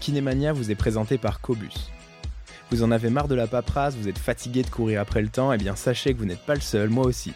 Kinemania 0.00 0.52
vous 0.52 0.70
est 0.70 0.74
présenté 0.74 1.18
par 1.18 1.40
Cobus. 1.40 1.90
Vous 2.70 2.82
en 2.82 2.90
avez 2.90 3.10
marre 3.10 3.28
de 3.28 3.34
la 3.34 3.46
paperasse, 3.46 3.94
vous 3.94 4.08
êtes 4.08 4.18
fatigué 4.18 4.62
de 4.62 4.70
courir 4.70 5.00
après 5.00 5.22
le 5.22 5.28
temps, 5.28 5.52
et 5.52 5.56
eh 5.56 5.58
bien 5.58 5.76
sachez 5.76 6.14
que 6.14 6.18
vous 6.18 6.24
n'êtes 6.24 6.44
pas 6.44 6.54
le 6.54 6.60
seul, 6.60 6.88
moi 6.88 7.04
aussi. 7.04 7.32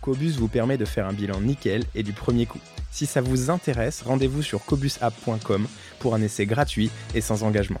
Cobus 0.00 0.32
vous 0.38 0.48
permet 0.48 0.78
de 0.78 0.84
faire 0.84 1.06
un 1.06 1.12
bilan 1.12 1.40
nickel 1.40 1.84
et 1.94 2.02
du 2.02 2.12
premier 2.12 2.46
coup. 2.46 2.60
Si 2.90 3.06
ça 3.06 3.20
vous 3.20 3.50
intéresse, 3.50 4.02
rendez-vous 4.02 4.42
sur 4.42 4.64
cobusapp.com 4.64 5.66
pour 5.98 6.14
un 6.14 6.22
essai 6.22 6.46
gratuit 6.46 6.90
et 7.14 7.20
sans 7.20 7.42
engagement. 7.42 7.80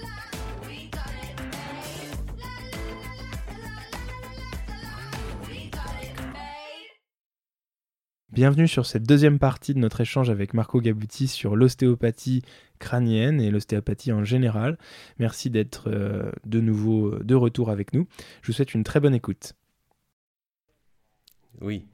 Bienvenue 8.31 8.69
sur 8.69 8.85
cette 8.85 9.03
deuxième 9.03 9.39
partie 9.39 9.73
de 9.73 9.79
notre 9.79 9.99
échange 9.99 10.29
avec 10.29 10.53
Marco 10.53 10.79
Gabuti 10.79 11.27
sur 11.27 11.57
l'ostéopathie 11.57 12.43
crânienne 12.79 13.41
et 13.41 13.51
l'ostéopathie 13.51 14.13
en 14.13 14.23
général. 14.23 14.77
Merci 15.19 15.49
d'être 15.49 15.89
euh, 15.89 16.31
de 16.45 16.61
nouveau 16.61 17.19
de 17.19 17.35
retour 17.35 17.69
avec 17.69 17.93
nous. 17.93 18.07
Je 18.41 18.47
vous 18.47 18.53
souhaite 18.53 18.73
une 18.73 18.85
très 18.85 19.01
bonne 19.01 19.13
écoute. 19.13 19.51
Oui. 21.59 21.85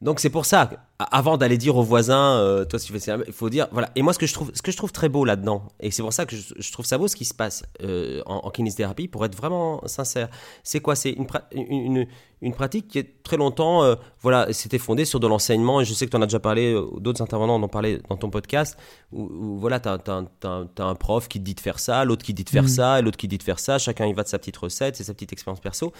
Donc 0.00 0.20
c'est 0.20 0.30
pour 0.30 0.46
ça, 0.46 0.70
avant 0.98 1.36
d'aller 1.36 1.58
dire 1.58 1.76
aux 1.76 1.82
voisins, 1.82 2.36
euh, 2.36 2.64
toi 2.64 2.78
si 2.78 2.86
tu 2.86 2.92
fais 2.92 3.00
ça, 3.00 3.16
il 3.26 3.32
faut 3.32 3.50
dire 3.50 3.66
voilà. 3.72 3.90
Et 3.96 4.02
moi 4.02 4.12
ce 4.12 4.18
que 4.18 4.26
je 4.26 4.34
trouve, 4.34 4.52
ce 4.54 4.62
que 4.62 4.70
je 4.70 4.76
trouve 4.76 4.92
très 4.92 5.08
beau 5.08 5.24
là-dedans, 5.24 5.64
et 5.80 5.90
c'est 5.90 6.02
pour 6.02 6.12
ça 6.12 6.24
que 6.24 6.36
je, 6.36 6.72
trouve 6.72 6.86
ça 6.86 6.98
beau 6.98 7.08
ce 7.08 7.16
qui 7.16 7.24
se 7.24 7.34
passe 7.34 7.64
euh, 7.82 8.22
en, 8.26 8.36
en, 8.36 8.50
kinésithérapie, 8.50 9.08
pour 9.08 9.24
être 9.24 9.36
vraiment 9.36 9.84
sincère, 9.86 10.28
c'est 10.62 10.78
quoi? 10.78 10.94
C'est 10.94 11.10
une, 11.10 11.26
une, 11.52 12.06
une, 12.42 12.54
pratique 12.54 12.86
qui 12.86 13.00
est 13.00 13.24
très 13.24 13.36
longtemps, 13.36 13.82
euh, 13.82 13.96
voilà, 14.20 14.52
c'était 14.52 14.78
fondé 14.78 15.04
sur 15.04 15.18
de 15.18 15.26
l'enseignement. 15.26 15.80
Et 15.80 15.84
je 15.84 15.92
sais 15.94 16.06
que 16.06 16.12
tu 16.12 16.16
en 16.16 16.22
as 16.22 16.26
déjà 16.26 16.38
parlé, 16.38 16.80
d'autres 16.98 17.22
intervenants 17.22 17.56
en 17.56 17.62
ont 17.62 17.68
parlé 17.68 18.00
dans 18.08 18.16
ton 18.16 18.30
podcast, 18.30 18.78
où, 19.10 19.58
voilà, 19.58 19.80
tu 19.80 19.88
as, 19.88 20.84
un 20.84 20.94
prof 20.94 21.26
qui 21.26 21.40
te 21.40 21.44
dit 21.44 21.54
de 21.54 21.60
faire 21.60 21.80
ça, 21.80 22.04
l'autre 22.04 22.24
qui 22.24 22.34
dit 22.34 22.44
de 22.44 22.50
faire 22.50 22.64
mmh. 22.64 22.68
ça, 22.68 22.98
et 23.00 23.02
l'autre 23.02 23.16
qui 23.16 23.26
dit 23.26 23.38
de 23.38 23.42
faire 23.42 23.58
ça. 23.58 23.78
Chacun 23.78 24.06
y 24.06 24.12
va 24.12 24.22
de 24.22 24.28
sa 24.28 24.38
petite 24.38 24.56
recette, 24.58 24.94
c'est 24.94 25.04
sa 25.04 25.14
petite 25.14 25.32
expérience 25.32 25.60
perso. 25.60 25.92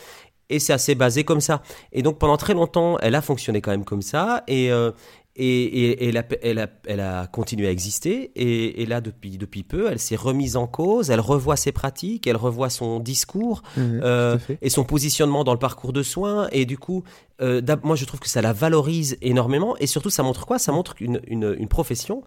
Et 0.51 0.59
c'est 0.59 0.75
assez 0.75 0.95
basé 0.95 1.25
comme 1.25 1.41
ça. 1.41 1.63
Et 1.93 2.03
donc 2.03 2.19
pendant 2.19 2.37
très 2.37 2.55
longtemps, 2.55 2.99
elle 3.01 3.15
a 3.15 3.23
fonctionné 3.23 3.61
quand 3.61 3.71
même 3.71 3.85
comme 3.85 4.03
ça. 4.03 4.45
Et, 4.47 4.71
euh, 4.85 4.93
et, 5.37 6.09
elle, 6.09 6.17
a, 6.17 6.25
elle, 6.43 6.59
a, 6.61 6.69
elle, 6.87 7.01
a, 7.01 7.27
continué 7.27 7.67
à 7.67 7.71
exister. 7.71 8.31
Et, 8.37 8.87
là, 8.87 9.01
depuis, 9.01 9.37
depuis 9.37 9.65
peu, 9.65 9.91
elle 9.91 9.99
s'est 9.99 10.17
remise 10.17 10.57
en 10.57 10.67
cause. 10.67 11.11
Elle 11.11 11.21
revoit 11.21 11.57
ses 11.57 11.73
pratiques, 11.73 12.27
elle 12.27 12.37
revoit 12.37 12.71
son 12.71 13.01
discours 13.01 13.63
mmh, 13.77 13.81
euh, 14.03 14.39
et 14.63 14.71
son 14.71 14.85
positionnement 14.85 15.43
dans 15.43 15.53
le 15.53 15.59
parcours 15.59 15.93
de 15.93 16.03
soins. 16.03 16.49
Et 16.53 16.67
du 16.67 16.79
coup, 16.79 17.03
euh, 17.41 17.61
moi, 17.83 17.97
je 17.97 18.05
trouve 18.05 18.21
que 18.21 18.29
ça 18.29 18.43
la 18.43 18.53
valorise 18.53 19.17
énormément. 19.23 19.77
Et 19.79 19.87
surtout, 19.87 20.11
ça 20.11 20.23
montre 20.23 20.47
quoi? 20.47 20.59
Ça 20.59 20.71
montre 20.71 20.95
une 21.01 21.69
profession 21.69 22.23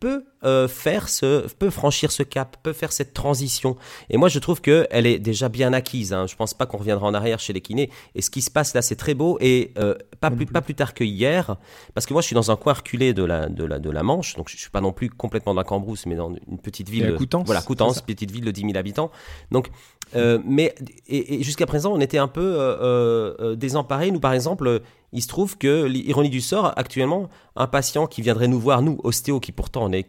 peut 0.00 0.24
euh, 0.44 0.68
faire 0.68 1.08
ce, 1.08 1.46
peut 1.48 1.70
franchir 1.70 2.12
ce 2.12 2.22
cap, 2.22 2.56
peut 2.62 2.72
faire 2.72 2.92
cette 2.92 3.12
transition. 3.12 3.76
Et 4.10 4.16
moi, 4.16 4.28
je 4.28 4.38
trouve 4.38 4.60
que 4.60 4.86
elle 4.90 5.06
est 5.06 5.18
déjà 5.18 5.48
bien 5.48 5.72
acquise. 5.72 6.12
Hein. 6.12 6.26
Je 6.26 6.36
pense 6.36 6.54
pas 6.54 6.66
qu'on 6.66 6.78
reviendra 6.78 7.06
en 7.06 7.14
arrière 7.14 7.40
chez 7.40 7.52
les 7.52 7.60
kinés. 7.60 7.90
Et 8.14 8.22
ce 8.22 8.30
qui 8.30 8.42
se 8.42 8.50
passe 8.50 8.74
là, 8.74 8.82
c'est 8.82 8.96
très 8.96 9.14
beau. 9.14 9.38
Et 9.40 9.72
euh, 9.78 9.94
pas 10.20 10.30
plus, 10.30 10.46
pas 10.46 10.60
plus 10.60 10.74
tard 10.74 10.94
que 10.94 11.04
hier, 11.04 11.56
parce 11.94 12.06
que 12.06 12.12
moi, 12.12 12.22
je 12.22 12.26
suis 12.26 12.34
dans 12.34 12.50
un 12.50 12.56
coin 12.56 12.72
reculé 12.72 13.12
de 13.12 13.24
la, 13.24 13.48
de 13.48 13.64
la, 13.64 13.78
de 13.78 13.90
la 13.90 14.02
Manche, 14.02 14.36
donc 14.36 14.48
je 14.48 14.56
suis 14.56 14.70
pas 14.70 14.80
non 14.80 14.92
plus 14.92 15.10
complètement 15.10 15.54
dans 15.54 15.64
Cambrousse, 15.64 16.06
mais 16.06 16.16
dans 16.16 16.32
une 16.48 16.58
petite 16.58 16.88
ville. 16.88 17.14
Coutances, 17.16 17.46
voilà, 17.46 17.62
Coutances, 17.62 18.00
petite 18.00 18.30
ville 18.30 18.44
de 18.44 18.50
10 18.50 18.62
000 18.62 18.76
habitants. 18.76 19.10
Donc, 19.50 19.68
euh, 20.16 20.38
mais 20.44 20.74
et, 21.08 21.42
jusqu'à 21.42 21.66
présent, 21.66 21.92
on 21.92 22.00
était 22.00 22.18
un 22.18 22.28
peu 22.28 22.56
euh, 22.58 23.56
désemparés. 23.56 24.10
Nous, 24.10 24.20
par 24.20 24.32
exemple, 24.32 24.82
il 25.12 25.22
se 25.22 25.28
trouve 25.28 25.58
que, 25.58 25.84
l'ironie 25.84 26.30
du 26.30 26.40
sort, 26.40 26.72
actuellement, 26.76 27.28
un 27.56 27.66
patient 27.66 28.06
qui 28.06 28.22
viendrait 28.22 28.48
nous 28.48 28.60
voir, 28.60 28.82
nous, 28.82 28.98
ostéo, 29.04 29.40
qui 29.40 29.52
pourtant 29.52 29.84
on 29.84 29.92
est 29.92 30.04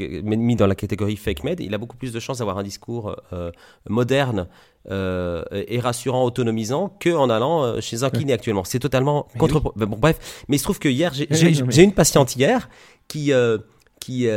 mis 0.00 0.56
dans 0.56 0.66
la 0.66 0.74
catégorie 0.74 1.16
fake 1.16 1.44
med, 1.44 1.60
il 1.60 1.74
a 1.74 1.78
beaucoup 1.78 1.96
plus 1.96 2.12
de 2.12 2.20
chances 2.20 2.38
d'avoir 2.38 2.58
un 2.58 2.62
discours 2.62 3.16
euh, 3.32 3.50
moderne 3.88 4.48
euh, 4.90 5.42
et 5.52 5.80
rassurant, 5.80 6.24
autonomisant, 6.24 6.96
qu'en 7.02 7.30
allant 7.30 7.62
euh, 7.62 7.80
chez 7.80 8.02
un 8.02 8.10
kiné 8.10 8.32
actuellement. 8.32 8.64
C'est 8.64 8.78
totalement 8.78 9.28
contre. 9.38 9.60
Bon, 9.60 9.96
bref, 9.98 10.44
mais 10.48 10.56
il 10.56 10.58
se 10.58 10.64
trouve 10.64 10.78
que 10.78 10.88
hier, 10.88 11.12
j'ai 11.14 11.82
une 11.82 11.94
patiente 11.94 12.36
hier 12.36 12.68
qui 13.06 13.32
qui, 14.00 14.28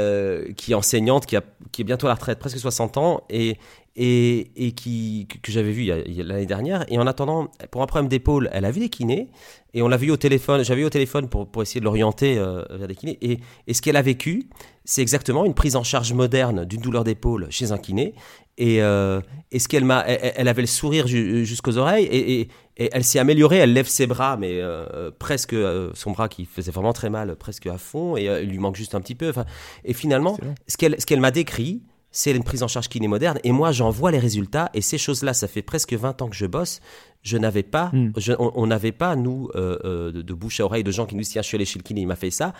qui 0.57 0.71
est 0.71 0.75
enseignante, 0.75 1.25
qui, 1.25 1.37
a, 1.37 1.43
qui 1.71 1.81
est 1.81 1.85
bientôt 1.85 2.07
à 2.07 2.09
la 2.09 2.15
retraite, 2.15 2.39
presque 2.39 2.57
60 2.57 2.97
ans, 2.97 3.23
et, 3.29 3.57
et, 3.95 4.51
et 4.55 4.71
qui, 4.71 5.27
que 5.41 5.51
j'avais 5.51 5.71
vu 5.71 5.85
l'année 5.85 6.45
dernière. 6.45 6.85
Et 6.87 6.97
en 6.97 7.07
attendant, 7.07 7.49
pour 7.71 7.81
un 7.81 7.87
problème 7.87 8.07
d'épaule, 8.07 8.49
elle 8.53 8.65
a 8.65 8.71
vu 8.71 8.79
des 8.79 8.89
kinés. 8.89 9.29
Et 9.73 9.81
on 9.81 9.87
l'a 9.87 9.97
vu 9.97 10.11
au 10.11 10.17
téléphone, 10.17 10.63
j'avais 10.63 10.81
eu 10.81 10.85
au 10.85 10.89
téléphone 10.89 11.29
pour, 11.29 11.47
pour 11.47 11.61
essayer 11.61 11.79
de 11.79 11.85
l'orienter 11.85 12.37
euh, 12.37 12.63
vers 12.71 12.87
des 12.87 12.95
kinés. 12.95 13.17
Et, 13.21 13.39
et 13.67 13.73
ce 13.73 13.81
qu'elle 13.81 13.95
a 13.95 14.01
vécu, 14.01 14.49
c'est 14.83 15.01
exactement 15.01 15.45
une 15.45 15.53
prise 15.53 15.75
en 15.75 15.83
charge 15.83 16.13
moderne 16.13 16.65
d'une 16.65 16.81
douleur 16.81 17.03
d'épaule 17.03 17.47
chez 17.49 17.71
un 17.71 17.77
kiné. 17.77 18.13
Et, 18.57 18.81
euh, 18.81 19.21
et 19.51 19.59
ce 19.59 19.67
qu'elle 19.67 19.85
m'a, 19.85 20.01
elle, 20.01 20.47
avait 20.47 20.61
le 20.61 20.67
sourire 20.67 21.07
jusqu'aux 21.07 21.77
oreilles 21.77 22.05
et, 22.05 22.41
et, 22.41 22.49
elle 22.77 23.03
s'est 23.03 23.19
améliorée. 23.19 23.57
Elle 23.57 23.73
lève 23.73 23.87
ses 23.87 24.07
bras, 24.07 24.37
mais 24.37 24.59
euh, 24.61 25.11
presque 25.17 25.55
son 25.93 26.11
bras 26.11 26.27
qui 26.29 26.45
faisait 26.45 26.71
vraiment 26.71 26.93
très 26.93 27.09
mal, 27.09 27.35
presque 27.35 27.67
à 27.67 27.77
fond, 27.77 28.17
et 28.17 28.25
il 28.25 28.49
lui 28.49 28.57
manque 28.57 28.75
juste 28.75 28.95
un 28.95 29.01
petit 29.01 29.15
peu. 29.15 29.29
Enfin, 29.29 29.45
et 29.85 29.93
finalement, 29.93 30.37
ce 30.67 30.77
qu'elle, 30.77 30.99
ce 30.99 31.05
qu'elle 31.05 31.21
m'a 31.21 31.31
décrit, 31.31 31.81
c'est 32.11 32.31
une 32.31 32.43
prise 32.43 32.61
en 32.63 32.67
charge 32.67 32.89
kiné 32.89 33.07
moderne. 33.07 33.39
Et 33.43 33.51
moi, 33.51 33.71
j'en 33.71 33.89
vois 33.89 34.11
les 34.11 34.19
résultats. 34.19 34.69
Et 34.73 34.81
ces 34.81 34.97
choses-là, 34.97 35.33
ça 35.33 35.47
fait 35.47 35.61
presque 35.61 35.93
20 35.93 36.21
ans 36.21 36.29
que 36.29 36.35
je 36.35 36.45
bosse. 36.45 36.81
Je 37.23 37.37
n'avais 37.37 37.63
pas, 37.63 37.91
hmm. 37.93 38.11
on 38.39 38.67
n'avait 38.67 38.91
pas, 38.91 39.15
nous, 39.15 39.49
euh, 39.55 39.77
euh, 39.85 40.11
de, 40.11 40.33
bouche 40.33 40.59
à 40.59 40.65
oreille, 40.65 40.83
de 40.83 40.91
gens 40.91 41.05
qui 41.05 41.15
nous 41.15 41.21
disent 41.21 41.29
Tiens, 41.29 41.41
je 41.41 41.47
suis 41.47 41.55
allé 41.55 41.65
chez 41.65 41.79
le 41.79 41.83
kiné, 41.83 42.01
il 42.01 42.07
m'a 42.07 42.15
fait 42.15 42.31
ça. 42.31 42.53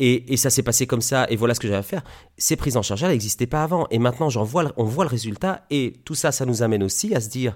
Et, 0.00 0.36
ça 0.36 0.50
s'est 0.50 0.62
passé 0.62 0.86
comme 0.86 1.00
ça. 1.00 1.26
Et 1.28 1.36
voilà 1.36 1.54
ce 1.54 1.60
que 1.60 1.68
j'avais 1.68 1.78
à 1.78 1.82
faire. 1.82 2.02
Ces 2.36 2.56
prises 2.56 2.76
en 2.76 2.82
charge, 2.82 3.02
elles 3.02 3.10
n'existaient 3.10 3.46
pas 3.46 3.62
avant. 3.62 3.86
Et 3.90 3.98
maintenant, 3.98 4.30
j'en 4.30 4.44
vois, 4.44 4.72
on 4.76 4.84
voit 4.84 5.04
le 5.04 5.10
résultat. 5.10 5.64
Et 5.70 5.94
tout 6.04 6.14
ça, 6.14 6.32
ça 6.32 6.46
nous 6.46 6.62
amène 6.62 6.82
aussi 6.82 7.14
à 7.14 7.20
se 7.20 7.28
dire 7.28 7.54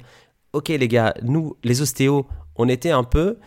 Ok, 0.53 0.69
les 0.69 0.89
gars, 0.89 1.15
nous, 1.23 1.57
les 1.65 1.81
ostéos, 1.81 2.27
on 2.57 2.69
était 2.69 2.91
un 2.91 3.05
peu. 3.05 3.39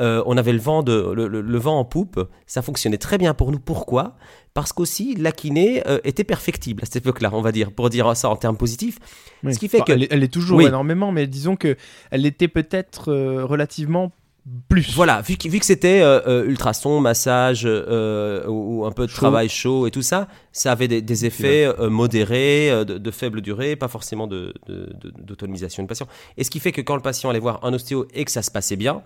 Euh, 0.00 0.22
on 0.24 0.36
avait 0.38 0.52
le 0.52 0.58
vent, 0.58 0.82
de, 0.82 1.12
le, 1.12 1.58
vent 1.58 1.78
en 1.78 1.84
poupe, 1.84 2.26
ça 2.46 2.62
fonctionnait 2.62 2.96
très 2.96 3.18
bien 3.18 3.34
pour 3.34 3.52
nous. 3.52 3.58
Pourquoi? 3.58 4.16
Parce 4.54 4.72
qu'aussi 4.72 5.14
la 5.16 5.32
kiné 5.32 5.86
euh, 5.86 5.98
était 6.04 6.24
perfectible 6.24 6.82
à 6.82 6.86
cette 6.86 6.96
époque-là, 6.96 7.30
on 7.32 7.42
va 7.42 7.52
dire, 7.52 7.72
pour 7.72 7.90
dire 7.90 8.16
ça 8.16 8.30
en 8.30 8.36
termes 8.36 8.56
positifs. 8.56 8.98
Ce 9.48 9.58
qui 9.58 9.68
fait 9.68 9.80
que 9.80 9.92
elle, 9.92 10.22
est 10.22 10.32
toujours 10.32 10.62
énormément, 10.62 11.12
mais 11.12 11.26
disons 11.26 11.56
que 11.56 11.76
elle 12.10 12.24
était 12.24 12.48
peut-être 12.48 13.12
euh, 13.12 13.44
relativement 13.44 14.12
plus. 14.68 14.94
Voilà, 14.94 15.20
vu 15.20 15.36
que, 15.36 15.46
vu 15.48 15.60
que 15.60 15.66
c'était 15.66 16.02
ultrason, 16.26 16.98
massage 17.00 17.64
ou, 17.64 18.84
un 18.86 18.92
peu 18.92 19.06
de 19.06 19.12
travail 19.12 19.48
chaud 19.48 19.86
et 19.86 19.90
tout 19.90 20.02
ça, 20.02 20.26
ça 20.52 20.72
avait 20.72 20.88
des, 20.88 21.26
effets 21.26 21.70
modérés, 21.88 22.84
de, 22.84 23.10
faible 23.12 23.40
durée, 23.40 23.76
pas 23.76 23.88
forcément 23.88 24.26
d'autonomisation 24.26 25.82
de, 25.82 25.86
de, 25.86 25.88
patient. 25.88 26.08
Et 26.38 26.44
ce 26.44 26.50
qui 26.50 26.58
fait 26.58 26.72
que 26.72 26.80
quand 26.80 26.96
le 26.96 27.02
patient 27.02 27.30
allait 27.30 27.38
voir 27.38 27.60
un 27.62 27.72
ostéo 27.72 28.08
et 28.14 28.24
que 28.24 28.32
ça 28.32 28.42
se 28.42 28.50
passait 28.50 28.74
bien, 28.74 29.02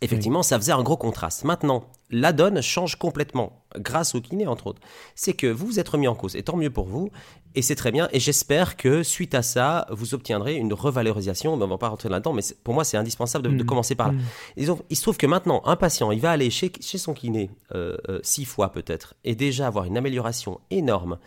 Effectivement, 0.00 0.44
ça 0.44 0.58
faisait 0.58 0.72
un 0.72 0.82
gros 0.82 0.96
contraste. 0.96 1.42
Maintenant, 1.42 1.84
la 2.10 2.32
donne 2.32 2.62
change 2.62 2.96
complètement, 2.96 3.64
grâce 3.76 4.14
au 4.14 4.20
kiné 4.20 4.46
entre 4.46 4.68
autres. 4.68 4.80
C'est 5.16 5.32
que 5.32 5.46
vous 5.48 5.66
vous 5.66 5.80
êtes 5.80 5.88
remis 5.88 6.06
en 6.06 6.14
cause, 6.14 6.36
et 6.36 6.42
tant 6.42 6.56
mieux 6.56 6.70
pour 6.70 6.86
vous, 6.86 7.10
et 7.54 7.62
c'est 7.62 7.74
très 7.74 7.90
bien, 7.90 8.08
et 8.12 8.20
j'espère 8.20 8.76
que 8.76 9.02
suite 9.02 9.34
à 9.34 9.42
ça, 9.42 9.86
vous 9.90 10.14
obtiendrez 10.14 10.54
une 10.54 10.72
revalorisation, 10.72 11.56
mais 11.56 11.64
on 11.64 11.68
va 11.68 11.78
pas 11.78 11.88
rentrer 11.88 12.08
là-dedans, 12.08 12.32
mais 12.32 12.42
pour 12.62 12.74
moi 12.74 12.84
c'est 12.84 12.96
indispensable 12.96 13.56
de, 13.56 13.62
mm. 13.62 13.66
commencer 13.66 13.94
par 13.96 14.12
là. 14.12 14.14
Mm. 14.14 14.76
il 14.88 14.96
se 14.96 15.02
trouve 15.02 15.16
que 15.16 15.26
maintenant, 15.26 15.62
un 15.64 15.76
patient, 15.76 16.12
il 16.12 16.20
va 16.20 16.30
aller 16.30 16.50
chez, 16.50 16.70
chez 16.80 16.98
son 16.98 17.12
kiné 17.12 17.50
euh, 17.74 17.96
euh, 18.08 18.20
six 18.22 18.44
fois 18.44 18.70
peut-être, 18.70 19.14
et 19.24 19.34
déjà 19.34 19.66
avoir 19.66 19.84
une 19.84 19.96
amélioration 19.96 20.60
énorme 20.70 21.18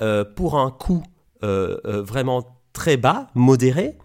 euh, 0.00 0.24
pour 0.24 0.58
un 0.58 0.70
coût 0.70 1.02
vraiment 1.42 2.58
très 2.72 2.96
bas, 2.96 3.26
modéré, 3.34 3.98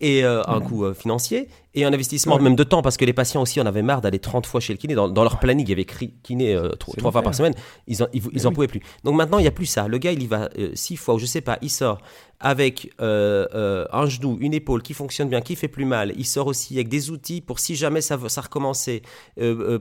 et 0.00 0.24
euh, 0.24 0.42
un 0.46 0.60
coût 0.60 0.84
euh, 0.84 0.94
financier 0.94 1.48
et 1.76 1.84
un 1.84 1.92
investissement 1.92 2.38
même 2.38 2.56
de 2.56 2.64
temps 2.64 2.82
parce 2.82 2.96
que 2.96 3.04
les 3.04 3.12
patients 3.12 3.42
aussi 3.42 3.60
en 3.60 3.66
avaient 3.66 3.82
marre 3.82 4.00
d'aller 4.00 4.18
30 4.18 4.46
fois 4.46 4.60
chez 4.60 4.72
le 4.72 4.78
kiné. 4.78 4.94
Dans, 4.94 5.08
leur 5.08 5.38
planning 5.38 5.64
il 5.66 5.68
y 5.68 5.72
avait 5.72 5.84
kiné 5.84 6.54
euh, 6.54 6.70
trois 6.70 7.12
fois 7.12 7.22
par 7.22 7.34
semaine. 7.34 7.54
Ils 7.86 8.02
en, 8.02 8.06
ils, 8.12 8.48
en 8.48 8.52
pouvaient 8.52 8.66
plus. 8.66 8.80
Donc 9.04 9.14
maintenant 9.14 9.38
il 9.38 9.42
n'y 9.42 9.48
a 9.48 9.52
plus 9.52 9.66
ça. 9.66 9.86
Le 9.86 9.98
gars 9.98 10.12
il 10.12 10.22
y 10.22 10.26
va 10.26 10.48
six 10.74 10.96
fois 10.96 11.14
ou 11.14 11.18
je 11.18 11.26
sais 11.26 11.42
pas 11.42 11.58
il 11.62 11.70
sort 11.70 11.98
avec 12.40 12.90
un 12.98 14.06
genou 14.06 14.38
une 14.40 14.54
épaule 14.54 14.82
qui 14.82 14.94
fonctionne 14.94 15.28
bien 15.28 15.42
qui 15.42 15.54
fait 15.54 15.68
plus 15.68 15.84
mal. 15.84 16.12
Il 16.16 16.26
sort 16.26 16.46
aussi 16.46 16.74
avec 16.74 16.88
des 16.88 17.10
outils 17.10 17.40
pour 17.40 17.60
si 17.60 17.76
jamais 17.76 18.00
ça, 18.00 18.18
ça 18.28 18.40
recommencer 18.40 19.02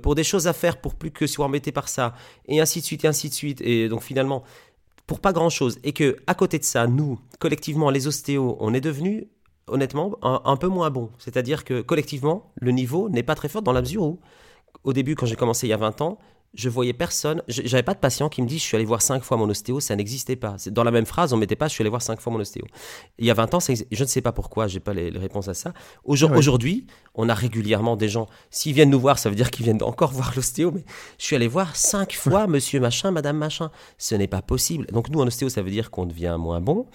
pour 0.03 0.15
des 0.15 0.23
choses 0.23 0.47
à 0.47 0.53
faire 0.53 0.81
pour 0.81 0.95
plus 0.95 1.11
que 1.11 1.25
soit 1.25 1.45
embêté 1.45 1.71
par 1.71 1.87
ça 1.87 2.13
et 2.47 2.59
ainsi 2.59 2.81
de 2.81 2.85
suite 2.85 3.05
et 3.05 3.07
ainsi 3.07 3.29
de 3.29 3.33
suite. 3.33 3.61
Et 3.61 3.87
donc 3.87 4.03
finalement 4.03 4.43
pour 5.07 5.19
pas 5.19 5.33
grand-chose. 5.33 5.77
Et 5.83 5.93
que 5.93 6.17
à 6.27 6.33
côté 6.33 6.59
de 6.59 6.63
ça, 6.63 6.87
nous, 6.87 7.19
collectivement, 7.39 7.89
les 7.89 8.07
ostéos, 8.07 8.57
on 8.59 8.73
est 8.73 8.81
devenus 8.81 9.25
honnêtement 9.67 10.17
un, 10.21 10.57
peu 10.57 10.67
moins 10.67 10.89
bons. 10.89 11.09
C'est-à-dire 11.17 11.63
que 11.63 11.81
collectivement, 11.81 12.51
le 12.55 12.71
niveau 12.71 13.09
n'est 13.09 13.23
pas 13.23 13.35
très 13.35 13.49
fort 13.49 13.61
dans 13.61 13.73
la 13.73 13.81
mesure 13.81 14.03
où, 14.03 14.19
au 14.83 14.93
début, 14.93 15.15
quand 15.15 15.25
j'ai 15.25 15.35
commencé 15.35 15.67
il 15.67 15.71
y 15.71 15.73
a 15.73 15.77
20 15.77 16.01
ans, 16.01 16.19
je 16.55 16.69
voyais 16.69 16.93
personne, 16.93 17.41
j'avais 17.47 17.83
pas 17.83 17.93
de 17.93 17.99
patient 17.99 18.29
qui 18.29 18.41
me 18.41 18.47
dit 18.47 18.57
je 18.57 18.63
suis 18.63 18.75
allé 18.75 18.85
voir 18.85 19.01
cinq 19.01 19.23
fois 19.23 19.35
mon 19.35 19.49
ostéo, 19.49 19.81
ça 19.81 19.95
n'existait 19.95 20.37
pas. 20.37 20.55
Dans 20.67 20.83
la 20.83 20.91
même 20.91 21.05
phrase, 21.05 21.33
on 21.33 21.37
mettait 21.37 21.57
pas 21.57 21.67
je 21.67 21.73
suis 21.73 21.81
allé 21.81 21.89
voir 21.89 22.01
cinq 22.01 22.21
fois 22.21 22.31
mon 22.31 22.39
ostéo. 22.39 22.63
Il 23.19 23.25
y 23.25 23.31
a 23.31 23.33
20 23.33 23.53
ans, 23.55 23.59
je 23.59 24.03
ne 24.03 24.07
sais 24.07 24.21
pas 24.21 24.31
pourquoi, 24.31 24.67
j'ai 24.67 24.79
pas 24.79 24.93
les, 24.93 25.09
réponses 25.09 25.49
à 25.49 25.53
ça. 25.53 25.73
Aujourd'hui, 26.05 26.87
on 27.13 27.27
a 27.27 27.33
régulièrement 27.33 27.97
des 27.97 28.07
gens, 28.07 28.27
s'ils 28.49 28.73
viennent 28.73 28.89
nous 28.89 28.99
voir, 28.99 29.19
ça 29.19 29.29
veut 29.29 29.35
dire 29.35 29.51
qu'ils 29.51 29.65
viennent 29.65 29.83
encore 29.83 30.11
voir 30.13 30.31
l'ostéo, 30.35 30.71
mais 30.71 30.85
je 31.19 31.25
suis 31.25 31.35
allé 31.35 31.47
voir 31.47 31.75
cinq 31.75 32.13
fois 32.13 32.47
monsieur 32.47 32.79
machin, 32.79 33.11
madame 33.11 33.37
machin. 33.37 33.69
Ce 33.97 34.15
n'est 34.15 34.27
pas 34.27 34.41
possible. 34.41 34.85
Donc 34.87 35.09
nous, 35.09 35.19
en 35.19 35.27
ostéo, 35.27 35.49
ça 35.49 35.61
veut 35.61 35.71
dire 35.71 35.91
qu'on 35.91 36.05
devient 36.05 36.37
moins 36.39 36.61
bon 36.61 36.87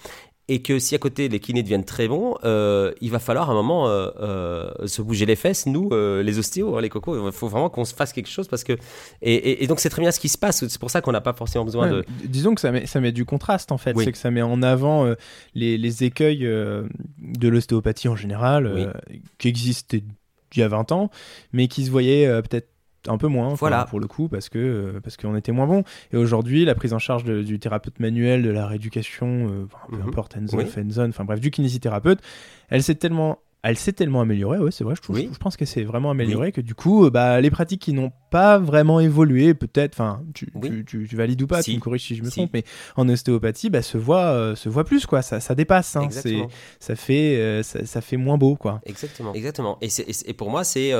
et 0.51 0.61
que 0.61 0.79
si 0.79 0.95
à 0.95 0.97
côté 0.97 1.29
les 1.29 1.39
kinés 1.39 1.63
deviennent 1.63 1.85
très 1.85 2.09
bons, 2.09 2.35
euh, 2.43 2.91
il 2.99 3.09
va 3.09 3.19
falloir 3.19 3.49
à 3.49 3.53
un 3.53 3.55
moment 3.55 3.87
euh, 3.87 4.09
euh, 4.19 4.85
se 4.85 5.01
bouger 5.01 5.25
les 5.25 5.37
fesses, 5.37 5.65
nous, 5.65 5.89
les 5.91 6.39
ostéos, 6.39 6.75
hein, 6.75 6.81
les 6.81 6.89
cocos, 6.89 7.25
il 7.25 7.31
faut 7.31 7.47
vraiment 7.47 7.69
qu'on 7.69 7.85
se 7.85 7.95
fasse 7.95 8.11
quelque 8.11 8.27
chose 8.27 8.49
parce 8.49 8.65
que. 8.65 8.73
Et, 9.21 9.65
donc 9.67 9.79
c'est 9.79 9.89
très 9.89 10.01
bien 10.01 10.11
ce 10.11 10.19
qui 10.19 10.27
se 10.27 10.37
passe, 10.37 10.67
c'est 10.67 10.79
pour 10.79 10.91
ça 10.91 10.99
qu'on 10.99 11.13
n'a 11.13 11.21
pas 11.21 11.31
forcément 11.31 11.63
besoin 11.63 11.89
de. 11.89 12.05
Disons 12.25 12.53
que 12.53 12.59
ça 12.59 12.73
met, 12.73 12.85
ça 12.85 12.99
met 12.99 13.13
du 13.13 13.23
contraste 13.23 13.71
en 13.71 13.77
fait, 13.77 13.97
c'est 13.97 14.11
que 14.11 14.17
ça 14.17 14.29
met 14.29 14.41
en 14.41 14.61
avant 14.61 15.15
les, 15.55 15.77
les, 15.77 16.03
écueils 16.03 16.39
de 16.39 17.47
l'ostéopathie 17.47 18.09
en 18.09 18.17
général, 18.17 18.93
qui 19.37 19.47
existaient 19.47 20.03
il 20.53 20.59
y 20.59 20.63
a 20.63 20.67
20 20.67 20.91
ans, 20.91 21.09
mais 21.53 21.69
qui 21.69 21.85
se 21.85 21.91
voyaient 21.91 22.27
peut-être 22.41 22.70
un 23.07 23.17
peu 23.17 23.27
moins 23.27 23.53
voilà. 23.55 23.85
pour 23.85 23.99
le 23.99 24.07
coup 24.07 24.27
parce 24.27 24.49
que 24.49 24.59
euh, 24.59 24.99
parce 25.01 25.17
qu'on 25.17 25.35
était 25.35 25.51
moins 25.51 25.67
bon 25.67 25.83
et 26.11 26.17
aujourd'hui 26.17 26.65
la 26.65 26.75
prise 26.75 26.93
en 26.93 26.99
charge 26.99 27.23
du 27.23 27.59
thérapeute 27.59 27.99
manuel 27.99 28.43
de 28.43 28.49
la 28.49 28.67
rééducation 28.67 29.49
euh, 29.49 29.67
peu 29.89 29.97
mhm. 29.97 30.07
importe 30.07 30.37
hands-on 30.37 31.09
enfin 31.09 31.25
bref 31.25 31.39
du 31.39 31.51
kinésithérapeute 31.51 32.19
elle 32.69 32.83
s'est 32.83 32.95
tellement 32.95 33.39
elle 33.63 33.77
s'est 33.77 33.93
tellement 33.93 34.21
améliorée, 34.21 34.57
ouais, 34.57 34.71
c'est 34.71 34.83
vrai, 34.83 34.95
je, 34.95 35.03
trouve, 35.03 35.19
je 35.19 35.37
pense 35.37 35.55
que 35.55 35.65
c'est 35.65 35.83
vraiment 35.83 36.09
amélioré 36.09 36.51
que 36.51 36.61
du 36.61 36.73
coup, 36.73 37.05
euh, 37.05 37.11
bah, 37.11 37.39
les 37.41 37.51
pratiques 37.51 37.79
qui 37.79 37.93
n'ont 37.93 38.11
pas 38.31 38.57
vraiment 38.57 38.99
évolué, 38.99 39.53
peut-être, 39.53 39.93
enfin, 39.93 40.23
tu, 40.33 40.51
tu, 40.87 41.07
tu, 41.07 41.15
valides 41.15 41.39
ou 41.43 41.45
pas, 41.45 41.61
tu 41.61 41.75
me 41.75 41.79
corriges 41.79 42.07
si 42.07 42.15
je 42.15 42.23
me 42.23 42.31
trompe, 42.31 42.49
mais 42.55 42.63
en 42.95 43.07
ostéopathie, 43.07 43.69
bah, 43.69 43.83
se 43.83 43.99
voit, 43.99 44.55
se 44.55 44.67
voit 44.67 44.83
plus, 44.83 45.05
quoi, 45.05 45.21
ça, 45.21 45.39
ça 45.39 45.53
dépasse, 45.53 45.95
hein, 45.95 46.07
ça 46.79 46.95
fait, 46.95 47.61
ça, 47.61 47.85
ça, 47.85 48.01
fait 48.01 48.17
moins 48.17 48.39
beau, 48.39 48.55
quoi. 48.55 48.81
Exactement, 48.87 49.35
exactement. 49.35 49.77
Et, 49.81 49.89
et 50.25 50.33
pour 50.33 50.49
moi, 50.49 50.63
c'est 50.63 50.91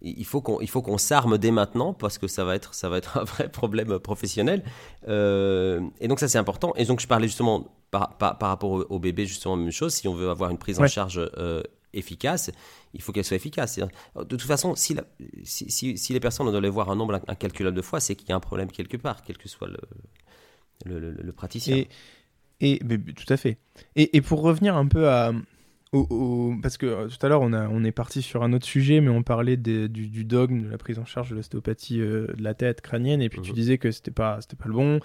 il 0.00 0.24
faut 0.24 0.40
qu'on 0.40 0.60
il 0.60 0.68
faut 0.68 0.82
qu'on 0.82 0.98
s'arme 0.98 1.38
dès 1.38 1.50
maintenant 1.50 1.92
parce 1.92 2.18
que 2.18 2.28
ça 2.28 2.44
va 2.44 2.54
être 2.54 2.74
ça 2.74 2.88
va 2.88 2.98
être 2.98 3.18
un 3.18 3.24
vrai 3.24 3.50
problème 3.50 3.98
professionnel. 3.98 4.62
Euh, 5.08 5.80
et 6.00 6.08
donc 6.08 6.20
ça 6.20 6.28
c'est 6.28 6.38
important. 6.38 6.72
Et 6.76 6.84
donc 6.84 7.00
je 7.00 7.06
parlais 7.06 7.26
justement 7.26 7.66
par, 7.90 8.18
par, 8.18 8.36
rapport 8.40 8.84
au, 8.90 8.98
bébé 8.98 9.26
justement 9.26 9.56
même 9.56 9.70
chose. 9.72 9.94
Si 9.94 10.06
on 10.08 10.14
veut 10.14 10.30
avoir 10.30 10.50
une 10.50 10.58
prise 10.58 10.78
en 10.78 10.86
charge 10.86 11.18
euh, 11.38 11.62
efficace 11.92 12.50
il 12.94 13.02
faut 13.02 13.12
qu'elle 13.12 13.24
soit 13.24 13.36
efficace. 13.36 13.78
De 13.78 14.24
toute 14.24 14.42
façon 14.42 14.74
si, 14.74 14.96
si, 15.44 15.98
si, 15.98 16.12
les 16.12 16.20
personnes 16.20 16.50
doivent 16.50 16.66
voir 16.66 16.90
un 16.90 16.96
nombre 16.96 17.20
incalculable 17.28 17.76
de 17.76 17.82
fois 17.82 18.00
c'est 18.00 18.14
qu'il 18.14 18.28
y 18.28 18.32
a 18.32 18.36
un 18.36 18.40
problème 18.40 18.70
quelque 18.70 18.96
part 18.96 19.22
quel 19.22 19.36
que 19.36 19.48
soit 19.48 19.68
le, 19.68 19.78
le, 20.84 21.10
le, 21.10 21.32
praticien. 21.32 21.84
Et, 22.60 22.72
et 22.72 22.78
tout 22.78 23.32
à 23.32 23.36
fait. 23.36 23.58
Et, 23.96 24.16
et 24.16 24.20
pour 24.20 24.42
revenir 24.42 24.76
un 24.76 24.86
peu 24.86 25.08
à 25.08 25.32
parce 25.90 26.76
que 26.76 26.86
euh, 26.86 27.08
tout 27.08 27.24
à 27.24 27.28
l'heure 27.28 27.40
on, 27.40 27.52
on 27.52 27.84
est 27.84 27.92
parti 27.92 28.20
sur 28.20 28.42
un 28.42 28.52
autre 28.52 28.66
sujet, 28.66 29.00
mais 29.00 29.08
on 29.08 29.22
parlait 29.22 29.56
du, 29.56 30.24
dogme 30.24 30.62
de 30.62 30.68
la 30.68 30.76
prise 30.76 30.98
en 30.98 31.06
charge 31.06 31.30
de 31.30 31.36
l'ostéopathie 31.36 32.00
euh, 32.00 32.26
de 32.36 32.42
la 32.42 32.54
tête 32.54 32.80
crânienne, 32.82 33.22
et 33.22 33.28
puis 33.28 33.40
tu 33.40 33.50
mhm. 33.50 33.56
disais 33.56 33.78
que 33.78 33.90
c'était 33.90 34.10
pas 34.10 34.38
c'était 34.40 34.56
pas 34.56 34.68
le 34.68 34.74
bon, 34.74 35.00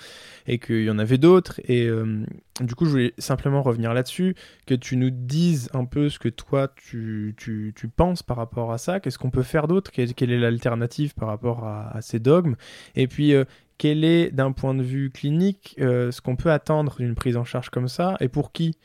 et 0.45 0.59
qu'il 0.59 0.83
y 0.83 0.89
en 0.89 0.99
avait 0.99 1.17
d'autres. 1.17 1.61
Et 1.65 1.87
euh, 1.87 2.25
du 2.59 2.75
coup, 2.75 2.85
je 2.85 2.89
voulais 2.91 3.13
simplement 3.17 3.63
revenir 3.63 3.93
là-dessus, 3.93 4.35
que 4.67 4.75
tu 4.75 4.97
nous 4.97 5.09
dises 5.09 5.69
un 5.73 5.85
peu 5.85 6.09
ce 6.09 6.19
que 6.19 6.29
toi 6.29 6.67
tu, 6.75 7.33
tu, 7.37 7.73
tu 7.75 7.87
penses 7.87 8.21
par 8.21 8.37
rapport 8.37 8.71
à 8.71 8.77
ça. 8.77 8.99
Qu'est-ce 8.99 9.17
qu'on 9.17 9.31
peut 9.31 9.43
faire 9.43 9.67
d'autre 9.67 9.91
quelle, 9.91 10.31
est 10.31 10.39
l'alternative 10.39 11.13
par 11.13 11.29
rapport 11.29 11.65
à, 11.65 12.01
ces 12.01 12.19
dogmes 12.19 12.55
Et 12.95 13.07
puis 13.07 13.33
quel 13.77 14.03
est, 14.03 14.31
d'un 14.31 14.51
point 14.51 14.73
de 14.73 14.83
vue 14.83 15.09
clinique, 15.09 15.75
ce 15.77 16.21
qu'on 16.21 16.35
peut 16.35 16.51
attendre 16.51 16.95
d'une 16.97 17.15
prise 17.15 17.37
en 17.37 17.43
charge 17.43 17.69
comme 17.69 17.87
ça, 17.87 18.15
et 18.19 18.27
pour 18.27 18.51
qui? 18.51 18.77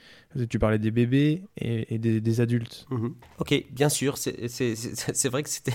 Tu 0.50 0.58
parlais 0.58 0.79
des 0.79 0.90
bébés 0.90 1.44
et, 1.56 1.99
des, 1.99 2.40
adultes. 2.40 2.87
Mhm. 2.90 3.14
Ok, 3.38 3.64
bien 3.70 3.88
sûr, 3.88 4.19
c'est 4.19 5.29
vrai 5.29 5.43
que 5.43 5.49
c'était, 5.49 5.73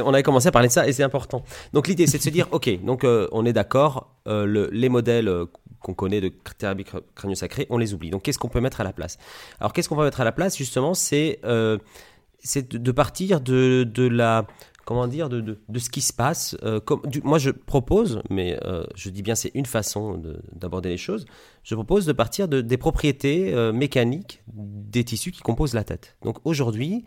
on 0.00 0.12
avait 0.12 0.24
commencé 0.24 0.48
à 0.48 0.50
parler 0.50 0.68
de 0.68 0.72
ça 0.72 0.88
et 0.88 0.92
c'est 0.92 1.04
important. 1.04 1.44
Donc 1.72 1.86
l'idée, 1.86 2.08
c'est 2.08 2.18
de 2.18 2.22
se 2.22 2.30
dire, 2.30 2.48
ok, 2.50 2.84
donc 2.84 3.04
euh, 3.04 3.28
on 3.30 3.46
est 3.46 3.52
d'accord, 3.52 4.12
euh, 4.26 4.68
les 4.72 4.88
modèles 4.88 5.28
euh, 5.28 5.46
qu'on 5.78 5.94
connaît 5.94 6.20
de 6.20 6.32
thérapie 6.58 6.84
crânio-sacrée, 7.14 7.68
on 7.70 7.78
les 7.78 7.94
oublie. 7.94 8.10
Donc 8.10 8.22
qu'est-ce 8.22 8.38
qu'on 8.38 8.48
peut 8.48 8.60
mettre 8.60 8.80
à 8.80 8.84
la 8.84 8.92
place? 8.92 9.16
Alors 9.60 9.72
qu'est-ce 9.72 9.88
qu'on 9.88 9.96
peut 9.96 10.04
mettre 10.04 10.20
à 10.20 10.24
la 10.24 10.32
place? 10.32 10.58
Justement 10.58 10.94
C'est 10.94 11.40
de 11.44 12.92
partir 12.92 13.40
de 13.40 14.08
la 14.08 14.44
comment 14.84 15.06
dire, 15.06 15.28
de, 15.28 15.40
de, 15.40 15.78
ce 15.78 15.90
qui 15.90 16.00
se 16.00 16.12
passe. 16.12 16.56
Euh, 16.62 16.80
comme, 16.80 17.02
moi, 17.22 17.38
je 17.38 17.50
propose, 17.50 18.20
mais 18.30 18.58
euh, 18.64 18.84
je 18.94 19.10
dis 19.10 19.22
bien 19.22 19.34
c'est 19.34 19.50
une 19.54 19.66
façon 19.66 20.22
d'aborder 20.52 20.90
les 20.90 20.96
choses, 20.96 21.24
je 21.62 21.74
propose 21.74 22.06
de 22.06 22.12
partir 22.12 22.48
de, 22.48 22.60
des 22.60 22.76
propriétés 22.76 23.54
euh, 23.54 23.72
mécaniques 23.72 24.42
des 24.46 25.04
tissus 25.04 25.30
qui 25.30 25.40
composent 25.40 25.74
la 25.74 25.84
tête. 25.84 26.16
Donc 26.22 26.38
aujourd'hui, 26.44 27.04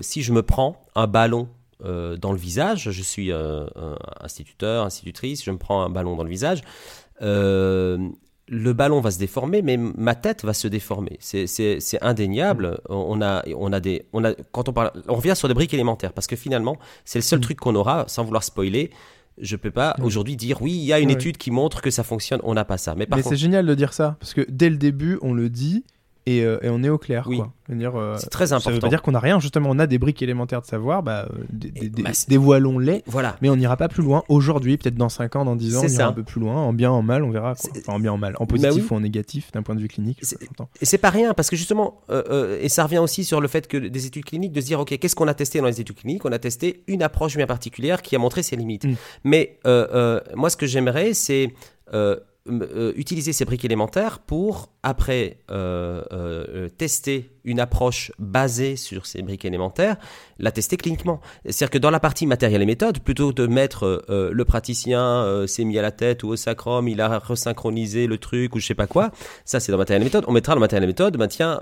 si 0.00 0.22
je 0.22 0.32
me 0.32 0.42
prends 0.42 0.82
un 0.94 1.06
ballon 1.06 1.48
dans 1.80 2.32
le 2.32 2.38
visage, 2.38 2.90
je 2.90 3.02
suis 3.02 3.30
instituteur, 4.20 4.86
institutrice, 4.86 5.44
je 5.44 5.50
me 5.50 5.58
prends 5.58 5.82
un 5.82 5.90
ballon 5.90 6.16
dans 6.16 6.24
le 6.24 6.30
visage, 6.30 6.62
le 8.48 8.72
ballon 8.72 9.00
va 9.00 9.10
se 9.10 9.18
déformer, 9.18 9.62
mais 9.62 9.76
ma 9.76 10.14
tête 10.14 10.44
va 10.44 10.52
se 10.52 10.68
déformer. 10.68 11.16
C'est 11.20 12.02
indéniable. 12.02 12.78
On 12.88 13.22
a, 13.22 13.42
on 13.56 13.72
a 13.72 13.80
des, 13.80 14.06
on 14.12 14.24
a, 14.24 14.34
quand 14.52 14.68
on 14.68 14.72
parle, 14.72 14.92
on 15.08 15.14
revient 15.14 15.34
sur 15.34 15.48
des 15.48 15.54
briques 15.54 15.74
élémentaires 15.74 16.12
parce 16.12 16.26
que 16.26 16.36
finalement, 16.36 16.76
c'est 17.04 17.18
le 17.18 17.22
seul 17.22 17.38
mm. 17.38 17.42
truc 17.42 17.60
qu'on 17.60 17.74
aura, 17.74 18.04
sans 18.08 18.24
vouloir 18.24 18.44
spoiler. 18.44 18.90
Je 19.38 19.56
peux 19.56 19.70
pas 19.70 19.96
mm. 19.98 20.04
aujourd'hui 20.04 20.36
dire 20.36 20.60
oui, 20.60 20.72
il 20.72 20.84
y 20.84 20.92
a 20.92 21.00
une 21.00 21.10
étude 21.10 21.38
qui 21.38 21.50
montre 21.50 21.80
que 21.80 21.90
ça 21.90 22.02
fonctionne. 22.02 22.40
On 22.44 22.54
n'a 22.54 22.64
pas 22.64 22.76
ça. 22.76 22.94
Mais, 22.94 23.06
mais 23.10 23.22
c'est 23.22 23.36
génial 23.36 23.64
de 23.66 23.74
dire 23.74 23.92
ça 23.94 24.16
parce 24.20 24.34
que 24.34 24.44
dès 24.48 24.68
le 24.68 24.76
début, 24.76 25.18
on 25.22 25.32
le 25.32 25.48
dit 25.48 25.84
euh, 26.28 26.58
et, 26.62 26.68
on 26.70 26.82
est 26.82 26.88
au 26.88 26.98
clair. 26.98 27.26
Oui. 27.28 27.40
Euh, 27.70 28.16
c'est 28.18 28.30
très 28.30 28.52
important. 28.52 28.70
Ça 28.70 28.74
veut 28.74 28.80
pas 28.80 28.88
dire 28.88 29.02
qu'on 29.02 29.12
n'a 29.12 29.20
rien, 29.20 29.40
justement, 29.40 29.68
on 29.70 29.78
a 29.78 29.86
des 29.86 29.98
briques 29.98 30.22
élémentaires 30.22 30.62
de 30.62 30.66
savoir, 30.66 31.02
bah, 31.02 31.28
euh, 31.30 31.88
bah, 32.02 32.10
dévoilons-les, 32.28 33.02
voilà. 33.06 33.36
mais 33.42 33.50
on 33.50 33.56
n'ira 33.56 33.76
pas 33.76 33.88
plus 33.88 34.02
loin 34.02 34.22
aujourd'hui, 34.28 34.76
peut-être 34.76 34.96
dans 34.96 35.08
5 35.08 35.36
ans, 35.36 35.44
dans 35.44 35.56
10 35.56 35.76
ans, 35.76 35.82
on 35.84 35.88
ira 35.88 36.06
un 36.06 36.12
peu 36.12 36.22
plus 36.22 36.40
loin, 36.40 36.56
en 36.56 36.72
bien, 36.72 36.90
en 36.90 37.02
mal, 37.02 37.24
on 37.24 37.30
verra. 37.30 37.54
Quoi. 37.54 37.70
Enfin, 37.78 37.94
en 37.94 38.00
bien, 38.00 38.12
en 38.12 38.18
mal, 38.18 38.36
en 38.38 38.44
bah 38.44 38.54
positif 38.56 38.90
ou 38.90 38.94
en 38.94 39.00
négatif, 39.00 39.52
d'un 39.52 39.62
point 39.62 39.74
de 39.74 39.80
vue 39.80 39.88
clinique. 39.88 40.20
Et 40.80 40.84
c'est 40.86 40.98
pas 40.98 41.10
rien, 41.10 41.34
parce 41.34 41.50
que 41.50 41.56
justement, 41.56 42.00
et 42.60 42.68
ça 42.68 42.84
revient 42.84 42.98
aussi 42.98 43.24
sur 43.24 43.40
le 43.40 43.48
fait 43.48 43.68
que 43.68 43.76
des 43.76 44.06
études 44.06 44.24
cliniques, 44.24 44.52
de 44.52 44.60
se 44.60 44.66
dire, 44.66 44.80
ok, 44.80 44.96
qu'est-ce 44.98 45.14
qu'on 45.14 45.28
a 45.28 45.34
testé 45.34 45.60
dans 45.60 45.66
les 45.66 45.80
études 45.80 45.96
cliniques? 45.96 46.24
On 46.24 46.32
a 46.32 46.38
testé 46.38 46.84
une 46.86 47.02
approche 47.02 47.36
bien 47.36 47.46
particulière 47.46 48.02
qui 48.02 48.16
a 48.16 48.18
montré 48.18 48.42
ses 48.42 48.56
limites. 48.56 48.84
Mm. 48.84 48.94
Mais 49.24 49.58
moi, 49.64 50.48
ce 50.48 50.56
que 50.56 50.66
j'aimerais, 50.66 51.12
c'est 51.12 51.52
euh, 52.46 52.92
utiliser 52.96 53.32
ces 53.32 53.46
briques 53.46 53.64
élémentaires 53.64 54.18
pour 54.18 54.68
après 54.82 55.38
euh, 55.50 56.02
euh, 56.12 56.68
tester 56.68 57.30
une 57.42 57.58
approche 57.58 58.12
basée 58.18 58.76
sur 58.76 59.06
ces 59.06 59.22
briques 59.22 59.46
élémentaires, 59.46 59.96
la 60.38 60.52
tester 60.52 60.76
cliniquement. 60.76 61.22
C'est-à-dire 61.46 61.70
que 61.70 61.78
dans 61.78 61.88
la 61.88 62.00
partie 62.00 62.26
matériel 62.26 62.60
et 62.60 62.66
méthode, 62.66 62.98
plutôt 62.98 63.32
de 63.32 63.46
mettre 63.46 64.04
le 64.08 64.44
praticien 64.44 65.46
s'est 65.46 65.64
mis 65.64 65.78
à 65.78 65.82
la 65.82 65.90
tête 65.90 66.22
ou 66.22 66.28
au 66.28 66.36
sacrum, 66.36 66.86
il 66.88 67.00
a 67.00 67.18
resynchronisé 67.18 68.06
le 68.06 68.18
truc 68.18 68.54
ou 68.54 68.60
je 68.60 68.66
sais 68.66 68.74
pas 68.74 68.86
quoi, 68.86 69.10
ça 69.44 69.60
c'est 69.60 69.72
dans 69.72 69.78
matériel 69.78 70.02
et 70.02 70.04
méthode. 70.04 70.24
On 70.26 70.32
mettra 70.32 70.54
dans 70.54 70.60
matériel 70.60 70.84
et 70.84 70.86
méthode, 70.86 71.16
ben 71.16 71.28
tiens, 71.28 71.60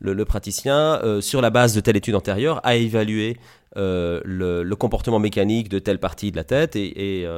le, 0.00 0.24
praticien 0.24 1.20
sur 1.20 1.40
la 1.40 1.50
base 1.50 1.74
de 1.74 1.80
telle 1.80 1.96
étude 1.96 2.16
antérieure 2.16 2.60
a 2.64 2.74
évalué 2.74 3.36
le, 3.76 4.74
comportement 4.74 5.20
mécanique 5.20 5.68
de 5.68 5.78
telle 5.78 6.00
partie 6.00 6.32
de 6.32 6.36
la 6.36 6.44
tête 6.44 6.74
et, 6.74 7.22
et, 7.22 7.28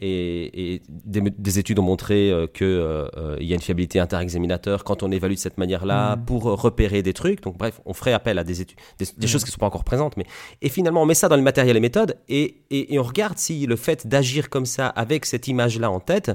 et, 0.00 0.82
des, 0.88 1.58
études 1.58 1.78
ont 1.78 1.82
montré 1.82 2.30
euh, 2.30 2.46
qu'il 2.46 2.66
euh, 2.66 3.08
euh, 3.16 3.36
y 3.40 3.52
a 3.52 3.54
une 3.54 3.60
fiabilité 3.60 3.98
interexaminateur 3.98 4.84
quand 4.84 5.02
on 5.02 5.10
évalue 5.10 5.34
de 5.34 5.38
cette 5.38 5.58
manière-là 5.58 6.16
mm. 6.16 6.24
pour 6.24 6.44
repérer 6.44 7.02
des 7.02 7.12
trucs. 7.12 7.42
Donc 7.42 7.58
bref, 7.58 7.80
on 7.84 7.94
ferait 7.94 8.12
appel 8.12 8.38
à 8.38 8.44
des 8.44 8.60
études, 8.60 8.78
des, 8.98 9.06
mm. 9.06 9.26
choses 9.26 9.44
qui 9.44 9.50
ne 9.50 9.52
sont 9.52 9.58
pas 9.58 9.66
encore 9.66 9.84
présentes. 9.84 10.16
Mais 10.16 10.24
et 10.62 10.68
finalement, 10.68 11.02
on 11.02 11.06
met 11.06 11.14
ça 11.14 11.28
dans 11.28 11.36
le 11.36 11.42
matériel 11.42 11.76
et 11.76 11.80
méthodes 11.80 12.16
et, 12.28 12.62
et, 12.70 12.98
on 12.98 13.02
regarde 13.02 13.38
si 13.38 13.66
le 13.66 13.76
fait 13.76 14.06
d'agir 14.06 14.50
comme 14.50 14.66
ça 14.66 14.86
avec 14.88 15.24
cette 15.24 15.48
image-là 15.48 15.90
en 15.90 16.00
tête, 16.00 16.30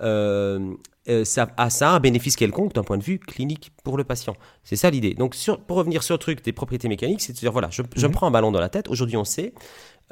ça, 0.00 1.48
a, 1.56 1.70
ça 1.70 1.90
un 1.90 2.00
bénéfice 2.00 2.36
quelconque 2.36 2.72
d'un 2.72 2.82
point 2.82 2.98
de 2.98 3.02
vue 3.02 3.18
clinique 3.18 3.72
pour 3.84 3.96
le 3.96 4.04
patient. 4.04 4.34
C'est 4.64 4.76
ça 4.76 4.90
l'idée. 4.90 5.14
Donc 5.14 5.34
sur, 5.34 5.60
pour 5.60 5.76
revenir 5.76 6.02
sur 6.02 6.14
le 6.14 6.18
truc 6.18 6.44
des 6.44 6.52
propriétés 6.52 6.88
mécaniques, 6.88 7.20
c'est 7.20 7.32
de 7.32 7.38
dire 7.38 7.52
voilà, 7.52 7.68
je, 7.70 7.82
je 7.94 8.06
mm. 8.06 8.10
prends 8.10 8.26
un 8.26 8.30
ballon 8.30 8.52
dans 8.52 8.60
la 8.60 8.68
tête. 8.68 8.88
Aujourd'hui, 8.88 9.16
on 9.16 9.24
sait 9.24 9.52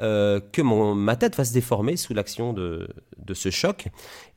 euh, 0.01 0.39
que 0.51 0.61
mon, 0.61 0.95
ma 0.95 1.15
tête 1.15 1.35
va 1.35 1.45
se 1.45 1.53
déformer 1.53 1.97
sous 1.97 2.13
l'action 2.13 2.53
de, 2.53 2.87
de, 3.17 3.33
ce 3.33 3.49
choc. 3.51 3.87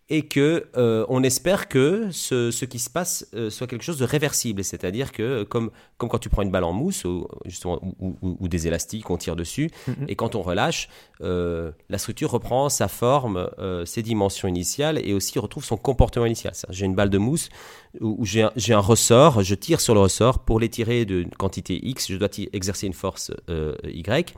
et 0.09 0.23
que 0.29 0.67
euh, 0.77 1.05
on 1.09 1.25
espère 1.25 1.67
que 1.67 2.09
ce, 2.13 2.53
ce 2.53 2.65
qui 2.65 2.79
se 2.79 2.89
passe 2.89 3.27
euh, 3.35 3.51
soit 3.51 3.67
quelque 3.67 3.83
chose 3.83 3.99
de 3.99 4.05
réversible, 4.05 4.63
c'est-à-dire 4.63 5.11
que 5.11 5.43
comme, 5.43 5.71
comme 5.99 6.09
quand 6.09 6.21
tu 6.21 6.29
prends 6.29 6.43
une 6.43 6.53
balle 6.53 6.63
en 6.63 6.73
mousse 6.73 7.05
ou, 7.05 7.27
justement, 7.45 7.81
ou, 7.99 8.17
ou- 8.23 8.37
ou 8.39 8.47
des 8.47 8.69
élastiques, 8.69 9.11
on 9.11 9.17
tire 9.17 9.35
dessus, 9.35 9.69
Mhm. 9.89 10.05
et 10.07 10.15
quand 10.15 10.37
on 10.37 10.43
relâche, 10.43 10.89
euh, 11.23 11.73
la 11.89 11.99
structure 11.99 12.31
reprend 12.31 12.69
sa 12.69 12.87
forme, 12.87 13.49
ses 13.85 14.03
dimensions 14.03 14.47
initiales 14.47 14.99
et 15.05 15.13
aussi 15.13 15.41
retrouve 15.41 15.65
son 15.65 15.77
comportement 15.77 16.27
initial. 16.27 16.53
J'ai 16.71 16.87
une 16.87 16.95
balle 16.95 17.11
de 17.11 17.19
mousse 17.19 17.49
où, 18.01 18.25
j'ai 18.25 18.43
un, 18.43 18.53
j'ai 18.55 18.75
un 18.75 18.79
ressort, 18.79 19.43
je 19.43 19.57
tire 19.57 19.81
sur 19.81 19.95
le 19.95 20.01
ressort, 20.01 20.39
pour 20.45 20.61
l'étirer 20.61 21.05
d'une 21.05 21.31
quantité 21.31 21.81
X, 21.85 22.13
je 22.13 22.17
dois 22.17 22.29
y 22.39 22.49
exercer 22.53 22.87
une 22.87 22.93
force 22.93 23.33
Y 23.85 24.35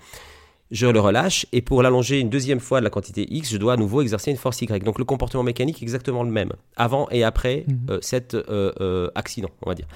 je 0.71 0.87
le 0.87 1.01
relâche 1.01 1.47
et 1.53 1.63
pour 1.63 1.83
l'allonger 1.83 2.21
une 2.21 2.29
deuxième 2.29 2.61
fois 2.61 2.81
de 2.81 2.85
la 2.85 2.91
quantité 2.91 3.27
X, 3.33 3.51
je 3.51 3.57
dois 3.57 3.73
à 3.75 3.77
nouveau 3.77 4.03
exercer 4.03 4.31
une 4.31 4.37
force 4.37 4.61
Y. 4.61 4.85
Donc 4.85 4.99
le 4.99 5.05
comportement 5.05 5.43
mécanique 5.43 5.81
est 5.81 5.83
exactement 5.83 6.23
le 6.25 6.31
même, 6.31 6.53
avant 6.77 7.09
et 7.11 7.25
après 7.25 7.65
Mhm. 7.69 7.87
euh, 7.91 7.99
cet 8.03 8.35
euh, 8.35 8.73
euh, 8.81 9.09
accident, 9.15 9.49
on 9.63 9.71
va 9.71 9.75
dire. 9.75 9.87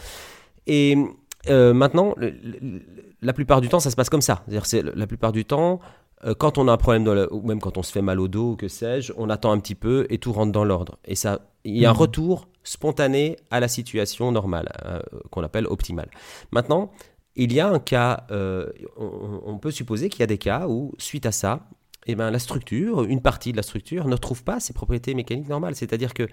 Et 0.67 0.97
maintenant, 1.49 2.15
le- 2.17 2.31
le- 2.31 2.83
la 3.21 3.33
plupart 3.33 3.61
du 3.61 3.69
temps, 3.69 3.81
ça 3.81 3.91
se 3.91 3.97
passe 3.97 4.09
comme 4.11 4.21
ça. 4.23 4.43
C'est-à-dire, 4.47 4.67
c'est 4.67 4.83
la 4.83 5.07
plupart 5.07 5.33
du 5.33 5.45
temps, 5.45 5.81
quand 6.39 6.57
on 6.57 6.69
a 6.69 6.73
un 6.73 6.77
problème, 6.77 7.03
dans 7.05 7.15
le- 7.15 7.33
ou 7.35 7.43
même 7.47 7.61
quand 7.61 7.77
on 7.79 7.83
se 7.83 7.91
fait 7.93 8.01
mal 8.03 8.21
au 8.21 8.29
dos, 8.29 8.53
ou 8.53 8.57
que 8.57 8.69
sais-je, 8.69 9.13
on 9.17 9.29
attend 9.29 9.51
un 9.51 9.59
petit 9.59 9.75
peu 9.75 10.07
et 10.09 10.19
tout 10.19 10.33
rentre 10.33 10.53
dans 10.53 10.65
l'ordre. 10.65 10.99
Et 11.05 11.17
ça, 11.17 11.41
il 11.65 11.77
y 11.77 11.85
a 11.85 11.91
un 11.91 11.95
Mhm. 11.95 11.99
retour 11.99 12.47
spontané 12.63 13.37
à 13.51 13.59
la 13.59 13.67
situation 13.67 14.31
normale, 14.31 14.69
euh, 14.87 15.01
qu'on 15.31 15.43
appelle 15.43 15.67
optimale. 15.67 16.11
Maintenant, 16.53 16.93
il 17.37 17.53
y 17.53 17.61
a 17.61 17.69
un 17.69 17.79
cas, 17.79 18.27
euh, 18.31 18.71
on, 18.97 19.59
peut 19.59 19.71
supposer 19.71 20.09
qu'il 20.09 20.21
y 20.21 20.23
a 20.23 20.27
des 20.27 20.39
cas 20.39 20.67
où, 20.69 20.93
suite 20.99 21.27
à 21.27 21.33
ça, 21.33 21.67
eh 22.07 22.15
ben, 22.15 22.31
la 22.31 22.39
structure, 22.39 23.05
une 23.05 23.23
partie 23.23 23.53
de 23.53 23.57
la 23.57 23.63
structure, 23.63 24.09
ne 24.09 24.17
trouve 24.17 24.45
pas 24.45 24.61
ses 24.61 24.73
propriétés 24.73 25.15
mécaniques 25.15 25.49
normales. 25.49 25.75
C'est-à-dire 25.75 26.15
que 26.15 26.27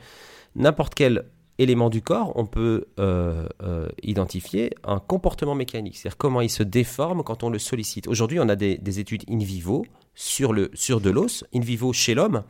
n'importe 0.55 0.95
quel 0.95 1.25
élément 1.59 1.89
du 1.89 2.01
corps, 2.01 2.31
on 2.35 2.45
peut 2.45 2.85
euh, 2.99 3.47
euh, 3.61 3.89
identifier 4.01 4.71
un 4.83 4.99
comportement 4.99 5.55
mécanique, 5.55 5.97
c'est-à-dire 5.97 6.17
comment 6.17 6.41
il 6.41 6.49
se 6.49 6.63
déforme 6.63 7.21
quand 7.21 7.43
on 7.43 7.49
le 7.49 7.59
sollicite. 7.59 8.07
Aujourd'hui, 8.07 8.39
on 8.39 8.47
a 8.47 8.55
des, 8.55 8.77
des 8.77 8.99
études 8.99 9.23
in 9.29 9.39
vivo 9.39 9.85
sur, 10.15 10.53
le, 10.53 10.71
sur 10.73 11.01
de 11.01 11.09
l'os, 11.09 11.43
in 11.53 11.59
vivo 11.59 11.91
chez 11.91 12.15
l'homme, 12.15 12.43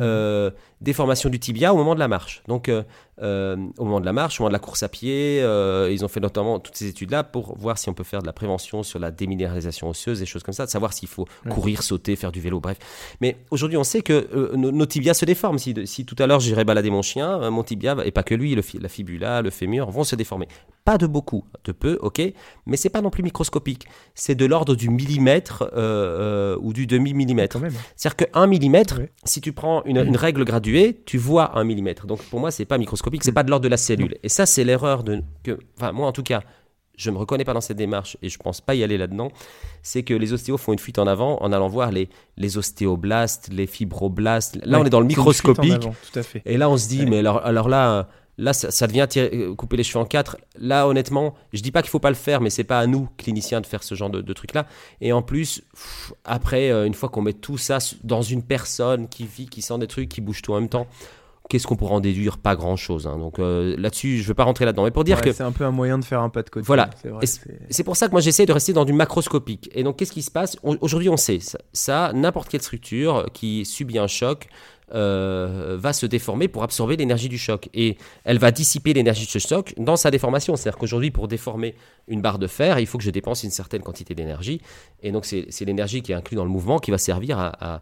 euh, 0.00 0.50
déformation 0.80 1.28
du 1.28 1.38
tibia 1.38 1.72
au 1.74 1.76
moment 1.76 1.94
de 1.94 2.00
la 2.00 2.08
marche. 2.08 2.42
Donc, 2.48 2.68
euh, 2.68 2.82
euh, 3.22 3.56
au 3.76 3.84
moment 3.84 4.00
de 4.00 4.06
la 4.06 4.14
marche, 4.14 4.40
au 4.40 4.44
moment 4.44 4.48
de 4.50 4.54
la 4.54 4.58
course 4.58 4.82
à 4.82 4.88
pied, 4.88 5.40
euh, 5.42 5.90
ils 5.92 6.04
ont 6.04 6.08
fait 6.08 6.20
notamment 6.20 6.58
toutes 6.58 6.76
ces 6.76 6.88
études-là 6.88 7.22
pour 7.22 7.56
voir 7.58 7.76
si 7.76 7.90
on 7.90 7.94
peut 7.94 8.04
faire 8.04 8.22
de 8.22 8.26
la 8.26 8.32
prévention 8.32 8.82
sur 8.82 8.98
la 8.98 9.10
déminéralisation 9.10 9.90
osseuse, 9.90 10.20
des 10.20 10.26
choses 10.26 10.42
comme 10.42 10.54
ça, 10.54 10.64
de 10.64 10.70
savoir 10.70 10.94
s'il 10.94 11.08
faut 11.08 11.26
courir, 11.50 11.82
sauter, 11.82 12.16
faire 12.16 12.32
du 12.32 12.40
vélo, 12.40 12.60
bref. 12.60 12.78
Mais 13.20 13.36
aujourd'hui, 13.50 13.76
on 13.76 13.84
sait 13.84 14.00
que 14.00 14.54
nos, 14.56 14.72
nos 14.72 14.86
tibias 14.86 15.14
se 15.14 15.26
déforment. 15.26 15.58
Si, 15.58 15.74
si 15.84 16.06
tout 16.06 16.16
à 16.18 16.26
l'heure 16.26 16.40
j'irais 16.40 16.64
balader 16.64 16.90
mon 16.90 17.02
chien, 17.02 17.50
mon 17.50 17.62
tibia, 17.62 17.96
et 18.04 18.10
pas 18.10 18.22
que 18.22 18.34
lui, 18.34 18.54
le 18.54 18.62
la 18.80 18.88
fibula, 18.88 19.42
le 19.42 19.50
fémur, 19.50 19.90
vont 19.90 20.04
se 20.04 20.16
déformer. 20.16 20.48
Pas 20.84 20.96
de 20.96 21.06
beaucoup, 21.06 21.44
de 21.64 21.72
peu, 21.72 21.98
ok, 22.00 22.22
mais 22.64 22.76
c'est 22.78 22.88
pas 22.88 23.02
non 23.02 23.10
plus 23.10 23.22
microscopique. 23.22 23.86
C'est 24.14 24.34
de 24.34 24.46
l'ordre 24.46 24.74
du 24.74 24.88
millimètre 24.88 25.64
ou 26.62 26.72
du 26.72 26.86
demi-millimètre. 26.86 27.58
Même. 27.58 27.74
C'est-à-dire 27.96 28.28
qu'un 28.28 28.46
millimètre, 28.46 28.98
Ouais. 28.98 29.10
si 29.24 29.40
tu 29.40 29.52
prends 29.52 29.84
une, 29.84 29.89
une 29.98 30.16
règle 30.16 30.44
graduée, 30.44 31.00
tu 31.06 31.18
vois 31.18 31.58
un 31.58 31.64
millimètre. 31.64 32.06
Donc 32.06 32.22
pour 32.24 32.40
moi, 32.40 32.50
c'est 32.50 32.64
pas 32.64 32.78
microscopique, 32.78 33.24
c'est 33.24 33.32
pas 33.32 33.42
de 33.42 33.50
l'ordre 33.50 33.64
de 33.64 33.68
la 33.68 33.76
cellule. 33.76 34.16
Et 34.22 34.28
ça, 34.28 34.46
c'est 34.46 34.64
l'erreur 34.64 35.02
de 35.04 35.22
que, 35.42 35.58
enfin 35.78 35.92
moi 35.92 36.06
en 36.06 36.12
tout 36.12 36.22
cas, 36.22 36.42
je 36.96 37.10
me 37.10 37.16
reconnais 37.16 37.44
pas 37.44 37.54
dans 37.54 37.62
cette 37.62 37.78
démarche 37.78 38.18
et 38.20 38.28
je 38.28 38.36
pense 38.36 38.60
pas 38.60 38.74
y 38.74 38.84
aller 38.84 38.98
là-dedans. 38.98 39.30
C'est 39.82 40.02
que 40.02 40.12
les 40.12 40.34
ostéos 40.34 40.58
font 40.58 40.74
une 40.74 40.78
fuite 40.78 40.98
en 40.98 41.06
avant 41.06 41.38
en 41.42 41.50
allant 41.50 41.68
voir 41.68 41.92
les 41.92 42.10
les 42.36 42.58
ostéoblastes, 42.58 43.48
les 43.52 43.66
fibroblastes. 43.66 44.58
Là, 44.64 44.76
Ouais, 44.78 44.82
on 44.82 44.86
est 44.86 44.90
dans 44.90 45.00
le 45.00 45.06
microscopique. 45.06 45.72
avant, 45.72 45.94
Tout 46.12 46.18
à 46.18 46.22
fait. 46.22 46.42
Et 46.44 46.58
là, 46.58 46.68
on 46.68 46.76
se 46.76 46.88
dit, 46.88 47.00
Ouais. 47.00 47.06
mais 47.06 47.18
alors, 47.20 47.38
alors 47.44 47.68
là, 47.70 48.08
là, 48.40 48.52
ça, 48.52 48.70
ça 48.70 48.86
devient 48.86 49.06
tirer- 49.08 49.30
euh, 49.32 49.54
couper 49.54 49.76
les 49.76 49.82
cheveux 49.84 50.00
en 50.00 50.04
quatre. 50.06 50.36
Là, 50.58 50.88
honnêtement, 50.88 51.34
je 51.52 51.60
dis 51.62 51.70
pas 51.70 51.82
qu'il 51.82 51.90
faut 51.90 51.98
pas 52.00 52.08
le 52.10 52.16
faire, 52.16 52.40
mais 52.40 52.50
c'est 52.50 52.64
pas 52.64 52.80
à 52.80 52.86
nous, 52.86 53.08
cliniciens, 53.18 53.60
de 53.60 53.66
faire 53.66 53.82
ce 53.82 53.94
genre 53.94 54.10
de, 54.10 54.20
de 54.20 54.32
truc-là. 54.32 54.66
Et 55.00 55.12
en 55.12 55.22
plus, 55.22 55.62
pff, 55.72 56.12
après, 56.24 56.70
euh, 56.70 56.86
une 56.86 56.94
fois 56.94 57.08
qu'on 57.08 57.22
met 57.22 57.32
tout 57.34 57.58
ça 57.58 57.78
dans 58.02 58.22
une 58.22 58.42
personne 58.42 59.08
qui 59.08 59.26
vit, 59.26 59.46
qui 59.46 59.62
sent 59.62 59.78
des 59.78 59.86
trucs, 59.86 60.08
qui 60.08 60.20
bouge 60.20 60.42
tout 60.42 60.52
en 60.52 60.60
même 60.60 60.68
temps, 60.68 60.86
qu'est-ce 61.48 61.66
qu'on 61.66 61.74
pourra 61.74 61.94
en 61.96 62.00
déduire? 62.00 62.38
Pas 62.38 62.54
grand-chose. 62.54 63.08
hein. 63.08 63.18
Donc 63.18 63.40
euh, 63.40 63.74
là-dessus, 63.76 64.18
je 64.22 64.28
veux 64.28 64.34
pas 64.34 64.44
rentrer 64.44 64.64
là-dedans. 64.64 64.84
Mais 64.84 64.92
pour 64.92 65.02
dire 65.02 65.16
Ouais, 65.18 65.24
que 65.24 65.32
c'est 65.32 65.42
un 65.42 65.50
peu 65.50 65.64
un 65.64 65.72
moyen 65.72 65.98
de 65.98 66.04
faire 66.04 66.20
un 66.22 66.28
pas 66.28 66.42
de 66.44 66.48
côté. 66.50 66.64
Voilà. 66.64 66.90
C'est 67.70 67.82
pour 67.84 67.96
ça 67.96 68.06
que 68.06 68.12
moi 68.12 68.20
j'essaie 68.20 68.46
de 68.46 68.52
rester 68.52 68.72
dans 68.72 68.84
du 68.84 68.92
macroscopique. 68.92 69.68
Et 69.74 69.82
donc 69.82 69.96
qu'est-ce 69.96 70.12
qui 70.12 70.22
se 70.22 70.30
passe? 70.30 70.56
Aujourd'hui 70.62 71.08
on 71.08 71.16
sait 71.16 71.40
ça, 71.40 71.58
ça, 71.72 72.12
n'importe 72.14 72.48
quelle 72.50 72.62
structure 72.62 73.26
qui 73.32 73.64
subit 73.64 73.98
un 73.98 74.06
choc 74.06 74.46
euh, 74.92 75.76
va 75.78 75.92
se 75.92 76.06
déformer 76.06 76.48
pour 76.48 76.62
absorber 76.62 76.96
l'énergie 76.96 77.28
du 77.28 77.38
choc. 77.38 77.68
Et 77.74 77.96
elle 78.24 78.38
va 78.38 78.50
dissiper 78.50 78.92
l'énergie 78.92 79.26
de 79.26 79.30
ce 79.30 79.38
choc 79.38 79.74
dans 79.76 79.96
sa 79.96 80.10
déformation. 80.10 80.56
C'est-à-dire 80.56 80.78
qu'aujourd'hui 80.78 81.10
pour 81.10 81.28
déformer 81.28 81.74
une 82.08 82.20
barre 82.22 82.38
de 82.38 82.46
fer, 82.46 82.78
il 82.78 82.86
faut 82.86 82.98
que 82.98 83.04
je 83.04 83.10
dépense 83.10 83.44
une 83.44 83.50
certaine 83.50 83.82
quantité 83.82 84.14
d'énergie. 84.14 84.60
Et 85.02 85.12
donc 85.12 85.24
c'est 85.24 85.64
l'énergie 85.64 86.02
qui 86.02 86.12
est 86.12 86.14
inclue 86.14 86.36
dans 86.36 86.44
le 86.44 86.50
mouvement 86.50 86.78
qui 86.78 86.90
va 86.90 86.98
servir 86.98 87.38
à, 87.38 87.80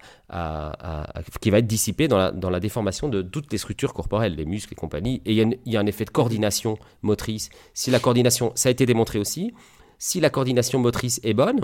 qui 1.40 1.50
va 1.50 1.58
être 1.58 1.66
dissipée 1.66 2.08
dans 2.08 2.50
la, 2.50 2.60
déformation 2.60 3.08
de 3.08 3.22
toutes 3.22 3.52
les 3.52 3.58
structures 3.58 3.94
corporelles, 3.94 4.34
les 4.34 4.44
muscles 4.44 4.72
et 4.72 4.76
compagnie. 4.76 5.22
Et 5.24 5.32
il 5.32 5.36
y, 5.36 5.40
a 5.40 5.44
une- 5.44 5.56
il 5.64 5.72
y 5.72 5.76
a 5.76 5.80
un 5.80 5.86
effet 5.86 6.04
de 6.04 6.10
coordination 6.10 6.78
motrice. 7.02 7.50
Si 7.74 7.90
la 7.90 8.00
coordination, 8.00 8.52
ça 8.54 8.68
a 8.68 8.72
été 8.72 8.84
démontré 8.86 9.18
aussi, 9.18 9.52
si 9.98 10.20
la 10.20 10.30
coordination 10.30 10.78
motrice 10.78 11.20
est 11.24 11.34
bonne, 11.34 11.60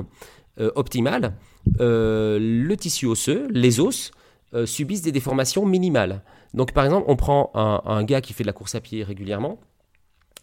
euh, 0.60 0.70
optimale, 0.76 1.34
euh, 1.80 2.38
le 2.40 2.76
tissu 2.76 3.06
osseux, 3.06 3.48
les 3.50 3.80
os, 3.80 4.12
euh, 4.54 4.66
subissent 4.66 5.02
des 5.02 5.12
déformations 5.12 5.66
minimales. 5.66 6.22
Donc 6.54 6.72
par 6.72 6.84
exemple, 6.84 7.06
on 7.08 7.16
prend 7.16 7.50
un, 7.54 7.82
un 7.84 8.04
gars 8.04 8.20
qui 8.20 8.32
fait 8.32 8.44
de 8.44 8.48
la 8.48 8.52
course 8.52 8.74
à 8.74 8.80
pied 8.80 9.02
régulièrement. 9.02 9.58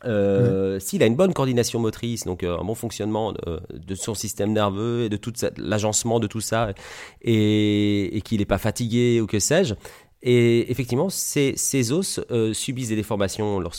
euh, 0.05 0.79
S'il 0.79 1.03
a 1.03 1.05
une 1.05 1.15
bonne 1.15 1.33
coordination 1.33 1.79
motrice, 1.79 2.25
donc 2.25 2.43
euh, 2.43 2.57
un 2.59 2.63
bon 2.63 2.75
fonctionnement 2.75 3.33
de, 3.33 3.61
de 3.73 3.95
son 3.95 4.13
système 4.15 4.51
nerveux 4.51 5.03
et 5.03 5.09
de 5.09 5.17
tout 5.17 5.33
l'agencement 5.57 6.19
de 6.19 6.27
tout 6.27 6.41
ça, 6.41 6.73
et, 7.21 8.17
et 8.17 8.21
qu'il 8.21 8.39
n'est 8.39 8.45
pas 8.45 8.57
fatigué 8.57 9.21
ou 9.21 9.27
que 9.27 9.39
sais-je, 9.39 9.75
et 10.23 10.69
effectivement, 10.71 11.09
ces, 11.09 11.53
ces 11.55 11.91
os 11.91 12.19
euh, 12.29 12.53
subissent 12.53 12.89
des 12.89 12.95
déformations 12.95 13.59
lors, 13.59 13.73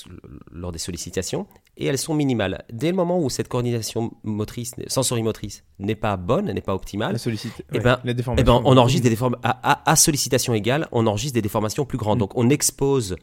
lors 0.51 0.73
des 0.73 0.79
sollicitations 0.79 1.47
et 1.76 1.87
elles 1.87 1.99
sont 1.99 2.14
minimales. 2.14 2.64
Dès 2.73 2.91
le 2.91 2.97
moment 2.97 3.19
où 3.19 3.31
cette 3.31 3.49
coordination 3.49 4.12
motrice, 4.25 4.73
sensorimotrice 4.88 5.64
n'est 5.79 5.95
pas 5.95 6.17
bonne, 6.17 6.47
n'est 6.52 6.61
pas 6.61 6.75
optimale, 6.75 7.19
sollicite. 7.19 7.64
Eh 7.73 7.76
ouais, 7.79 7.83
ben- 7.83 7.99
la 8.05 8.12
eh 8.12 8.43
ben, 8.43 8.61
on 8.64 8.76
enregistre 8.76 9.05
des 9.05 9.11
déformations 9.11 9.41
à, 9.43 9.73
à- 9.73 9.91
à 9.91 9.97
sollicitation 9.97 10.52
égale, 10.55 10.87
on 10.93 11.07
enregistre 11.07 11.35
des 11.35 11.43
déformations 11.43 11.85
plus 11.87 11.99
grandes. 11.99 12.19
Mm. 12.19 12.21
Donc 12.21 12.33
on 12.37 12.50
expose 12.50 13.17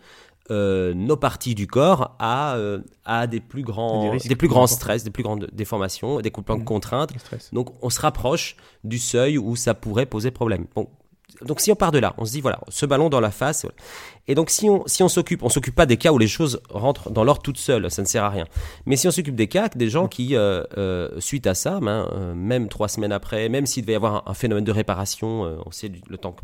euh, 0.51 0.95
nos 0.95 1.15
parties 1.15 1.53
du 1.53 1.67
corps 1.67 2.15
à, 2.17 2.55
euh, 2.55 2.79
à 3.05 3.27
des 3.27 3.39
plus 3.39 3.61
grands, 3.61 4.15
des 4.15 4.35
plus 4.35 4.47
grands 4.47 4.65
stress, 4.65 5.03
des 5.03 5.11
plus 5.11 5.21
grandes 5.21 5.47
déformations, 5.53 6.21
des 6.21 6.31
plus 6.31 6.41
grandes 6.41 6.61
Mm. 6.61 6.65
contraintes. 6.65 7.11
Donc 7.53 7.69
on 7.83 7.91
se 7.91 8.01
rapproche 8.01 8.55
du 8.83 8.97
seuil 8.97 9.37
où 9.37 9.55
ça 9.55 9.75
pourrait 9.75 10.07
poser 10.07 10.31
problème. 10.31 10.65
Bon, 10.73 10.87
donc 11.41 11.59
si 11.59 11.71
on 11.71 11.75
part 11.75 11.91
de 11.91 11.99
là, 11.99 12.13
on 12.17 12.25
se 12.25 12.31
dit 12.31 12.41
voilà, 12.41 12.59
ce 12.67 12.85
ballon 12.85 13.09
dans 13.09 13.19
la 13.19 13.31
face. 13.31 13.65
Et 14.27 14.35
donc 14.35 14.49
si 14.49 14.69
on 14.69 14.83
si 14.87 15.03
on 15.03 15.09
s'occupe, 15.09 15.43
on 15.43 15.49
s'occupe 15.49 15.75
pas 15.75 15.85
des 15.85 15.97
cas 15.97 16.11
où 16.11 16.17
les 16.17 16.27
choses 16.27 16.61
rentrent 16.69 17.09
dans 17.09 17.23
l'ordre 17.23 17.41
toutes 17.41 17.57
seules, 17.57 17.89
ça 17.89 18.01
ne 18.01 18.07
sert 18.07 18.23
à 18.23 18.29
rien. 18.29 18.45
Mais 18.85 18.95
si 18.95 19.07
on 19.07 19.11
s'occupe 19.11 19.35
des 19.35 19.47
cas, 19.47 19.69
des 19.69 19.89
gens 19.89 20.07
qui 20.07 20.35
euh, 20.35 20.63
euh, 20.77 21.09
suite 21.19 21.47
à 21.47 21.55
ça, 21.55 21.79
ben, 21.79 22.07
euh, 22.13 22.33
même 22.33 22.69
trois 22.69 22.87
semaines 22.87 23.11
après, 23.11 23.49
même 23.49 23.65
s'il 23.65 23.83
devait 23.83 23.93
y 23.93 23.95
avoir 23.95 24.27
un, 24.27 24.33
phénomène 24.33 24.63
de 24.65 24.71
réparation, 24.71 25.59
on 25.65 25.71
sait 25.71 25.91
le 26.07 26.17
temps 26.17 26.31
que 26.31 26.43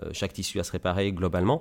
euh, 0.00 0.08
chaque 0.12 0.32
tissu 0.32 0.58
à 0.58 0.64
se 0.64 0.72
réparer 0.72 1.12
globalement. 1.12 1.60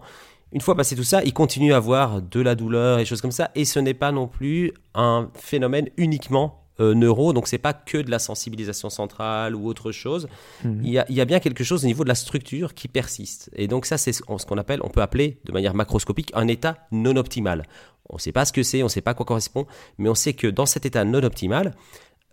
Une 0.53 0.61
fois 0.61 0.75
passé 0.75 0.95
tout 0.95 1.03
ça, 1.03 1.21
il 1.23 1.33
continue 1.33 1.73
à 1.73 1.77
avoir 1.77 2.21
de 2.21 2.39
la 2.39 2.55
douleur 2.55 2.99
et 2.99 3.05
choses 3.05 3.21
comme 3.21 3.31
ça, 3.31 3.51
et 3.55 3.65
ce 3.65 3.79
n'est 3.79 3.93
pas 3.93 4.11
non 4.13 4.27
plus 4.27 4.73
un 4.95 5.29
phénomène 5.33 5.89
uniquement 5.97 6.60
euh, 6.81 6.93
neuro, 6.93 7.31
donc 7.31 7.47
c'est 7.47 7.57
pas 7.57 7.73
que 7.73 7.99
de 7.99 8.11
la 8.11 8.19
sensibilisation 8.19 8.89
centrale 8.89 9.55
ou 9.55 9.67
autre 9.67 9.91
chose. 9.91 10.27
Mhm. 10.63 10.81
Il, 10.83 10.91
y 10.91 10.99
a, 10.99 11.05
il 11.09 11.15
y 11.15 11.21
a 11.21 11.25
bien 11.25 11.39
quelque 11.39 11.63
chose 11.63 11.83
au 11.83 11.87
niveau 11.87 12.03
de 12.03 12.09
la 12.09 12.15
structure 12.15 12.73
qui 12.73 12.87
persiste. 12.87 13.49
Et 13.55 13.67
donc 13.67 13.85
ça, 13.85 13.97
c'est 13.97 14.13
ce 14.13 14.23
ce 14.37 14.45
qu'on 14.45 14.57
appelle, 14.57 14.79
on 14.83 14.89
peut 14.89 15.01
appeler 15.01 15.37
de 15.45 15.51
manière 15.51 15.75
macroscopique 15.75 16.31
un 16.33 16.47
état 16.47 16.77
non 16.91 17.15
optimal. 17.15 17.67
On 18.09 18.15
ne 18.15 18.19
sait 18.19 18.31
pas 18.31 18.45
ce 18.45 18.51
que 18.51 18.63
c'est, 18.63 18.81
on 18.81 18.85
ne 18.85 18.89
sait 18.89 19.01
pas 19.01 19.11
à 19.11 19.13
quoi 19.13 19.25
correspond, 19.25 19.67
mais 19.97 20.09
on 20.09 20.15
sait 20.15 20.33
que 20.33 20.47
dans 20.47 20.65
cet 20.65 20.85
état 20.85 21.05
non 21.05 21.23
optimal, 21.23 21.75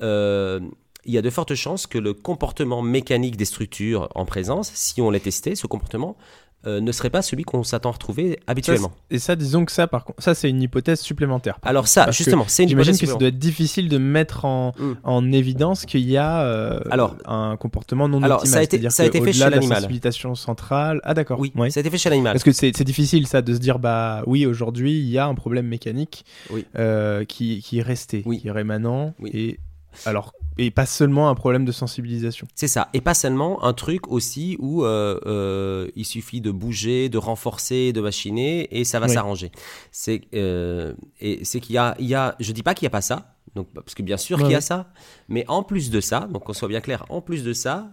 euh, 0.00 0.60
il 1.04 1.12
y 1.12 1.18
a 1.18 1.22
de 1.22 1.30
fortes 1.30 1.54
chances 1.54 1.86
que 1.86 1.98
le 1.98 2.14
comportement 2.14 2.82
mécanique 2.82 3.36
des 3.36 3.44
structures 3.44 4.08
en 4.14 4.24
présence, 4.24 4.70
si 4.74 5.00
on 5.00 5.10
les 5.10 5.20
testait, 5.20 5.54
ce 5.54 5.66
comportement, 5.66 6.16
euh, 6.66 6.80
ne 6.80 6.90
serait 6.92 7.10
pas 7.10 7.22
celui 7.22 7.44
qu'on 7.44 7.62
s'attend 7.62 7.90
à 7.90 7.92
retrouver 7.92 8.40
habituellement. 8.48 8.90
et 9.10 9.18
ça, 9.20 9.36
disons 9.36 9.64
que 9.64 9.70
ça, 9.72 9.86
par 9.86 10.04
contre, 10.04 10.22
ça, 10.22 10.34
c'est 10.34 10.50
une 10.50 10.60
hypothèse 10.60 11.00
supplémentaire. 11.00 11.58
Alors 11.62 11.86
ça, 11.86 12.04
Parce 12.06 12.16
justement, 12.16 12.44
c'est 12.48 12.64
une 12.64 12.68
J'imagine 12.70 12.94
hypothèse 12.94 13.08
que 13.08 13.12
ça 13.12 13.18
doit 13.18 13.28
être 13.28 13.38
difficile 13.38 13.88
de 13.88 13.98
mettre 13.98 14.44
en, 14.44 14.72
Mm. 14.78 14.92
en 15.04 15.32
évidence 15.32 15.86
qu'il 15.86 16.00
y 16.08 16.16
a 16.16 16.42
euh, 16.42 16.80
Alors- 16.90 17.16
un 17.26 17.56
comportement 17.56 18.08
non 18.08 18.22
Alors, 18.22 18.38
optimal. 18.38 18.54
ça 18.54 18.60
a 18.60 18.62
été- 18.64 18.90
ça 18.90 19.02
a 19.04 19.06
été 19.06 19.20
fait 19.20 19.32
chez 19.32 19.38
la 19.40 19.50
l'animal. 19.50 19.76
sensibilisation 19.78 20.34
centrale. 20.34 21.00
Ah 21.04 21.14
d'accord. 21.14 21.38
Oui, 21.38 21.52
ça 21.70 21.78
a 21.78 21.80
été 21.80 21.90
fait 21.90 21.98
chez 21.98 22.10
l'animal. 22.10 22.32
Parce 22.34 22.44
que 22.44 22.52
c'est 22.52 22.72
c'est 22.76 22.84
difficile 22.84 23.26
ça 23.26 23.40
de 23.40 23.54
se 23.54 23.58
dire 23.60 23.78
bah 23.78 24.22
oui 24.26 24.44
aujourd'hui 24.46 24.98
il 24.98 25.08
y 25.08 25.16
a 25.18 25.26
un 25.26 25.34
problème 25.34 25.66
mécanique 25.66 26.24
Oui. 26.50 26.64
euh, 26.76 27.24
qui, 27.24 27.60
qui 27.62 27.78
est 27.78 27.82
resté, 27.82 28.22
Oui. 28.26 28.40
qui 28.40 28.48
est 28.48 28.52
rémanent 28.52 29.14
Oui. 29.20 29.30
et 29.32 29.60
alors 30.06 30.32
et 30.58 30.70
pas 30.70 30.86
seulement 30.86 31.28
un 31.30 31.34
problème 31.34 31.64
de 31.64 31.72
sensibilisation. 31.72 32.46
C'est 32.54 32.68
ça. 32.68 32.88
Et 32.92 33.00
pas 33.00 33.14
seulement 33.14 33.62
un 33.64 33.72
truc 33.72 34.08
aussi 34.08 34.56
où 34.58 34.84
euh, 34.84 35.18
euh, 35.26 35.88
il 35.96 36.04
suffit 36.04 36.40
de 36.40 36.50
bouger, 36.50 37.08
de 37.08 37.16
renforcer, 37.18 37.92
de 37.92 38.00
machiner 38.00 38.68
et 38.78 38.84
ça 38.84 38.98
va 39.00 39.06
Oui. 39.06 39.12
s'arranger. 39.14 39.50
C'est 39.92 40.22
euh, 40.34 40.94
et 41.20 41.44
c'est 41.44 41.60
qu'il 41.60 41.74
y 41.74 41.78
a, 41.78 41.94
il 41.98 42.06
y 42.06 42.14
a, 42.14 42.34
je 42.40 42.52
dis 42.52 42.62
pas 42.62 42.74
qu'il 42.74 42.84
n'y 42.86 42.88
a 42.88 42.90
pas 42.90 43.00
ça. 43.00 43.34
Donc, 43.54 43.68
parce 43.72 43.94
que 43.94 44.02
bien 44.02 44.16
sûr 44.18 44.36
Ouais, 44.38 44.44
qu'il 44.44 44.52
y 44.52 44.56
a 44.56 44.60
ça, 44.60 44.90
mais 45.28 45.44
en 45.48 45.62
plus 45.62 45.90
de 45.90 46.00
ça, 46.00 46.28
donc 46.30 46.44
qu'on 46.44 46.52
soit 46.52 46.68
bien 46.68 46.80
clair, 46.82 47.06
en 47.08 47.20
plus 47.22 47.42
de 47.42 47.52
ça, 47.52 47.90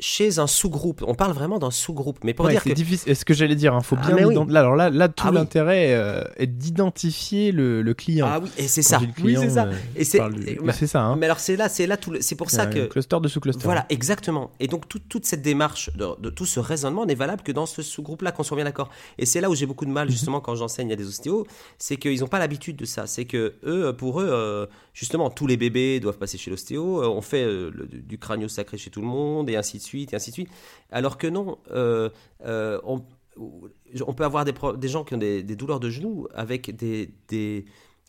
chez 0.00 0.40
un 0.40 0.46
sous-groupe, 0.48 1.04
on 1.06 1.14
parle 1.14 1.32
vraiment 1.32 1.58
d'un 1.60 1.70
sous-groupe, 1.70 2.18
mais 2.24 2.34
pour 2.34 2.46
Ouais, 2.46 2.52
dire 2.52 2.62
c'est 2.64 2.70
que 2.70 2.74
difficile. 2.74 3.12
Est-ce 3.12 3.24
que 3.24 3.32
j'allais 3.32 3.54
dire, 3.54 3.76
il 3.78 3.84
faut 3.84 3.96
Ah, 4.02 4.12
bien 4.12 4.26
oui. 4.26 4.34
ident- 4.34 4.54
alors 4.56 4.74
là, 4.74 4.90
là, 4.90 5.08
tout 5.08 5.24
Ah 5.26 5.30
oui. 5.30 5.36
l'intérêt 5.36 5.94
euh, 5.94 6.24
est 6.36 6.48
d'identifier 6.48 7.52
le, 7.52 7.80
le 7.80 7.94
client. 7.94 8.26
ah 8.28 8.40
oui, 8.42 8.50
et 8.58 8.66
c'est 8.68 8.82
ça, 8.82 9.00
oui 9.22 9.36
c'est 9.38 9.50
ça, 9.50 9.66
euh, 9.66 9.72
et 9.96 10.00
je 10.04 10.10
c'est, 10.10 10.28
du- 10.30 10.48
et- 10.48 10.86
ça. 10.86 11.02
Hein. 11.02 11.16
mais 11.16 11.26
alors 11.26 11.38
c'est 11.38 11.56
là, 11.56 11.68
c'est 11.68 11.86
là 11.86 11.96
tout, 11.96 12.10
le- 12.10 12.20
c'est 12.20 12.34
pour 12.34 12.50
ça 12.50 12.66
que 12.66 12.86
cluster 12.86 13.18
de 13.20 13.28
sous-cluster. 13.28 13.62
Voilà, 13.64 13.86
exactement. 13.88 14.50
Et 14.60 14.66
donc 14.66 14.88
tout- 14.88 14.98
toute 15.08 15.26
cette 15.26 15.42
démarche, 15.42 15.90
de, 15.96 16.06
de 16.20 16.28
tout 16.30 16.44
ce 16.46 16.58
raisonnement 16.60 17.06
n'est 17.06 17.14
valable 17.14 17.42
que 17.42 17.52
dans 17.52 17.66
ce 17.66 17.80
sous-groupe-là, 17.82 18.32
qu'on 18.32 18.42
soit 18.42 18.56
bien 18.56 18.64
d'accord. 18.64 18.90
Et 19.18 19.26
c'est 19.26 19.40
là 19.40 19.48
où 19.48 19.54
j'ai 19.54 19.66
beaucoup 19.66 19.84
de 19.86 19.90
mal 19.90 20.10
justement 20.10 20.40
quand 20.40 20.56
j'enseigne 20.56 20.92
à 20.92 20.96
des 20.96 21.06
ostéos, 21.06 21.46
c'est 21.78 21.96
qu'ils 21.96 22.20
n'ont 22.20 22.26
pas 22.28 22.38
l'habitude 22.40 22.76
de 22.76 22.84
ça. 22.84 23.06
C'est 23.06 23.24
que 23.26 23.54
eux, 23.64 23.94
pour 23.96 24.20
eux, 24.20 24.28
euh, 24.28 24.66
justement, 24.94 25.28
tous 25.28 25.46
les 25.46 25.58
bébés 25.58 26.00
doivent 26.00 26.18
passer 26.18 26.38
chez 26.38 26.50
l'ostéo. 26.50 27.02
euh, 27.02 27.08
on 27.08 27.20
fait 27.20 27.44
euh, 27.44 27.70
le- 27.74 27.86
du 27.86 28.16
crânio 28.18 28.48
sacré 28.48 28.78
chez 28.78 28.90
tout 28.90 29.00
le 29.00 29.06
monde 29.06 29.50
et 29.50 29.56
ainsi 29.56 29.76
de 29.76 29.82
suite 29.82 30.12
et 30.12 30.16
ainsi 30.16 30.30
de 30.30 30.34
suite. 30.34 30.50
Alors 30.90 31.18
que 31.18 31.26
non, 31.26 31.58
euh, 31.72 32.08
on, 32.84 33.00
peut 34.14 34.24
avoir 34.24 34.44
des, 34.44 34.88
gens 34.88 35.04
qui 35.04 35.14
ont 35.14 35.18
des, 35.18 35.42
douleurs 35.42 35.80
de 35.80 35.90
genoux 35.90 36.28
avec 36.32 36.74
des, 36.74 37.10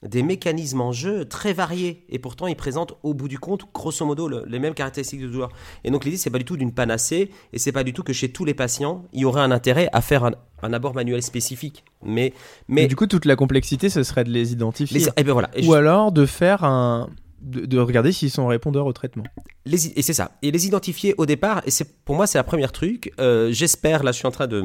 des 0.07 0.23
mécanismes 0.23 0.81
en 0.81 0.91
jeu 0.91 1.25
très 1.25 1.53
variés 1.53 2.05
et 2.09 2.19
pourtant 2.19 2.47
ils 2.47 2.55
présentent 2.55 2.93
au 3.03 3.13
bout 3.13 3.27
du 3.27 3.39
compte 3.39 3.65
grosso 3.73 4.05
modo 4.05 4.27
le- 4.27 4.43
les 4.47 4.59
mêmes 4.59 4.73
caractéristiques 4.73 5.21
de 5.21 5.27
douleur. 5.27 5.49
Et 5.83 5.91
donc 5.91 6.05
l'idée 6.05 6.17
c'est 6.17 6.29
pas 6.29 6.37
du 6.37 6.45
tout 6.45 6.57
d'une 6.57 6.71
panacée 6.71 7.31
et 7.53 7.59
c'est 7.59 7.71
pas 7.71 7.83
du 7.83 7.91
tout 7.93 8.03
que 8.03 8.13
chez 8.13 8.29
tous 8.29 8.45
les 8.45 8.53
patients 8.53 9.03
il 9.13 9.21
y 9.21 9.25
aurait 9.25 9.41
un 9.41 9.51
intérêt 9.51 9.89
à 9.93 10.01
faire 10.01 10.23
un, 10.25 10.31
un 10.61 10.73
abord 10.73 10.93
manuel 10.95 11.21
spécifique. 11.23 11.83
Mais 12.03 12.33
Mais 12.67 12.83
mais 12.83 12.87
du 12.87 12.95
coup, 12.95 13.07
toute 13.07 13.25
la 13.25 13.35
complexité, 13.35 13.89
ce 13.89 14.03
serait 14.03 14.23
de 14.23 14.29
les 14.31 14.51
identifier. 14.53 14.99
les- 14.99 15.07
et 15.17 15.23
ben 15.23 15.33
voilà. 15.33 15.49
Et 15.55 15.61
Ou 15.67 15.71
je- 15.73 15.77
alors 15.77 16.11
de 16.11 16.25
faire 16.25 16.63
un. 16.63 17.09
De, 17.41 17.65
de 17.67 17.77
regarder 17.77 18.11
s'ils 18.11 18.31
sont 18.31 18.47
répondeurs 18.47 18.87
au 18.87 18.93
traitement. 18.93 19.23
les, 19.65 19.87
et 19.99 20.01
c'est 20.01 20.13
ça. 20.13 20.31
Et 20.41 20.49
les 20.49 20.65
identifier 20.65 21.13
au 21.19 21.27
départ, 21.27 21.61
et 21.67 21.69
c'est 21.71 22.03
pour 22.03 22.15
moi 22.15 22.25
c'est 22.25 22.39
la 22.39 22.43
première 22.43 22.71
truc. 22.71 23.11
Euh, 23.19 23.51
J'espère, 23.51 24.03
là 24.03 24.11
je 24.11 24.17
suis 24.17 24.25
en 24.25 24.31
train 24.31 24.47
de, 24.47 24.63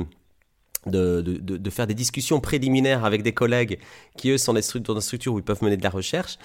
de, 0.87 1.21
de, 1.21 1.57
de- 1.57 1.71
faire 1.71 1.87
des 1.87 1.95
discussions 1.95 2.41
préliminaires 2.41 3.05
avec 3.05 3.23
des 3.23 3.33
collègues 3.33 3.79
qui 4.17 4.31
eux 4.31 4.39
sont 4.39 4.53
dans 4.55 4.95
des 4.95 5.01
structures 5.03 5.33
où 5.35 5.39
ils 5.39 5.45
peuvent 5.45 5.63
mener 5.63 5.77
de 5.77 5.83
la 5.83 5.91
recherche. 5.91 6.39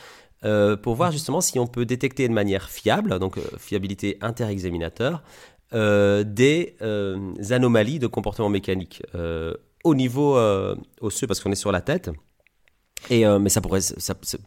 euh, 0.44 0.75
pour 0.77 0.96
voir 0.96 1.12
justement 1.12 1.42
si 1.42 1.60
on 1.60 1.68
peut 1.68 1.86
détecter 1.86 2.27
de 2.27 2.34
manière 2.34 2.70
fiable, 2.70 3.18
donc 3.20 3.38
euh, 3.38 3.42
fiabilité 3.58 4.18
inter-examinateur, 4.22 5.24
euh, 5.74 6.24
des 6.24 6.75
euh, 6.82 7.34
anomalies 7.50 8.00
de 8.00 8.08
comportement 8.08 8.50
mécanique 8.50 9.01
au 9.84 9.96
niveau 9.96 10.38
osseux, 11.01 11.27
parce 11.27 11.39
qu'on 11.39 11.51
est 11.51 11.56
sur 11.56 11.72
la 11.72 11.82
tête. 11.82 12.10
Euh, 13.12 13.40
mais 13.40 13.50
ça 13.50 13.62
pourrait, 13.62 13.82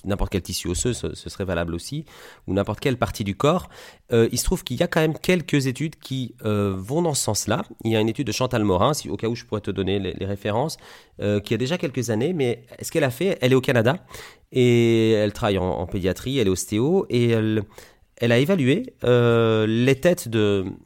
n'importe 0.05 0.31
quel 0.33 0.43
tissu 0.43 0.69
osseux, 0.69 0.93
ce, 0.93 1.15
serait 1.15 1.45
valable 1.45 1.75
aussi, 1.75 2.05
ou 2.47 2.55
n'importe 2.55 2.81
quelle 2.81 2.97
partie 2.97 3.25
du 3.25 3.37
corps. 3.37 3.69
Euh, 4.13 4.29
il 4.33 4.39
se 4.39 4.45
trouve 4.45 4.65
qu'il 4.65 4.79
y 4.79 4.83
a 4.83 4.87
quand 4.87 5.01
même 5.01 5.17
quelques 5.19 5.67
études 5.67 5.97
qui 5.97 6.35
euh, 6.45 6.75
vont 6.77 7.03
dans 7.03 7.15
ce 7.15 7.23
sens-là. 7.23 7.65
Il 7.85 7.93
y 7.93 7.97
a 7.97 8.01
une 8.01 8.09
étude 8.09 8.27
de 8.27 8.33
Chantal 8.33 8.65
Morin, 8.65 8.93
au 9.09 9.17
cas 9.17 9.29
où 9.29 9.35
je 9.35 9.45
pourrais 9.45 9.61
te 9.61 9.71
donner 9.71 9.99
les, 9.99 10.27
références, 10.27 10.77
qui 11.45 11.55
a 11.55 11.57
déjà 11.57 11.79
quelques 11.79 12.11
années, 12.11 12.33
mais 12.33 12.63
ce 12.81 12.93
qu'elle 12.93 13.05
a 13.05 13.11
fait, 13.11 13.39
elle 13.41 13.53
est 13.53 13.57
au 13.57 13.61
Canada 13.61 13.97
et 14.53 15.13
elle 15.13 15.33
travaille 15.33 15.59
en, 15.59 15.87
pédiatrie, 15.87 16.39
elle 16.39 16.47
est 16.47 16.51
ostéo 16.51 17.07
et 17.09 17.31
elle, 17.31 17.65
a 18.21 18.39
évalué 18.39 18.95
les 19.03 19.97
têtes 20.01 20.29
d'une 20.29 20.77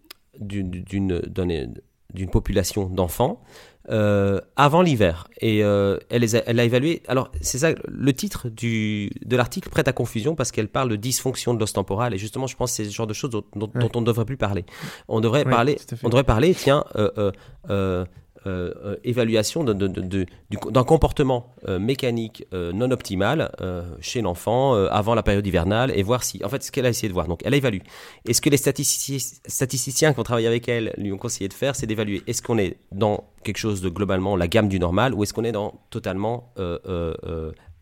population 2.30 2.86
d'enfants 2.86 3.42
euh, 3.90 4.40
avant 4.56 4.82
l'hiver. 4.82 5.26
Et 5.40 5.64
euh, 5.64 5.98
elle, 6.10 6.20
les 6.22 6.36
a, 6.36 6.42
elle 6.46 6.60
a 6.60 6.64
évalué. 6.64 7.02
Alors, 7.08 7.30
c'est 7.40 7.58
ça, 7.58 7.70
le 7.88 8.12
titre 8.12 8.48
du, 8.48 9.10
de 9.24 9.36
l'article 9.36 9.68
prête 9.70 9.88
à 9.88 9.92
confusion 9.92 10.34
parce 10.34 10.52
qu'elle 10.52 10.68
parle 10.68 10.88
de 10.90 10.96
dysfonction 10.96 11.54
de 11.54 11.60
l'os 11.60 11.72
temporal. 11.72 12.14
Et 12.14 12.18
justement, 12.18 12.46
je 12.46 12.56
pense 12.56 12.70
que 12.70 12.76
c'est 12.76 12.84
ce 12.84 12.94
genre 12.94 13.06
de 13.06 13.14
choses 13.14 13.30
dont, 13.30 13.44
dont- 13.56 13.70
Ouais. 13.74 13.80
dont 13.80 13.90
on 13.94 14.00
ne 14.00 14.06
devrait 14.06 14.24
plus 14.24 14.36
parler. 14.36 14.64
On 15.08 15.20
devrait 15.20 15.44
Ouais, 15.44 15.50
parler, 15.50 15.78
on 16.02 16.08
devrait 16.08 16.24
parler, 16.24 16.54
tiens, 16.54 16.84
euh, 16.96 18.04
euh, 18.46 18.72
euh, 18.84 18.96
évaluation 19.04 19.64
d'un 19.64 20.84
comportement 20.84 21.54
euh, 21.68 21.78
mécanique 21.78 22.44
non 22.52 22.90
optimal 22.90 23.50
chez 24.00 24.20
l'enfant 24.20 24.74
avant 24.74 25.14
la 25.14 25.22
période 25.22 25.46
hivernale 25.46 25.92
et 25.94 26.02
voir 26.02 26.24
si, 26.24 26.44
en 26.44 26.48
fait, 26.48 26.62
ce 26.62 26.72
qu'elle 26.72 26.86
a 26.86 26.88
essayé 26.88 27.08
de 27.08 27.12
voir. 27.12 27.28
Donc, 27.28 27.40
elle 27.44 27.54
a 27.54 27.56
évalué. 27.56 27.82
Et 28.26 28.34
ce 28.34 28.40
que 28.40 28.50
les 28.50 28.56
statistici- 28.56 29.40
statisticiens 29.46 30.12
qui 30.12 30.20
ont 30.20 30.24
travaillé 30.24 30.46
avec 30.46 30.68
elle 30.68 30.92
lui 30.98 31.12
ont 31.12 31.18
conseillé 31.18 31.48
de 31.48 31.54
faire, 31.54 31.76
c'est 31.76 31.86
d'évaluer 31.86 32.22
est-ce 32.26 32.42
qu'on 32.42 32.58
est 32.58 32.76
dans 32.90 33.24
quelque 33.44 33.58
chose 33.58 33.80
de 33.80 33.88
globalement 33.88 34.36
la 34.36 34.48
gamme 34.48 34.68
du 34.68 34.78
normal 34.78 35.14
ou 35.14 35.22
est-ce 35.22 35.32
qu'on 35.34 35.44
est 35.44 35.52
dans 35.52 35.80
totalement 35.90 36.52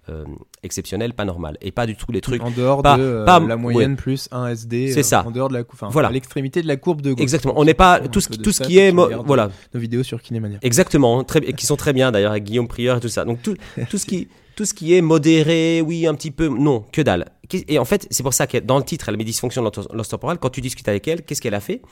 euh, 0.08 0.24
exceptionnel, 0.62 1.12
pas 1.12 1.24
normal 1.24 1.58
et 1.60 1.72
pas 1.72 1.86
du 1.86 1.94
tout 1.94 2.10
les 2.10 2.20
trucs. 2.20 2.42
En 2.42 2.50
dehors 2.50 2.82
pas- 2.82 2.96
de 2.96 3.02
euh, 3.02 3.24
pas- 3.24 3.38
la 3.38 3.56
moyenne 3.56 3.96
plus 3.96 4.28
1 4.32 4.48
SD. 4.48 4.92
C'est 4.92 5.00
euh, 5.00 5.02
ça. 5.02 5.24
En 5.26 5.30
dehors 5.30 5.48
de 5.48 5.54
la 5.54 5.62
courbe. 5.62 5.92
Voilà. 5.92 6.08
À 6.08 6.12
l'extrémité 6.12 6.62
de 6.62 6.66
la 6.66 6.76
courbe 6.76 7.02
de 7.02 7.12
gauche. 7.12 7.20
Exactement. 7.20 7.54
On 7.56 7.64
n'est 7.64 7.74
pas 7.74 8.00
tout 8.00 8.20
ce 8.20 8.28
tout 8.30 8.50
ce 8.52 8.62
qui 8.62 8.78
est 8.78 8.92
voilà 8.92 9.50
Nos 9.74 9.80
vidéos 9.80 10.02
sur 10.02 10.22
Kinémania. 10.22 10.58
Exactement, 10.62 11.22
très, 11.24 11.40
qui 11.52 11.66
sont 11.66 11.76
très 11.76 11.92
bien 11.92 12.12
d'ailleurs 12.12 12.30
avec 12.32 12.44
Guillaume 12.44 12.66
Prieur 12.68 12.96
et 12.96 13.00
tout 13.00 13.08
ça. 13.08 13.24
Donc 13.24 13.42
tout, 13.42 13.56
tout, 13.90 13.98
ce 13.98 14.06
qui, 14.06 14.28
tout 14.56 14.64
ce 14.64 14.72
qui 14.74 14.94
est 14.94 15.02
modéré, 15.02 15.82
oui, 15.82 16.06
un 16.06 16.14
petit 16.14 16.30
peu, 16.30 16.48
non, 16.48 16.84
que 16.92 17.02
dalle. 17.02 17.26
Et 17.68 17.78
en 17.78 17.84
fait, 17.84 18.06
c'est 18.10 18.22
pour 18.22 18.32
ça 18.32 18.46
que 18.46 18.58
dans 18.58 18.78
le 18.78 18.84
titre, 18.84 19.08
elle 19.08 19.16
met 19.16 19.24
dysfonction 19.24 19.62
de 19.62 19.70
l'os 19.92 20.08
temporal. 20.08 20.38
Quand 20.38 20.50
tu 20.50 20.60
discutes 20.60 20.88
avec 20.88 21.06
elle, 21.08 21.22
qu'est-ce 21.22 21.42
qu'elle 21.42 21.54
a 21.54 21.60
fait? 21.60 21.82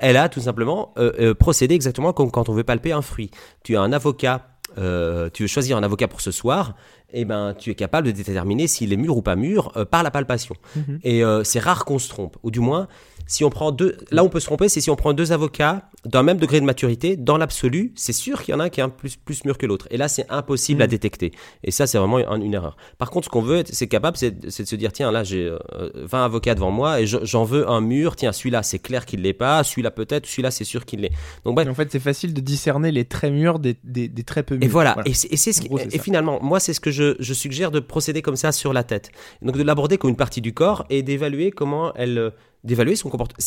Elle 0.00 0.16
a 0.16 0.28
tout 0.28 0.40
simplement 0.40 0.92
procédé 1.38 1.74
exactement 1.74 2.12
comme 2.12 2.30
quand 2.32 2.48
on 2.48 2.52
veut 2.52 2.64
palper 2.64 2.92
un 2.92 3.02
fruit. 3.02 3.30
Tu 3.62 3.76
as 3.76 3.80
un 3.80 3.92
avocat, 3.92 4.53
euh, 4.78 5.30
tu 5.32 5.42
veux 5.44 5.46
choisir 5.46 5.76
un 5.76 5.82
avocat 5.82 6.08
pour 6.08 6.20
ce 6.20 6.30
soir, 6.30 6.74
et 7.12 7.24
ben 7.24 7.54
tu 7.56 7.70
es 7.70 7.74
capable 7.74 8.08
de 8.08 8.12
déterminer 8.12 8.66
s'il 8.66 8.92
est 8.92 8.96
mûr 8.96 9.16
ou 9.16 9.22
pas 9.22 9.36
mûr 9.36 9.72
euh, 9.76 9.84
par 9.84 10.02
la 10.02 10.10
palpation. 10.10 10.56
Mhm. 10.76 11.00
Et 11.04 11.24
euh, 11.24 11.44
c'est 11.44 11.60
rare 11.60 11.84
qu'on 11.84 11.98
se 11.98 12.08
trompe, 12.08 12.36
ou 12.42 12.50
du 12.50 12.60
moins, 12.60 12.88
si 13.26 13.44
on 13.44 13.50
prend 13.50 13.72
deux, 13.72 13.96
là 14.10 14.22
on 14.24 14.28
peut 14.28 14.40
se 14.40 14.46
tromper, 14.46 14.68
c'est 14.68 14.80
si 14.80 14.90
on 14.90 14.96
prend 14.96 15.12
deux 15.12 15.32
avocats 15.32 15.88
d'un 16.04 16.22
même 16.22 16.36
degré 16.36 16.60
de 16.60 16.66
maturité, 16.66 17.16
dans 17.16 17.38
l'absolu, 17.38 17.92
c'est 17.96 18.12
sûr 18.12 18.42
qu'il 18.42 18.52
y 18.52 18.54
en 18.54 18.60
a 18.60 18.64
un 18.64 18.68
qui 18.68 18.80
est 18.80 18.82
un 18.82 18.90
plus, 18.90 19.16
plus 19.16 19.44
mûr 19.46 19.56
que 19.56 19.64
l'autre. 19.64 19.88
Et 19.90 19.96
là, 19.96 20.08
c'est 20.08 20.26
impossible 20.30 20.82
à 20.82 20.84
Mhm. 20.84 20.90
détecter. 20.90 21.32
Et 21.62 21.70
ça, 21.70 21.86
c'est 21.86 21.96
vraiment 21.96 22.18
un- 22.18 22.40
une 22.42 22.52
erreur. 22.52 22.76
Par 22.98 23.10
contre, 23.10 23.24
ce 23.24 23.30
qu'on 23.30 23.40
veut, 23.40 23.62
c'est 23.70 23.86
capable, 23.88 24.18
c'est 24.18 24.38
de 24.38 24.50
se 24.50 24.76
dire, 24.76 24.92
tiens, 24.92 25.10
là, 25.10 25.24
j'ai 25.24 25.46
euh, 25.46 25.58
20 25.94 26.24
avocats 26.26 26.54
devant 26.54 26.70
moi 26.70 27.00
et 27.00 27.06
je- 27.06 27.16
j'en 27.24 27.44
veux 27.44 27.68
un 27.70 27.80
mûr. 27.80 28.16
Tiens, 28.16 28.32
celui-là, 28.32 28.62
c'est 28.62 28.78
clair 28.78 29.06
qu'il 29.06 29.22
l'est 29.22 29.32
pas. 29.32 29.64
Celui-là, 29.64 29.90
peut-être. 29.90 30.26
Celui-là, 30.26 30.50
c'est 30.50 30.64
sûr 30.64 30.84
qu'il 30.84 31.00
l'est. 31.00 31.12
Donc, 31.46 31.54
bref. 31.54 31.66
En 31.68 31.74
fait, 31.74 31.90
c'est 31.90 32.00
facile 32.00 32.34
de 32.34 32.40
discerner 32.42 32.92
les 32.92 33.06
traits 33.06 33.32
mûrs 33.32 33.58
des, 33.58 33.76
des, 33.84 34.08
des 34.08 34.22
très 34.24 34.42
peu 34.42 34.56
mûrs. 34.56 34.64
Et 34.64 34.68
voilà, 34.68 34.96
et 35.06 35.14
c'est 35.14 35.32
et 35.32 35.36
c'est 35.38 35.54
ce 35.54 35.62
qui- 35.62 35.68
gros, 35.68 35.78
et 35.78 35.98
finalement, 35.98 36.38
moi, 36.42 36.60
c'est 36.60 36.74
ce 36.74 36.80
que 36.80 36.90
je, 36.90 37.16
je 37.18 37.32
suggère 37.32 37.70
de 37.70 37.80
procéder 37.80 38.20
comme 38.20 38.36
ça 38.36 38.52
sur 38.52 38.74
la 38.74 38.84
tête. 38.84 39.10
Donc 39.40 39.56
de 39.56 39.62
l'aborder 39.62 39.96
comme 39.96 40.10
une 40.10 40.16
partie 40.16 40.42
du 40.42 40.52
corps 40.52 40.84
et 40.90 41.02
d'évaluer 41.02 41.50
comment 41.50 41.94
elle, 41.94 42.18
euh, 42.18 42.30
d'évaluer 42.64 42.96
son 42.96 43.10
comportement. 43.10 43.38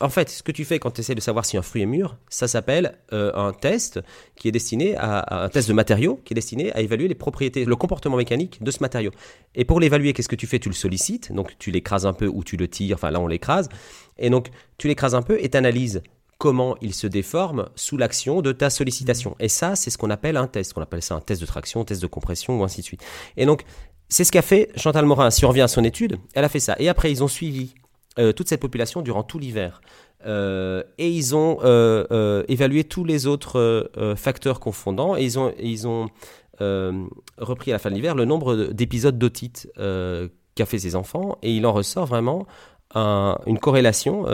En 0.00 0.08
fait, 0.08 0.30
ce 0.30 0.42
que 0.42 0.50
tu 0.50 0.64
fais 0.64 0.78
quand 0.78 0.90
tu 0.90 1.02
essaies 1.02 1.14
de 1.14 1.20
savoir 1.20 1.44
si 1.44 1.56
un 1.56 1.62
fruit 1.62 1.82
est 1.82 1.86
mûr, 1.86 2.16
ça 2.28 2.48
s'appelle 2.48 2.98
euh, 3.12 3.30
un 3.34 3.52
test 3.52 4.00
qui 4.34 4.48
est 4.48 4.52
destiné 4.52 4.96
à, 4.96 5.44
un 5.44 5.48
test 5.48 5.68
de 5.68 5.74
matériaux 5.74 6.20
qui 6.24 6.32
est 6.32 6.34
destiné 6.34 6.72
à 6.72 6.80
évaluer 6.80 7.06
les 7.06 7.14
propriétés, 7.14 7.64
le 7.64 7.76
comportement 7.76 8.16
mécanique 8.16 8.62
de 8.62 8.70
ce 8.70 8.78
matériau. 8.80 9.10
Et 9.54 9.64
pour 9.64 9.78
l'évaluer, 9.78 10.14
qu'est-ce 10.14 10.28
que 10.28 10.36
tu 10.36 10.46
fais? 10.46 10.58
Tu 10.58 10.70
le 10.70 10.74
sollicites, 10.74 11.32
donc 11.32 11.56
tu 11.58 11.70
l'écrases 11.70 12.06
un 12.06 12.14
peu 12.14 12.26
ou 12.26 12.42
tu 12.42 12.56
le 12.56 12.66
tires. 12.66 12.96
Enfin 12.96 13.10
là, 13.10 13.20
on 13.20 13.26
l'écrase. 13.26 13.68
Et 14.18 14.30
donc 14.30 14.48
tu 14.78 14.88
l'écrases 14.88 15.14
un 15.14 15.22
peu 15.22 15.42
et 15.42 15.50
t'analyses 15.50 16.02
comment 16.38 16.76
il 16.80 16.92
se 16.92 17.06
déforme 17.06 17.68
sous 17.76 17.96
l'action 17.96 18.42
de 18.42 18.50
ta 18.50 18.68
sollicitation. 18.68 19.36
Et 19.38 19.48
ça, 19.48 19.76
c'est 19.76 19.90
ce 19.90 19.98
qu'on 19.98 20.10
appelle 20.10 20.36
un 20.36 20.48
test. 20.48 20.72
On 20.76 20.80
appelle 20.80 21.02
ça 21.02 21.14
un 21.14 21.20
test 21.20 21.40
de 21.40 21.46
traction, 21.46 21.84
test 21.84 22.02
de 22.02 22.06
compression 22.08 22.58
ou 22.58 22.64
ainsi 22.64 22.80
de 22.80 22.86
suite. 22.86 23.04
Et 23.36 23.46
donc, 23.46 23.62
c'est 24.08 24.24
ce 24.24 24.32
qu'a 24.32 24.42
fait 24.42 24.70
Chantal 24.76 25.04
Morin. 25.06 25.30
Si 25.30 25.44
on 25.44 25.48
revient 25.48 25.60
à 25.60 25.68
son 25.68 25.84
étude, 25.84 26.18
elle 26.34 26.44
a 26.44 26.48
fait 26.48 26.58
ça. 26.58 26.74
Et 26.80 26.88
après, 26.88 27.12
ils 27.12 27.22
ont 27.22 27.28
suivi 27.28 27.74
euh, 28.18 28.32
toute 28.32 28.48
cette 28.48 28.60
population 28.60 29.02
durant 29.02 29.22
tout 29.22 29.38
l'hiver. 29.38 29.80
Euh, 30.26 30.82
et 30.98 31.10
ils 31.10 31.34
ont 31.34 31.58
euh, 31.64 32.44
évalué 32.48 32.84
tous 32.84 33.04
les 33.04 33.26
autres 33.26 33.90
facteurs 34.16 34.60
confondants 34.60 35.16
et 35.16 35.22
ils 35.24 35.38
ont, 35.38 35.52
ils 35.60 35.86
ont 35.88 36.08
repris 37.38 37.72
à 37.72 37.74
la 37.74 37.78
fin 37.80 37.90
de 37.90 37.94
l'hiver 37.96 38.14
le 38.14 38.24
nombre 38.24 38.54
de- 38.54 38.66
d'épisodes 38.66 39.18
d'otite 39.18 39.68
qu'a 39.76 40.66
fait 40.66 40.78
ces 40.78 40.94
enfants 40.94 41.38
et 41.42 41.52
il 41.56 41.66
en 41.66 41.72
ressort 41.72 42.06
vraiment 42.06 42.46
un- 42.94 43.36
une 43.46 43.58
corrélation 43.58 44.26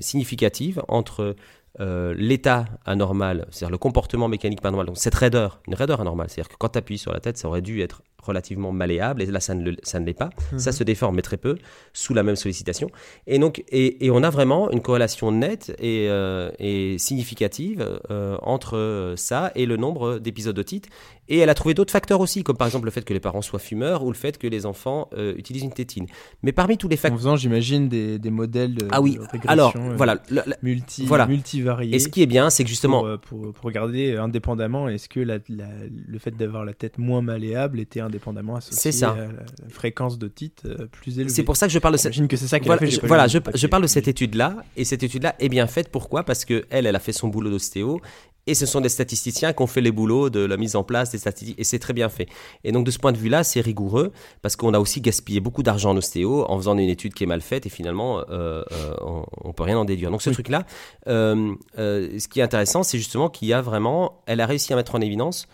significative 0.00 0.82
entre 0.88 1.34
l'état 1.78 2.66
anormal, 2.84 3.46
c'est-à-dire 3.50 3.70
le 3.72 3.78
comportement 3.78 4.28
mécanique 4.28 4.60
pas 4.60 4.70
normal, 4.70 4.86
donc 4.86 4.98
cette 4.98 5.14
raideur, 5.14 5.60
une 5.66 5.74
raideur 5.74 6.00
anormale, 6.02 6.28
c'est-à-dire 6.28 6.50
que 6.50 6.56
quand 6.58 6.68
tu 6.70 6.78
appuies 6.78 6.98
sur 6.98 7.12
la 7.12 7.20
tête, 7.20 7.38
ça 7.38 7.48
aurait 7.48 7.62
dû 7.62 7.80
être 7.80 8.02
relativement 8.22 8.72
malléable, 8.72 9.20
et 9.22 9.26
là 9.26 9.40
ça 9.40 9.54
ne, 9.54 9.72
ça 9.82 10.00
ne 10.00 10.06
l'est 10.06 10.14
pas. 10.14 10.30
Ça 10.56 10.72
se 10.72 10.84
déforme, 10.84 11.16
mais 11.16 11.22
très 11.22 11.36
peu, 11.36 11.56
sous 11.92 12.14
la 12.14 12.22
même 12.22 12.36
sollicitation. 12.36 12.88
Et 13.26 13.38
donc, 13.38 13.62
et, 13.68 14.04
et 14.06 14.10
on 14.10 14.22
a 14.22 14.30
vraiment 14.30 14.70
une 14.70 14.80
corrélation 14.80 15.30
nette 15.32 15.74
et, 15.78 16.06
euh, 16.08 16.50
et 16.58 16.96
significative 16.98 18.00
euh, 18.10 18.36
entre 18.42 19.14
ça 19.16 19.52
et 19.54 19.66
le 19.66 19.76
nombre 19.76 20.18
d'épisodes 20.18 20.54
d'otite. 20.56 20.88
Et 21.28 21.38
elle 21.38 21.48
a 21.50 21.54
trouvé 21.54 21.72
d'autres 21.74 21.92
facteurs 21.92 22.20
aussi, 22.20 22.42
comme 22.42 22.56
par 22.56 22.66
exemple 22.66 22.84
le 22.84 22.90
fait 22.90 23.04
que 23.04 23.14
les 23.14 23.20
parents 23.20 23.42
soient 23.42 23.58
fumeurs 23.60 24.02
ou 24.04 24.08
le 24.10 24.16
fait 24.16 24.38
que 24.38 24.46
les 24.46 24.66
enfants 24.66 25.08
euh, 25.16 25.34
utilisent 25.36 25.62
une 25.62 25.72
tétine. 25.72 26.06
Mais 26.42 26.52
parmi 26.52 26.76
tous 26.76 26.88
les 26.88 26.96
En 26.96 26.98
facteurs... 26.98 27.18
faisant, 27.18 27.36
j'imagine, 27.36 27.88
des, 27.88 28.18
des 28.18 28.30
modèles 28.30 28.74
de, 28.74 28.88
Ah 28.90 29.00
oui, 29.00 29.16
de 29.16 29.38
alors 29.48 29.72
voilà. 29.96 30.18
le- 30.30 30.42
le- 30.46 30.54
multi, 30.62 31.06
voilà. 31.06 31.26
multivariés. 31.26 31.94
et 31.94 31.98
ce 32.00 32.08
qui 32.08 32.22
est 32.22 32.26
bien, 32.26 32.50
c'est 32.50 32.64
que 32.64 32.68
justement, 32.70 33.02
pour, 33.02 33.20
pour, 33.40 33.52
pour 33.52 33.64
regarder 33.64 34.16
indépendamment, 34.16 34.88
est-ce 34.88 35.08
que 35.08 35.20
la, 35.20 35.38
le 35.48 36.18
fait 36.18 36.36
d'avoir 36.36 36.64
la 36.64 36.74
tête 36.74 36.98
moins 36.98 37.22
malléable 37.22 37.80
était 37.80 38.00
indépendamment 38.12 38.56
associé 38.56 38.92
ça. 38.92 39.10
à 39.12 39.16
la 39.16 39.28
fréquence 39.68 40.18
de 40.18 40.28
titre 40.28 40.62
euh, 40.66 40.86
plus 40.86 41.18
élevée 41.18 41.30
c'est 41.30 41.42
pour 41.42 41.56
ça 41.56 41.66
que 41.66 41.72
je 41.72 41.78
parle 41.78 41.94
de 41.94 41.98
cette... 41.98 42.12
J'imagine 42.12 42.28
que 42.28 42.36
c'est 42.36 42.46
ça 42.46 42.58
qu'elle 42.58 42.66
Voilà, 42.66 42.80
fait. 42.80 42.90
je, 42.90 43.00
voilà, 43.06 43.26
parle 43.70 43.82
de 43.82 43.88
cette 43.88 44.08
étude-là, 44.08 44.56
et 44.76 44.84
cette 44.84 45.02
étude-là 45.02 45.34
est 45.38 45.48
bien 45.48 45.66
faite. 45.66 45.88
Pourquoi? 45.90 46.24
Parce 46.24 46.44
que 46.44 46.64
elle, 46.70 46.86
elle 46.86 46.96
a 46.96 47.00
fait 47.00 47.12
son 47.12 47.28
boulot 47.28 47.50
d'ostéo, 47.50 48.00
et 48.46 48.54
ce 48.54 48.66
sont 48.66 48.80
des 48.80 48.88
statisticiens 48.88 49.52
qui 49.52 49.62
ont 49.62 49.68
fait 49.68 49.80
les 49.80 49.92
boulots 49.92 50.28
de 50.28 50.40
la 50.40 50.56
mise 50.56 50.74
en 50.74 50.82
place 50.82 51.10
des 51.10 51.18
statistiques, 51.18 51.58
et 51.60 51.64
c'est 51.64 51.78
très 51.78 51.92
bien 51.92 52.08
fait. 52.08 52.26
Et 52.64 52.72
donc 52.72 52.84
de 52.84 52.90
ce 52.90 52.98
point 52.98 53.12
de 53.12 53.16
vue-là, 53.18 53.44
c'est 53.44 53.60
rigoureux, 53.60 54.12
parce 54.42 54.56
qu'on 54.56 54.74
a 54.74 54.80
aussi 54.80 55.00
gaspillé 55.00 55.38
beaucoup 55.40 55.62
d'argent 55.62 55.90
en 55.90 55.96
ostéo 55.96 56.44
en 56.50 56.56
faisant 56.58 56.76
une 56.76 56.88
étude 56.88 57.14
qui 57.14 57.22
est 57.22 57.26
mal 57.28 57.40
faite, 57.40 57.66
et 57.66 57.70
finalement, 57.70 58.18
euh, 58.18 58.62
euh, 58.72 58.94
on, 59.00 59.24
on 59.44 59.52
peut 59.52 59.62
rien 59.62 59.78
en 59.78 59.84
déduire. 59.84 60.10
Donc 60.10 60.22
ce 60.22 60.30
Oui. 60.30 60.34
truc-là, 60.34 60.66
euh, 61.08 61.54
ce 61.76 62.26
qui 62.28 62.40
est 62.40 62.42
intéressant, 62.42 62.82
c'est 62.82 62.98
justement 62.98 63.28
qu'il 63.30 63.46
y 63.48 63.52
a 63.52 63.60
vraiment, 63.62 64.22
elle 64.26 64.40
a 64.40 64.46
réussi 64.46 64.72
à 64.72 64.76
mettre 64.76 64.94
en 64.96 65.00
évidence 65.00 65.46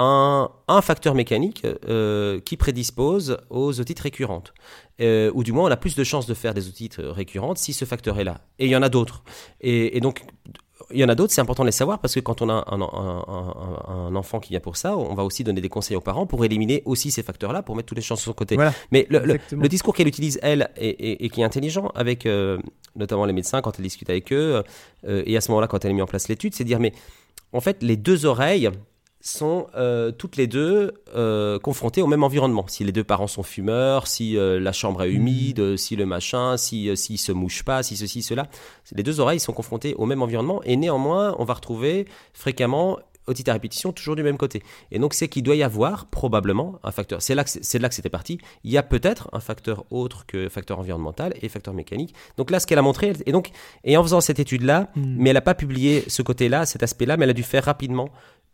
un, 0.00 0.50
un 0.68 0.80
facteur 0.80 1.14
mécanique 1.14 1.66
euh, 1.88 2.38
qui 2.40 2.56
prédispose 2.56 3.36
aux 3.50 3.80
otites 3.80 4.00
récurrentes. 4.00 4.54
Euh, 5.00 5.30
ou 5.34 5.42
du 5.44 5.52
moins, 5.52 5.64
on 5.68 5.72
a 5.72 5.76
plus 5.76 5.94
de 5.96 6.04
chances 6.04 6.26
de 6.26 6.34
faire 6.34 6.54
des 6.54 6.68
otites 6.68 6.96
récurrentes 7.00 7.58
si 7.58 7.72
ce 7.72 7.84
facteur 7.84 8.18
est 8.20 8.24
là. 8.24 8.40
Et 8.58 8.66
il 8.66 8.70
y 8.70 8.76
en 8.76 8.82
a 8.82 8.88
d'autres. 8.88 9.22
Et, 9.60 9.96
et 9.96 10.00
donc, 10.00 10.24
il 10.92 10.98
y 11.00 11.04
en 11.04 11.08
a 11.08 11.14
d'autres, 11.14 11.32
c'est 11.34 11.40
important 11.40 11.64
de 11.64 11.68
les 11.68 11.72
savoir 11.72 11.98
parce 11.98 12.14
que 12.14 12.20
quand 12.20 12.40
on 12.40 12.48
a 12.48 12.52
un, 12.66 12.80
un- 12.80 13.24
un- 13.28 13.92
un 14.06 14.14
enfant 14.16 14.38
qui 14.40 14.50
vient 14.50 14.60
pour 14.60 14.76
ça, 14.76 14.96
on 14.96 15.14
va 15.14 15.24
aussi 15.24 15.42
donner 15.44 15.60
des 15.60 15.68
conseils 15.68 15.96
aux 15.96 16.00
parents 16.00 16.26
pour 16.26 16.44
éliminer 16.44 16.82
aussi 16.86 17.10
ces 17.10 17.22
facteurs-là, 17.24 17.62
pour 17.62 17.74
mettre 17.76 17.88
toutes 17.88 17.98
les 17.98 18.02
chances 18.02 18.20
de 18.20 18.24
son 18.24 18.32
côté. 18.32 18.54
Voilà, 18.54 18.72
Mais 18.92 19.06
le, 19.10 19.18
le- 19.18 19.34
exactement. 19.34 19.62
le 19.62 19.68
discours 19.68 19.94
qu'elle 19.94 20.08
utilise, 20.08 20.38
elle, 20.42 20.70
et, 20.78 20.88
et- 20.88 21.24
et 21.24 21.28
qui 21.28 21.40
est 21.42 21.44
intelligent, 21.44 21.88
avec 21.94 22.24
euh, 22.24 22.58
notamment 22.96 23.26
les 23.26 23.32
médecins, 23.34 23.60
quand 23.60 23.76
elle 23.78 23.82
discute 23.84 24.08
avec 24.08 24.32
eux, 24.32 24.62
euh, 25.06 25.22
et 25.26 25.36
à 25.36 25.40
ce 25.40 25.50
moment-là, 25.50 25.66
quand 25.66 25.84
elle 25.84 25.90
a 25.90 25.94
mis 25.94 26.02
en 26.02 26.06
place 26.06 26.28
l'étude, 26.28 26.54
c'est 26.54 26.64
de 26.64 26.68
dire, 26.68 26.80
mais 26.80 26.92
en 27.52 27.60
fait, 27.60 27.82
les 27.82 27.96
deux 27.96 28.24
oreilles 28.26 28.70
sont 29.20 29.66
euh, 29.76 30.12
toutes 30.12 30.36
les 30.36 30.46
deux 30.46 30.94
euh, 31.14 31.58
confrontées 31.58 32.02
au 32.02 32.06
même 32.06 32.22
environnement. 32.22 32.66
Si 32.68 32.84
les 32.84 32.92
deux 32.92 33.04
parents 33.04 33.26
sont 33.26 33.42
fumeurs, 33.42 34.06
si 34.06 34.36
euh, 34.36 34.60
la 34.60 34.72
chambre 34.72 35.02
est 35.02 35.10
humide, 35.10 35.76
si 35.76 35.96
le 35.96 36.06
machin, 36.06 36.56
si 36.56 36.96
s'ils 36.96 37.18
se 37.18 37.32
mouchent 37.32 37.64
pas, 37.64 37.82
si 37.82 37.96
ceci, 37.96 38.22
cela, 38.22 38.48
les 38.92 39.02
deux 39.02 39.20
oreilles 39.20 39.40
sont 39.40 39.52
confrontées 39.52 39.94
au 39.94 40.06
même 40.06 40.22
environnement 40.22 40.62
et 40.64 40.76
néanmoins, 40.76 41.34
on 41.38 41.44
va 41.44 41.54
retrouver 41.54 42.06
fréquemment 42.32 42.98
otite 43.28 43.48
à 43.48 43.52
répétition 43.52 43.92
toujours 43.92 44.16
du 44.16 44.22
même 44.22 44.38
côté. 44.38 44.62
Et 44.90 44.98
donc 44.98 45.14
c'est 45.14 45.28
qu'il 45.28 45.42
doit 45.42 45.54
y 45.54 45.62
avoir 45.62 46.06
probablement 46.06 46.78
un 46.82 46.90
facteur. 46.90 47.22
C'est 47.22 47.34
là 47.34 47.44
que 47.44 47.50
c'est 47.50 47.78
là 47.78 47.88
que 47.88 47.94
c'était 47.94 48.08
parti. 48.08 48.38
Il 48.64 48.70
y 48.70 48.78
a 48.78 48.82
peut-être 48.82 49.28
un 49.32 49.40
facteur 49.40 49.84
autre 49.90 50.24
que 50.26 50.48
facteur 50.48 50.78
environnemental 50.78 51.34
et 51.42 51.48
facteur 51.48 51.74
mécanique. 51.74 52.14
Donc 52.36 52.50
là, 52.50 52.58
ce 52.58 52.66
qu'elle 52.66 52.78
a 52.78 52.82
montré, 52.82 53.12
et 53.26 53.32
donc 53.32 53.50
et 53.84 53.96
en 53.96 54.02
faisant 54.02 54.20
cette 54.20 54.40
étude 54.40 54.62
là, 54.62 54.88
Hmm. 54.96 55.16
mais 55.18 55.30
elle 55.30 55.34
n'a 55.34 55.40
pas 55.40 55.54
publié 55.54 56.04
ce 56.08 56.22
côté-là, 56.22 56.66
cet 56.66 56.82
aspect-là, 56.82 57.16
mais 57.16 57.24
elle 57.24 57.30
a 57.30 57.34
dû 57.34 57.42
faire 57.42 57.64
rapidement 57.64 58.08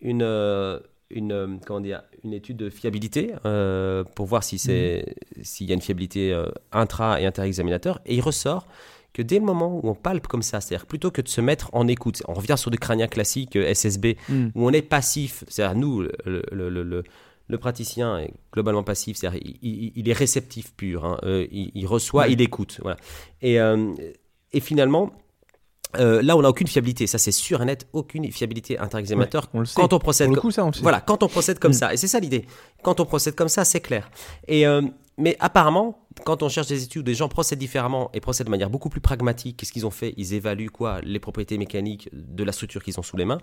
une 0.04 0.22
euh, 0.22 0.78
une 1.10 1.32
euh, 1.32 1.48
comment 1.66 1.80
dire 1.80 2.02
une 2.22 2.32
étude 2.32 2.56
de 2.56 2.70
fiabilité 2.70 3.32
euh, 3.44 4.04
pour 4.14 4.26
voir 4.26 4.42
si 4.44 4.58
c'est 4.58 5.16
s'il 5.42 5.66
y 5.68 5.72
a 5.72 5.74
une 5.74 5.80
fiabilité 5.82 6.32
euh, 6.32 6.46
intra 6.72 7.20
et 7.20 7.26
inter-examinateur. 7.26 8.00
Et 8.06 8.14
il 8.14 8.20
ressort 8.20 8.66
que 9.12 9.22
dès 9.22 9.38
le 9.38 9.44
moment 9.44 9.78
où 9.78 9.88
on 9.88 9.94
palpe 9.94 10.26
comme 10.26 10.42
ça, 10.42 10.60
c'est-à-dire 10.60 10.86
plutôt 10.86 11.10
que 11.10 11.20
de 11.22 11.28
se 11.28 11.40
mettre 11.40 11.70
en 11.72 11.86
écoute, 11.88 12.22
on 12.26 12.34
revient 12.34 12.56
sur 12.56 12.70
des 12.70 12.78
crâniens 12.78 13.06
classiques 13.08 13.56
SSB, 13.56 14.16
Mm. 14.28 14.46
où 14.54 14.66
on 14.66 14.70
est 14.70 14.82
passif, 14.82 15.44
c'est-à-dire 15.48 15.76
nous, 15.78 16.00
le, 16.02 16.12
le, 16.24 16.42
le- 16.70 16.82
le- 16.82 17.04
le 17.46 17.58
praticien 17.58 18.18
est 18.20 18.32
globalement 18.54 18.82
passif, 18.82 19.18
c'est-à-dire 19.18 19.38
il, 19.62 20.08
est 20.08 20.12
réceptif 20.14 20.72
pur, 20.74 21.04
hein, 21.04 21.18
il, 21.52 21.70
il 21.74 21.86
reçoit, 21.86 22.26
il 22.28 22.40
écoute. 22.40 22.78
Voilà. 22.80 22.96
Et, 23.42 23.60
euh, 23.60 23.92
et 24.54 24.60
finalement, 24.60 25.12
euh, 25.98 26.22
là 26.22 26.36
on 26.36 26.42
n'a 26.42 26.48
aucune 26.48 26.66
fiabilité, 26.66 27.06
ça 27.06 27.18
c'est 27.18 27.32
sûr 27.32 27.62
et 27.62 27.64
net, 27.64 27.86
aucune 27.92 28.30
fiabilité 28.32 28.78
inter-examinateur 28.78 29.48
sait. 29.64 29.74
quand 29.76 29.92
on 29.92 29.98
procède 29.98 30.26
Pour 30.28 30.36
le 30.36 30.40
comme- 30.40 30.50
coup, 30.50 30.54
ça, 30.54 30.64
on 30.64 30.68
le 30.68 30.72
sait. 30.72 30.82
voilà, 30.82 31.00
quand 31.00 31.22
on 31.22 31.28
procède 31.28 31.58
comme 31.58 31.72
Mm. 31.72 31.74
ça, 31.74 31.94
et 31.94 31.96
c'est 31.96 32.06
ça 32.08 32.20
l'idée. 32.20 32.46
Quand 32.82 33.00
on 33.00 33.04
procède 33.06 33.34
comme 33.34 33.48
ça, 33.48 33.64
c'est 33.64 33.80
clair. 33.80 34.10
Et 34.48 34.66
euh, 34.66 34.82
mais 35.16 35.36
apparemment, 35.38 36.00
quand 36.24 36.42
on 36.42 36.48
cherche 36.48 36.66
des 36.66 36.82
études 36.82 37.00
où 37.00 37.04
des 37.04 37.14
gens 37.14 37.28
procèdent 37.28 37.58
différemment 37.60 38.10
et 38.14 38.20
procèdent 38.20 38.46
de 38.46 38.50
manière 38.50 38.70
beaucoup 38.70 38.88
plus 38.88 39.00
pragmatique, 39.00 39.56
qu'est-ce 39.56 39.72
qu'ils 39.72 39.86
ont 39.86 39.90
fait? 39.90 40.12
Ils 40.16 40.34
évaluent 40.34 40.70
quoi? 40.70 41.00
Les 41.02 41.20
propriétés 41.20 41.56
mécaniques 41.56 42.08
de 42.12 42.42
la 42.42 42.50
structure 42.52 42.82
qu'ils 42.82 42.98
ont 42.98 43.02
sous 43.04 43.16
les 43.16 43.24
mains. 43.24 43.38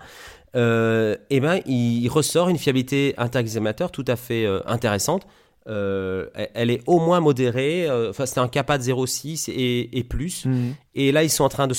Euh, 0.56 1.16
et 1.30 1.40
ben, 1.40 1.62
il 1.66 2.08
ressort 2.10 2.50
une 2.50 2.58
fiabilité 2.58 3.14
inter-examinateur 3.18 3.92
tout 3.92 4.06
à 4.08 4.16
fait 4.16 4.46
euh, 4.46 4.60
intéressante. 4.66 5.26
Euh, 5.68 6.28
elle- 6.56 6.72
est 6.72 6.82
au 6.88 7.00
moins 7.00 7.20
modérée. 7.20 7.88
euh, 7.88 8.10
Enfin, 8.10 8.26
c'est 8.26 8.40
un 8.40 8.48
kappa 8.48 8.78
de 8.80 8.84
0,6 8.84 9.48
et, 9.50 9.96
et 9.98 10.04
plus. 10.04 10.46
Mm. 10.46 10.72
Et 10.96 11.12
là, 11.12 11.24
ils 11.24 11.30
sont 11.30 11.44
en 11.44 11.50
train 11.50 11.68
de. 11.68 11.76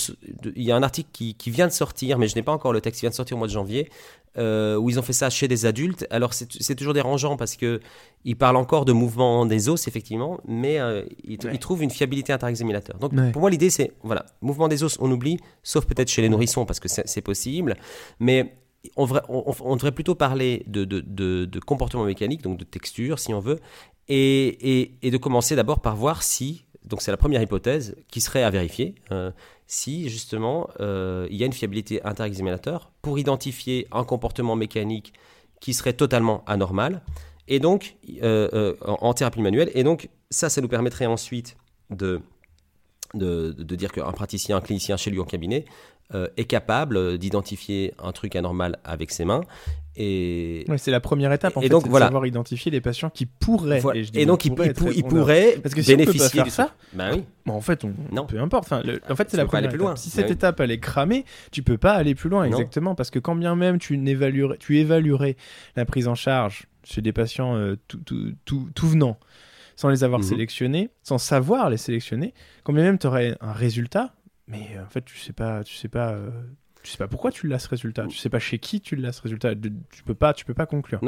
il 0.54 0.62
y 0.62 0.70
a 0.70 0.76
un 0.76 0.82
article 0.84 1.08
qui, 1.12 1.34
qui 1.34 1.50
vient 1.50 1.66
de 1.66 1.72
sortir, 1.72 2.16
mais 2.18 2.28
je 2.28 2.36
n'ai 2.36 2.42
pas 2.42 2.52
encore 2.52 2.72
le 2.72 2.80
texte, 2.80 3.00
qui 3.00 3.04
vient 3.06 3.10
de 3.10 3.14
sortir 3.16 3.36
au 3.36 3.38
mois 3.38 3.48
de 3.48 3.52
janvier, 3.52 3.90
euh, 4.38 4.76
où 4.76 4.88
ils 4.88 5.00
ont 5.00 5.02
fait 5.02 5.12
ça 5.12 5.30
chez 5.30 5.48
des 5.48 5.66
adultes. 5.66 6.06
Alors, 6.10 6.32
c'est 6.32 6.74
toujours 6.76 6.94
dérangeant 6.94 7.36
parce 7.36 7.56
que 7.56 7.80
ils 8.24 8.36
parlent 8.36 8.56
encore 8.56 8.84
de 8.84 8.92
mouvement 8.92 9.46
des 9.46 9.68
os, 9.68 9.88
effectivement, 9.88 10.38
mais 10.46 10.78
euh, 10.78 11.02
ils, 11.24 11.38
Ouais. 11.44 11.50
ils 11.52 11.58
trouvent 11.58 11.82
une 11.82 11.90
fiabilité 11.90 12.32
inter-examinateur. 12.32 12.98
Donc, 13.00 13.12
Ouais. 13.14 13.32
pour 13.32 13.40
moi, 13.40 13.50
l'idée, 13.50 13.68
c'est 13.70 13.92
voilà, 14.04 14.26
mouvement 14.42 14.68
des 14.68 14.84
os, 14.84 14.96
on 15.00 15.10
oublie, 15.10 15.38
sauf 15.64 15.86
peut-être 15.86 16.08
chez 16.08 16.22
les 16.22 16.28
nourrissons 16.28 16.64
parce 16.66 16.78
que 16.78 16.88
c'est 16.88 17.20
possible, 17.22 17.76
mais. 18.20 18.54
On 18.96 19.06
devrait, 19.06 19.92
plutôt 19.92 20.14
parler 20.14 20.64
de, 20.66 21.60
comportement 21.60 22.04
mécanique, 22.04 22.42
donc 22.42 22.58
de 22.58 22.64
texture, 22.64 23.18
si 23.18 23.32
on 23.32 23.40
veut, 23.40 23.60
et, 24.08 24.90
de 25.02 25.16
commencer 25.16 25.56
d'abord 25.56 25.80
par 25.80 25.96
voir 25.96 26.22
si, 26.22 26.64
donc 26.84 27.00
c'est 27.00 27.10
la 27.10 27.16
première 27.16 27.40
hypothèse 27.40 27.96
qui 28.08 28.20
serait 28.20 28.42
à 28.42 28.50
vérifier, 28.50 28.96
euh, 29.12 29.30
si 29.66 30.08
justement 30.08 30.68
euh, 30.80 31.28
il 31.30 31.36
y 31.36 31.44
a 31.44 31.46
une 31.46 31.52
fiabilité 31.52 32.04
inter-examinateur 32.04 32.90
pour 33.02 33.18
identifier 33.18 33.86
un 33.92 34.04
comportement 34.04 34.56
mécanique 34.56 35.12
qui 35.60 35.74
serait 35.74 35.92
totalement 35.92 36.42
anormal, 36.46 37.02
et 37.46 37.60
donc 37.60 37.96
euh, 38.22 38.74
en, 38.84 38.98
en 39.00 39.14
thérapie 39.14 39.40
manuelle, 39.40 39.70
et 39.74 39.84
donc 39.84 40.08
ça, 40.30 40.48
ça 40.48 40.60
nous 40.60 40.68
permettrait 40.68 41.06
ensuite 41.06 41.56
de, 41.90 42.20
de, 43.14 43.52
de 43.52 43.76
dire 43.76 43.92
qu'un 43.92 44.10
praticien, 44.12 44.56
un 44.56 44.60
clinicien 44.60 44.96
chez 44.96 45.10
lui 45.10 45.20
en 45.20 45.24
cabinet 45.24 45.64
euh, 46.14 46.28
est 46.36 46.44
capable 46.44 47.18
d'identifier 47.18 47.94
un 48.02 48.12
truc 48.12 48.36
anormal 48.36 48.78
avec 48.84 49.10
ses 49.10 49.24
mains. 49.24 49.42
Et, 49.94 50.64
Ouais, 50.68 50.78
c'est 50.78 50.90
la 50.90 51.00
première 51.00 51.32
étape 51.32 51.56
en 51.56 51.60
Et 51.60 51.64
fait, 51.64 51.68
donc, 51.68 51.82
c'est 51.82 51.88
de 51.88 51.90
voilà. 51.90 52.06
savoir 52.06 52.24
identifier 52.26 52.70
les 52.70 52.80
patients 52.80 53.10
qui 53.10 53.26
pourraient. 53.26 53.80
voilà. 53.80 54.00
Et, 54.14 54.24
donc 54.24 54.44
il, 54.46 54.54
pourraient 54.54 54.72
il 54.94 55.04
pourrait 55.04 55.58
Parce 55.62 55.74
que 55.74 55.82
si 55.82 55.92
on 55.92 55.96
peut 55.98 56.04
pas 56.04 56.12
bénéficier 56.12 56.36
faire 56.38 56.44
du 56.44 56.50
ça. 56.50 56.74
Ben 56.94 57.10
oui. 57.16 57.24
Bon, 57.44 57.52
en 57.54 57.60
fait, 57.60 57.84
on, 57.84 57.92
Non. 58.10 58.24
peu 58.24 58.40
importe. 58.40 58.64
Enfin, 58.64 58.82
le- 58.82 59.00
en 59.10 59.16
fait, 59.16 59.28
c'est 59.30 59.36
la 59.36 59.44
première 59.44 59.68
plus 59.68 59.76
étape. 59.76 59.86
loin. 59.88 59.96
Si 59.96 60.08
cette 60.08 60.26
oui. 60.28 60.32
étape 60.32 60.60
elle 60.60 60.70
est 60.70 60.80
cramée, 60.80 61.24
tu 61.50 61.62
peux 61.62 61.76
pas 61.76 61.92
aller 61.92 62.14
plus 62.14 62.30
loin, 62.30 62.44
Non. 62.48 62.56
exactement, 62.56 62.94
parce 62.94 63.10
que 63.10 63.18
quand 63.18 63.34
bien 63.36 63.54
même 63.54 63.78
tu 63.78 63.98
n'évaluerais, 63.98 64.56
tu 64.58 64.78
évaluerais 64.78 65.36
la 65.76 65.84
prise 65.84 66.08
en 66.08 66.14
charge 66.14 66.66
chez 66.84 67.02
des 67.02 67.12
patients 67.12 67.54
euh, 67.56 67.76
tout, 67.86 67.98
tout, 67.98 68.32
tout, 68.46 68.68
tout 68.74 68.88
venant, 68.88 69.18
sans 69.76 69.90
les 69.90 70.04
avoir 70.04 70.20
Mhm. 70.20 70.26
sélectionnés, 70.26 70.88
sans 71.02 71.18
savoir 71.18 71.68
les 71.68 71.76
sélectionner, 71.76 72.32
quand 72.64 72.72
bien 72.72 72.82
même 72.84 72.98
tu 72.98 73.06
aurais 73.08 73.36
un 73.42 73.52
résultat, 73.52 74.14
mais 74.52 74.76
euh, 74.76 74.84
en 74.84 74.88
fait, 74.88 75.04
tu 75.04 75.18
sais 75.18 75.32
pas, 75.32 75.64
tu 75.64 75.74
sais 75.74 75.88
pas. 75.88 76.12
euh, 76.12 76.30
tu 76.84 76.90
sais 76.90 76.98
pas 76.98 77.06
pourquoi 77.08 77.30
tu 77.30 77.46
l'as 77.46 77.58
ce 77.60 77.68
résultat, 77.68 78.06
tu 78.08 78.16
sais 78.18 78.28
pas 78.28 78.40
chez 78.40 78.58
qui 78.58 78.80
tu 78.80 78.96
l'as 78.96 79.12
ce 79.12 79.22
résultat, 79.22 79.54
tu 79.54 80.02
peux 80.04 80.14
pas, 80.14 80.32
tu 80.34 80.44
peux 80.44 80.54
pas 80.54 80.66
conclure. 80.66 81.00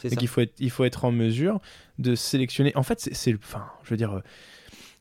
C'est 0.00 0.08
Donc 0.10 0.18
ça. 0.18 0.22
il 0.22 0.28
faut 0.28 0.40
être, 0.42 0.54
il 0.58 0.70
faut 0.70 0.84
être 0.84 1.04
en 1.06 1.10
mesure 1.12 1.60
de 1.98 2.14
sélectionner. 2.14 2.72
En 2.76 2.82
fait, 2.82 3.00
c'est, 3.00 3.14
c'est- 3.14 3.34
enfin, 3.36 3.64
je 3.82 3.90
veux 3.90 3.96
dire, 3.96 4.12
euh, 4.12 4.20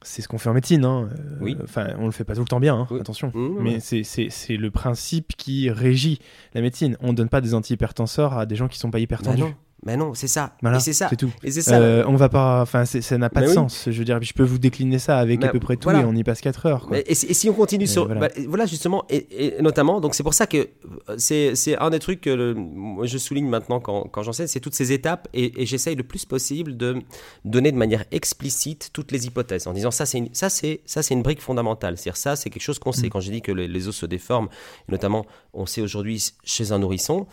c'est 0.03 0.21
ce 0.21 0.27
qu'on 0.29 0.37
fait 0.37 0.49
en 0.49 0.53
médecine. 0.53 0.85
Hein. 0.85 1.09
Oui. 1.41 1.57
Enfin, 1.63 1.89
on 1.99 2.05
le 2.05 2.11
fait 2.11 2.23
pas 2.23 2.33
tout 2.33 2.39
le 2.41 2.47
temps 2.47 2.59
bien. 2.61 2.75
hein, 2.75 2.87
Oui. 2.91 2.99
Attention. 3.01 3.31
Mmh, 3.35 3.57
Mais 3.61 3.79
c'est, 3.81 4.03
c'est, 4.03 4.29
c'est 4.29 4.55
le 4.57 4.71
principe 4.71 5.35
qui 5.37 5.69
régit 5.69 6.19
la 6.53 6.61
médecine. 6.61 6.95
On 7.01 7.11
donne 7.13 7.29
pas 7.29 7.41
des 7.41 7.53
antihypertenseurs 7.53 8.37
à 8.37 8.45
des 8.45 8.55
gens 8.55 8.67
qui 8.69 8.79
sont 8.79 8.89
pas 8.89 8.97
Ben 8.99 9.03
hypertendus. 9.03 9.41
non, 9.41 9.53
ben 9.83 9.97
non, 9.97 10.13
c'est 10.13 10.27
ça. 10.27 10.55
Voilà, 10.61 10.77
Et 10.77 10.79
c'est 10.79 10.93
ça. 10.93 11.09
tout. 11.17 11.31
Et 11.43 11.49
c'est 11.51 11.63
ça. 11.63 11.79
Euh, 11.79 12.03
on 12.07 12.15
va 12.15 12.29
pas, 12.29 12.61
enfin, 12.61 12.85
ça 12.85 13.17
n'a 13.17 13.29
pas 13.31 13.39
Mais 13.39 13.45
de 13.47 13.51
oui. 13.51 13.55
sens. 13.55 13.85
Je 13.89 13.97
veux 13.97 14.05
dire, 14.05 14.21
je 14.21 14.33
peux 14.33 14.43
vous 14.43 14.59
décliner 14.59 14.99
ça 14.99 15.17
avec 15.17 15.39
Mais 15.39 15.47
à 15.47 15.49
peu 15.49 15.59
près 15.59 15.75
tout 15.75 15.83
voilà. 15.85 16.01
et 16.01 16.05
on 16.05 16.13
y 16.15 16.23
passe 16.23 16.39
4 16.41 16.65
heures. 16.67 16.81
Quoi. 16.87 16.97
Mais- 16.97 17.03
Et, 17.07 17.15
si- 17.15 17.25
et 17.25 17.33
si 17.33 17.49
on 17.49 17.53
continue 17.53 17.85
Mais 17.85 17.87
sur. 17.87 18.05
voilà. 18.05 18.21
bah, 18.21 18.27
Voilà, 18.47 18.65
justement, 18.67 19.05
et, 19.09 19.55
et 19.57 19.61
notamment, 19.61 19.99
donc 19.99 20.13
c'est 20.13 20.21
pour 20.23 20.35
ça 20.35 20.45
que 20.45 20.69
euh, 21.09 21.15
c'est 21.17 21.77
un 21.79 21.89
des 21.89 21.99
trucs 21.99 22.21
que 22.21 22.29
le- 22.29 22.53
moi 22.53 23.05
je 23.07 23.17
souligne 23.17 23.47
maintenant 23.47 23.79
quand, 23.79 24.03
quand 24.11 24.21
j'enseigne, 24.21 24.47
c'est 24.47 24.59
toutes 24.59 24.75
ces 24.75 24.91
étapes 24.91 25.27
et, 25.33 25.65
j'essaye 25.65 25.95
le 25.95 26.03
plus 26.03 26.25
possible 26.25 26.77
de 26.77 27.01
donner 27.45 27.71
de 27.71 27.77
manière 27.77 28.03
explicite 28.11 28.91
toutes 28.93 29.11
les 29.11 29.25
hypothèses 29.25 29.67
en 29.67 29.73
disant 29.73 29.91
ça 29.91 30.05
c'est 30.05 30.17
une, 30.19 30.29
ça 30.33 30.49
c'est 30.49 30.81
ça 30.85 31.01
c'est 31.01 31.13
une 31.13 31.21
brique 31.23 31.41
fondamentale, 31.41 31.97
c'est-à-dire 31.97 32.17
ça 32.17 32.35
c'est 32.35 32.49
quelque 32.49 32.61
chose 32.63 32.77
qu'on 32.79 32.91
sait. 32.91 33.07
Mm. 33.07 33.09
Quand 33.09 33.19
j'ai 33.19 33.31
dit 33.31 33.41
que 33.41 33.51
les, 33.51 33.67
les 33.67 33.87
os 33.87 33.95
se 33.95 34.05
déforment, 34.05 34.49
notamment 34.89 35.25
on 35.53 35.65
sait 35.65 35.81
aujourd'hui 35.81 36.23
chez 36.43 36.71
un 36.71 36.79
nourrisson. 36.79 37.25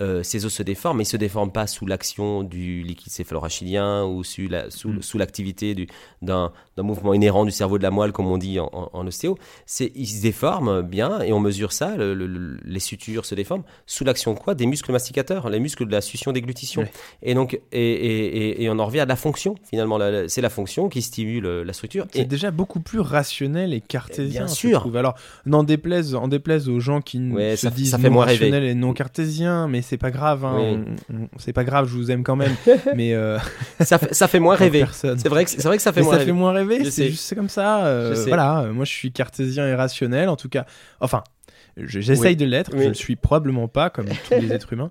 Euh, 0.00 0.22
ces 0.22 0.44
os 0.44 0.52
se 0.52 0.62
déforment, 0.62 0.98
mais 0.98 1.04
ils 1.04 1.06
se 1.06 1.16
déforment 1.16 1.52
pas 1.52 1.66
sous 1.66 1.86
l'action 1.86 2.42
du 2.42 2.82
liquide 2.82 3.10
céphalorachidien 3.12 4.04
ou 4.04 4.24
sous 4.24 4.48
la, 4.48 4.70
sous, 4.70 4.88
Mm. 4.90 5.02
sous 5.02 5.18
l'activité 5.18 5.74
du- 5.74 5.86
d'un 6.22 6.52
mouvement 6.78 7.14
inhérent 7.14 7.44
du 7.44 7.50
cerveau 7.50 7.78
de 7.78 7.82
la 7.82 7.90
moelle, 7.90 8.12
comme 8.12 8.26
on 8.26 8.36
dit 8.38 8.60
en, 8.60 8.68
en- 8.72 8.90
en 8.92 9.06
ostéo. 9.06 9.38
C'est 9.64 9.92
ils 9.94 10.06
se 10.06 10.20
déforment 10.22 10.82
bien 10.82 11.20
et 11.22 11.32
on 11.32 11.40
mesure 11.40 11.72
ça. 11.72 11.96
le- 11.96 12.14
le- 12.14 12.26
le- 12.26 12.58
les 12.64 12.80
sutures 12.80 13.24
se 13.24 13.34
déforment 13.34 13.62
sous 13.86 14.04
l'action 14.04 14.34
quoi? 14.34 14.54
Des 14.54 14.66
muscles 14.66 14.92
masticateurs, 14.92 15.48
les 15.48 15.60
muscles 15.60 15.86
de 15.86 15.92
la 15.92 16.00
succion 16.00 16.32
déglutition. 16.32 16.86
Et 17.22 17.34
donc 17.34 17.54
et, 17.54 17.80
et- 17.80 18.36
et- 18.36 18.62
et 18.64 18.70
on 18.70 18.78
en 18.78 18.86
revient 18.86 19.00
à 19.00 19.06
la 19.06 19.16
fonction 19.16 19.54
finalement. 19.64 19.98
C'est 20.28 20.40
la 20.42 20.50
fonction 20.50 20.88
qui 20.88 21.00
stimule 21.02 21.46
euh, 21.46 21.64
la 21.64 21.72
structure. 21.72 22.06
C'est 22.12 22.24
déjà 22.26 22.50
beaucoup 22.50 22.80
plus 22.80 23.00
rationnel 23.00 23.72
et 23.72 23.80
cartésien. 23.80 24.42
Bien 24.44 24.46
je 24.46 24.52
sûr. 24.54 24.80
trouve. 24.80 24.96
Alors, 24.96 25.14
n'en 25.46 25.62
déplaise, 25.64 26.14
en 26.14 26.28
déplaise 26.28 26.68
aux 26.68 26.80
gens 26.80 27.00
qui 27.00 27.18
Ouais, 27.30 27.56
se 27.56 27.62
ça- 27.68 27.70
disent 27.70 27.90
ça 27.92 27.98
fait 27.98 28.08
non 28.08 28.14
moins 28.14 28.24
rêver. 28.26 28.46
rationnels 28.46 28.64
et 28.64 28.74
non 28.74 28.92
cartésiens, 28.92 29.68
mais 29.68 29.82
c'est 29.86 29.96
pas 29.98 30.10
grave. 30.10 30.44
hein. 30.44 30.84
C'est 31.38 31.52
pas 31.52 31.64
grave, 31.64 31.88
je 31.88 31.94
vous 31.94 32.10
aime 32.10 32.22
quand 32.22 32.36
même. 32.36 32.54
mais 32.96 33.14
euh, 33.14 33.38
ça, 33.80 33.98
fait, 33.98 34.12
ça 34.14 34.28
fait 34.28 34.40
moins 34.40 34.54
rêver. 34.64 34.84
C'est 34.92 35.28
vrai 35.28 35.44
que 35.44 35.50
c'est 35.50 35.62
vrai 35.64 35.76
que 35.76 35.82
ça 35.82 35.92
fait 35.92 36.00
Mais 36.00 36.04
moins 36.04 36.12
ça 36.14 36.18
rêver. 36.18 36.30
fait 36.30 36.36
moins 36.36 36.52
rêver, 36.52 36.84
Je 36.84 36.90
c'est 36.90 37.08
juste 37.08 37.34
comme 37.34 37.48
ça. 37.48 37.86
euh, 37.86 38.14
voilà, 38.26 38.60
euh, 38.62 38.72
moi 38.72 38.84
je 38.84 38.90
suis 38.92 39.12
cartésien 39.12 39.66
et 39.66 39.74
rationnel, 39.74 40.28
en 40.28 40.36
tout 40.36 40.48
cas. 40.48 40.66
Enfin, 41.00 41.22
je- 41.76 42.00
j'essaye 42.00 42.30
Oui. 42.30 42.36
de 42.36 42.44
l'être, 42.46 42.70
Oui. 42.74 42.82
je 42.84 42.88
le 42.88 42.94
suis 42.94 43.16
probablement 43.16 43.68
pas, 43.68 43.90
comme 43.90 44.06
tous 44.06 44.40
les 44.40 44.52
êtres 44.52 44.72
humains. 44.72 44.90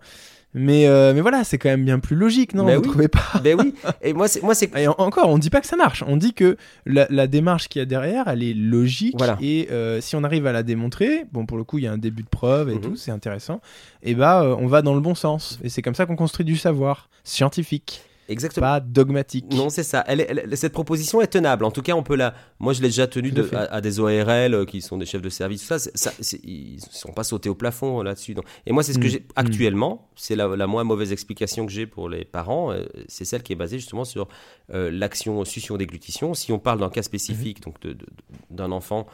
Mais, 0.58 0.88
euh, 0.88 1.14
mais 1.14 1.20
voilà, 1.20 1.44
c'est 1.44 1.58
quand 1.58 1.68
même 1.70 1.84
bien 1.84 2.00
plus 2.00 2.16
logique, 2.16 2.54
non? 2.54 2.64
Mais 2.64 2.76
Vous 2.78 2.82
oui. 2.84 2.88
trouvez 2.90 3.08
pas? 3.10 3.20
Ben 3.44 3.60
oui. 3.60 3.76
Et 4.02 4.14
moi 4.14 4.28
c'est 4.30 4.42
moi 4.42 4.56
c'est 4.56 4.74
Et 4.78 4.88
en- 4.88 4.96
encore, 4.98 5.30
on 5.30 5.38
dit 5.38 5.50
pas 5.50 5.60
que 5.60 5.68
ça 5.68 5.76
marche. 5.76 6.02
On 6.08 6.16
dit 6.16 6.34
que 6.34 6.56
la, 6.86 7.06
la 7.10 7.28
démarche 7.28 7.68
qu'il 7.68 7.80
y 7.80 7.84
a 7.84 7.86
derrière, 7.86 8.28
elle 8.30 8.42
est 8.42 8.54
logique. 8.54 9.16
Voilà. 9.18 9.38
Et 9.42 9.68
euh, 9.72 10.00
si 10.00 10.16
on 10.16 10.24
arrive 10.24 10.48
à 10.48 10.54
la 10.54 10.64
démontrer, 10.64 11.26
bon, 11.34 11.46
pour 11.46 11.58
le 11.58 11.66
coup, 11.66 11.78
il 11.78 11.84
y 11.84 11.88
a 11.88 11.92
un 11.92 11.98
début 11.98 12.24
de 12.24 12.30
preuve 12.30 12.70
et 12.70 12.76
Mhm. 12.76 12.82
tout, 12.82 12.96
c'est 12.96 13.12
intéressant. 13.12 13.60
Et 14.02 14.16
bah, 14.16 14.44
euh, 14.44 14.56
on 14.58 14.68
va 14.68 14.82
dans 14.82 14.94
le 14.96 15.02
bon 15.02 15.14
sens. 15.14 15.60
Et 15.62 15.68
c'est 15.70 15.82
comme 15.82 15.94
ça 15.96 16.06
qu'on 16.06 16.16
construit 16.16 16.46
du 16.46 16.56
savoir 16.56 17.10
scientifique, 17.26 18.02
exactement. 18.28 18.66
pas 18.66 18.80
dogmatique. 18.80 19.46
Non, 19.52 19.70
c'est 19.70 19.84
ça. 19.84 20.04
Elle 20.08 20.22
est- 20.22 20.28
elle- 20.30 20.58
cette 20.58 20.74
proposition 20.74 21.22
est 21.22 21.28
tenable. 21.28 21.66
En 21.66 21.72
tout 21.72 21.82
cas, 21.82 21.94
on 21.94 22.04
peut 22.04 22.16
la. 22.16 22.34
Moi, 22.60 22.74
je 22.74 22.82
l'ai 22.82 22.88
déjà 22.88 23.08
tenue 23.08 23.30
à 23.30 23.32
de- 23.32 23.44
fait. 23.44 23.56
à, 23.56 23.62
à 23.74 23.82
des 23.82 24.00
ORL 24.00 24.54
euh, 24.54 24.66
qui 24.66 24.82
sont 24.82 24.98
des 24.98 25.06
chefs 25.06 25.22
de 25.22 25.30
service. 25.30 25.62
tout 25.62 25.68
Ça, 25.78 25.80
ça 25.96 26.12
ils 26.44 26.80
sont 26.92 27.12
pas 27.14 27.24
sautés 27.24 27.50
au 27.50 27.56
plafond 27.56 28.00
euh, 28.00 28.04
là-dessus. 28.04 28.34
donc. 28.34 28.46
Et 28.66 28.72
moi, 28.72 28.84
c'est 28.84 28.94
ce 28.94 29.00
que 29.00 29.06
Mm. 29.08 29.10
j'ai 29.10 29.28
actuellement. 29.36 30.10
C'est 30.16 30.36
la, 30.36 30.48
la 30.56 30.68
moins 30.68 30.84
mauvaise 30.84 31.12
explication 31.12 31.66
que 31.66 31.72
j'ai 31.72 31.86
pour 31.88 32.10
les 32.10 32.26
parents. 32.26 32.72
euh, 32.72 32.86
c'est 33.08 33.26
celle 33.26 33.44
qui 33.44 33.54
est 33.54 33.58
basée 33.58 33.80
justement 33.80 34.06
sur 34.06 34.28
euh, 34.74 34.90
l'action 34.92 35.44
succion 35.46 35.78
déglutition. 35.78 36.34
Si 36.34 36.52
on 36.52 36.60
parle 36.60 36.80
d'un 36.80 36.90
cas 36.90 37.04
spécifique, 37.04 37.62
donc 37.62 37.80
de- 37.82 37.94
de- 37.94 38.06
d'un 38.50 38.72
enfant, 38.72 39.06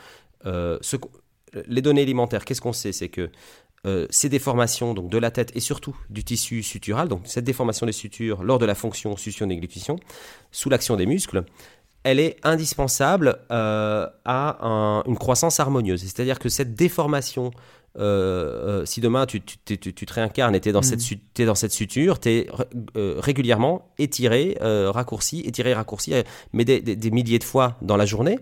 euh, 0.46 0.78
ce 0.82 0.96
les 1.68 1.82
données 1.82 2.02
alimentaires, 2.04 2.46
qu'est-ce 2.46 2.62
qu'on 2.62 2.72
sait? 2.72 2.94
C'est 2.94 3.10
que 3.10 3.30
euh, 3.88 4.06
ces 4.10 4.30
déformations 4.30 4.94
donc 4.94 5.10
de 5.10 5.18
la 5.18 5.32
tête 5.32 5.52
et 5.56 5.60
surtout 5.60 5.96
du 6.10 6.24
tissu 6.24 6.62
sutural, 6.64 7.08
donc 7.08 7.22
cette 7.26 7.46
déformation 7.46 7.86
des 7.86 7.92
sutures 7.92 8.44
lors 8.44 8.60
de 8.60 8.66
la 8.66 8.76
fonction 8.76 9.18
succion-déglutition, 9.18 9.98
sous 10.52 10.70
l'action 10.70 10.96
des 10.98 11.06
muscles, 11.08 11.44
elle 12.04 12.20
est 12.20 12.38
indispensable 12.44 13.40
euh, 13.52 14.08
à 14.26 14.66
un- 14.68 15.04
une 15.06 15.18
croissance 15.18 15.60
harmonieuse. 15.60 16.02
C'est-à-dire 16.02 16.40
que 16.40 16.50
cette 16.50 16.76
déformation, 16.76 17.52
euh, 18.00 18.86
si 18.86 19.02
demain 19.02 19.26
tu, 19.26 19.42
tu, 19.42 19.58
tu- 19.66 19.78
tu- 19.78 19.94
tu 19.94 20.06
te 20.06 20.14
réincarnes 20.14 20.56
et 20.56 20.60
tu 20.62 20.70
es, 20.70 20.72
dans 20.72 20.82
cette 20.82 21.02
su- 21.02 21.20
t'es 21.20 21.46
dans 21.46 21.56
cette 21.56 21.72
suture, 21.74 22.20
tu 22.20 22.30
es 22.30 22.48
régulièrement 22.96 23.92
étiré, 24.00 24.58
raccourci, 24.62 25.42
étiré, 25.42 25.74
raccourci, 25.74 26.14
mais 26.54 26.66
des, 26.66 26.82
des- 26.82 26.96
des 26.96 27.12
milliers 27.12 27.40
de 27.40 27.44
fois 27.44 27.78
dans 27.82 27.98
la 27.98 28.06
journée. 28.06 28.40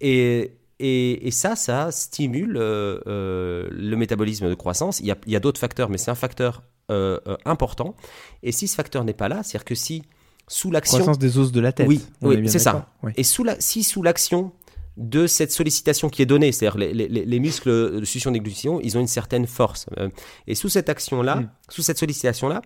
Et, 0.00 0.52
et, 0.84 1.26
et 1.26 1.30
ça, 1.30 1.56
ça 1.56 1.90
stimule 1.92 2.56
euh, 2.56 2.98
euh, 3.06 3.68
le 3.70 3.96
métabolisme 3.96 4.48
de 4.48 4.54
croissance. 4.54 5.00
Il 5.00 5.06
y 5.26 5.36
a, 5.36 5.40
d'autres 5.40 5.60
facteurs, 5.60 5.88
mais 5.88 5.98
c'est 5.98 6.10
un 6.10 6.14
facteur 6.16 6.62
euh, 6.90 7.18
important. 7.44 7.94
Et 8.42 8.52
si 8.52 8.66
ce 8.68 8.74
facteur 8.74 9.04
n'est 9.04 9.12
pas 9.14 9.28
là, 9.28 9.42
c'est-à-dire 9.42 9.64
que 9.64 9.74
si 9.74 10.02
sous 10.48 10.70
l'action 10.70 10.98
Croissance 10.98 11.18
des 11.18 11.38
os 11.38 11.52
de 11.52 11.60
la 11.60 11.72
tête. 11.72 11.86
Oui, 11.88 12.02
c'est 12.48 12.58
ça. 12.58 12.90
Oui. 13.02 13.12
et 13.16 13.22
sous 13.22 13.44
la, 13.44 13.54
si 13.60 13.82
sous 13.84 14.02
l'action 14.02 14.52
de 14.98 15.26
cette 15.26 15.52
sollicitation 15.52 16.10
qui 16.10 16.20
est 16.20 16.26
donnée, 16.26 16.52
c'est-à-dire 16.52 16.76
les, 16.78 16.92
les- 16.92 17.08
les- 17.08 17.24
les 17.24 17.40
muscles 17.40 18.00
de 18.00 18.04
succion 18.04 18.30
déglutition, 18.30 18.78
ils 18.82 18.98
ont 18.98 19.00
une 19.00 19.06
certaine 19.06 19.46
force. 19.46 19.86
Et 20.46 20.54
sous 20.54 20.68
cette 20.68 20.90
action-là, 20.90 21.36
Mm. 21.36 21.50
sous 21.70 21.82
cette 21.82 21.96
sollicitation-là, 21.98 22.60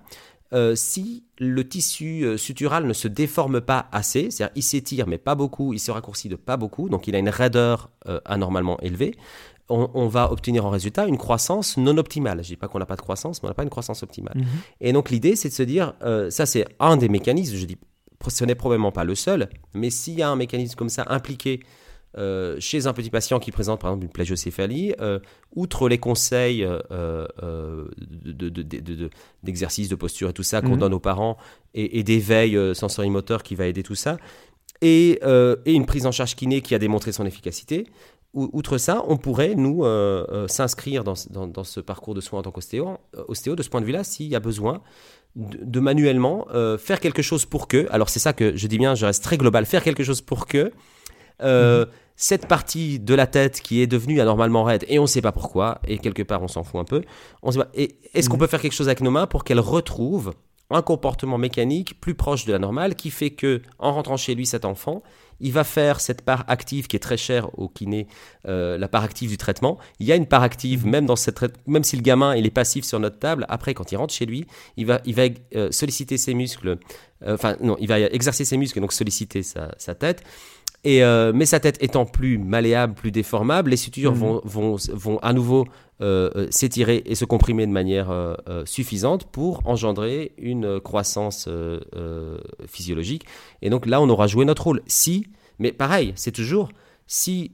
euh, 0.53 0.75
si 0.75 1.25
le 1.39 1.69
tissu 1.69 2.25
euh, 2.25 2.37
sutural 2.37 2.87
ne 2.87 2.93
se 2.93 3.09
déforme 3.09 3.61
pas 3.61 3.89
assez, 3.93 4.31
c'est-à-dire 4.31 4.53
il 4.57 4.63
s'étire 4.63 5.07
mais 5.07 5.19
pas 5.19 5.35
beaucoup, 5.35 5.73
il 5.73 5.81
se 5.81 5.91
raccourcit 5.91 6.29
de 6.29 6.37
pas 6.37 6.57
beaucoup, 6.57 6.89
donc 6.89 7.09
il 7.09 7.17
a 7.17 7.19
une 7.19 7.29
raideur 7.29 7.91
euh, 8.07 8.21
anormalement 8.25 8.79
élevée, 8.81 9.17
on, 9.69 9.91
on 9.95 10.09
va 10.09 10.31
obtenir 10.31 10.65
en 10.65 10.71
résultat 10.71 11.07
une 11.07 11.19
croissance 11.19 11.77
non 11.77 11.97
optimale. 11.99 12.43
Je 12.43 12.49
dis 12.49 12.57
pas 12.57 12.69
qu'on 12.69 12.79
n'a 12.79 12.87
pas 12.87 12.97
de 12.97 13.01
croissance, 13.01 13.43
mais 13.43 13.47
on 13.47 13.51
n'a 13.51 13.55
pas 13.55 13.65
une 13.65 13.71
croissance 13.71 14.03
optimale. 14.03 14.37
Mhm. 14.37 14.47
Et 14.81 14.93
donc 14.93 15.11
l'idée, 15.11 15.37
c'est 15.37 15.49
de 15.49 15.55
se 15.55 15.63
dire, 15.63 15.95
euh, 16.03 16.31
ça 16.31 16.47
c'est 16.47 16.65
un 16.81 16.97
des 16.97 17.09
mécanismes, 17.09 17.57
je 17.57 17.67
dis, 17.67 17.77
ce 18.29 18.45
n'est 18.45 18.55
probablement 18.55 18.93
pas 18.93 19.05
le 19.05 19.15
seul, 19.15 19.49
mais 19.75 19.91
s'il 19.91 20.15
y 20.15 20.23
a 20.23 20.29
un 20.29 20.37
mécanisme 20.37 20.75
comme 20.77 20.89
ça 20.89 21.05
impliqué 21.09 21.61
euh, 22.19 22.57
chez 22.61 22.87
un 22.87 22.93
petit 22.93 23.11
patient 23.11 23.39
qui 23.39 23.51
présente 23.53 23.81
par 23.81 23.91
exemple 23.91 24.05
une 24.07 24.13
plagiocéphalie, 24.13 24.95
euh, 25.01 25.19
outre 25.55 25.89
les 25.89 25.99
conseils 25.99 26.65
euh, 26.65 27.27
de- 27.43 28.33
de- 28.49 28.49
de- 28.49 28.63
de- 28.81 28.95
de- 28.95 29.11
d'exercice, 29.43 29.89
de, 29.89 29.95
posture 29.97 30.31
et 30.31 30.33
tout 30.33 30.43
ça 30.43 30.61
qu'on 30.63 30.71
Mhm. 30.75 30.79
donne 30.79 30.95
aux 30.95 31.01
parents, 31.01 31.37
et, 31.75 31.99
et 31.99 32.03
d'éveil 32.03 32.59
sensorimoteur 32.75 33.43
qui 33.43 33.55
va 33.55 33.67
aider 33.67 33.83
tout 33.83 33.95
ça, 33.95 34.17
et, 34.83 35.21
et 35.65 35.73
une 35.73 35.87
prise 35.87 36.07
en 36.07 36.13
charge 36.13 36.35
kiné 36.37 36.61
qui 36.61 36.75
a 36.75 36.79
démontré 36.79 37.13
son 37.13 37.25
efficacité, 37.27 37.87
ou- 38.35 38.51
Outre 38.53 38.77
ça, 38.77 39.03
on 39.09 39.17
pourrait, 39.17 39.55
nous, 39.55 39.85
euh, 39.85 40.27
euh, 40.31 40.49
s'inscrire 40.49 41.05
dans, 41.05 41.15
ce- 41.15 41.31
dans- 41.33 41.47
dans 41.47 41.65
ce 41.65 41.81
parcours 41.81 42.15
de 42.15 42.21
soins 42.21 42.41
en 42.41 42.43
tant 42.43 42.51
qu'ostéo, 42.51 42.99
ostéo, 43.29 43.57
de 43.57 43.63
ce 43.63 43.71
point 43.71 43.81
de 43.81 43.87
vue-là, 43.87 44.05
s'il 44.05 44.27
y 44.27 44.35
a 44.37 44.41
besoin 44.41 44.83
de, 45.37 45.59
de 45.63 45.81
manuellement 45.81 46.47
euh, 46.55 46.77
faire 46.77 47.01
quelque 47.01 47.23
chose 47.23 47.47
pour 47.47 47.67
que, 47.67 47.87
alors 47.91 48.11
c'est 48.11 48.19
ça 48.19 48.35
que 48.35 48.55
je 48.55 48.67
dis 48.67 48.77
bien, 48.79 48.95
je 48.95 49.07
reste 49.07 49.23
très 49.25 49.39
global, 49.39 49.65
faire 49.65 49.83
quelque 49.83 50.05
chose 50.05 50.21
pour 50.21 50.47
que 50.47 50.71
euh, 51.43 51.87
cette 52.17 52.47
partie 52.47 52.99
de 52.99 53.15
la 53.15 53.27
tête 53.27 53.61
qui 53.61 53.81
est 53.83 53.87
devenue 53.87 54.21
anormalement 54.21 54.65
raide, 54.65 54.85
et 54.89 54.99
on 54.99 55.03
ne 55.03 55.07
sait 55.07 55.21
pas 55.23 55.33
pourquoi, 55.33 55.81
et 55.87 55.99
quelque 55.99 56.23
part 56.23 56.43
on 56.43 56.49
s'en 56.49 56.65
fout 56.65 56.81
un 56.81 56.85
peu, 56.85 57.03
on 57.43 57.51
sait 57.53 57.59
pas, 57.59 57.69
et 57.75 57.97
est-ce 58.15 58.29
qu'on 58.29 58.37
Mhm. 58.37 58.41
peut 58.41 58.47
faire 58.47 58.61
quelque 58.63 58.73
chose 58.73 58.89
avec 58.89 59.01
nos 59.03 59.11
mains 59.11 59.27
pour 59.27 59.45
qu'elle 59.45 59.61
retrouve 59.61 60.33
un 60.71 60.83
comportement 60.83 61.39
mécanique 61.39 62.01
plus 62.01 62.15
proche 62.17 62.45
de 62.45 62.53
la 62.53 62.59
normale 62.59 62.97
qui 62.97 63.11
fait 63.11 63.31
que 63.31 63.63
en 63.79 63.93
rentrant 63.93 64.17
chez 64.17 64.35
lui 64.35 64.47
cet 64.47 64.65
enfant 64.65 65.01
il 65.39 65.53
va 65.53 65.63
faire 65.63 66.01
cette 66.01 66.23
part 66.23 66.43
active 66.49 66.89
qui 66.89 66.97
est 66.97 67.01
très 67.01 67.17
chère 67.19 67.57
au 67.57 67.69
kiné 67.69 68.09
euh, 68.49 68.77
la 68.77 68.89
part 68.89 69.05
active 69.05 69.31
du 69.31 69.37
traitement 69.37 69.79
il 70.01 70.07
y 70.09 70.13
a 70.13 70.17
une 70.17 70.27
part 70.27 70.43
active 70.43 70.85
Mhm. 70.85 70.91
même 70.91 71.07
dans 71.07 71.15
cette 71.15 71.39
même 71.69 71.85
si 71.85 71.95
le 71.95 72.03
gamin 72.03 72.35
il 72.35 72.47
est 72.47 72.51
passif 72.51 72.85
sur 72.85 72.99
notre 72.99 73.21
table 73.21 73.47
après 73.49 73.75
quand 73.75 73.93
il 73.93 73.97
rentre 73.97 74.13
chez 74.13 74.27
lui 74.27 74.45
il 74.77 74.87
va 74.87 75.01
il 75.05 75.15
va 75.15 75.25
euh, 75.55 75.71
solliciter 75.71 76.17
ses 76.19 76.35
muscles 76.35 76.79
euh, 77.25 77.35
enfin 77.35 77.55
non 77.61 77.77
il 77.79 77.87
va 77.87 78.01
exercer 78.01 78.45
ses 78.45 78.57
muscles 78.57 78.79
et 78.79 78.81
donc 78.81 78.93
solliciter 78.93 79.45
sa, 79.45 79.71
sa 79.79 79.95
tête 79.95 80.25
et 80.87 81.03
euh, 81.03 81.33
mais 81.35 81.47
sa 81.47 81.59
tête 81.59 81.83
étant 81.83 82.07
plus 82.07 82.39
malléable, 82.39 82.95
plus 82.95 83.11
déformable, 83.11 83.71
les 83.71 83.77
sutures 83.77 84.13
Mhm. 84.13 84.19
vont, 84.19 84.41
vont, 84.45 84.77
vont 84.93 85.19
à 85.19 85.33
nouveau 85.33 85.67
euh, 86.01 86.31
euh, 86.37 86.47
s'étirer 86.51 87.03
et 87.07 87.17
se 87.17 87.25
comprimer 87.25 87.67
de 87.67 87.73
manière 87.73 88.11
euh, 88.11 88.37
suffisante 88.67 89.25
pour 89.25 89.63
engendrer 89.67 90.31
une 90.39 90.79
croissance 90.79 91.49
physiologique. 92.69 93.25
Et 93.63 93.71
donc 93.71 93.85
là, 93.87 94.01
on 94.01 94.09
aura 94.09 94.29
joué 94.29 94.45
notre 94.45 94.63
rôle. 94.63 94.83
Si, 94.87 95.27
mais 95.59 95.73
pareil, 95.73 96.13
c'est 96.15 96.31
toujours 96.33 96.69
si 97.09 97.51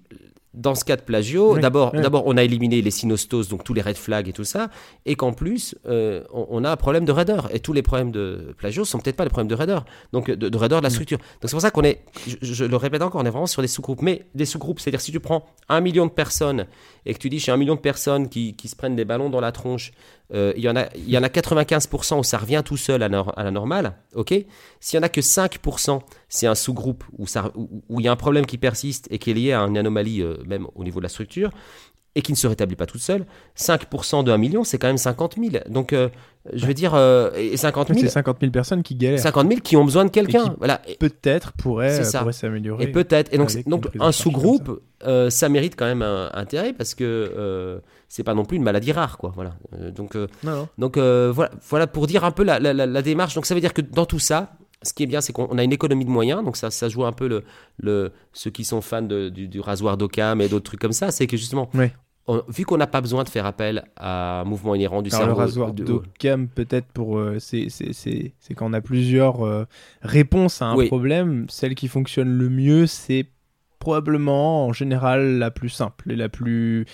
dans 0.54 0.74
ce 0.74 0.84
cas 0.84 0.96
de 0.96 1.02
plagio, 1.02 1.54
Oui, 1.54 1.60
d'abord, 1.60 1.92
oui. 1.94 2.00
d'abord, 2.02 2.24
on 2.26 2.36
a 2.36 2.42
éliminé 2.42 2.82
les 2.82 2.90
synostoses, 2.90 3.48
donc 3.48 3.64
tous 3.64 3.72
les 3.74 3.80
red 3.82 3.96
flags 3.96 4.28
et 4.28 4.32
tout 4.32 4.44
ça, 4.44 4.68
et 5.06 5.14
qu'en 5.14 5.32
plus, 5.32 5.74
euh, 5.86 6.22
on, 6.32 6.46
on 6.50 6.64
a 6.64 6.70
un 6.70 6.76
problème 6.76 7.04
de 7.06 7.12
raideur. 7.12 7.48
Et 7.54 7.60
tous 7.60 7.72
les 7.72 7.82
problèmes 7.82 8.10
de 8.12 8.54
plagio 8.58 8.84
sont 8.84 8.98
peut-être 8.98 9.16
pas 9.16 9.24
des 9.24 9.30
problèmes 9.30 9.48
de 9.48 9.54
raideur, 9.54 9.84
donc 10.12 10.30
de, 10.30 10.48
de 10.48 10.56
raideur 10.58 10.80
de 10.80 10.84
la 10.84 10.88
Mm. 10.90 10.92
structure. 10.92 11.18
Donc 11.18 11.26
c'est 11.44 11.50
pour 11.52 11.60
ça 11.62 11.70
qu'on 11.70 11.84
est, 11.84 12.02
je, 12.26 12.36
je 12.42 12.64
le 12.66 12.76
répète 12.76 13.00
encore, 13.02 13.20
on 13.22 13.24
est 13.24 13.30
vraiment 13.30 13.46
sur 13.46 13.62
des 13.62 13.68
sous-groupes. 13.68 14.02
Mais 14.02 14.26
des 14.34 14.44
sous-groupes, 14.44 14.78
c'est-à-dire 14.80 15.00
si 15.00 15.10
tu 15.12 15.20
prends 15.20 15.46
un 15.68 15.80
million 15.80 16.04
de 16.06 16.10
personnes 16.10 16.66
et 17.06 17.14
que 17.14 17.18
tu 17.18 17.28
dis 17.28 17.40
chez 17.40 17.52
un 17.52 17.56
million 17.56 17.74
de 17.74 17.80
personnes 17.80 18.28
qui, 18.28 18.54
qui 18.54 18.68
se 18.68 18.76
prennent 18.76 18.96
des 18.96 19.04
ballons 19.04 19.30
dans 19.30 19.40
la 19.40 19.52
tronche, 19.52 19.92
euh, 20.34 20.52
il 20.56 20.62
y 20.62 20.68
en 20.68 20.76
a, 20.76 20.86
il 20.96 21.10
y 21.10 21.18
en 21.18 21.22
a 21.22 21.28
95% 21.28 22.18
où 22.18 22.22
ça 22.24 22.38
revient 22.38 22.62
tout 22.64 22.76
seul 22.76 23.02
à, 23.02 23.08
nor- 23.08 23.32
à 23.36 23.44
la 23.44 23.50
normale, 23.50 23.94
ok? 24.14 24.34
S'il 24.80 24.96
y 24.96 25.00
en 25.00 25.02
a 25.02 25.08
que 25.08 25.20
5%, 25.20 26.00
c'est 26.28 26.46
un 26.46 26.54
sous-groupe 26.54 27.04
où 27.18 27.26
ça- 27.26 27.50
où 27.54 27.82
où 27.88 28.00
il 28.00 28.04
y 28.04 28.08
a 28.08 28.12
un 28.12 28.16
problème 28.16 28.46
qui 28.46 28.58
persiste 28.58 29.08
et 29.10 29.18
qui 29.18 29.30
est 29.30 29.34
lié 29.34 29.52
à 29.52 29.60
une 29.62 29.76
anomalie 29.78 30.22
euh, 30.22 30.36
même 30.46 30.66
au 30.74 30.84
niveau 30.84 31.00
de 31.00 31.04
la 31.04 31.08
structure 31.08 31.50
et 32.14 32.20
qui 32.20 32.30
ne 32.32 32.36
se 32.36 32.46
rétablit 32.46 32.76
pas 32.76 32.84
toute 32.84 33.00
seule. 33.00 33.24
5% 33.56 34.22
de 34.24 34.30
1 34.32 34.36
million, 34.36 34.64
c'est 34.64 34.76
quand 34.78 34.86
même 34.88 34.98
50 34.98 35.36
000. 35.38 35.64
Donc, 35.70 35.94
euh, 35.94 36.10
je 36.52 36.66
veux 36.66 36.74
dire, 36.74 36.92
euh, 36.94 37.30
et 37.36 37.56
50 37.56 37.88
000, 37.88 38.00
C'est 38.00 38.08
50 38.10 38.36
000 38.40 38.52
personnes 38.52 38.82
qui 38.82 38.94
galèrent. 38.96 39.18
50 39.18 39.48
000 39.48 39.60
qui 39.62 39.76
ont 39.78 39.84
besoin 39.84 40.04
de 40.04 40.10
quelqu'un. 40.10 40.54
Voilà. 40.58 40.82
Peut-être 41.00 41.52
pourraient, 41.52 41.96
s'améliorer. 42.04 42.84
et 42.84 42.86
peut-être. 42.88 43.32
Et 43.32 43.38
donc, 43.38 43.48
donc 43.66 43.86
un 43.98 44.12
sous-groupe, 44.12 44.80
euh, 45.04 45.30
ça 45.30 45.48
mérite 45.48 45.74
quand 45.76 45.86
même 45.86 46.02
un 46.02 46.30
intérêt 46.34 46.72
parce 46.72 46.94
que 46.94 47.04
euh, 47.04 47.80
c'est 48.08 48.22
pas 48.24 48.34
non 48.34 48.44
plus 48.44 48.56
une 48.56 48.62
maladie 48.62 48.92
rare, 48.92 49.18
quoi. 49.18 49.32
Voilà. 49.34 49.54
Euh, 49.74 49.90
donc, 49.90 50.16
euh, 50.16 50.26
Non, 50.44 50.52
non. 50.56 50.68
donc 50.78 50.96
voilà, 50.98 51.50
voilà 51.68 51.86
pour 51.86 52.06
dire 52.06 52.24
un 52.24 52.30
peu 52.30 52.42
la, 52.44 52.58
la- 52.58 52.72
la- 52.74 52.86
la 52.86 53.02
démarche. 53.02 53.34
Donc 53.34 53.46
ça 53.46 53.54
veut 53.54 53.60
dire 53.60 53.72
que 53.74 53.80
dans 53.82 54.06
tout 54.06 54.18
ça, 54.18 54.52
ce 54.82 54.92
qui 54.92 55.04
est 55.04 55.06
bien, 55.06 55.20
c'est 55.20 55.32
qu'on 55.32 55.56
a 55.58 55.62
une 55.62 55.72
économie 55.72 56.04
de 56.04 56.10
moyens. 56.10 56.44
Donc 56.44 56.56
ça, 56.56 56.70
ça 56.70 56.88
joue 56.88 57.04
un 57.04 57.12
peu 57.12 57.28
le, 57.28 57.44
le 57.78 58.10
ceux 58.32 58.50
qui 58.50 58.64
sont 58.64 58.80
fans 58.80 59.00
de- 59.02 59.28
du, 59.28 59.46
du 59.48 59.60
rasoir 59.60 59.96
d'Occam 59.96 60.40
et 60.40 60.48
d'autres 60.48 60.64
trucs 60.64 60.80
comme 60.80 60.92
ça, 60.92 61.10
c'est 61.12 61.26
que 61.26 61.36
justement, 61.36 61.70
vu 62.48 62.64
qu'on 62.64 62.76
n'a 62.76 62.86
pas 62.86 63.00
besoin 63.00 63.24
de 63.24 63.28
faire 63.28 63.46
appel 63.46 63.84
à 63.96 64.40
un 64.40 64.44
mouvement 64.44 64.74
inhérent 64.74 65.02
du 65.02 65.10
Alors, 65.10 65.20
cerveau. 65.20 65.34
le 65.40 65.44
rasoir 65.46 65.72
d'Occam, 65.72 66.48
peut-être 66.48 66.86
pour. 66.92 67.20
c'est- 67.38 67.68
quand 68.56 68.66
on 68.70 68.72
a 68.72 68.80
plusieurs 68.80 69.66
réponses 70.02 70.62
à 70.62 70.66
un 70.66 70.76
Oui. 70.76 70.86
problème. 70.88 71.46
Celle 71.48 71.74
qui 71.74 71.88
fonctionne 71.88 72.28
le 72.36 72.48
mieux, 72.48 72.86
c'est 72.86 73.26
probablement 73.82 74.66
en 74.66 74.72
général 74.72 75.38
la 75.38 75.50
plus 75.50 75.68
simple 75.68 76.12
et 76.12 76.16
la 76.16 76.28
plus 76.28 76.86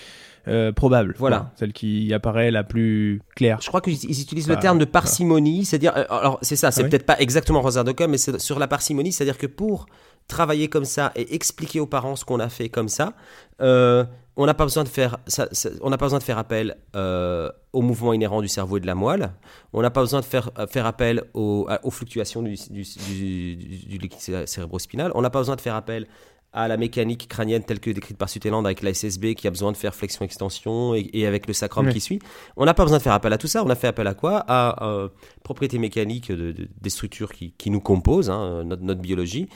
euh, 0.47 0.71
probable. 0.71 1.13
Voilà. 1.19 1.37
Quoi. 1.37 1.51
Celle 1.55 1.73
qui 1.73 2.11
apparaît 2.13 2.49
la 2.51 2.63
plus 2.63 3.21
claire. 3.35 3.59
Je 3.61 3.67
crois 3.67 3.81
qu'ils 3.81 4.03
ils 4.05 4.21
utilisent 4.21 4.47
le 4.47 4.55
Bah, 4.55 4.61
terme 4.61 4.79
de 4.79 4.85
parcimonie, 4.85 5.65
c'est-à-dire, 5.65 5.93
euh, 5.95 6.05
alors 6.09 6.39
c'est 6.41 6.55
ça, 6.55 6.71
c'est 6.71 6.81
Ah 6.81 6.83
oui 6.85 6.89
peut-être 6.89 7.05
pas 7.05 7.19
exactement 7.19 7.61
Rosard 7.61 7.83
de 7.83 7.91
Com, 7.91 8.09
mais 8.11 8.17
c'est 8.17 8.39
sur 8.39 8.57
la 8.57 8.67
parcimonie, 8.67 9.11
c'est-à-dire 9.11 9.37
que 9.37 9.47
pour 9.47 9.85
travailler 10.27 10.67
comme 10.67 10.85
ça 10.85 11.11
et 11.15 11.35
expliquer 11.35 11.79
aux 11.79 11.85
parents 11.87 12.15
ce 12.15 12.25
qu'on 12.25 12.39
a 12.39 12.49
fait 12.49 12.69
comme 12.69 12.87
ça, 12.89 13.13
euh, 13.61 14.03
on 14.37 14.45
n'a 14.45 14.53
pas 14.53 14.63
besoin 14.63 14.83
de 14.83 14.89
faire, 14.89 15.17
ça- 15.27 15.49
ça- 15.51 15.69
on 15.81 15.89
n'a 15.89 15.97
pas 15.97 16.05
besoin 16.05 16.19
de 16.19 16.23
faire 16.23 16.37
appel 16.37 16.75
euh, 16.95 17.49
au 17.73 17.81
mouvement 17.81 18.13
inhérent 18.13 18.41
du 18.41 18.47
cerveau 18.47 18.77
et 18.77 18.79
de 18.79 18.87
la 18.87 18.95
moelle, 18.95 19.31
on 19.73 19.81
n'a 19.81 19.89
pas 19.91 20.01
besoin 20.01 20.21
de 20.21 20.25
faire, 20.25 20.49
faire 20.71 20.85
appel 20.85 21.23
aux, 21.33 21.67
fluctuations 21.91 22.41
du, 22.41 22.55
du, 22.69 22.83
du- 23.07 23.55
du- 23.55 23.97
liquide 23.97 24.19
cé- 24.21 24.47
cérébrospinal, 24.47 25.11
on 25.15 25.21
n'a 25.21 25.29
pas 25.29 25.39
besoin 25.39 25.55
de 25.57 25.61
faire 25.61 25.75
appel 25.75 26.07
à 26.51 26.67
la 26.67 26.77
mécanique 26.77 27.27
crânienne 27.27 27.63
telle 27.63 27.79
que 27.79 27.91
décrite 27.91 28.17
par 28.17 28.27
Sutherland 28.29 28.65
avec 28.65 28.81
la 28.81 28.91
SSB 28.93 29.35
qui 29.35 29.47
a 29.47 29.51
besoin 29.51 29.71
de 29.71 29.77
faire 29.77 29.93
flexion-extension 29.93 30.95
et, 30.95 31.09
et 31.13 31.25
avec 31.27 31.45
le 31.47 31.53
sacrum 31.53 31.85
Oui. 31.87 31.93
qui 31.93 31.99
suit. 31.99 32.19
On 32.57 32.65
n'a 32.65 32.73
pas 32.73 32.83
besoin 32.83 32.97
de 32.97 33.03
faire 33.03 33.13
appel 33.13 33.31
à 33.33 33.37
tout 33.37 33.47
ça. 33.47 33.63
On 33.63 33.69
a 33.69 33.75
fait 33.75 33.87
appel 33.87 34.07
à 34.07 34.13
quoi? 34.15 34.43
À 34.47 34.87
euh, 34.87 35.09
propriétés 35.43 35.77
mécaniques 35.77 36.31
de- 36.31 36.51
de- 36.51 36.67
des 36.81 36.89
structures 36.89 37.31
qui, 37.31 37.51
qui 37.57 37.69
nous 37.69 37.79
composent, 37.81 38.29
hein, 38.29 38.63
notre, 38.63 38.81
notre 38.83 39.01
biologie, 39.01 39.47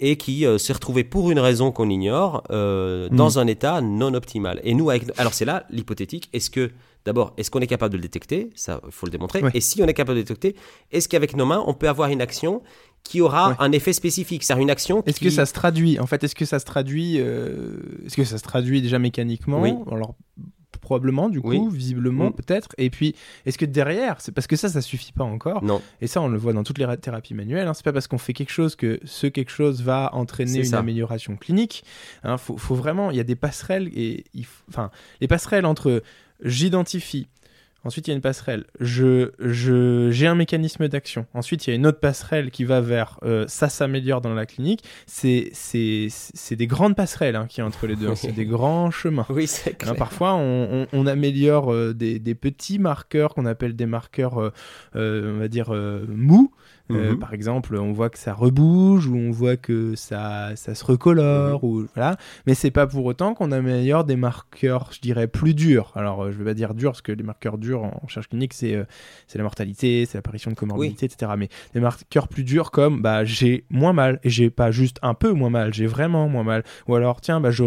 et 0.00 0.16
qui 0.16 0.44
euh, 0.46 0.58
s'est 0.58 0.72
retrouvé 0.72 1.04
pour 1.04 1.30
une 1.30 1.38
raison 1.38 1.72
qu'on 1.72 1.88
ignore 1.88 2.42
euh, 2.50 3.08
Mm. 3.10 3.16
dans 3.16 3.38
un 3.38 3.46
état 3.46 3.80
non 3.80 4.12
optimal. 4.14 4.60
Et 4.64 4.74
nous, 4.74 4.90
avec, 4.90 5.04
alors 5.18 5.32
c'est 5.34 5.44
là 5.46 5.64
l'hypothétique. 5.70 6.28
Est-ce 6.32 6.50
que 6.50 6.70
D'abord, 7.04 7.32
est-ce 7.36 7.50
qu'on 7.50 7.58
est 7.58 7.66
capable 7.66 7.90
de 7.90 7.96
le 7.96 8.02
détecter? 8.02 8.50
Ça, 8.54 8.80
il 8.86 8.92
faut 8.92 9.06
le 9.06 9.10
démontrer. 9.10 9.42
Et 9.54 9.60
si 9.60 9.82
on 9.82 9.86
est 9.88 9.92
capable 9.92 10.14
de 10.14 10.20
le 10.20 10.24
détecter, 10.24 10.54
est-ce 10.92 11.08
qu'avec 11.08 11.34
nos 11.36 11.44
mains, 11.44 11.60
on 11.66 11.74
peut 11.74 11.88
avoir 11.88 12.08
une 12.10 12.20
action 12.22 12.62
qui 13.04 13.20
aura 13.20 13.50
Ouais. 13.50 13.56
un 13.58 13.72
effet 13.72 13.92
spécifique 13.92 14.42
C'est-à-dire 14.44 14.62
une 14.62 14.70
action 14.70 15.02
Est-ce 15.06 15.18
qui... 15.18 15.24
que 15.26 15.30
ça 15.30 15.46
se 15.46 15.52
traduit 15.52 15.98
En 15.98 16.06
fait, 16.06 16.22
est-ce 16.24 16.34
que 16.34 16.44
ça 16.44 16.58
se 16.58 16.64
traduit 16.64 17.16
euh, 17.18 17.76
Est-ce 18.06 18.16
que 18.16 18.24
ça 18.24 18.38
se 18.38 18.42
traduit 18.42 18.80
déjà 18.82 18.98
mécaniquement 18.98 19.60
Oui. 19.60 19.74
Alors 19.90 20.14
probablement, 20.80 21.28
du 21.28 21.40
coup, 21.40 21.48
Oui. 21.50 21.60
visiblement, 21.70 22.30
Mm. 22.30 22.32
peut-être. 22.32 22.70
Et 22.76 22.90
puis, 22.90 23.14
est-ce 23.46 23.56
que 23.56 23.64
derrière, 23.64 24.20
c'est 24.20 24.32
parce 24.32 24.48
que 24.48 24.56
ça, 24.56 24.68
ça 24.68 24.80
suffit 24.80 25.12
pas 25.12 25.22
encore. 25.22 25.62
Non. 25.62 25.80
Et 26.00 26.06
ça, 26.08 26.20
on 26.20 26.26
le 26.28 26.36
voit 26.36 26.52
dans 26.52 26.64
toutes 26.64 26.78
les 26.78 26.84
ra- 26.84 26.96
thérapies 26.96 27.34
manuelles. 27.34 27.68
Hein. 27.68 27.74
C'est 27.74 27.84
pas 27.84 27.92
parce 27.92 28.08
qu'on 28.08 28.18
fait 28.18 28.32
quelque 28.32 28.50
chose 28.50 28.74
que 28.74 28.98
ce 29.04 29.28
quelque 29.28 29.52
chose 29.52 29.82
va 29.82 30.10
entraîner 30.12 30.58
une 30.58 30.64
ça. 30.64 30.78
amélioration 30.80 31.36
clinique. 31.36 31.84
Hein, 32.24 32.36
faut, 32.36 32.56
faut 32.56 32.74
vraiment, 32.74 33.10
il 33.12 33.16
y 33.16 33.20
a 33.20 33.24
des 33.24 33.36
passerelles 33.36 33.90
et, 33.94 34.24
il 34.34 34.42
f- 34.42 34.64
enfin, 34.70 34.90
les 35.20 35.28
passerelles 35.28 35.66
entre 35.66 36.02
j'identifie. 36.42 37.28
Ensuite, 37.84 38.06
il 38.06 38.10
y 38.10 38.12
a 38.12 38.16
une 38.16 38.20
passerelle. 38.22 38.64
Je, 38.80 39.30
je, 39.40 40.08
j'ai 40.10 40.26
un 40.26 40.34
mécanisme 40.34 40.86
d'action. 40.88 41.26
Ensuite, 41.34 41.66
il 41.66 41.70
y 41.70 41.72
a 41.72 41.76
une 41.76 41.86
autre 41.86 41.98
passerelle 42.00 42.50
qui 42.50 42.64
va 42.64 42.80
vers 42.80 43.18
euh, 43.24 43.44
ça 43.48 43.68
s'améliore 43.68 44.20
dans 44.20 44.34
la 44.34 44.46
clinique. 44.46 44.84
C'est, 45.06 45.50
c'est, 45.52 46.06
c'est 46.10 46.54
des 46.56 46.66
grandes 46.66 46.94
passerelles 46.94 47.34
hein, 47.36 47.46
qui 47.48 47.60
y 47.60 47.62
a 47.62 47.66
entre 47.66 47.86
les 47.86 47.96
deux. 47.96 48.08
hein. 48.10 48.14
C'est 48.14 48.32
des 48.32 48.46
grands 48.46 48.90
chemins. 48.90 49.26
Oui, 49.28 49.46
c'est 49.46 49.70
Hein, 49.70 49.74
clair. 49.78 49.96
parfois, 49.96 50.34
on, 50.34 50.82
on- 50.82 50.86
on 50.92 51.06
améliore 51.06 51.72
euh, 51.72 51.92
des, 51.92 52.18
des 52.18 52.34
petits 52.34 52.78
marqueurs 52.78 53.34
qu'on 53.34 53.46
appelle 53.46 53.74
des 53.74 53.86
marqueurs, 53.86 54.38
euh, 54.40 54.50
euh, 54.96 55.34
on 55.34 55.38
va 55.38 55.48
dire, 55.48 55.74
euh, 55.74 56.04
mous. 56.92 56.98
Euh, 56.98 57.10
Mhm. 57.12 57.18
par 57.18 57.34
exemple, 57.34 57.76
on 57.76 57.92
voit 57.92 58.10
que 58.10 58.18
ça 58.18 58.34
rebouge 58.34 59.06
ou 59.06 59.16
on 59.16 59.30
voit 59.30 59.56
que 59.56 59.94
ça, 59.96 60.50
ça 60.56 60.74
se 60.74 60.84
recolore. 60.84 61.62
Mhm. 61.64 61.68
ou, 61.70 61.86
voilà. 61.94 62.16
Mais 62.46 62.54
c'est 62.54 62.70
pas 62.70 62.86
pour 62.86 63.04
autant 63.04 63.34
qu'on 63.34 63.52
améliore 63.52 64.04
des 64.04 64.16
marqueurs, 64.16 64.90
je 64.92 65.00
dirais, 65.00 65.26
plus 65.28 65.54
durs. 65.54 65.92
Alors, 65.94 66.24
euh, 66.24 66.32
je 66.32 66.38
vais 66.38 66.44
pas 66.44 66.54
dire 66.54 66.74
durs, 66.74 66.92
parce 66.92 67.02
que 67.02 67.12
les 67.12 67.22
marqueurs 67.22 67.58
durs 67.58 67.82
en 67.84 68.00
recherche 68.02 68.28
clinique, 68.28 68.52
c'est 68.54 68.74
euh, 68.74 68.84
c'est 69.26 69.38
la 69.38 69.44
mortalité, 69.44 70.06
c'est 70.06 70.18
l'apparition 70.18 70.50
de 70.50 70.56
comorbidité, 70.56 71.06
etc. 71.06 71.32
Mais 71.36 71.48
des 71.74 71.80
marqueurs 71.80 72.28
plus 72.28 72.44
durs 72.44 72.70
comme 72.70 73.02
bah, 73.02 73.24
j'ai 73.24 73.64
moins 73.70 73.92
mal, 73.92 74.20
et 74.24 74.30
j'ai 74.30 74.50
pas 74.50 74.70
juste 74.70 74.98
un 75.02 75.14
peu 75.14 75.32
moins 75.32 75.50
mal, 75.50 75.72
j'ai 75.74 75.86
vraiment 75.86 76.28
moins 76.28 76.44
mal. 76.44 76.64
Ou 76.88 76.94
alors, 76.94 77.20
tiens, 77.20 77.40
bah, 77.40 77.50
je, 77.50 77.64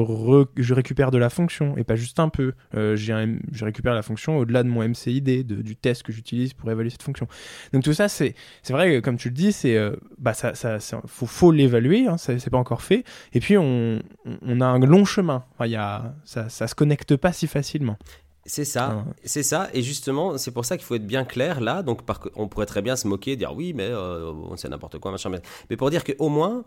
je 0.58 0.74
récupère 0.74 1.12
de 1.12 1.18
la 1.18 1.30
fonction, 1.30 1.78
et 1.78 1.84
pas 1.84 1.96
juste 1.96 2.20
un 2.20 2.30
peu. 2.30 2.54
Euh, 2.76 2.96
j'ai 2.96 3.16
je 3.52 3.64
récupère 3.66 3.94
la 3.94 4.02
fonction 4.02 4.38
au-delà 4.38 4.62
de 4.64 4.68
mon 4.70 4.84
MCID, 4.84 5.44
de- 5.46 5.62
du 5.62 5.76
test 5.76 6.04
que 6.04 6.12
j'utilise 6.12 6.54
pour 6.54 6.70
évaluer 6.70 6.90
cette 6.90 7.04
fonction. 7.04 7.28
Donc 7.74 7.84
tout 7.84 7.94
ça, 7.94 8.08
c'est 8.10 8.36
c'est 8.62 8.74
vrai 8.74 8.92
que 8.92 9.00
comme 9.16 9.22
tu 9.22 9.30
le 9.30 9.36
dis, 9.36 9.52
c'est 9.54 9.78
euh, 9.78 9.96
bah 10.18 10.34
ça, 10.34 10.56
ça, 10.56 10.80
ça- 10.82 11.02
faut, 11.08 11.26
faut 11.26 11.52
l'évaluer, 11.52 12.08
hein, 12.08 12.18
c'est 12.18 12.50
pas 12.50 12.58
encore 12.58 12.82
fait. 12.82 13.04
Et 13.34 13.40
puis 13.40 13.58
on, 13.58 14.02
on- 14.42 14.60
a 14.62 14.66
un 14.66 14.80
long 14.80 15.06
chemin. 15.06 15.46
Enfin, 15.54 15.68
y 15.68 15.76
a, 15.78 16.14
ça, 16.26 16.50
ça 16.50 16.68
se 16.68 16.76
connecte 16.76 17.16
pas 17.16 17.32
si 17.32 17.48
facilement. 17.48 17.98
C'est 18.48 18.66
ça, 18.66 19.04
Ah. 19.08 19.12
c'est 19.24 19.42
ça, 19.42 19.70
et 19.74 19.82
justement, 19.82 20.38
c'est 20.38 20.52
pour 20.52 20.66
ça 20.66 20.78
qu'il 20.78 20.86
faut 20.86 20.96
être 20.96 21.08
bien 21.08 21.24
clair 21.26 21.62
là. 21.62 21.82
Donc, 21.82 22.06
par, 22.06 22.20
on 22.36 22.48
pourrait 22.48 22.68
très 22.68 22.82
bien 22.84 22.96
se 22.96 23.08
moquer, 23.08 23.36
dire 23.36 23.54
oui, 23.56 23.74
mais 23.74 23.88
euh, 23.90 24.32
c'est 24.58 24.70
n'importe 24.70 25.00
quoi, 25.00 25.12
machin. 25.12 25.30
Mais, 25.30 25.42
mais 25.70 25.78
pour 25.78 25.90
dire 25.90 26.04
qu'au 26.04 26.30
moins, 26.30 26.64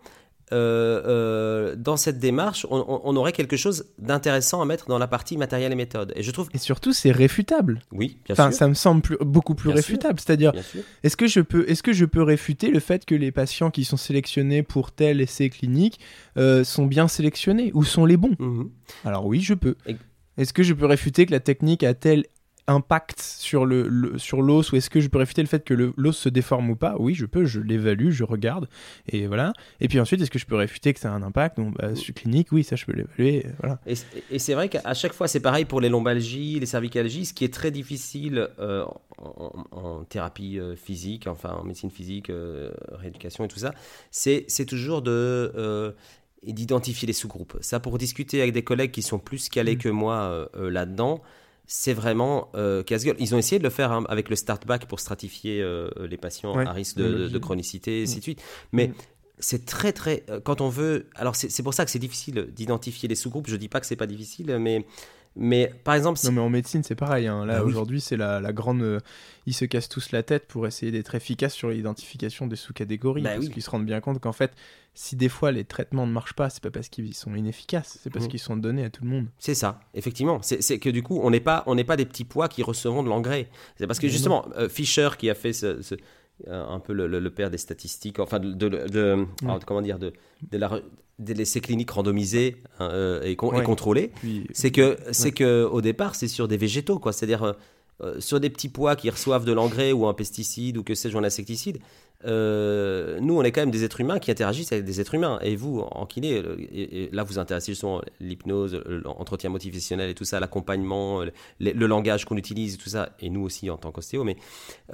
euh, 0.53 1.03
euh, 1.07 1.77
dans 1.77 1.97
cette 1.97 2.19
démarche, 2.19 2.67
on, 2.71 3.17
aurait 3.17 3.33
quelque 3.33 3.57
chose 3.57 3.87
d'intéressant 3.99 4.61
à 4.63 4.65
mettre 4.65 4.87
dans 4.89 4.99
la 4.99 5.07
partie 5.07 5.37
matériel 5.37 5.73
et 5.73 5.75
méthode. 5.75 6.13
Et 6.17 6.23
je 6.23 6.31
trouve, 6.31 6.49
Et 6.55 6.59
surtout, 6.59 6.93
c'est 6.93 7.11
réfutable. 7.11 7.81
oui, 7.93 8.19
bien 8.25 8.35
Enfin, 8.35 8.51
sûr, 8.51 8.59
ça 8.59 8.69
me 8.69 8.75
semble 8.75 9.03
plus- 9.03 9.17
beaucoup 9.21 9.55
plus 9.55 9.69
Bien 9.69 9.77
réfutable. 9.77 10.19
C'est-à-dire, 10.21 10.53
est-ce 11.03 11.17
que 11.17 11.27
je 11.27 11.41
peux, 11.41 11.69
est-ce 11.69 11.83
que 11.83 11.93
je 11.93 12.05
peux 12.05 12.23
réfuter 12.23 12.71
le 12.71 12.81
fait 12.81 13.05
que 13.05 13.15
les 13.15 13.33
patients 13.33 13.71
qui 13.71 13.85
sont 13.85 13.97
sélectionnés 13.97 14.63
pour 14.63 14.93
tel 14.93 15.21
essai 15.21 15.51
clinique 15.51 16.01
euh, 16.37 16.65
sont 16.65 16.87
bien 16.87 17.09
sélectionnés 17.09 17.71
ou 17.75 17.85
sont 17.85 18.05
les 18.07 18.17
bons? 18.17 18.37
Mhm. 18.39 18.71
Alors 19.05 19.27
oui, 19.27 19.41
je 19.41 19.55
peux. 19.55 19.77
Et- 19.87 19.97
Est-ce 20.39 20.53
que 20.53 20.63
je 20.63 20.73
peux 20.73 20.87
réfuter 20.87 21.27
que 21.27 21.33
la 21.33 21.41
technique 21.41 21.83
a 21.83 21.95
tel 21.95 22.25
impact 22.69 23.21
sur 23.21 23.67
le, 23.67 23.89
le- 23.89 24.19
sur 24.19 24.43
l'os 24.43 24.71
ou 24.73 24.77
est-ce 24.77 24.91
que 24.91 25.01
je 25.01 25.09
peux 25.09 25.19
réfuter 25.19 25.43
le 25.43 25.49
fait 25.49 25.65
que 25.65 25.75
l'os 25.75 26.17
se 26.17 26.29
déforme 26.29 26.71
ou 26.71 26.77
pas? 26.77 26.95
Oui, 26.99 27.15
je 27.15 27.27
peux, 27.27 27.45
je 27.47 27.61
l'évalue, 27.61 28.11
je 28.11 28.25
regarde 28.25 28.69
et 29.09 29.27
voilà. 29.27 29.53
Et 29.81 29.89
puis 29.89 29.99
ensuite, 29.99 30.21
est-ce 30.21 30.31
que 30.31 30.39
je 30.39 30.47
peux 30.47 30.55
réfuter 30.57 30.95
que 30.95 31.01
ça 31.01 31.11
a 31.11 31.15
un 31.17 31.23
impact? 31.23 31.57
Donc, 31.57 31.75
bah, 31.77 31.95
sur 31.97 32.15
clinique, 32.15 32.53
oui, 32.53 32.63
ça 32.63 32.77
je 32.77 32.85
peux 32.85 32.93
l'évaluer, 32.93 33.47
voilà. 33.61 33.81
Et, 33.87 33.95
et 34.31 34.39
c'est 34.39 34.55
vrai 34.55 34.69
qu'à 34.69 34.95
chaque 34.95 35.13
fois, 35.15 35.27
c'est 35.29 35.41
pareil 35.41 35.65
pour 35.65 35.81
les 35.81 35.89
lombalgies, 35.89 36.61
les 36.61 36.67
cervicalgies. 36.67 37.27
Ce 37.27 37.35
qui 37.35 37.45
est 37.45 37.53
très 37.53 37.71
difficile 37.71 38.49
euh, 38.59 38.85
en, 39.19 40.05
thérapie 40.05 40.59
euh, 40.59 40.77
physique, 40.77 41.27
enfin 41.27 41.51
en 41.61 41.65
médecine 41.65 41.91
physique, 41.91 42.31
euh, 42.31 42.71
rééducation 42.93 43.45
et 43.45 43.49
tout 43.49 43.59
ça, 43.59 43.73
c'est 44.11 44.45
c'est 44.49 44.67
toujours 44.67 45.03
de 45.03 45.11
euh, 45.57 45.93
d'identifier 46.47 47.07
les 47.07 47.13
sous-groupes. 47.13 47.57
Ça, 47.61 47.81
pour 47.81 47.99
discuter 47.99 48.41
avec 48.41 48.53
des 48.53 48.63
collègues 48.63 48.91
qui 48.93 49.03
sont 49.03 49.19
plus 49.19 49.49
calés 49.49 49.77
Mm. 49.77 49.79
que 49.79 49.89
moi 49.89 50.49
là-dedans, 50.55 51.23
c'est 51.71 51.93
vraiment 51.93 52.49
euh, 52.57 52.83
casse-gueule. 52.83 53.15
Ils 53.21 53.35
ont 53.35 53.39
essayé 53.39 53.59
de 53.59 53.65
le 53.65 53.71
faire 53.71 53.93
hein, 53.93 54.05
avec 54.09 54.31
le 54.31 54.37
start-back 54.37 54.87
pour 54.87 54.99
stratifier 55.01 55.61
euh, 55.63 55.89
les 56.09 56.17
patients 56.17 56.57
Ouais, 56.57 56.67
à 56.67 56.73
risque 56.73 56.97
de, 56.97 57.05
le 57.05 57.11
de- 57.11 57.17
de 57.19 57.23
logique. 57.25 57.41
chronicité, 57.43 58.01
et 58.01 58.03
ainsi 58.05 58.17
de 58.19 58.23
suite. 58.23 58.43
Mais 58.73 58.89
Mm. 58.89 58.95
c'est 59.39 59.65
très 59.67 59.93
très 59.93 60.25
euh, 60.31 60.41
quand 60.41 60.61
on 60.61 60.69
veut 60.69 61.07
alors 61.15 61.37
c'est 61.37 61.49
c'est 61.51 61.63
pour 61.63 61.75
ça 61.75 61.85
que 61.85 61.91
c'est 61.93 61.99
difficile 62.01 62.49
d'identifier 62.57 63.09
les 63.09 63.15
sous-groupes 63.15 63.49
je 63.49 63.55
dis 63.55 63.69
pas 63.69 63.79
que 63.81 63.87
c'est 63.87 63.95
pas 63.95 64.07
difficile 64.09 64.57
mais 64.59 64.85
mais 65.39 65.73
par 65.85 65.95
exemple 65.95 66.19
si- 66.19 66.27
Non, 66.27 66.33
mais 66.33 66.41
en 66.41 66.51
médecine, 66.51 66.83
c'est 66.83 66.95
pareil. 66.95 67.27
hein. 67.27 67.47
Là, 67.47 67.59
Ah 67.59 67.65
oui. 67.65 67.71
aujourd'hui, 67.71 68.01
c'est 68.01 68.17
la, 68.17 68.41
la 68.41 68.53
grande. 68.53 68.83
euh, 68.83 69.01
ils 69.47 69.55
se 69.55 69.65
cassent 69.65 69.89
tous 69.89 70.11
la 70.13 70.23
tête 70.23 70.47
pour 70.47 70.67
essayer 70.67 70.93
d'être 70.93 71.15
efficaces 71.15 71.55
sur 71.55 71.71
l'identification 71.71 72.47
des 72.47 72.57
sous-catégories. 72.57 73.23
Bah 73.23 73.31
parce 73.35 73.47
oui. 73.47 73.51
qu'ils 73.53 73.63
se 73.63 73.71
rendent 73.71 73.87
bien 73.87 74.01
compte 74.01 74.21
qu'en 74.21 74.33
fait, 74.33 74.53
si 74.95 75.17
des 75.17 75.29
fois 75.31 75.53
les 75.53 75.65
traitements 75.65 76.07
ne 76.07 76.13
marchent 76.13 76.35
pas, 76.35 76.51
c'est 76.51 76.63
pas 76.63 76.71
parce 76.71 76.89
qu'ils 76.89 77.15
sont 77.15 77.35
inefficaces, 77.35 77.99
c'est 78.03 78.11
parce 78.11 78.27
Mhm. 78.27 78.31
qu'ils 78.33 78.41
sont 78.41 78.57
donnés 78.57 78.85
à 78.85 78.91
tout 78.91 79.05
le 79.05 79.11
monde. 79.11 79.27
c'est 79.39 79.55
ça 79.55 79.81
effectivement 79.95 80.43
c'est 80.43 80.61
c'est 80.61 80.79
que 80.81 80.91
du 80.91 81.03
coup 81.03 81.21
on 81.23 81.31
n'est 81.31 81.39
pas 81.41 81.63
on 81.67 81.77
pas 81.85 81.97
des 81.97 82.05
petits 82.05 82.25
pois 82.25 82.49
qui 82.49 82.63
recevront 82.65 83.03
de 83.05 83.09
l'engrais 83.09 83.49
c'est 83.77 83.87
parce 83.87 84.01
que 84.01 84.07
Mais 84.07 84.13
justement 84.13 84.45
euh, 84.57 84.69
Fischer 84.69 85.11
qui 85.17 85.31
a 85.31 85.35
fait 85.37 85.53
ce, 85.53 85.81
ce- 85.83 85.95
un 86.47 86.79
peu 86.81 86.93
le, 86.93 87.07
le- 87.07 87.19
le 87.19 87.31
père 87.31 87.51
des 87.51 87.59
statistiques 87.59 88.19
enfin 88.21 88.39
de, 88.39 88.53
de- 88.53 88.69
de- 88.89 89.27
alors, 89.43 89.65
comment 89.67 89.83
dire 89.83 89.99
de 89.99 90.13
de 90.53 90.59
la 90.59 90.69
re- 90.69 90.83
des 91.19 91.41
essais 91.41 91.61
cliniques 91.61 91.91
randomisés 91.91 92.57
hein, 92.79 92.89
euh, 92.93 93.23
et, 93.23 93.35
con- 93.35 93.49
Ouais. 93.59 93.65
Puis, 94.21 94.47
C'est 94.53 94.71
que, 94.71 94.97
c'est 95.11 95.33
que 95.33 95.65
au 95.65 95.81
départ, 95.81 96.15
c'est 96.15 96.29
sur 96.29 96.47
des 96.47 96.57
végétaux, 96.57 97.01
quoi. 97.01 97.13
C'est-à-dire 97.13 97.43
euh, 97.43 97.53
euh, 98.03 98.21
sur 98.21 98.39
des 98.39 98.51
petits 98.51 98.69
pois 98.69 98.95
qui 98.95 99.11
reçoivent 99.11 99.45
de 99.45 99.53
l'engrais 99.53 99.91
ou 99.91 100.07
un 100.07 100.15
pesticide 100.15 100.77
ou 100.77 100.85
que 100.85 100.95
sais-je, 100.95 101.17
ou 101.17 101.19
un 101.19 101.25
insecticide. 101.25 101.79
Euh, 102.25 103.19
nous, 103.21 103.35
on 103.39 103.43
est 103.43 103.53
quand 103.53 103.61
même 103.61 103.71
des 103.71 103.85
êtres 103.85 104.01
humains 104.01 104.19
qui 104.19 104.31
interagissent 104.31 104.73
avec 104.73 104.85
des 104.85 105.01
êtres 105.01 105.15
humains. 105.15 105.39
Et 105.43 105.55
vous, 105.57 105.81
en 105.81 106.05
kiné, 106.07 106.43
et, 106.73 107.05
et 107.05 107.11
là, 107.13 107.23
vous 107.23 107.39
intéressez 107.39 107.73
justement 107.73 108.03
l'hypnose, 108.21 108.83
l'entretien 108.87 109.51
motivationnel 109.51 110.11
et 110.11 110.15
tout 110.15 110.25
ça, 110.25 110.41
l'accompagnement, 110.41 111.23
le, 111.61 111.87
langage 111.87 112.25
qu'on 112.25 112.37
utilise, 112.37 112.75
et 112.75 112.79
tout 112.79 112.89
ça. 112.91 113.11
Et 113.21 113.31
nous 113.31 113.43
aussi 113.43 113.71
en 113.71 113.77
tant 113.77 113.93
qu'ostéo, 113.93 114.25
mais 114.25 114.37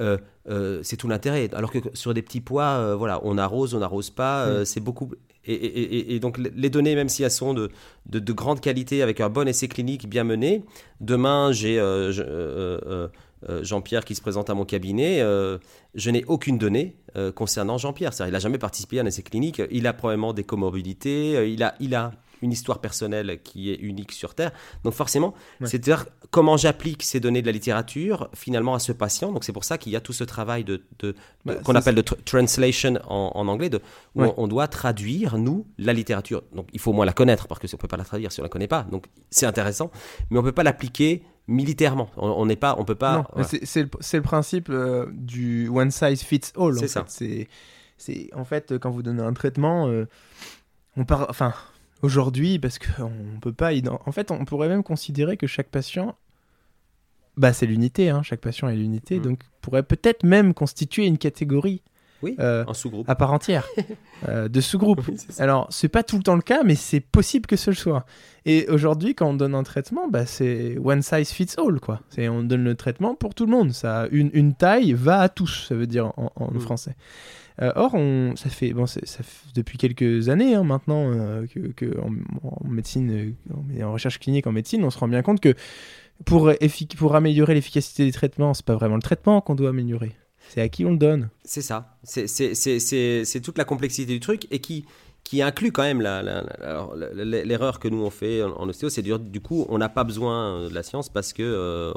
euh, 0.00 0.18
euh, 0.50 0.80
c'est 0.82 0.96
tout 0.96 1.08
l'intérêt. 1.08 1.48
Alors 1.54 1.70
que 1.70 1.78
sur 1.94 2.12
des 2.12 2.22
petits 2.22 2.40
pois, 2.42 2.94
voilà, 2.96 3.20
on 3.24 3.38
arrose, 3.38 3.74
on 3.74 3.78
n'arrose 3.78 4.10
pas. 4.10 4.44
euh, 4.46 4.64
c'est 4.64 4.80
beaucoup. 4.80 5.10
Et, 5.46 5.52
et- 5.52 5.96
et- 5.96 6.14
et 6.14 6.20
donc 6.20 6.38
les 6.38 6.70
données, 6.70 6.94
même 6.94 7.10
si 7.10 7.22
elles 7.22 7.30
sont 7.30 7.52
de, 7.52 7.70
de, 8.06 8.18
de 8.18 8.32
grande 8.32 8.60
qualité, 8.60 9.02
avec 9.02 9.20
un 9.20 9.28
bon 9.28 9.46
essai 9.46 9.68
clinique 9.68 10.08
bien 10.08 10.24
mené, 10.24 10.62
demain 11.00 11.52
j'ai 11.52 11.78
euh, 13.48 13.58
je- 13.62 13.64
Jean-Pierre 13.74 14.04
qui 14.04 14.14
se 14.14 14.20
présente 14.20 14.50
à 14.50 14.54
mon 14.54 14.64
cabinet, 14.64 15.20
euh, 15.20 15.58
je 15.94 16.10
n'ai 16.10 16.24
aucune 16.26 16.58
donnée 16.58 16.96
euh, 17.16 17.32
concernant 17.32 17.76
Jean-Pierre. 17.76 18.12
Il 18.20 18.30
n'a 18.32 18.38
jamais 18.38 18.58
participé 18.58 18.98
à 18.98 19.02
un 19.02 19.06
essai 19.06 19.22
clinique, 19.22 19.60
il 19.70 19.86
a 19.86 19.92
probablement 19.92 20.32
des 20.32 20.44
comorbidités, 20.44 21.52
il 21.52 21.62
a, 21.62 21.74
il 21.80 21.94
a 21.94 22.12
une 22.44 22.52
histoire 22.52 22.80
personnelle 22.80 23.40
qui 23.42 23.70
est 23.70 23.76
unique 23.76 24.12
sur 24.12 24.34
Terre. 24.34 24.52
Donc 24.84 24.92
forcément, 24.92 25.34
c'est-à-dire 25.64 26.06
comment 26.30 26.56
j'applique 26.56 27.02
ces 27.02 27.20
données 27.20 27.40
de 27.40 27.46
la 27.46 27.52
littérature 27.52 28.28
finalement 28.34 28.74
à 28.74 28.78
ce 28.78 28.92
patient. 28.92 29.32
Donc 29.32 29.44
c'est 29.44 29.52
pour 29.52 29.64
ça 29.64 29.78
qu'il 29.78 29.92
y 29.92 29.96
a 29.96 30.00
tout 30.00 30.12
ce 30.12 30.24
travail 30.24 30.64
de, 30.64 30.82
bah, 31.44 31.54
qu'on 31.56 31.74
appelle 31.74 31.94
de 31.94 32.02
translation 32.02 32.98
en, 33.08 33.48
anglais, 33.48 33.70
de, 33.70 33.80
où 34.14 34.24
on, 34.36 34.46
doit 34.46 34.68
traduire 34.68 35.38
nous 35.38 35.66
la 35.78 35.92
littérature. 35.92 36.42
Donc 36.54 36.68
il 36.72 36.80
faut 36.80 36.90
au 36.90 36.94
moins 36.94 37.06
la 37.06 37.12
connaître 37.12 37.48
parce 37.48 37.60
que 37.60 37.66
on 37.74 37.78
peut 37.78 37.88
pas 37.88 37.96
la 37.96 38.04
traduire 38.04 38.30
si 38.30 38.40
on 38.40 38.42
la 38.42 38.48
connaît 38.48 38.68
pas. 38.68 38.82
Donc 38.84 39.06
c'est 39.30 39.46
intéressant, 39.46 39.90
mais 40.30 40.38
on 40.38 40.42
peut 40.42 40.52
pas 40.52 40.62
l'appliquer 40.62 41.22
militairement. 41.48 42.10
On 42.16 42.46
n'est 42.46 42.56
pas, 42.56 42.76
on 42.78 42.84
peut 42.84 42.94
pas. 42.94 43.26
C'est 43.62 43.82
le, 43.82 44.22
principe 44.22 44.68
euh, 44.70 45.06
du 45.12 45.68
one 45.68 45.90
size 45.90 46.22
fits 46.22 46.52
all. 46.56 46.78
C'est 46.78 46.88
ça. 46.88 47.04
C'est 47.96 48.30
en 48.34 48.44
fait 48.44 48.76
quand 48.78 48.90
vous 48.90 49.02
donnez 49.02 49.22
un 49.22 49.32
traitement, 49.32 49.88
euh, 49.88 50.06
on 50.96 51.04
part, 51.04 51.26
enfin 51.30 51.54
aujourd'hui 52.04 52.58
parce 52.58 52.78
qu'on 52.78 53.40
peut 53.40 53.52
pas. 53.52 53.70
En 54.06 54.12
fait, 54.12 54.30
on 54.30 54.44
pourrait 54.44 54.68
même 54.68 54.82
considérer 54.82 55.36
que 55.36 55.46
chaque 55.46 55.68
patient, 55.68 56.16
bah 57.36 57.52
c'est 57.52 57.66
l'unité. 57.66 58.10
Hein, 58.10 58.22
chaque 58.22 58.40
patient 58.40 58.68
est 58.68 58.76
l'unité, 58.76 59.18
mm. 59.18 59.22
donc 59.22 59.40
pourrait 59.60 59.82
peut-être 59.82 60.24
même 60.24 60.54
constituer 60.54 61.06
une 61.06 61.18
catégorie 61.18 61.82
oui, 62.22 62.36
euh, 62.38 62.64
sous-groupe. 62.72 63.08
À 63.08 63.14
part 63.14 63.32
entière, 63.32 63.66
euh, 64.28 64.48
de 64.48 64.60
sous-groupe. 64.60 65.02
Alors, 65.38 65.66
c'est 65.70 65.88
pas 65.88 66.02
tout 66.02 66.16
le 66.16 66.22
temps 66.22 66.36
le 66.36 66.42
cas, 66.42 66.62
mais 66.62 66.74
c'est 66.74 67.00
possible 67.00 67.46
que 67.46 67.56
ce 67.56 67.70
le 67.70 67.76
soit. 67.76 68.06
Et 68.46 68.66
aujourd'hui, 68.68 69.14
quand 69.14 69.28
on 69.28 69.34
donne 69.34 69.54
un 69.54 69.62
traitement, 69.62 70.08
bah, 70.08 70.24
c'est 70.24 70.78
one 70.82 71.02
size 71.02 71.30
fits 71.30 71.54
all, 71.58 71.80
quoi. 71.80 72.00
C'est 72.10 72.28
on 72.28 72.42
donne 72.42 72.64
le 72.64 72.74
traitement 72.76 73.14
pour 73.14 73.34
tout 73.34 73.44
le 73.44 73.52
monde. 73.52 73.72
Ça, 73.72 74.06
une, 74.10 74.30
une 74.32 74.54
taille 74.54 74.94
va 74.94 75.20
à 75.20 75.28
tous, 75.28 75.66
ça 75.68 75.74
veut 75.74 75.86
dire 75.86 76.12
en, 76.16 76.50
mm. 76.52 76.60
français. 76.60 76.96
Euh, 77.62 77.72
or, 77.76 77.94
on, 77.94 78.34
ça 78.36 78.50
fait, 78.50 78.72
bon, 78.72 78.86
ça 78.86 79.00
fait 79.04 79.46
depuis 79.54 79.78
quelques 79.78 80.28
années 80.28 80.54
hein, 80.54 80.64
maintenant 80.64 81.12
que, 81.46 82.00
en, 82.00 82.68
médecine, 82.68 83.34
en, 83.80 83.92
recherche 83.92 84.18
clinique 84.18 84.46
en 84.46 84.52
médecine, 84.52 84.84
on 84.84 84.90
se 84.90 84.98
rend 84.98 85.08
bien 85.08 85.22
compte 85.22 85.40
que 85.40 85.54
pour, 86.24 86.50
pour 86.96 87.14
améliorer 87.14 87.54
l'efficacité 87.54 88.04
des 88.04 88.12
traitements, 88.12 88.54
c'est 88.54 88.64
pas 88.64 88.74
vraiment 88.74 88.96
le 88.96 89.02
traitement 89.02 89.40
qu'on 89.40 89.54
doit 89.54 89.70
améliorer. 89.70 90.12
C'est 90.48 90.60
à 90.60 90.68
qui 90.68 90.84
on 90.84 90.90
le 90.92 90.98
donne. 90.98 91.30
C'est 91.44 91.62
ça. 91.62 91.96
C'est 92.02 93.40
toute 93.42 93.58
la 93.58 93.64
complexité 93.64 94.12
du 94.12 94.20
truc 94.20 94.46
et 94.50 94.58
qui, 94.58 94.84
qui 95.24 95.40
inclut 95.42 95.72
quand 95.72 95.82
même 95.82 96.02
l'erreur 96.02 97.80
que 97.80 97.88
nous 97.88 98.04
on 98.04 98.10
fait 98.10 98.42
en, 98.42 98.68
ostéo, 98.68 98.90
c'est 98.90 99.02
du 99.02 99.40
coup 99.40 99.66
on 99.68 99.78
n'a 99.78 99.88
pas 99.88 100.04
besoin 100.04 100.68
de 100.68 100.74
la 100.74 100.82
science 100.82 101.08
parce 101.08 101.32
que 101.32 101.42
euh, 101.42 101.92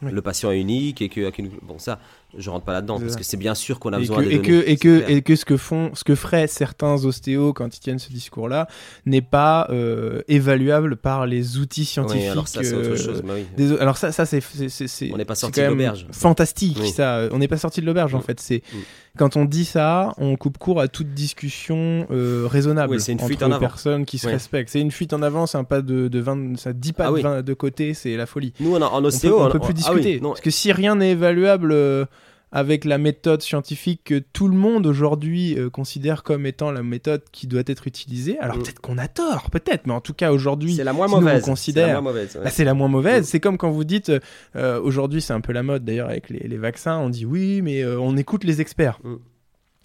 le 0.00 0.22
patient 0.22 0.50
est 0.50 0.60
unique 0.60 1.02
et 1.02 1.10
que 1.10 1.30
bon 1.62 1.78
ça 1.78 2.00
je 2.36 2.50
rentre 2.50 2.64
pas 2.64 2.72
là-dedans 2.72 3.00
parce 3.00 3.16
que 3.16 3.24
c'est 3.24 3.36
bien 3.36 3.54
sûr 3.54 3.78
qu'on 3.78 3.92
a 3.92 3.98
besoin 3.98 4.22
de 4.22 4.30
et 4.30 4.40
que 4.40 4.64
et 4.66 4.76
que 4.76 5.10
et 5.10 5.22
que 5.22 5.36
ce 5.36 5.44
que 5.44 5.56
font 5.56 5.90
ce 5.94 6.04
que 6.04 6.14
feraient 6.14 6.46
certains 6.46 7.04
ostéos 7.04 7.52
quand 7.52 7.76
ils 7.76 7.80
tiennent 7.80 7.98
ce 7.98 8.10
discours-là 8.10 8.68
n'est 9.06 9.22
pas 9.22 9.66
euh, 9.70 10.22
évaluable 10.28 10.96
par 10.96 11.26
les 11.26 11.58
outils 11.58 11.84
scientifiques. 11.84 12.30
alors 12.30 12.48
ça 12.48 12.62
c'est 12.62 12.74
autre 12.74 12.96
chose. 12.96 13.22
Bah 13.22 13.34
alors 13.80 13.96
ça 13.96 14.12
ça 14.12 14.26
c'est 14.26 14.40
on 15.12 15.16
n'est 15.16 15.24
pas 15.24 15.34
sorti 15.34 15.60
de 15.60 15.66
l'auberge. 15.66 16.06
Fantastique 16.12 16.78
ça. 16.94 17.28
On 17.32 17.38
n'est 17.38 17.48
pas 17.48 17.58
sorti 17.58 17.80
de 17.80 17.86
l'auberge 17.86 18.14
en 18.14 18.18
mm. 18.18 18.22
fait. 18.22 18.40
C'est 18.40 18.62
mm. 18.72 18.78
quand 19.18 19.36
on 19.36 19.44
dit 19.44 19.64
ça, 19.64 20.14
on 20.18 20.36
coupe 20.36 20.58
court 20.58 20.80
à 20.80 20.88
toute 20.88 21.12
discussion 21.14 22.06
euh, 22.10 22.46
raisonnable 22.48 23.00
c'est 23.00 23.12
une 23.12 23.20
fuite 23.20 23.42
en 23.42 23.58
personnes 23.58 24.04
qui 24.04 24.18
se 24.18 24.28
respectent. 24.28 24.70
C'est 24.70 24.80
une 24.80 24.90
fuite 24.90 25.12
en 25.12 25.22
avant, 25.22 25.46
c'est 25.46 25.58
un 25.58 25.64
pas 25.64 25.82
de, 25.82 26.08
de 26.08 26.18
20, 26.20 26.58
ça 26.58 26.72
dit 26.72 26.92
pas 26.92 27.10
ah 27.24 27.42
de, 27.42 27.54
côté, 27.54 27.94
c'est 27.94 28.16
la 28.16 28.26
folie. 28.26 28.52
Nous 28.60 28.74
en, 28.74 28.82
en 28.82 29.04
ostéo, 29.04 29.40
on 29.40 29.46
peut, 29.46 29.58
peut 29.58 29.66
plus 29.66 29.84
ah 29.86 29.94
discuter 29.94 30.20
parce 30.20 30.40
que 30.40 30.50
si 30.50 30.72
rien 30.72 30.96
n'est 30.96 31.10
évaluable. 31.10 31.72
Euh, 31.72 32.04
avec 32.52 32.84
la 32.84 32.98
méthode 32.98 33.42
scientifique 33.42 34.02
que 34.04 34.18
tout 34.18 34.48
le 34.48 34.56
monde 34.56 34.86
aujourd'hui 34.86 35.56
euh, 35.56 35.70
considère 35.70 36.22
comme 36.22 36.46
étant 36.46 36.72
la 36.72 36.82
méthode 36.82 37.22
qui 37.32 37.46
doit 37.46 37.62
être 37.66 37.86
utilisée. 37.86 38.38
Alors 38.38 38.56
mm. 38.56 38.62
peut-être 38.62 38.80
qu'on 38.80 38.98
a 38.98 39.08
tort, 39.08 39.50
peut-être, 39.50 39.86
mais 39.86 39.92
en 39.92 40.00
tout 40.00 40.14
cas 40.14 40.32
aujourd'hui, 40.32 40.74
c'est 40.74 40.84
la 40.84 40.92
moins 40.92 41.08
mauvaise. 41.08 41.44
C'est 41.54 41.72
la 41.72 41.92
moins 41.92 42.00
mauvaise. 42.00 42.38
Bah, 42.42 42.50
c'est 42.50 42.64
la 42.64 42.74
moins 42.74 42.88
mauvaise. 42.88 43.22
Mm. 43.22 43.26
C'est 43.26 43.40
comme 43.40 43.56
quand 43.56 43.70
vous 43.70 43.84
dites, 43.84 44.12
euh, 44.56 44.80
aujourd'hui 44.80 45.20
c'est 45.20 45.32
un 45.32 45.40
peu 45.40 45.52
la 45.52 45.62
mode 45.62 45.84
d'ailleurs 45.84 46.08
avec 46.08 46.28
les, 46.28 46.58
vaccins, 46.58 46.98
on 46.98 47.08
dit 47.08 47.24
oui, 47.24 47.62
mais 47.62 47.82
euh, 47.82 48.00
on 48.00 48.16
écoute 48.16 48.44
les 48.44 48.60
experts. 48.60 48.98
Mm. 49.04 49.16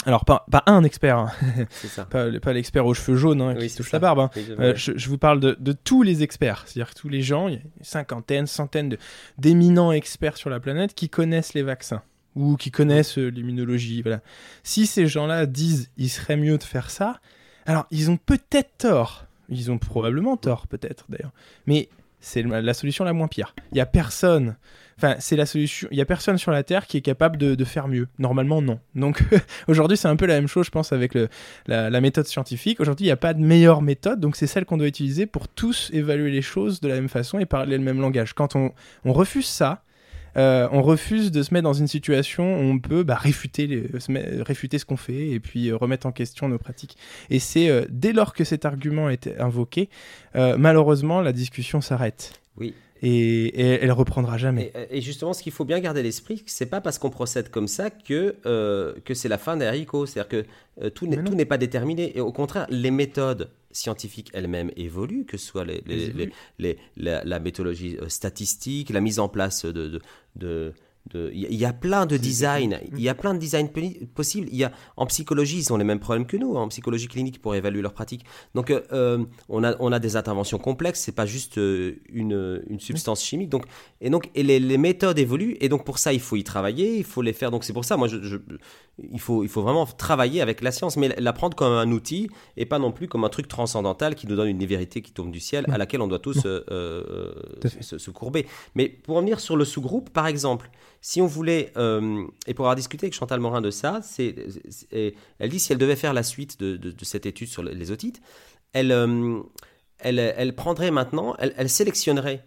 Alors, 0.07 0.24
pas, 0.24 0.45
pas, 0.51 0.61
un 0.68 0.84
expert, 0.84 1.18
hein. 1.18 1.32
ça. 1.72 2.05
pas, 2.05 2.28
pas 2.39 2.53
l'expert 2.53 2.86
aux 2.86 2.93
cheveux 2.93 3.18
jaunes 3.18 3.41
hein, 3.41 3.55
qui 3.55 3.74
touche 3.74 3.91
la 3.91 3.97
barbe. 3.97 4.20
Hein. 4.20 4.30
je, 4.76 4.91
je, 4.95 5.09
vous 5.09 5.18
parle 5.18 5.39
de, 5.39 5.57
de 5.59 5.72
tous 5.72 6.03
les 6.03 6.22
experts, 6.22 6.63
c'est-à-dire 6.68 6.93
tous 6.93 7.09
les 7.09 7.24
gens, 7.24 7.47
il 7.47 7.55
y 7.55 7.57
a 7.57 7.61
une 7.61 7.84
cinquantaine, 7.84 8.45
centaine 8.45 8.97
d'éminents 9.39 9.91
experts 9.91 10.38
sur 10.38 10.51
la 10.51 10.59
planète 10.59 10.93
qui 10.93 11.09
connaissent 11.09 11.55
les 11.55 11.63
vaccins 11.63 12.03
ou 12.36 12.58
qui 12.58 12.72
connaissent 12.72 13.18
euh, 13.18 13.28
l'immunologie. 13.28 14.02
Voilà. 14.02 14.22
Si 14.64 14.86
ces 14.86 15.08
gens-là 15.08 15.46
disent 15.46 15.90
il 15.98 16.10
serait 16.10 16.38
mieux 16.38 16.58
de 16.58 16.64
faire 16.64 16.90
ça, 16.90 17.20
alors 17.66 17.88
ils 17.92 18.12
ont 18.12 18.18
peut-être 18.18 18.78
tort. 18.78 19.26
Ils 19.50 19.72
ont 19.72 19.78
probablement 19.78 20.38
tort, 20.38 20.68
peut-être 20.68 21.06
d'ailleurs. 21.10 21.32
Mais 21.68 21.90
c'est 22.20 22.42
la 22.42 22.74
solution 22.74 23.06
la 23.06 23.14
moins 23.14 23.28
pire. 23.28 23.54
Il 23.72 23.78
y 23.78 23.82
a 23.82 23.86
personne. 23.86 24.56
Enfin, 24.98 25.16
c'est 25.20 25.36
la 25.36 25.46
solution. 25.46 25.88
Il 25.92 25.98
y 25.98 26.02
a 26.02 26.06
personne 26.06 26.40
sur 26.40 26.50
la 26.50 26.64
Terre 26.64 26.88
qui 26.88 26.98
est 26.98 27.02
capable 27.02 27.38
de, 27.38 27.64
faire 27.66 27.88
mieux. 27.88 28.08
Normalement, 28.18 28.64
non. 28.64 28.80
Donc, 28.96 29.24
aujourd'hui, 29.68 29.96
c'est 29.96 30.08
un 30.08 30.16
peu 30.16 30.26
la 30.26 30.34
même 30.34 30.48
chose, 30.48 30.66
je 30.66 30.72
pense, 30.72 30.92
avec 30.92 31.16
la, 31.68 32.02
méthode 32.02 32.26
scientifique. 32.26 32.80
Aujourd'hui, 32.80 33.06
il 33.06 33.10
n'y 33.10 33.14
a 33.14 33.18
pas 33.18 33.36
de 33.36 33.42
meilleure 33.42 33.84
méthode, 33.84 34.20
donc 34.20 34.38
c'est 34.38 34.48
celle 34.48 34.66
qu'on 34.66 34.78
doit 34.78 34.88
utiliser 34.88 35.28
pour 35.28 35.48
tous 35.48 35.92
évaluer 35.94 36.32
les 36.32 36.42
choses 36.42 36.80
de 36.80 36.88
la 36.88 36.96
même 36.96 37.10
façon 37.10 37.38
et 37.38 37.46
parler 37.46 37.78
le 37.78 37.84
même 37.84 38.02
langage. 38.02 38.34
Quand 38.34 38.56
on 38.56 38.74
refuse 39.04 39.46
ça, 39.46 39.85
euh, 40.38 40.68
on 40.72 40.82
refuse 40.82 41.32
de 41.32 41.44
se 41.44 41.54
mettre 41.54 41.64
dans 41.64 41.74
une 41.74 41.88
situation 41.88 42.60
où 42.60 42.64
on 42.64 42.80
peut 42.80 43.04
bah, 43.04 43.16
réfuter, 43.16 43.84
réfuter 44.42 44.80
ce 44.80 44.86
qu'on 44.86 44.98
fait 44.98 45.30
et 45.30 45.40
puis 45.40 45.70
euh, 45.70 45.78
remettre 45.78 46.08
en 46.08 46.12
question 46.12 46.50
nos 46.50 46.58
pratiques. 46.58 46.98
Et 47.30 47.40
c'est 47.40 47.70
euh, 47.70 47.86
dès 47.90 48.14
lors 48.14 48.34
que 48.34 48.44
cet 48.44 48.66
argument 48.66 49.10
est 49.10 49.30
invoqué, 49.40 49.90
malheureusement, 50.34 51.22
la 51.22 51.32
discussion 51.32 51.82
s'arrête. 51.82 52.34
Oui. 52.58 52.74
Et, 53.02 53.60
elle 53.60 53.91
reprendra 53.91 54.38
jamais. 54.38 54.72
Et, 54.89 55.02
justement, 55.02 55.34
ce 55.34 55.43
qu'il 55.43 55.52
faut 55.52 55.66
bien 55.66 55.80
garder 55.80 56.00
à 56.00 56.04
l'esprit, 56.04 56.43
c'est 56.46 56.66
pas 56.66 56.82
parce 56.82 56.98
qu'on 56.98 57.10
procède 57.10 57.50
comme 57.50 57.68
ça 57.68 57.89
que, 57.89 58.36
que 59.04 59.14
c'est 59.14 59.30
la 59.30 59.38
fin 59.38 59.58
des 59.58 59.66
haricots. 59.66 60.06
C'est-à-dire 60.06 60.46
que 60.80 60.89
tout 60.89 61.08
n'est 61.08 61.46
pas 61.46 61.58
déterminé. 61.58 62.18
Et 62.18 62.22
au 62.22 62.32
contraire, 62.32 62.68
les 62.70 62.91
méthodes 62.91 63.50
scientifiques 63.72 64.32
elles-mêmes 64.34 64.72
évoluent, 64.78 65.26
que 65.26 65.38
ce 65.38 65.46
soit 65.46 65.66
les, 65.66 65.84
les, 66.58 66.78
la, 66.98 67.39
méthodologie 67.39 67.98
statistique, 68.08 68.89
la 68.89 69.02
mise 69.02 69.20
en 69.20 69.28
place 69.28 69.66
de, 69.66 70.00
de 70.36 70.74
il 71.14 71.56
y 71.56 71.66
a 71.66 71.74
plein 71.74 72.06
de 72.06 72.18
designs, 72.18 72.80
il 72.93 73.01
y 73.01 73.10
a 73.10 73.16
plein 73.16 73.34
de 73.34 73.39
designs 73.39 73.70
possibles. 74.14 74.47
Il 74.51 74.58
y 74.58 74.64
a, 74.64 74.72
en 74.97 75.06
psychologie, 75.06 75.60
ils 75.60 75.72
ont 75.72 75.78
les 75.78 75.84
mêmes 75.84 75.99
problèmes 75.99 76.26
que 76.26 76.36
nous, 76.38 76.56
en 76.56 76.68
psychologie 76.68 77.08
clinique 77.08 77.41
pour 77.41 77.56
évaluer 77.56 77.82
leur 77.82 77.93
pratique. 77.93 78.26
Donc, 78.56 78.72
euh, 78.72 78.82
euh, 78.91 79.24
on, 79.49 79.64
a, 79.64 79.76
on 79.80 79.91
a 79.91 79.99
des 79.99 80.16
interventions 80.16 80.58
complexes, 80.58 81.01
c'est 81.01 81.12
pas 81.12 81.26
juste 81.26 81.58
euh, 81.58 82.01
une, 82.10 82.64
une, 82.68 82.80
substance 82.80 83.24
chimique. 83.24 83.49
Donc, 83.49 83.66
et 84.01 84.10
donc, 84.10 84.30
et 84.36 84.43
les, 84.43 84.60
les, 84.60 84.78
méthodes 84.78 85.20
évoluent, 85.20 85.58
et 85.62 85.70
donc 85.70 85.86
pour 85.86 85.99
ça, 85.99 86.12
il 86.12 86.20
faut 86.20 86.36
y 86.36 86.43
travailler, 86.43 86.97
il 86.97 87.03
faut 87.03 87.22
les 87.22 87.34
faire. 87.34 87.51
Donc, 87.51 87.64
c'est 87.64 87.74
pour 87.74 87.86
ça, 87.86 87.97
moi, 87.97 88.08
je, 88.08 88.38
il, 88.98 89.20
faut, 89.20 89.43
il 89.43 89.50
faut 89.50 89.62
vraiment 89.62 89.86
travailler 89.86 90.41
avec 90.41 90.62
la 90.62 90.72
science, 90.72 90.98
mais 90.98 91.14
la 91.18 91.34
prendre 91.34 91.56
comme 91.56 91.74
un 91.74 91.91
outil 91.91 92.30
et 92.58 92.66
pas 92.66 92.80
non 92.80 92.91
plus 92.91 93.08
comme 93.08 93.24
un 93.24 93.30
truc 93.30 93.48
transcendantal 93.48 94.16
qui 94.16 94.28
nous 94.28 94.36
donne 94.36 94.48
une 94.48 94.66
vérité 94.66 95.02
qui 95.02 95.12
tombe 95.12 95.32
du 95.32 95.39
ciel, 95.39 95.66
à 95.72 95.78
laquelle 95.78 96.02
on 96.02 96.08
doit 96.08 96.20
tous 96.20 96.39
se, 96.41 96.64
se 97.82 98.12
courber. 98.12 98.46
Mais 98.76 98.89
pour 98.89 99.16
revenir 99.16 99.39
sur 99.39 99.58
le 99.58 99.66
sous-groupe, 99.66 100.10
par 100.10 100.28
exemple, 100.28 100.70
si 101.02 101.22
on 101.22 101.28
voulait, 101.28 101.72
euh, 101.78 102.26
et 102.48 102.56
pour 102.56 102.66
avoir 102.66 102.76
discuté 102.76 103.06
avec 103.06 103.14
Chantal 103.14 103.39
Morin 103.39 103.62
de 103.62 103.70
ça, 103.70 104.00
c'est, 104.02 104.34
elle 105.39 105.50
dit 105.50 105.60
si 105.60 105.72
elle 105.72 105.78
devait 105.78 105.96
faire 105.96 106.14
la 106.14 106.24
suite 106.24 106.60
de, 106.60 106.78
de, 106.78 107.06
cette 107.06 107.28
étude 107.28 107.48
sur 107.48 107.62
les 107.62 107.91
otites, 107.91 108.22
elle, 108.74 108.91
euh, 108.91 109.39
elle, 110.00 110.18
elle, 110.18 110.56
prendrait 110.56 110.89
maintenant, 110.89 111.36
elle, 111.38 111.54
elle 111.58 111.70
sélectionnerait 111.70 112.43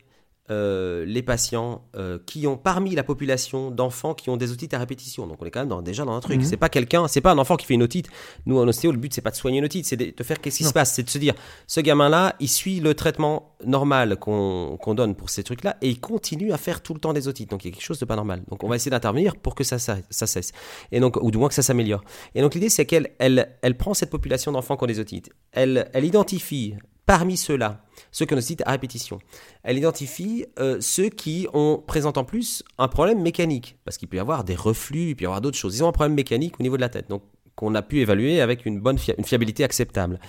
euh, 0.50 1.04
les 1.04 1.22
patients 1.22 1.82
euh, 1.94 2.18
qui 2.24 2.46
ont 2.46 2.56
parmi 2.56 2.94
la 2.94 3.02
population 3.02 3.70
d'enfants 3.70 4.14
qui 4.14 4.30
ont 4.30 4.38
des 4.38 4.50
otites 4.50 4.72
à 4.72 4.78
répétition. 4.78 5.26
Donc 5.26 5.42
on 5.42 5.44
est 5.44 5.50
quand 5.50 5.64
même 5.64 5.82
déjà 5.82 6.04
dans 6.04 6.14
un 6.14 6.20
truc. 6.20 6.38
Mhm. 6.38 6.44
C'est 6.44 6.56
pas 6.56 6.70
quelqu'un, 6.70 7.06
c'est 7.06 7.20
pas 7.20 7.32
un 7.32 7.38
enfant 7.38 7.56
qui 7.56 7.66
fait 7.66 7.74
une 7.74 7.82
otite. 7.82 8.08
Nous 8.46 8.58
en 8.58 8.66
ostéo, 8.66 8.90
le 8.92 8.98
but 8.98 9.12
c'est 9.12 9.20
pas 9.20 9.30
de 9.30 9.36
soigner 9.36 9.58
une 9.58 9.66
otite, 9.66 9.84
c'est 9.84 9.96
de, 9.96 10.24
faire 10.24 10.40
qu'est-ce 10.40 10.58
qui 10.58 10.64
se 10.64 10.72
passe, 10.72 10.94
c'est 10.94 11.02
de 11.02 11.10
se 11.10 11.18
dire 11.18 11.34
ce 11.66 11.80
gamin-là, 11.80 12.34
il 12.40 12.48
suit 12.48 12.80
le 12.80 12.94
traitement 12.94 13.54
normal 13.64 14.16
qu'on 14.16 14.94
donne 14.94 15.14
pour 15.14 15.28
ces 15.28 15.42
trucs-là 15.42 15.76
et 15.82 15.88
il 15.90 16.00
continue 16.00 16.52
à 16.52 16.56
faire 16.56 16.82
tout 16.82 16.94
le 16.94 17.00
temps 17.00 17.12
des 17.12 17.28
otites. 17.28 17.50
Donc 17.50 17.64
il 17.64 17.68
y 17.68 17.70
a 17.70 17.74
quelque 17.74 17.84
chose 17.84 17.98
de 17.98 18.06
pas 18.06 18.16
normal. 18.16 18.42
Donc 18.48 18.64
on 18.64 18.68
va 18.68 18.76
essayer 18.76 18.90
d'intervenir 18.90 19.36
pour 19.36 19.54
que 19.54 19.64
ça, 19.64 19.78
ça, 19.78 19.98
cesse 20.10 20.52
et 20.92 21.00
donc 21.00 21.16
ou 21.20 21.30
du 21.30 21.36
moins 21.36 21.48
que 21.48 21.54
ça 21.54 21.62
s'améliore. 21.62 22.02
Et 22.34 22.40
donc 22.40 22.54
l'idée 22.54 22.70
c'est 22.70 22.86
qu'elle 22.86 23.10
elle, 23.18 23.50
elle 23.60 23.76
prend 23.76 23.92
cette 23.92 24.10
population 24.10 24.52
d'enfants 24.52 24.78
qui 24.78 24.84
ont 24.84 24.86
des 24.86 24.98
otites, 24.98 25.30
elle, 25.52 25.90
elle 25.92 26.04
identifie 26.04 26.74
parmi 27.08 27.38
ceux-là, 27.38 27.80
ceux 28.12 28.26
ont 28.30 28.36
des 28.36 28.56
à 28.66 28.70
répétition, 28.72 29.18
elle 29.62 29.78
identifie 29.78 30.44
euh, 30.58 30.76
ceux 30.80 31.08
qui 31.08 31.48
ont, 31.54 31.82
présentent 31.84 32.18
en 32.18 32.24
plus 32.24 32.62
un 32.76 32.86
problème 32.86 33.22
mécanique, 33.22 33.78
parce 33.86 33.96
qu'il 33.96 34.08
peut 34.08 34.18
y 34.18 34.20
avoir 34.20 34.44
des 34.44 34.54
reflux, 34.54 35.08
il 35.08 35.16
peut 35.16 35.22
y 35.22 35.26
avoir 35.26 35.40
d'autres 35.40 35.56
choses. 35.56 35.74
Ils 35.74 35.82
ont 35.82 35.88
un 35.88 35.92
problème 35.92 36.14
mécanique 36.14 36.60
au 36.60 36.62
niveau 36.62 36.76
de 36.76 36.82
la 36.82 36.90
tête, 36.90 37.08
donc 37.08 37.22
qu'on 37.56 37.74
a 37.74 37.80
pu 37.80 38.00
évaluer 38.00 38.42
avec 38.42 38.66
une 38.66 38.78
bonne 38.78 38.98
fiabilité 38.98 39.64
acceptable. 39.64 40.20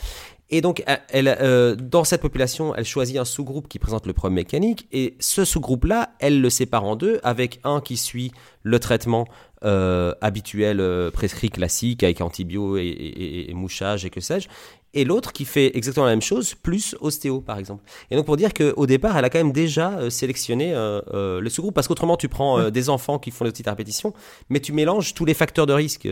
Et 0.50 0.62
donc, 0.62 0.84
euh, 1.14 1.76
dans 1.76 2.04
cette 2.06 2.22
population, 2.22 2.74
elle 2.74 2.86
choisit 2.86 3.18
un 3.18 3.26
sous-groupe 3.26 3.68
qui 3.68 3.78
présente 3.78 4.08
le 4.08 4.14
problème 4.14 4.36
mécanique. 4.36 4.88
Et 4.92 5.16
ce 5.20 5.46
sous-groupe-là, 5.46 6.14
elle 6.20 6.42
le 6.42 6.50
sépare 6.50 6.86
en 6.86 6.96
deux, 6.96 7.20
avec 7.24 7.60
un 7.66 7.82
qui 7.82 7.98
suit 7.98 8.32
le 8.64 8.80
traitement 8.80 9.28
euh, 9.64 10.16
habituel, 10.22 10.82
prescrit 11.14 11.50
classique, 11.50 12.04
avec 12.04 12.22
antibio 12.22 12.78
et, 12.78 13.52
mouchage 13.54 14.06
et 14.06 14.10
que 14.10 14.22
sais-je, 14.22 14.48
et 14.94 15.06
l'autre 15.06 15.32
qui 15.34 15.46
fait 15.46 15.76
exactement 15.78 16.06
la 16.06 16.14
même 16.14 16.22
chose, 16.22 16.56
plus 16.56 16.96
ostéo, 17.00 17.42
par 17.42 17.58
exemple. 17.58 17.84
Et 18.10 18.16
donc, 18.16 18.26
pour 18.26 18.38
dire 18.38 18.54
qu'au 18.54 18.86
départ, 18.86 19.18
elle 19.18 19.26
a 19.26 19.30
quand 19.30 19.40
même 19.40 19.52
déjà 19.52 20.10
sélectionné 20.10 20.74
le 20.74 21.48
sous-groupe, 21.50 21.76
parce 21.76 21.88
qu'autrement, 21.88 22.18
tu 22.18 22.28
prends 22.28 22.70
des 22.70 22.90
enfants 22.90 23.20
qui 23.20 23.32
font 23.32 23.46
des 23.46 23.52
petites 23.52 23.68
répétitions, 23.68 24.14
mais 24.50 24.60
tu 24.60 24.74
mélanges 24.74 25.14
tous 25.14 25.26
les 25.26 25.34
facteurs 25.34 25.68
de 25.68 25.74
risque 25.74 26.08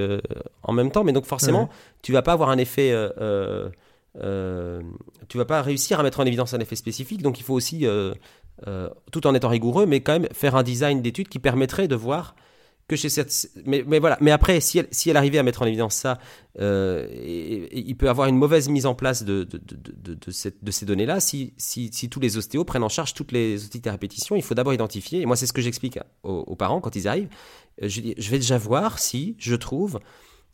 en 0.64 0.74
même 0.74 0.92
temps, 0.92 1.04
mais 1.04 1.14
donc 1.14 1.26
forcément, 1.26 1.70
tu 2.04 2.12
vas 2.12 2.22
pas 2.22 2.34
avoir 2.34 2.50
un 2.50 2.58
effet 2.58 2.94
euh, 4.24 4.82
tu 5.28 5.38
vas 5.38 5.46
pas 5.46 5.62
réussir 5.62 6.00
à 6.00 6.04
mettre 6.04 6.20
en 6.20 6.26
évidence 6.26 6.54
un 6.54 6.60
effet 6.60 6.76
spécifique. 6.76 7.22
Donc 7.22 7.40
il 7.40 7.44
faut 7.44 7.54
aussi, 7.54 7.86
euh, 7.86 8.14
euh, 8.68 8.90
tout 9.12 9.28
en 9.28 9.36
étant 9.36 9.50
rigoureux, 9.50 9.86
mais 9.86 10.02
quand 10.02 10.14
même 10.14 10.28
faire 10.32 10.56
un 10.56 10.64
design 10.64 11.02
d'étude 11.02 11.28
qui 11.28 11.40
permettrait 11.40 11.88
de 11.88 11.96
voir 11.96 12.36
que 12.88 12.96
chez 12.96 13.10
cette... 13.10 13.50
Mais, 13.66 13.84
mais 13.86 14.00
voilà. 14.00 14.18
Mais 14.22 14.32
après, 14.32 14.60
si 14.60 14.80
elle, 14.80 14.88
si 14.92 15.10
elle 15.10 15.18
arrivait 15.18 15.38
à 15.38 15.44
mettre 15.44 15.62
en 15.62 15.66
évidence 15.66 15.96
ça, 15.96 16.20
il 16.60 17.96
peut 17.98 18.10
avoir 18.10 18.28
une 18.28 18.38
mauvaise 18.38 18.70
mise 18.70 18.86
en 18.86 18.96
place 18.96 19.24
de, 19.24 19.44
de, 19.44 19.58
de, 19.58 20.14
de, 20.14 20.32
cette, 20.32 20.58
ces 20.72 20.86
données-là. 20.86 21.20
Si, 21.20 21.54
si, 21.58 21.90
si, 21.92 22.10
tous 22.10 22.20
les 22.20 22.38
ostéos 22.38 22.64
prennent 22.64 22.84
en 22.84 22.90
charge 22.90 23.14
toutes 23.14 23.32
les 23.32 23.66
outils 23.66 23.80
de 23.80 23.90
répétition, 23.90 24.36
il 24.36 24.42
faut 24.42 24.56
d'abord 24.56 24.74
identifier. 24.74 25.22
Et 25.22 25.26
moi, 25.26 25.36
c'est 25.36 25.48
ce 25.48 25.54
que 25.54 25.62
j'explique 25.62 26.00
aux, 26.24 26.56
parents 26.56 26.82
quand 26.82 26.96
ils 26.96 27.08
arrivent. 27.08 27.30
Je, 27.82 28.02
je 28.18 28.32
vais 28.32 28.40
déjà 28.40 28.58
voir 28.58 29.00
si 29.00 29.36
je 29.38 29.56
trouve 29.56 30.00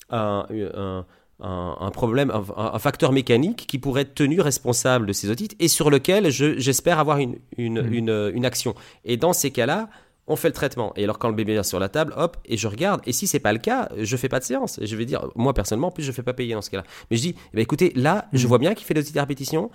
un, 0.09 0.45
un 0.75 1.05
un, 1.39 1.91
problème, 1.91 2.31
un, 2.31 2.79
facteur 2.79 3.11
mécanique 3.11 3.65
qui 3.67 3.77
pourrait 3.77 4.03
être 4.03 4.15
tenu 4.15 4.39
responsable 4.39 5.05
de 5.05 5.13
ces 5.13 5.29
otites 5.29 5.55
et 5.59 5.67
sur 5.67 5.89
lequel 5.89 6.29
j'espère 6.29 6.99
avoir 6.99 7.17
une, 7.17 7.37
une, 7.57 7.81
mmh. 7.81 7.93
une, 7.93 8.31
une, 8.33 8.45
action. 8.45 8.75
Et 9.03 9.17
dans 9.17 9.33
ces 9.33 9.51
cas-là, 9.51 9.89
on 10.27 10.35
fait 10.35 10.47
le 10.47 10.53
traitement. 10.53 10.93
Et 10.95 11.03
alors 11.03 11.19
quand 11.19 11.29
le 11.29 11.35
bébé 11.35 11.53
est 11.53 11.63
sur 11.63 11.79
la 11.79 11.89
table, 11.89 12.13
hop, 12.15 12.37
et 12.45 12.57
je 12.57 12.67
regarde. 12.67 13.01
Et 13.05 13.11
si 13.11 13.27
c'est 13.27 13.39
pas 13.39 13.53
le 13.53 13.59
cas, 13.59 13.89
je 13.97 14.17
fais 14.17 14.29
pas 14.29 14.39
de 14.39 14.45
séance. 14.45 14.79
Et 14.79 14.87
je 14.87 14.95
vais 14.95 15.05
dire, 15.05 15.27
moi 15.35 15.53
personnellement, 15.53 15.87
en 15.87 15.91
plus 15.91 16.03
je 16.03 16.11
fais 16.11 16.23
pas 16.23 16.33
payer 16.33 16.53
dans 16.53 16.61
ce 16.61 16.69
cas-là. 16.69 16.83
Mais 17.11 17.17
je 17.17 17.21
dis, 17.21 17.35
eh 17.37 17.55
ben, 17.55 17.61
écoutez, 17.61 17.91
là, 17.95 18.27
je 18.33 18.45
mmh. 18.45 18.49
vois 18.49 18.57
bien 18.57 18.73
qu'il 18.73 18.85
fait 18.85 18.93
des 18.93 19.01
otites 19.01 19.17
à 19.17 19.21
répétition. 19.21 19.69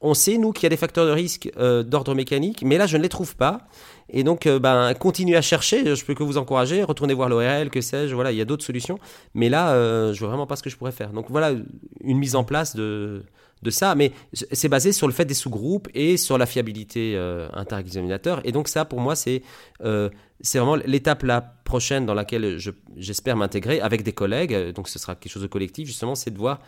On 0.00 0.12
sait 0.12 0.36
nous 0.36 0.52
qu'il 0.52 0.64
y 0.64 0.66
a 0.66 0.70
des 0.70 0.76
facteurs 0.76 1.06
de 1.06 1.10
risque 1.10 1.50
euh, 1.56 1.82
d'ordre 1.82 2.14
mécanique, 2.14 2.62
mais 2.62 2.76
là 2.76 2.86
je 2.86 2.98
ne 2.98 3.02
les 3.02 3.08
trouve 3.08 3.36
pas. 3.36 3.62
Et 4.10 4.22
donc, 4.22 4.46
euh, 4.46 4.58
ben, 4.58 4.92
continuez 4.92 5.36
à 5.36 5.40
chercher. 5.40 5.96
Je 5.96 6.04
peux 6.04 6.14
que 6.14 6.22
vous 6.22 6.36
encourager. 6.36 6.82
Retournez 6.82 7.14
voir 7.14 7.30
l'ORL, 7.30 7.70
que 7.70 7.80
sais-je. 7.80 8.14
Voilà, 8.14 8.30
il 8.30 8.36
y 8.36 8.42
a 8.42 8.44
d'autres 8.44 8.64
solutions. 8.64 8.98
Mais 9.32 9.48
là, 9.48 9.72
euh, 9.72 10.12
je 10.12 10.20
vois 10.20 10.28
vraiment 10.28 10.46
pas 10.46 10.56
ce 10.56 10.62
que 10.62 10.68
je 10.68 10.76
pourrais 10.76 10.92
faire. 10.92 11.10
Donc 11.10 11.30
voilà, 11.30 11.52
une 12.02 12.18
mise 12.18 12.36
en 12.36 12.44
place 12.44 12.76
de, 12.76 13.24
de 13.62 13.70
ça. 13.70 13.94
Mais 13.94 14.12
c'est 14.32 14.68
basé 14.68 14.92
sur 14.92 15.06
le 15.06 15.12
fait 15.12 15.24
des 15.24 15.34
sous-groupes 15.34 15.88
et 15.94 16.16
sur 16.16 16.38
la 16.38 16.46
fiabilité 16.46 17.14
euh, 17.16 17.48
inter-examinateur. 17.52 18.40
Et 18.44 18.52
donc 18.52 18.68
ça, 18.68 18.84
pour 18.84 19.00
moi, 19.00 19.16
c'est 19.16 19.42
c'est 20.40 20.58
vraiment 20.58 20.76
l'étape 20.76 21.22
la 21.22 21.40
prochaine 21.40 22.04
dans 22.06 22.14
laquelle 22.14 22.58
j'espère 22.96 23.36
m'intégrer 23.36 23.80
avec 23.80 24.02
des 24.02 24.12
collègues. 24.12 24.72
Donc 24.72 24.88
ce 24.88 24.98
sera 24.98 25.14
quelque 25.14 25.32
chose 25.32 25.42
de 25.42 25.48
collectif, 25.48 25.86
justement, 25.86 26.14
c'est 26.14 26.30
de 26.30 26.38
voir 26.38 26.60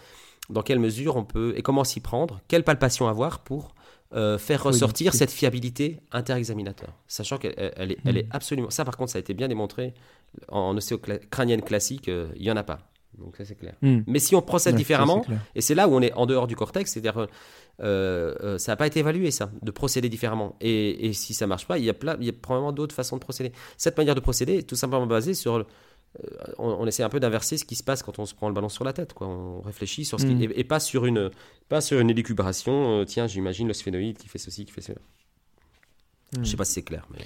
dans 0.49 0.63
quelle 0.63 0.79
mesure 0.79 1.17
on 1.17 1.25
peut 1.25 1.55
et 1.57 1.63
comment 1.63 1.85
s'y 1.85 2.01
prendre, 2.01 2.41
quelle 2.49 2.65
palpation 2.65 3.09
avoir 3.09 3.41
pour 3.41 3.75
euh, 4.15 4.39
faire 4.39 4.63
ressortir 4.63 5.15
cette 5.15 5.33
fiabilité 5.33 6.01
inter-examinateur. 6.13 6.91
Sachant 7.09 7.39
qu'elle 7.39 7.73
elle 7.77 7.93
est, 7.93 7.99
elle 8.05 8.19
est, 8.19 8.23
hmm. 8.23 8.31
absolument. 8.37 8.71
Ça, 8.71 8.85
par 8.85 8.97
contre, 8.97 9.11
ça 9.11 9.19
a 9.19 9.21
été 9.21 9.35
bien 9.35 9.49
démontré 9.49 9.95
en 10.49 10.77
ostéo-crânienne 10.77 11.63
classique, 11.63 12.09
euh, 12.09 12.29
il 12.37 12.43
n'y 12.43 12.51
en 12.51 12.57
a 12.57 12.63
pas. 12.63 12.79
Donc, 13.19 13.37
ça, 13.37 13.45
c'est 13.45 13.55
clair. 13.55 13.75
Hmm. 13.83 14.01
Mais 14.07 14.19
si 14.19 14.35
on 14.35 14.43
procède 14.43 14.77
différemment, 14.77 15.25
et 15.55 15.61
c'est 15.61 15.75
là 15.75 15.89
où 15.89 15.95
on 15.95 16.01
est 16.01 16.13
en 16.13 16.27
dehors 16.27 16.47
du 16.47 16.57
cortex, 16.57 16.93
c'est-à-dire, 16.93 17.27
euh, 17.83 18.59
ça 18.59 18.73
n'a 18.73 18.77
pas 18.77 18.87
été 18.87 19.01
évalué, 19.01 19.31
ça, 19.31 19.51
de 19.63 19.71
procéder 19.71 20.09
différemment. 20.09 20.57
Et, 20.61 21.07
et 21.07 21.13
si 21.13 21.35
ça 21.35 21.47
marche 21.47 21.67
pas, 21.67 21.79
il 21.79 21.85
y 21.85 21.91
a, 21.91 21.95
plein, 21.95 22.17
il 22.21 22.27
y 22.27 22.31
a 22.31 22.33
probablement 22.33 22.73
d'autres 22.73 22.95
façons 22.95 23.17
de 23.17 23.21
procéder. 23.21 23.53
Cette 23.77 23.97
manière 23.97 24.15
de 24.15 24.21
procéder 24.21 24.59
est 24.59 24.69
tout 24.69 24.77
simplement 24.77 25.07
basée 25.07 25.35
sur 25.35 25.67
euh, 26.25 26.53
on, 26.59 26.87
essaie 26.87 27.03
un 27.03 27.09
peu 27.09 27.21
d'inverser 27.21 27.59
ce 27.59 27.65
qui 27.65 27.75
se 27.75 27.83
passe 27.83 28.03
quand 28.03 28.19
on 28.19 28.27
se 28.27 28.35
prend 28.35 28.49
le 28.49 28.55
ballon 28.55 28.69
sur 28.69 28.85
la 28.85 28.93
tête. 28.93 29.13
Quoi. 29.13 29.27
On 29.27 29.61
réfléchit 29.61 30.05
sur 30.05 30.21
ce 30.21 30.27
qui, 30.27 30.35
mm. 30.35 30.53
et, 30.55 30.65
pas 30.65 30.81
sur 30.81 31.05
une, 31.05 31.31
pas 31.69 31.81
sur 31.81 32.01
une 32.01 32.11
élucubration. 32.11 33.01
Euh, 33.01 33.05
tiens, 33.05 33.27
j'imagine 33.27 33.69
le 33.69 33.75
sphénoïde 33.75 34.17
qui 34.17 34.29
fait 34.29 34.39
ceci, 34.39 34.65
qui 34.65 34.73
fait 34.73 34.81
cela. 34.81 34.99
Je 36.41 36.45
sais 36.45 36.57
pas 36.57 36.65
si 36.65 36.75
c'est 36.75 36.83
clair. 36.83 37.07
Mais... 37.11 37.25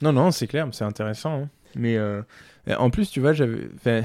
Non, 0.00 0.12
non, 0.12 0.30
c'est 0.30 0.46
clair, 0.46 0.68
c'est 0.72 0.84
intéressant. 0.84 1.42
Hein. 1.42 1.48
Mais 1.74 1.96
euh, 1.96 2.22
en 2.68 2.90
plus, 2.90 3.10
tu 3.10 3.20
vois, 3.20 3.32
j'avais, 3.32 3.68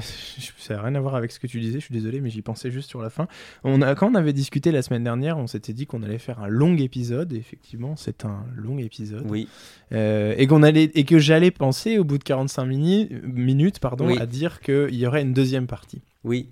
ça 0.58 0.74
n'a 0.74 0.82
rien 0.82 0.94
à 0.94 1.00
voir 1.00 1.14
avec 1.14 1.30
ce 1.30 1.38
que 1.38 1.46
tu 1.46 1.60
disais. 1.60 1.78
Je 1.78 1.84
suis 1.84 1.94
désolé, 1.94 2.20
mais 2.20 2.30
j'y 2.30 2.42
pensais 2.42 2.70
juste 2.70 2.90
sur 2.90 3.00
la 3.00 3.10
fin. 3.10 3.28
On 3.64 3.82
a, 3.82 3.94
quand 3.94 4.10
on 4.10 4.14
avait 4.14 4.32
discuté 4.32 4.72
la 4.72 4.82
semaine 4.82 5.04
dernière, 5.04 5.38
on 5.38 5.46
s'était 5.46 5.72
dit 5.72 5.86
qu'on 5.86 6.02
allait 6.02 6.18
faire 6.18 6.40
un 6.40 6.48
long 6.48 6.76
épisode. 6.76 7.32
Et 7.32 7.36
effectivement, 7.36 7.94
c'est 7.96 8.24
un 8.24 8.44
long 8.56 8.78
épisode. 8.78 9.24
Oui. 9.28 9.48
Euh, 9.92 10.34
et 10.36 10.46
qu'on 10.46 10.62
allait 10.62 10.90
et 10.94 11.04
que 11.04 11.18
j'allais 11.18 11.50
penser 11.50 11.98
au 11.98 12.04
bout 12.04 12.18
de 12.18 12.24
45 12.24 12.64
minutes, 12.66 13.78
pardon, 13.78 14.16
à 14.16 14.26
dire 14.26 14.60
qu'il 14.60 14.94
y 14.94 15.06
aurait 15.06 15.22
une 15.22 15.32
deuxième 15.32 15.66
partie. 15.66 16.02
Oui. 16.24 16.48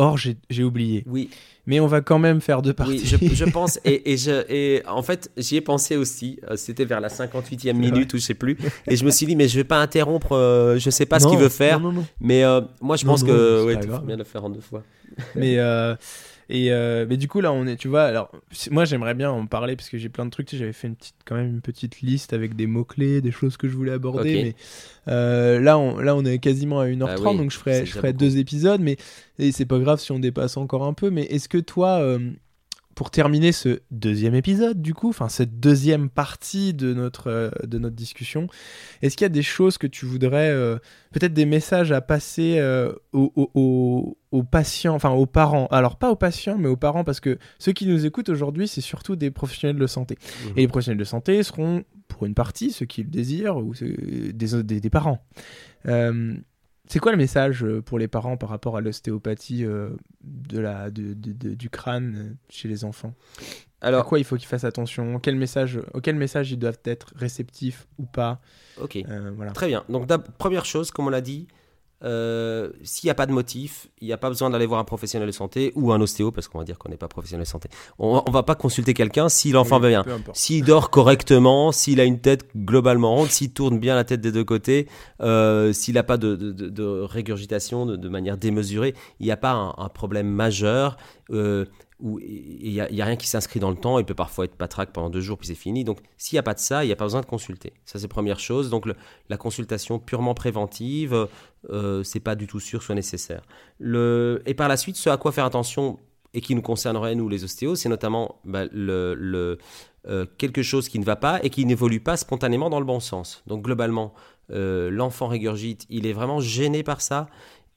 Or, 0.00 0.16
j'ai 0.16 0.64
oublié. 0.64 1.04
Oui 1.06 1.30
mais 1.70 1.78
on 1.78 1.86
va 1.86 2.00
quand 2.00 2.18
même 2.18 2.40
faire 2.40 2.62
deux 2.62 2.72
parties. 2.72 3.16
Oui, 3.20 3.30
je, 3.32 3.44
pense, 3.52 3.78
et, 3.84 4.12
et, 4.12 4.16
je, 4.16 4.44
et 4.48 4.82
en 4.88 5.02
fait, 5.02 5.30
j'y 5.36 5.56
ai 5.56 5.60
pensé 5.60 5.96
aussi. 5.96 6.40
Euh, 6.50 6.56
c'était 6.56 6.84
vers 6.84 7.00
la 7.00 7.08
58e 7.08 7.74
minute 7.74 8.12
ou 8.12 8.16
je 8.16 8.22
sais 8.22 8.34
plus. 8.34 8.58
Et 8.88 8.96
je 8.96 9.04
me 9.04 9.10
suis 9.10 9.24
dit, 9.24 9.36
mais 9.36 9.46
je 9.46 9.56
vais 9.56 9.64
pas 9.64 9.80
interrompre, 9.80 10.32
euh, 10.32 10.78
je 10.78 10.90
sais 10.90 11.06
pas 11.06 11.20
ce 11.20 11.28
qu'il 11.28 11.38
veut 11.38 11.48
faire. 11.48 11.78
Non, 11.78 11.92
non, 11.92 12.04
mais 12.20 12.42
euh, 12.42 12.60
moi, 12.80 12.96
je 12.96 13.04
pense 13.04 13.22
que 13.22 13.64
ouais, 13.64 13.80
faut 13.80 13.98
bien 14.00 14.16
le 14.16 14.24
faire 14.24 14.44
en 14.44 14.50
deux 14.50 14.60
fois. 14.60 14.82
Mais 15.36 15.58
et 16.52 16.72
euh, 16.72 17.06
mais 17.08 17.16
du 17.16 17.28
coup 17.28 17.40
là 17.40 17.52
on 17.52 17.64
est, 17.68 17.76
tu 17.76 17.86
vois, 17.86 18.02
alors 18.02 18.32
moi 18.72 18.84
j'aimerais 18.84 19.14
bien 19.14 19.30
en 19.30 19.46
parler 19.46 19.76
parce 19.76 19.88
que 19.88 19.98
j'ai 19.98 20.08
plein 20.08 20.24
de 20.24 20.30
trucs. 20.30 20.50
J'avais 20.50 20.72
fait 20.72 20.88
une 20.88 20.96
petite, 20.96 21.14
quand 21.24 21.36
même 21.36 21.46
une 21.46 21.60
petite 21.60 22.00
liste 22.00 22.32
avec 22.32 22.56
des 22.56 22.66
mots 22.66 22.84
clés, 22.84 23.20
des 23.20 23.30
choses 23.30 23.56
que 23.56 23.68
je 23.68 23.76
voulais 23.76 23.92
aborder. 23.92 24.42
Mais 24.42 24.54
euh, 25.06 25.60
là 25.60 25.78
on 25.78 25.98
là 25.98 26.16
on 26.16 26.24
est 26.24 26.40
quasiment 26.40 26.80
à 26.80 26.86
1h30 26.88 27.08
ah 27.08 27.36
donc 27.36 27.52
je 27.52 27.56
ferai 27.56 27.86
je 27.86 27.92
ferai 27.92 28.12
deux 28.12 28.38
épisodes. 28.38 28.80
Mais 28.80 28.96
et 29.38 29.52
c'est 29.52 29.64
pas 29.64 29.78
grave 29.78 30.00
si 30.00 30.10
on 30.10 30.18
dépasse 30.18 30.56
encore 30.56 30.84
un 30.84 30.92
peu. 30.92 31.10
Mais 31.10 31.22
est-ce 31.22 31.48
que 31.48 31.58
toi 31.58 32.00
euh, 32.00 32.18
pour 33.00 33.10
terminer 33.10 33.52
ce 33.52 33.80
deuxième 33.90 34.34
épisode, 34.34 34.82
du 34.82 34.92
coup, 34.92 35.08
enfin 35.08 35.30
cette 35.30 35.58
deuxième 35.58 36.10
partie 36.10 36.74
de 36.74 36.92
notre, 36.92 37.28
euh, 37.28 37.50
de 37.66 37.78
notre 37.78 37.96
discussion, 37.96 38.46
est-ce 39.00 39.16
qu'il 39.16 39.24
y 39.24 39.24
a 39.24 39.30
des 39.30 39.40
choses 39.40 39.78
que 39.78 39.86
tu 39.86 40.04
voudrais, 40.04 40.50
euh, 40.50 40.76
peut-être 41.10 41.32
des 41.32 41.46
messages 41.46 41.92
à 41.92 42.02
passer 42.02 42.58
euh, 42.58 42.92
aux, 43.14 44.18
patients, 44.50 44.94
enfin 44.94 45.12
aux 45.12 45.24
parents? 45.24 45.66
Alors 45.70 45.96
pas 45.96 46.10
aux 46.10 46.16
patients, 46.16 46.58
mais 46.58 46.68
aux 46.68 46.76
parents, 46.76 47.02
parce 47.02 47.20
que 47.20 47.38
ceux 47.58 47.72
qui 47.72 47.86
nous 47.86 48.04
écoutent 48.04 48.28
aujourd'hui, 48.28 48.68
c'est 48.68 48.82
surtout 48.82 49.16
des 49.16 49.30
professionnels 49.30 49.78
de 49.78 49.86
santé. 49.86 50.18
Mmh. 50.20 50.48
Et 50.58 50.60
les 50.60 50.68
professionnels 50.68 50.98
de 50.98 51.04
santé 51.04 51.42
seront, 51.42 51.84
pour 52.06 52.26
une 52.26 52.34
partie, 52.34 52.70
ceux 52.70 52.84
qui 52.84 53.02
le 53.02 53.08
désirent, 53.08 53.56
ou 53.56 53.72
des, 53.80 54.62
des, 54.62 54.80
des 54.80 54.90
parents. 54.90 55.24
C'est 56.90 56.98
quoi 56.98 57.12
le 57.12 57.18
message 57.18 57.62
euh, 57.62 57.80
pour 57.80 58.00
les 58.00 58.08
parents 58.08 58.36
par 58.36 58.48
rapport 58.48 58.76
à 58.76 58.80
l'ostéopathie 58.80 59.64
euh, 59.64 59.90
de 60.24 60.58
la, 60.58 60.90
du 60.90 61.70
crâne 61.70 62.16
euh, 62.16 62.34
chez 62.48 62.66
les 62.66 62.84
enfants? 62.84 63.14
Alors, 63.80 64.00
à 64.00 64.04
quoi 64.04 64.18
il 64.18 64.24
faut 64.24 64.36
qu'ils 64.36 64.48
fassent 64.48 64.64
attention? 64.64 65.20
Quel 65.20 65.36
message, 65.36 65.80
Auquel 65.94 66.16
message 66.16 66.50
ils 66.50 66.58
doivent 66.58 66.80
être 66.84 67.12
réceptifs 67.14 67.86
ou 67.98 68.06
pas? 68.06 68.40
Ok, 68.82 68.98
voilà. 69.36 69.52
très 69.52 69.68
bien. 69.68 69.84
Donc, 69.88 70.08
première 70.36 70.64
chose, 70.64 70.90
comme 70.90 71.06
on 71.06 71.10
l'a 71.10 71.20
dit, 71.20 71.46
euh, 72.02 72.70
s'il 72.82 73.08
n'y 73.08 73.10
a 73.10 73.14
pas 73.14 73.26
de 73.26 73.32
motif, 73.32 73.88
il 74.00 74.06
n'y 74.06 74.12
a 74.12 74.16
pas 74.16 74.28
besoin 74.28 74.50
d'aller 74.50 74.66
voir 74.66 74.80
un 74.80 74.84
professionnel 74.84 75.28
de 75.28 75.32
santé 75.32 75.72
ou 75.74 75.92
un 75.92 76.00
ostéo, 76.00 76.30
parce 76.30 76.48
qu'on 76.48 76.58
va 76.58 76.64
dire 76.64 76.78
qu'on 76.78 76.88
n'est 76.88 76.96
pas 76.96 77.08
professionnel 77.08 77.44
de 77.44 77.48
santé. 77.48 77.68
On 77.98 78.22
ne 78.26 78.32
va 78.32 78.42
pas 78.42 78.54
consulter 78.54 78.94
quelqu'un 78.94 79.28
si 79.28 79.52
l'enfant 79.52 79.78
va 79.78 79.88
bien. 79.88 80.04
S'il 80.32 80.64
dort 80.64 80.90
correctement, 80.90 81.72
s'il 81.72 82.00
a 82.00 82.04
une 82.04 82.20
tête 82.20 82.46
globalement 82.56 83.14
ronde, 83.14 83.28
s'il 83.28 83.52
tourne 83.52 83.78
bien 83.78 83.94
la 83.94 84.04
tête 84.04 84.20
des 84.20 84.32
deux 84.32 84.44
côtés, 84.44 84.88
euh, 85.20 85.72
s'il 85.72 85.94
n'a 85.94 86.02
pas 86.02 86.16
de, 86.16 86.34
de, 86.36 87.00
régurgitation 87.02 87.86
de, 87.86 88.08
manière 88.08 88.36
démesurée, 88.36 88.94
il 89.20 89.26
n'y 89.26 89.32
a 89.32 89.36
pas 89.36 89.52
un, 89.52 89.74
un 89.76 89.88
problème 89.88 90.28
majeur. 90.28 90.96
Euh, 91.30 91.66
où 92.00 92.18
il 92.20 92.72
n'y 92.72 92.80
a, 92.80 93.04
rien 93.04 93.16
qui 93.16 93.26
s'inscrit 93.26 93.60
dans 93.60 93.70
le 93.70 93.76
temps, 93.76 93.98
il 93.98 94.04
peut 94.04 94.14
parfois 94.14 94.44
être 94.44 94.54
patraque 94.54 94.92
pendant 94.92 95.10
deux 95.10 95.20
jours, 95.20 95.38
puis 95.38 95.46
c'est 95.46 95.54
fini. 95.54 95.84
Donc 95.84 95.98
s'il 96.16 96.36
n'y 96.36 96.40
a 96.40 96.42
pas 96.42 96.54
de 96.54 96.58
ça, 96.58 96.84
il 96.84 96.86
n'y 96.86 96.92
a 96.92 96.96
pas 96.96 97.04
besoin 97.04 97.20
de 97.20 97.26
consulter. 97.26 97.72
Ça, 97.84 97.98
c'est 97.98 98.08
première 98.08 98.40
chose. 98.40 98.70
Donc 98.70 98.86
la 99.28 99.36
consultation 99.36 99.98
purement 99.98 100.34
préventive, 100.34 101.28
euh, 101.70 102.02
c'est 102.02 102.20
pas 102.20 102.34
du 102.34 102.46
tout 102.46 102.60
sûr 102.60 102.82
soit 102.82 102.94
nécessaire. 102.94 103.42
Et 103.80 104.54
par 104.54 104.68
la 104.68 104.76
suite, 104.76 104.96
ce 104.96 105.10
à 105.10 105.16
quoi 105.16 105.32
faire 105.32 105.44
attention 105.44 105.98
et 106.32 106.40
qui 106.40 106.54
nous 106.54 106.62
concernerait, 106.62 107.14
nous, 107.14 107.28
les 107.28 107.42
ostéos, 107.44 107.74
c'est 107.74 107.88
notamment 107.88 108.36
bah, 108.44 108.64
euh, 108.72 109.56
quelque 110.38 110.62
chose 110.62 110.88
qui 110.88 110.98
ne 110.98 111.04
va 111.04 111.16
pas 111.16 111.40
et 111.42 111.50
qui 111.50 111.64
n'évolue 111.64 112.00
pas 112.00 112.16
spontanément 112.16 112.70
dans 112.70 112.78
le 112.78 112.86
bon 112.86 113.00
sens. 113.00 113.42
Donc 113.46 113.62
globalement, 113.62 114.14
euh, 114.52 114.90
l'enfant 114.90 115.26
régurgite, 115.26 115.86
il 115.90 116.06
est 116.06 116.12
vraiment 116.12 116.40
gêné 116.40 116.82
par 116.82 117.00
ça. 117.00 117.28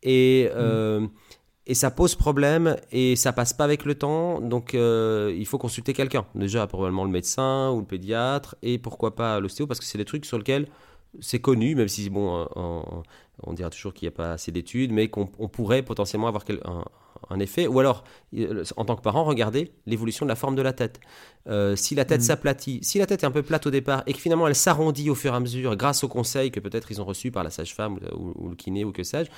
Et, 0.04 0.50
mmh 0.56 1.08
et 1.66 1.76
ça 1.76 1.92
pose 1.92 2.16
problème 2.16 2.76
et 2.92 3.16
ça 3.16 3.32
passe 3.32 3.54
pas 3.54 3.64
avec 3.64 3.86
le 3.86 3.96
temps. 3.96 4.42
Donc 4.42 4.76
euh, 4.76 5.34
il 5.38 5.46
faut 5.46 5.58
consulter 5.58 5.94
quelqu'un. 5.94 6.26
Déjà 6.36 6.68
probablement 6.68 7.06
le 7.06 7.12
médecin 7.12 7.72
ou 7.72 7.80
le 7.80 7.86
pédiatre 7.86 8.56
et 8.62 8.78
pourquoi 8.78 9.16
pas 9.16 9.40
l'ostéo 9.40 9.68
parce 9.68 9.80
que 9.80 9.86
c'est 9.86 9.98
des 9.98 10.06
trucs 10.06 10.26
sur 10.26 10.38
lesquels 10.38 10.68
c'est 11.20 11.40
connu, 11.40 11.76
même 11.76 11.88
si 11.88 12.10
bon, 12.10 12.48
on, 12.56 13.54
dira 13.54 13.70
toujours 13.70 13.94
qu'il 13.94 14.08
n'y 14.08 14.14
a 14.14 14.18
pas 14.18 14.32
assez 14.34 14.52
d'études, 14.52 14.92
mais 14.92 15.10
qu'on 15.10 15.28
pourrait 15.28 15.84
potentiellement 15.84 16.28
avoir 16.28 16.44
un 17.30 17.40
effet. 17.40 17.68
Ou 17.68 17.80
alors, 17.80 18.04
en 18.78 18.86
tant 18.86 18.96
que 18.96 19.02
parent, 19.02 19.24
regardez 19.24 19.72
l'évolution 19.86 20.26
de 20.26 20.30
la 20.30 20.36
forme 20.36 20.56
de 20.56 20.64
la 20.64 20.74
tête. 20.74 21.00
si 21.76 21.94
la 21.94 22.06
tête 22.06 22.22
Mhm. 22.22 22.26
s'aplatit, 22.26 22.80
si 22.82 22.98
la 22.98 23.06
tête 23.06 23.22
est 23.22 23.28
un 23.28 23.32
peu 23.32 23.44
plate 23.44 23.68
au 23.68 23.70
départ 23.70 24.02
et 24.08 24.14
que 24.14 24.20
finalement 24.20 24.48
elle 24.48 24.56
s'arrondit 24.56 25.12
au 25.12 25.16
fur 25.16 25.34
et 25.34 25.36
à 25.36 25.40
mesure 25.40 25.76
grâce 25.76 26.04
aux 26.04 26.08
conseils 26.08 26.50
que 26.50 26.60
peut-être 26.60 26.90
ils 26.90 27.00
ont 27.00 27.06
reçus 27.06 27.30
par 27.30 27.44
la 27.44 27.52
sage-femme 27.52 28.00
ou, 28.18 28.34
ou 28.36 28.50
le 28.50 28.56
kiné 28.56 28.84
ou 28.84 28.92
que 28.92 29.04
sais-je, 29.04 29.30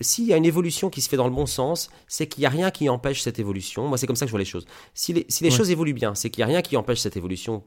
s'il 0.00 0.24
y 0.26 0.32
a 0.32 0.36
une 0.36 0.44
évolution 0.46 0.90
qui 0.90 1.00
se 1.00 1.08
fait 1.08 1.16
dans 1.16 1.28
le 1.28 1.34
bon 1.34 1.46
sens, 1.46 1.90
c'est 2.08 2.26
qu'il 2.26 2.42
n'y 2.42 2.46
a 2.46 2.50
rien 2.50 2.70
qui 2.70 2.88
empêche 2.88 3.22
cette 3.22 3.38
évolution. 3.38 3.88
Moi, 3.88 3.98
c'est 3.98 4.06
comme 4.06 4.16
ça 4.16 4.24
que 4.24 4.28
je 4.28 4.32
vois 4.32 4.38
les 4.40 4.44
choses. 4.44 4.66
Si 4.94 5.12
les, 5.12 5.26
si 5.28 5.44
les 5.44 5.50
Ouais. 5.50 5.56
choses 5.56 5.70
évoluent 5.70 5.92
bien, 5.94 6.14
c'est 6.14 6.30
qu'il 6.30 6.40
n'y 6.40 6.44
a 6.44 6.52
rien 6.52 6.62
qui 6.62 6.76
empêche 6.76 7.00
cette 7.00 7.16
évolution 7.16 7.62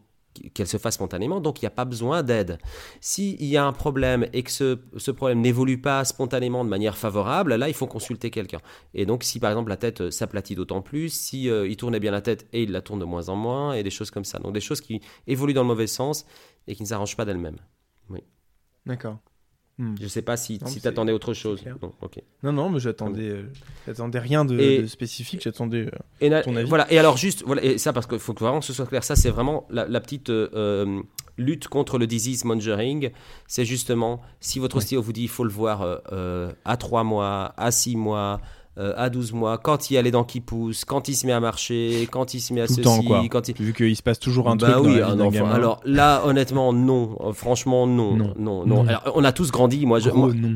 qu'elle 0.56 0.66
se 0.68 0.78
fasse 0.78 0.96
spontanément, 0.96 1.40
donc 1.42 1.62
il 1.62 1.66
n'y 1.66 1.68
a 1.68 1.70
pas 1.70 1.86
besoin 1.86 2.24
d'aide. 2.24 2.58
S'il 3.02 3.44
y 3.46 3.56
a 3.56 3.64
un 3.66 3.72
problème 3.72 4.28
et 4.34 4.42
que 4.42 4.50
ce, 4.50 4.80
ce 4.98 5.12
problème 5.12 5.42
n'évolue 5.42 5.80
pas 5.80 6.04
spontanément 6.06 6.66
de 6.66 6.70
manière 6.72 6.98
favorable, 6.98 7.54
là, 7.54 7.68
il 7.68 7.76
faut 7.76 7.86
consulter 7.86 8.32
quelqu'un. 8.32 8.60
Et 8.96 9.06
donc, 9.06 9.24
si 9.24 9.40
par 9.40 9.52
exemple 9.52 9.70
la 9.70 9.78
tête 9.78 10.02
euh, 10.02 10.10
s'aplatit 10.10 10.56
d'autant 10.56 10.82
plus, 10.82 11.10
si 11.14 11.52
euh, 11.52 11.68
il 11.68 11.78
tournait 11.78 12.00
bien 12.00 12.10
la 12.12 12.22
tête 12.22 12.48
et 12.52 12.64
il 12.64 12.72
la 12.72 12.82
tourne 12.82 12.98
de 13.00 13.06
moins 13.06 13.30
en 13.30 13.36
moins, 13.36 13.74
et 13.74 13.84
des 13.84 13.92
choses 13.92 14.10
comme 14.10 14.26
ça. 14.26 14.40
Donc 14.40 14.54
des 14.54 14.60
choses 14.60 14.82
qui 14.82 15.02
évoluent 15.28 15.54
dans 15.54 15.62
le 15.62 15.68
mauvais 15.68 15.86
sens 15.86 16.26
et 16.66 16.74
qui 16.74 16.82
ne 16.82 16.88
s'arrangent 16.88 17.16
pas 17.16 17.26
d'elles-mêmes. 17.26 17.60
D'accord. 18.88 19.20
Hmm. 19.80 19.96
Je 19.98 20.04
ne 20.04 20.08
sais 20.08 20.22
pas 20.22 20.38
si, 20.38 20.60
si 20.68 20.82
tu 20.82 20.88
attendais 20.88 21.12
autre 21.14 21.34
chose. 21.34 21.64
Non. 21.82 21.92
Non, 22.44 22.52
non, 22.54 22.70
mais 22.70 22.80
j'attendais, 22.80 23.28
euh, 23.28 23.52
j'attendais 23.88 24.20
rien 24.20 24.46
de, 24.46 24.60
Et- 24.60 24.82
de 24.84 24.88
spécifique. 24.88 25.42
J'attendais. 25.42 25.90
euh, 26.22 26.42
ton 26.44 26.56
avis 26.56 26.70
voilà. 26.70 26.92
et 26.94 27.00
alors 27.00 27.18
juste, 27.18 27.44
voilà, 27.46 27.64
et 27.64 27.80
ça 27.80 27.92
parce 27.92 28.06
qu'il 28.06 28.20
faut 28.20 28.34
que 28.36 28.40
vraiment 28.44 28.60
que 28.60 28.66
ce 28.68 28.74
soit 28.74 28.86
clair, 28.86 29.04
ça 29.04 29.16
c'est 29.16 29.32
vraiment 29.32 29.66
la, 29.72 29.88
la 29.88 30.00
petite 30.00 30.30
euh, 30.30 30.48
euh, 30.54 31.02
lutte 31.38 31.68
contre 31.70 31.98
le 31.98 32.06
disease 32.06 32.46
mongering. 32.46 33.10
C'est 33.48 33.66
justement, 33.66 34.22
si 34.40 34.60
votre 34.60 34.76
Ouais. 34.76 34.84
ostéo 34.84 35.02
vous 35.02 35.12
dit 35.14 35.24
il 35.24 35.28
faut 35.30 35.44
le 35.44 35.50
voir 35.50 36.02
à 36.66 36.78
3 36.78 37.04
mois, 37.04 37.54
à 37.58 37.72
6 37.72 37.96
mois, 37.96 38.42
euh, 38.80 38.94
à 38.98 39.10
12 39.10 39.34
mois, 39.34 39.58
quand 39.60 39.90
il 39.90 39.94
y 39.94 39.98
a 39.98 40.02
les 40.02 40.10
dents 40.12 40.24
qui 40.24 40.40
poussent, 40.40 40.84
quand 40.86 41.08
il 41.08 41.16
se 41.16 41.28
met 41.28 41.32
à 41.32 41.40
marcher, 41.40 42.08
quand 42.12 42.34
il 42.34 42.40
se 42.40 42.54
met 42.54 42.62
à 42.62 42.68
Tout 42.68 42.74
le 42.78 42.84
ceci, 42.84 42.98
temps, 42.98 43.04
quoi. 43.04 43.24
quand 43.30 43.48
il... 43.48 43.56
Vu 43.56 43.74
qu'il 43.74 43.96
se 43.96 44.02
passe 44.02 44.20
toujours 44.20 44.50
un 44.50 44.56
Bah 44.56 44.72
truc. 44.72 44.84
dans 44.84 44.90
oui, 44.90 44.98
la 45.00 45.06
vie 45.06 45.12
un 45.12 45.20
enfant. 45.20 45.46
Alors 45.52 45.80
là, 45.86 46.24
honnêtement, 46.26 46.74
non. 46.74 47.16
Euh, 47.22 47.34
franchement, 47.34 47.86
non. 47.86 48.16
Non. 48.16 48.34
Non, 48.38 48.66
non. 48.66 48.84
Non. 48.84 48.88
Alors, 48.88 49.12
on 49.16 49.24
a 49.24 49.32
tous 49.32 49.52
grandi. 49.52 49.86
Moi, 49.86 50.00
je, 50.00 50.10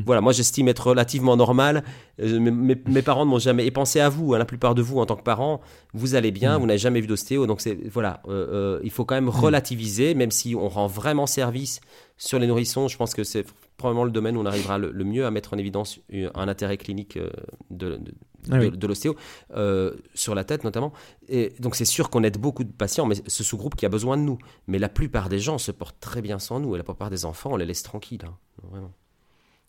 voilà, 0.04 0.20
moi, 0.20 0.32
j'estime 0.32 0.66
être 0.68 0.88
relativement 0.88 1.36
normal. 1.36 1.84
Euh, 2.20 2.40
mes, 2.40 3.02
parents 3.02 3.24
ne 3.24 3.30
m'ont 3.30 3.38
jamais. 3.38 3.64
Et 3.66 3.70
pensez 3.70 4.00
à 4.00 4.08
vous, 4.08 4.34
hein, 4.34 4.38
la 4.38 4.44
plupart 4.44 4.74
de 4.74 4.82
vous, 4.82 4.98
en 4.98 5.06
tant 5.06 5.14
que 5.14 5.22
parents, 5.22 5.60
vous 5.94 6.14
allez 6.16 6.32
bien, 6.32 6.58
Mm. 6.58 6.60
vous 6.60 6.66
n'avez 6.66 6.78
jamais 6.78 7.00
vu 7.00 7.06
d'ostéo. 7.06 7.46
Donc, 7.46 7.60
c'est 7.60 7.78
voilà, 7.92 8.20
euh, 8.28 8.80
il 8.82 8.90
faut 8.90 9.04
quand 9.04 9.14
même 9.14 9.28
relativiser, 9.28 10.14
même 10.14 10.30
si 10.32 10.54
on 10.56 10.68
rend 10.68 10.88
vraiment 10.88 11.26
service 11.26 11.80
sur 12.18 12.38
les 12.38 12.46
nourrissons. 12.46 12.88
Je 12.88 12.96
pense 12.98 13.14
que 13.14 13.24
c'est 13.24 13.46
probablement 13.78 14.04
le 14.04 14.10
domaine 14.10 14.36
où 14.36 14.40
on 14.40 14.46
arrivera 14.46 14.76
le, 14.76 14.90
le 14.90 15.04
mieux 15.04 15.24
à 15.24 15.30
mettre 15.30 15.54
en 15.54 15.58
évidence 15.58 16.00
un 16.12 16.48
intérêt 16.48 16.76
clinique 16.76 17.16
euh, 17.16 17.30
de, 17.70 17.96
de- 17.96 18.12
Ah 18.50 18.58
de, 18.58 18.66
oui. 18.66 18.76
de 18.76 18.86
l'ostéo, 18.86 19.16
euh, 19.56 19.94
sur 20.14 20.34
la 20.34 20.44
tête 20.44 20.64
notamment. 20.64 20.92
Et 21.28 21.52
donc 21.60 21.74
c'est 21.76 21.84
sûr 21.84 22.10
qu'on 22.10 22.22
aide 22.24 22.38
beaucoup 22.38 22.64
de 22.64 22.72
patients, 22.72 23.06
mais 23.06 23.14
ce 23.26 23.42
sous-groupe 23.44 23.76
qui 23.76 23.86
a 23.86 23.88
besoin 23.88 24.16
de 24.16 24.22
nous. 24.22 24.38
Mais 24.66 24.78
la 24.78 24.88
plupart 24.88 25.28
des 25.28 25.38
gens 25.38 25.58
se 25.58 25.70
portent 25.72 26.00
très 26.00 26.20
bien 26.22 26.38
sans 26.38 26.58
nous, 26.60 26.74
et 26.74 26.78
la 26.78 26.84
plupart 26.84 27.10
des 27.10 27.24
enfants, 27.24 27.50
on 27.52 27.56
les 27.56 27.66
laisse 27.66 27.82
tranquilles. 27.82 28.24
hein. 28.26 28.36
Vraiment. 28.70 28.92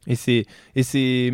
Et 0.07 0.15
c'est 0.15 0.45
et 0.75 0.83
c'est 0.83 1.31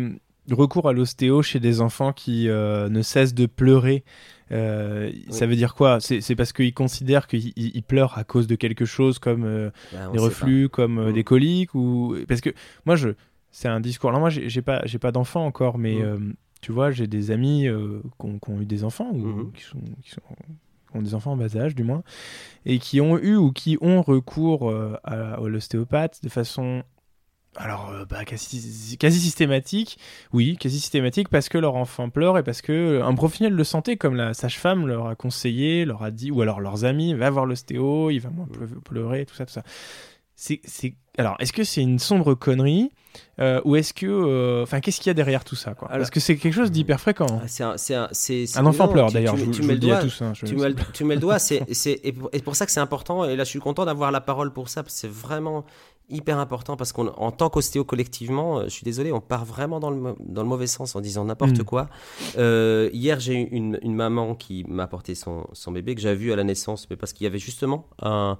recours 0.50 0.88
à 0.88 0.92
l'ostéo 0.92 1.42
chez 1.42 1.60
des 1.60 1.80
enfants 1.80 2.12
qui 2.12 2.48
euh, 2.48 2.88
ne 2.88 3.00
cessent 3.02 3.34
de 3.34 3.46
pleurer. 3.46 4.04
Euh, 4.52 5.10
Ça 5.30 5.46
veut 5.46 5.56
dire 5.56 5.74
quoi? 5.74 5.98
C'est 6.00 6.34
parce 6.36 6.52
qu'ils 6.52 6.74
considèrent 6.74 7.26
qu'ils 7.26 7.52
ils- 7.56 7.72
ils 7.74 7.82
pleurent 7.82 8.16
à 8.18 8.24
cause 8.24 8.46
de 8.46 8.54
quelque 8.54 8.84
chose 8.84 9.18
comme 9.18 9.44
euh, 9.44 9.70
Ben, 9.92 10.08
on 10.08 10.12
des 10.12 10.18
reflux, 10.18 10.68
comme 10.68 10.98
euh, 10.98 11.10
Mm. 11.10 11.12
des 11.14 11.24
coliques 11.24 11.74
ou 11.74 12.16
parce 12.28 12.40
que 12.40 12.50
moi 12.84 12.96
je 12.96 13.10
c'est 13.50 13.68
un 13.68 13.80
discours. 13.80 14.10
Alors 14.10 14.20
moi 14.20 14.30
j'ai 14.30 14.62
pas 14.62 14.82
j'ai 14.84 14.98
pas 14.98 15.12
d'enfants 15.12 15.44
encore, 15.46 15.78
mais 15.78 15.94
Mm. 15.96 16.02
euh, 16.02 16.18
tu 16.60 16.72
vois 16.72 16.90
j'ai 16.90 17.06
des 17.06 17.30
amis 17.30 17.62
qui 18.18 18.26
ont, 18.26 18.38
qui 18.38 18.50
ont 18.50 18.60
eu 18.60 18.66
des 18.66 18.84
enfants 18.84 19.10
ou 19.12 19.18
Mhm. 19.18 19.52
qui 19.52 19.62
sont 19.62 19.78
qui 20.02 20.10
sont 20.10 20.20
qui 20.90 20.96
ont 20.96 21.02
des 21.02 21.14
enfants 21.14 21.32
en 21.32 21.36
bas 21.36 21.54
âge 21.56 21.74
du 21.74 21.82
moins 21.84 22.02
et 22.64 22.78
qui 22.78 23.00
ont 23.00 23.18
eu 23.18 23.34
ou 23.36 23.52
qui 23.52 23.76
ont 23.80 24.00
recours 24.02 24.70
à, 25.04 25.34
à 25.34 25.40
l'ostéopathe 25.48 26.20
de 26.22 26.28
façon 26.28 26.82
alors 27.58 27.90
euh, 27.90 28.04
bah, 28.04 28.24
quasi, 28.24 28.96
quasi 28.98 29.20
systématique, 29.20 29.98
oui, 30.32 30.56
quasi 30.58 30.78
systématique 30.80 31.28
parce 31.28 31.48
que 31.48 31.58
leur 31.58 31.74
enfant 31.76 32.10
pleure 32.10 32.38
et 32.38 32.42
parce 32.42 32.62
que 32.62 33.00
un 33.02 33.14
professionnel 33.14 33.56
de 33.56 33.64
santé 33.64 33.96
comme 33.96 34.14
la 34.14 34.34
sage-femme 34.34 34.86
leur 34.86 35.06
a 35.08 35.14
conseillé, 35.14 35.84
leur 35.84 36.02
a 36.02 36.10
dit, 36.10 36.30
ou 36.30 36.42
alors 36.42 36.60
leurs 36.60 36.84
amis, 36.84 37.14
va 37.14 37.30
voir 37.30 37.46
l'ostéo, 37.46 38.10
il 38.10 38.18
va 38.20 38.30
moins 38.30 38.46
pleu- 38.46 38.80
pleurer, 38.84 39.26
tout 39.26 39.34
ça, 39.34 39.46
tout 39.46 39.52
ça. 39.52 39.62
C'est, 40.38 40.60
c'est... 40.64 40.94
Alors, 41.16 41.34
est-ce 41.38 41.54
que 41.54 41.64
c'est 41.64 41.80
une 41.80 41.98
sombre 41.98 42.34
connerie 42.34 42.90
euh, 43.40 43.62
ou 43.64 43.74
est-ce 43.76 43.94
que, 43.94 44.04
euh, 44.04 44.62
enfin, 44.64 44.80
qu'est-ce 44.80 44.98
qu'il 44.98 45.06
y 45.06 45.10
a 45.10 45.14
derrière 45.14 45.44
tout 45.44 45.56
ça, 45.56 45.72
quoi? 45.72 45.88
Alors- 45.88 46.00
Parce 46.00 46.10
que 46.10 46.20
c'est 46.20 46.36
quelque 46.36 46.52
chose 46.52 46.70
d'hyper 46.70 47.00
fréquent. 47.00 47.24
hein. 47.30 47.40
Ah, 47.42 47.48
c'est 47.48 47.64
un, 47.64 47.76
c'est 47.78 47.94
un, 47.94 48.08
c'est- 48.12 48.44
c'est- 48.44 48.58
Un 48.58 48.66
enfant 48.66 48.84
non, 48.86 48.92
pleure 48.92 49.10
d'ailleurs, 49.10 49.32
tu- 49.32 49.40
je, 49.40 49.44
tu 49.46 49.52
je 49.54 49.62
vous 49.62 49.68
mets 49.68 49.72
le 49.74 49.80
dis 49.80 49.90
à 49.90 49.94
doigt- 49.94 50.02
tous. 50.02 50.20
hein, 50.22 50.32
je- 50.34 50.44
Tu 50.44 50.54
mets, 50.56 50.68
le- 50.68 50.74
tu 50.92 51.04
mets 51.04 51.14
le 51.14 51.20
doigt, 51.22 51.38
c'est, 51.38 51.62
et 52.04 52.12
pour 52.42 52.54
ça 52.54 52.66
que 52.66 52.72
c'est 52.72 52.80
important, 52.80 53.24
et 53.24 53.34
là 53.34 53.44
je 53.44 53.48
suis 53.48 53.60
content 53.60 53.86
d'avoir 53.86 54.10
la 54.12 54.20
parole 54.20 54.52
pour 54.52 54.68
ça, 54.68 54.82
parce 54.82 54.94
que 54.94 55.00
c'est 55.00 55.10
vraiment 55.10 55.64
hyper 56.08 56.38
important, 56.38 56.76
parce 56.76 56.92
qu'en 56.92 57.30
tant 57.32 57.50
qu'ostéo 57.50 57.84
collectivement, 57.84 58.58
euh, 58.58 58.64
je 58.64 58.70
suis 58.70 58.84
désolé, 58.84 59.12
on 59.12 59.20
part 59.20 59.44
vraiment 59.44 59.80
dans 59.80 59.90
le, 59.90 60.14
dans 60.20 60.42
le 60.42 60.48
mauvais 60.48 60.66
sens 60.66 60.94
en 60.94 61.00
disant 61.00 61.24
n'importe 61.24 61.58
Mm. 61.60 61.64
quoi. 61.64 61.88
Euh, 62.38 62.90
hier, 62.92 63.18
j'ai 63.20 63.34
eu 63.34 63.44
une, 63.50 63.78
une 63.82 63.94
maman 63.94 64.34
qui 64.34 64.64
m'a 64.68 64.84
apporté 64.84 65.14
son, 65.14 65.46
son 65.52 65.72
bébé, 65.72 65.94
que 65.94 66.00
j'avais 66.00 66.16
vu 66.16 66.32
à 66.32 66.36
la 66.36 66.44
naissance, 66.44 66.86
mais 66.90 66.96
parce 66.96 67.12
qu'il 67.12 67.24
y 67.24 67.26
avait 67.26 67.38
justement 67.38 67.86
un, 68.00 68.38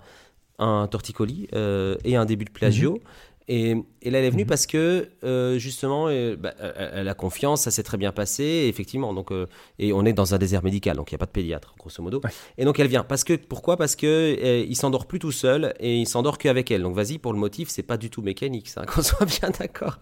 un 0.58 0.86
torticolis 0.86 1.48
euh, 1.54 1.96
et 2.04 2.16
un 2.16 2.24
début 2.24 2.44
de 2.44 2.50
plagio. 2.50 3.00
Et, 3.48 3.76
et 4.02 4.10
là, 4.10 4.18
elle 4.18 4.24
est 4.24 4.30
venue 4.30 4.42
Mhm. 4.42 4.48
parce 4.48 4.66
que 4.66 5.08
euh, 5.22 5.56
justement, 5.58 6.06
euh, 6.08 6.34
bah, 6.36 6.52
elle, 6.58 7.08
a 7.08 7.14
confiance, 7.14 7.62
ça 7.62 7.70
s'est 7.70 7.84
très 7.84 7.96
bien 7.96 8.10
passé, 8.10 8.42
et 8.42 8.68
effectivement. 8.68 9.14
Donc, 9.14 9.30
euh, 9.30 9.46
et 9.78 9.92
on 9.92 10.04
est 10.04 10.12
dans 10.12 10.34
un 10.34 10.38
désert 10.38 10.64
médical, 10.64 10.96
donc 10.96 11.12
il 11.12 11.14
n'y 11.14 11.16
a 11.16 11.20
pas 11.20 11.26
de 11.26 11.30
pédiatre, 11.30 11.74
grosso 11.78 12.02
modo. 12.02 12.20
Ouais. 12.24 12.30
Et 12.58 12.64
donc 12.64 12.80
elle 12.80 12.88
vient. 12.88 13.04
Parce 13.04 13.22
que 13.22 13.34
pourquoi? 13.34 13.76
Parce 13.76 13.94
que 13.94 14.06
euh, 14.06 14.64
il 14.68 14.74
s'endort 14.74 15.06
plus 15.06 15.20
tout 15.20 15.30
seul 15.30 15.74
et 15.78 15.96
il 15.96 16.08
s'endort 16.08 16.38
qu'avec 16.38 16.70
elle. 16.72 16.82
Donc 16.82 16.96
vas-y 16.96 17.18
pour 17.18 17.32
le 17.32 17.38
motif, 17.38 17.68
c'est 17.68 17.84
pas 17.84 17.96
du 17.96 18.10
tout 18.10 18.22
mécanique, 18.22 18.68
ça, 18.68 18.84
qu'on 18.86 19.02
soit 19.02 19.26
bien 19.26 19.50
d'accord. 19.56 19.98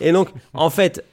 Et 0.00 0.12
donc 0.12 0.30
en 0.54 0.70
fait, 0.70 1.04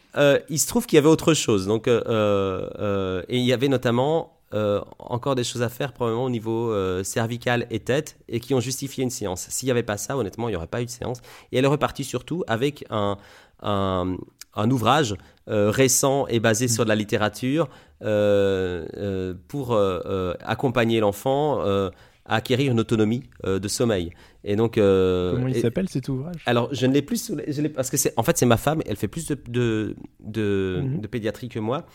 il 0.49 0.59
se 0.59 0.67
trouve 0.67 0.85
qu'il 0.85 0.95
y 0.95 0.99
avait 0.99 1.09
autre 1.09 1.33
chose. 1.33 1.67
Donc 1.67 1.87
et 1.87 3.37
il 3.37 3.43
y 3.43 3.51
avait 3.53 3.67
notamment 3.67 4.32
euh, 4.53 4.81
encore 4.99 5.35
des 5.35 5.43
choses 5.43 5.61
à 5.63 5.69
faire 5.69 5.93
probablement 5.93 6.25
au 6.25 6.29
niveau 6.29 6.71
euh, 6.71 7.03
cervical 7.03 7.65
et 7.71 7.79
tête 7.79 8.17
et 8.29 8.39
qui 8.39 8.53
ont 8.53 8.59
justifié 8.59 9.03
une 9.03 9.09
séance. 9.09 9.47
S'il 9.49 9.67
n'y 9.67 9.71
avait 9.71 9.83
pas 9.83 9.97
ça, 9.97 10.15
honnêtement, 10.17 10.47
il 10.47 10.51
n'y 10.51 10.55
aurait 10.57 10.67
pas 10.67 10.81
eu 10.81 10.85
de 10.85 10.89
séance. 10.91 11.19
Et 11.51 11.57
elle 11.57 11.65
est 11.65 11.67
repartie 11.67 12.03
surtout 12.03 12.43
avec 12.47 12.85
un, 12.89 13.17
un, 13.61 14.15
un 14.55 14.69
ouvrage 14.71 15.15
euh, 15.49 15.69
récent 15.71 16.27
et 16.27 16.39
basé 16.39 16.67
sur 16.67 16.83
de 16.85 16.89
la 16.89 16.95
littérature 16.95 17.67
pour 19.47 19.77
accompagner 20.41 20.99
l'enfant 20.99 21.61
à 22.25 22.35
acquérir 22.37 22.71
une 22.71 22.79
autonomie 22.79 23.23
euh, 23.45 23.59
de 23.59 23.67
sommeil. 23.67 24.11
Et 24.45 24.55
donc, 24.55 24.77
euh, 24.77 25.33
Comment 25.35 25.47
il 25.49 25.59
s'appelle 25.59 25.89
cet 25.89 26.07
ouvrage? 26.07 26.35
Alors, 26.45 26.69
je 26.73 26.85
ne 26.85 26.93
l'ai 26.93 27.01
plus 27.01 27.21
sous 27.21 27.35
les- 27.35 27.51
je 27.51 27.61
l'ai- 27.61 27.67
parce 27.67 27.89
que 27.89 27.97
c'est 27.97 28.13
en 28.15 28.23
fait 28.23 28.37
c'est 28.37 28.45
ma 28.45 28.55
femme, 28.55 28.81
elle 28.85 28.95
fait 28.95 29.09
plus 29.09 29.27
de 29.27 29.37
de, 29.49 29.95
de, 30.21 30.81
Mhm. 30.85 31.01
de 31.01 31.07
pédiatrie 31.07 31.49
que 31.49 31.59
moi. 31.59 31.85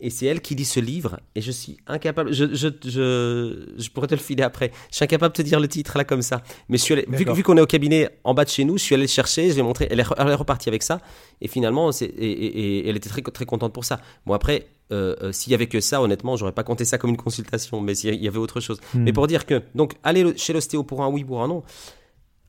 Et 0.00 0.10
c'est 0.10 0.26
elle 0.26 0.40
qui 0.40 0.54
lit 0.54 0.64
ce 0.64 0.78
livre, 0.78 1.18
et 1.34 1.40
je 1.40 1.50
suis 1.50 1.76
incapable. 1.88 2.32
Je, 2.32 2.54
je, 2.54 2.68
je, 2.84 3.66
je 3.76 3.90
pourrais 3.90 4.06
te 4.06 4.14
le 4.14 4.20
filer 4.20 4.44
après. 4.44 4.70
Je 4.90 4.96
suis 4.96 5.04
incapable 5.04 5.34
de 5.34 5.42
te 5.42 5.46
dire 5.46 5.58
le 5.58 5.66
titre 5.66 5.98
là 5.98 6.04
comme 6.04 6.22
ça. 6.22 6.40
Mais 6.68 6.78
je 6.78 6.82
suis 6.84 6.94
allé- 6.94 7.04
vu, 7.08 7.42
qu'on 7.42 7.56
est 7.56 7.60
au 7.60 7.66
cabinet 7.66 8.08
en 8.22 8.32
bas 8.32 8.44
de 8.44 8.48
chez 8.48 8.64
nous, 8.64 8.78
je 8.78 8.82
suis 8.84 8.94
allé 8.94 9.04
le 9.04 9.08
chercher, 9.08 9.50
je 9.50 9.56
l'ai 9.56 9.62
montré. 9.62 9.88
Elle 9.90 9.98
est, 9.98 10.04
re- 10.04 10.14
elle 10.16 10.28
est 10.28 10.34
repartie 10.34 10.68
avec 10.68 10.84
ça, 10.84 11.00
et 11.40 11.48
finalement, 11.48 11.90
c'est, 11.90 12.04
et, 12.06 12.30
et- 12.30 12.78
et 12.78 12.88
elle 12.88 12.96
était 12.96 13.08
très, 13.08 13.22
très 13.22 13.44
contente 13.44 13.72
pour 13.72 13.84
ça. 13.84 14.00
Bon, 14.24 14.34
après, 14.34 14.68
euh, 14.92 15.16
euh, 15.20 15.32
s'il 15.32 15.50
y 15.50 15.54
avait 15.54 15.66
que 15.66 15.80
ça, 15.80 16.00
honnêtement, 16.00 16.36
j'aurais 16.36 16.52
pas 16.52 16.62
compté 16.62 16.84
ça 16.84 16.96
comme 16.96 17.10
une 17.10 17.16
consultation, 17.16 17.80
mais 17.80 17.96
s'il 17.96 18.14
y 18.22 18.28
avait 18.28 18.38
autre 18.38 18.60
chose. 18.60 18.78
Hmm. 18.94 19.02
Mais 19.02 19.12
pour 19.12 19.26
dire 19.26 19.46
que, 19.46 19.62
donc, 19.74 19.94
aller 20.04 20.22
le- 20.22 20.34
chez 20.36 20.52
l'ostéo 20.52 20.84
pour 20.84 21.02
un 21.02 21.08
oui, 21.08 21.24
pour 21.24 21.42
un 21.42 21.48
non, 21.48 21.64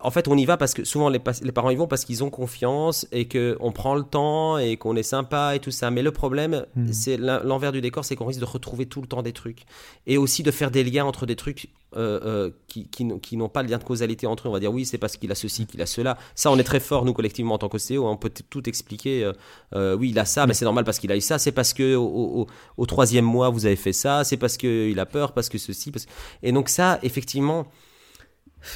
en 0.01 0.11
fait, 0.11 0.27
on 0.29 0.37
y 0.37 0.45
va 0.45 0.55
parce 0.55 0.73
que 0.73 0.85
souvent 0.85 1.09
les, 1.09 1.19
parents 1.19 1.69
y 1.71 1.75
vont 1.75 1.87
parce 1.87 2.05
qu'ils 2.05 2.23
ont 2.23 2.29
confiance 2.29 3.05
et 3.11 3.27
qu'on 3.27 3.71
prend 3.73 3.95
le 3.95 4.03
temps 4.03 4.57
et 4.57 4.77
qu'on 4.77 4.95
est 4.95 5.03
sympa 5.03 5.55
et 5.55 5.59
tout 5.59 5.71
ça. 5.71 5.91
Mais 5.91 6.01
le 6.01 6.11
problème, 6.11 6.65
Mhm. 6.75 6.93
c'est 6.93 7.17
l'en- 7.17 7.43
l'envers 7.43 7.71
du 7.73 7.81
décor, 7.81 8.05
c'est 8.05 8.15
qu'on 8.15 8.25
risque 8.25 8.39
de 8.39 8.45
retrouver 8.45 8.85
tout 8.85 9.01
le 9.01 9.07
temps 9.07 9.21
des 9.21 9.33
trucs 9.33 9.63
et 10.07 10.17
aussi 10.17 10.41
de 10.43 10.51
faire 10.51 10.71
des 10.71 10.83
liens 10.83 11.05
entre 11.05 11.25
des 11.25 11.35
trucs 11.35 11.69
euh, 11.97 12.19
euh, 12.23 12.51
qui, 12.67 12.87
qui 12.87 13.03
n'ont- 13.03 13.17
qui 13.17 13.35
n'ont 13.35 13.49
pas 13.49 13.63
de 13.63 13.69
lien 13.71 13.79
de 13.79 13.83
causalité 13.83 14.27
entre 14.27 14.45
eux. 14.45 14.49
On 14.49 14.53
va 14.53 14.59
dire 14.59 14.71
oui, 14.71 14.85
c'est 14.85 14.99
parce 14.99 15.17
qu'il 15.17 15.31
a 15.31 15.35
ceci, 15.35 15.65
qu'il 15.65 15.81
a 15.81 15.87
cela. 15.87 16.19
Ça, 16.35 16.51
on 16.51 16.57
est 16.59 16.63
très 16.63 16.79
fort 16.79 17.03
nous 17.03 17.13
collectivement 17.13 17.55
en 17.55 17.57
tant 17.57 17.67
qu'ostéo. 17.67 18.07
On 18.07 18.15
peut 18.15 18.31
tout 18.49 18.69
expliquer. 18.69 19.23
euh, 19.23 19.33
euh, 19.73 19.97
oui, 19.97 20.11
il 20.11 20.19
a 20.19 20.25
ça, 20.25 20.45
mais 20.45 20.53
c'est 20.53 20.65
normal 20.65 20.83
parce 20.83 20.99
qu'il 20.99 21.11
a 21.11 21.17
eu 21.17 21.21
ça. 21.21 21.39
C'est 21.39 21.51
parce 21.51 21.73
que 21.73 21.95
au, 21.95 22.05
au- 22.41 22.47
au 22.77 22.85
troisième 22.85 23.25
mois 23.25 23.49
vous 23.49 23.65
avez 23.65 23.75
fait 23.75 23.91
ça. 23.93 24.23
C'est 24.23 24.37
parce 24.37 24.55
qu'il 24.55 24.99
a 24.99 25.05
peur, 25.07 25.31
parce 25.33 25.49
que 25.49 25.57
ceci. 25.57 25.89
Parce... 25.91 26.05
Et 26.43 26.51
donc 26.51 26.69
ça, 26.69 26.99
effectivement. 27.01 27.65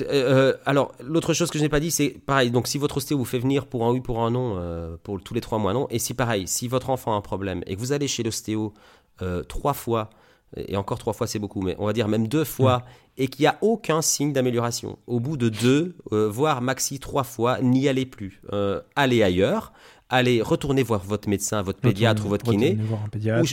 Euh, 0.02 0.06
euh, 0.12 0.54
alors, 0.66 0.94
l'autre 1.04 1.34
chose 1.34 1.50
que 1.50 1.58
je 1.58 1.64
n'ai 1.64 1.70
pas 1.70 1.80
dit, 1.80 1.92
c'est 1.92 2.10
pareil. 2.10 2.52
Donc, 2.52 2.68
si 2.68 2.78
votre 2.78 2.98
ostéo 2.98 3.18
vous 3.18 3.26
fait 3.26 3.40
venir 3.40 3.66
pour 3.66 3.86
un 3.86 3.92
oui, 3.92 4.02
pour 4.02 4.24
un 4.24 4.32
non, 4.32 4.56
euh, 4.58 4.98
pour 5.04 5.22
tous 5.22 5.34
les 5.34 5.42
trois 5.42 5.60
mois, 5.60 5.74
non. 5.74 5.88
Et 5.90 6.00
si 6.00 6.14
pareil, 6.14 6.48
si 6.48 6.68
votre 6.68 6.90
enfant 6.90 7.14
a 7.14 7.16
un 7.16 7.22
problème 7.22 7.64
et 7.68 7.76
que 7.76 7.80
vous 7.80 7.92
allez 7.92 8.08
chez 8.08 8.24
l'ostéo 8.24 8.74
euh, 9.22 9.44
trois 9.44 9.74
fois 9.74 10.10
et 10.56 10.78
encore 10.78 11.00
trois 11.00 11.14
fois 11.14 11.28
c'est 11.28 11.40
beaucoup, 11.40 11.62
mais 11.62 11.76
on 11.80 11.86
va 11.86 11.94
dire 11.94 12.08
même 12.08 12.28
deux 12.28 12.44
fois, 12.44 12.84
et 13.18 13.28
qu'il 13.28 13.44
n'y 13.44 13.48
a 13.48 13.58
aucun 13.62 14.02
signe 14.02 14.34
d'amélioration. 14.34 14.98
Au 15.08 15.20
bout 15.20 15.38
de 15.38 15.50
deux, 15.50 15.96
euh, 16.12 16.28
voire 16.30 16.62
maxi 16.62 17.00
trois 17.00 17.24
fois, 17.24 17.60
n'y 17.62 17.88
allez 17.88 18.06
plus. 18.06 18.42
Euh, 18.52 18.82
allez 18.96 19.24
ailleurs, 19.24 19.74
allez 20.10 20.42
retourner 20.42 20.84
voir 20.84 21.04
votre 21.04 21.30
médecin, 21.30 21.62
votre 21.62 21.80
pédiatre 21.80 22.26
ou 22.26 22.30
votre 22.30 22.50
kiné. 22.50 22.78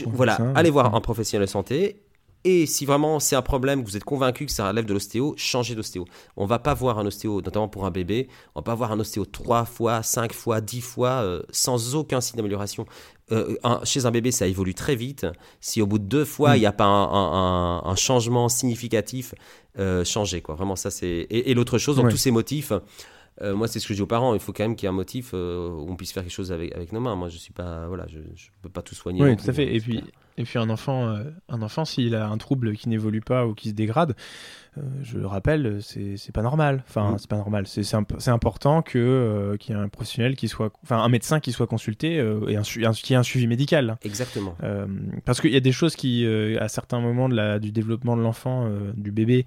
voilà, 0.07 0.37
allez 0.55 0.69
voir 0.69 0.95
un 0.95 1.01
professionnel 1.01 1.47
de 1.47 1.51
santé. 1.51 2.01
Et 2.43 2.65
si 2.65 2.85
vraiment 2.85 3.19
c'est 3.19 3.35
un 3.35 3.41
problème, 3.41 3.83
vous 3.83 3.95
êtes 3.97 4.03
convaincu 4.03 4.45
que 4.45 4.51
ça 4.51 4.67
relève 4.67 4.85
de 4.85 4.93
l'ostéo, 4.93 5.33
changez 5.37 5.75
d'ostéo. 5.75 6.05
On 6.37 6.45
va 6.45 6.59
pas 6.59 6.73
voir 6.73 6.97
un 6.99 7.05
ostéo, 7.05 7.41
notamment 7.41 7.67
pour 7.67 7.85
un 7.85 7.91
bébé, 7.91 8.27
on 8.55 8.59
va 8.59 8.63
pas 8.63 8.75
voir 8.75 8.91
un 8.91 8.99
ostéo 8.99 9.25
trois 9.25 9.65
fois, 9.65 10.01
cinq 10.03 10.33
fois, 10.33 10.61
dix 10.61 10.81
fois, 10.81 11.21
euh, 11.23 11.43
sans 11.51 11.95
aucun 11.95 12.21
signe 12.21 12.37
d'amélioration. 12.37 12.85
Euh, 13.31 13.55
chez 13.83 14.05
un 14.05 14.11
bébé, 14.11 14.31
ça 14.31 14.47
évolue 14.47 14.73
très 14.73 14.95
vite. 14.95 15.25
Si 15.59 15.81
au 15.81 15.87
bout 15.87 15.99
de 15.99 16.05
deux 16.05 16.25
fois, 16.25 16.53
mm. 16.53 16.55
il 16.57 16.59
n'y 16.59 16.65
a 16.65 16.73
pas 16.73 16.85
un, 16.85 17.95
changement 17.95 18.49
significatif, 18.49 19.35
euh, 19.79 20.03
changez. 20.03 20.41
Quoi. 20.41 20.55
Vraiment, 20.55 20.75
ça, 20.75 20.91
c'est. 20.91 21.27
Et, 21.29 21.53
l'autre 21.53 21.77
chose, 21.77 21.97
dans 21.97 22.09
tous 22.09 22.17
ces 22.17 22.31
motifs, 22.31 22.73
euh, 23.41 23.55
moi, 23.55 23.67
c'est 23.67 23.79
ce 23.79 23.87
que 23.87 23.93
je 23.93 23.99
dis 23.99 24.01
aux 24.01 24.07
parents. 24.07 24.33
Il 24.33 24.39
faut 24.39 24.53
quand 24.53 24.63
même 24.63 24.75
qu'il 24.75 24.85
y 24.85 24.87
ait 24.87 24.93
un 24.93 24.95
motif 24.95 25.31
euh, 25.33 25.69
où 25.69 25.89
on 25.89 25.95
puisse 25.95 26.11
faire 26.11 26.23
quelque 26.23 26.33
chose 26.33 26.51
avec, 26.51 26.75
avec 26.75 26.91
nos 26.91 26.99
mains. 26.99 27.15
Moi, 27.15 27.29
je 27.29 27.37
suis 27.37 27.53
pas, 27.53 27.87
voilà, 27.87 28.05
je, 28.07 28.19
je 28.35 28.47
peux 28.61 28.69
pas 28.69 28.81
tout 28.81 28.95
soigner. 28.95 29.23
Oui, 29.23 29.35
tout 29.37 29.49
à 29.49 29.53
fait. 29.53 29.73
Et 29.73 29.79
puis, 29.79 30.03
et 30.37 30.43
puis 30.43 30.59
un 30.59 30.69
enfant, 30.69 31.15
un 31.49 31.61
enfant, 31.61 31.85
s'il 31.85 32.15
a 32.15 32.27
un 32.27 32.37
trouble 32.37 32.75
qui 32.75 32.89
n'évolue 32.89 33.21
pas 33.21 33.45
ou 33.45 33.53
qui 33.53 33.69
se 33.69 33.73
dégrade, 33.73 34.15
euh, 34.77 34.81
je 35.03 35.17
le 35.17 35.27
rappelle, 35.27 35.79
c'est 35.81 36.31
pas 36.31 36.41
normal. 36.41 36.83
Enfin, 36.87 37.11
mm. 37.11 37.17
c'est 37.19 37.29
pas 37.29 37.37
normal. 37.37 37.65
C'est 37.67 38.29
important 38.29 38.81
que 38.81 38.97
euh, 38.97 39.57
qu'il 39.57 39.75
y 39.75 39.77
ait 39.77 39.81
un 39.81 39.89
professionnel 39.89 40.37
qui 40.37 40.47
soit, 40.47 40.71
enfin, 40.83 40.97
un 40.99 41.09
médecin 41.09 41.41
qui 41.41 41.51
soit 41.51 41.67
consulté 41.67 42.19
euh, 42.19 42.47
et 42.47 42.55
un, 42.55 42.61
qui 42.93 43.13
ait 43.13 43.17
un 43.17 43.23
suivi 43.23 43.47
médical. 43.47 43.97
Exactement. 44.03 44.55
parce 45.25 45.41
qu'il 45.41 45.51
y 45.51 45.57
a 45.57 45.61
des 45.61 45.71
choses 45.71 45.95
qui, 45.95 46.25
à 46.25 46.67
certains 46.67 46.99
moments 46.99 47.27
de 47.27 47.35
la, 47.35 47.59
du 47.59 47.71
développement 47.71 48.15
de 48.15 48.21
l'enfant, 48.21 48.69
du 48.95 49.11
bébé, 49.11 49.45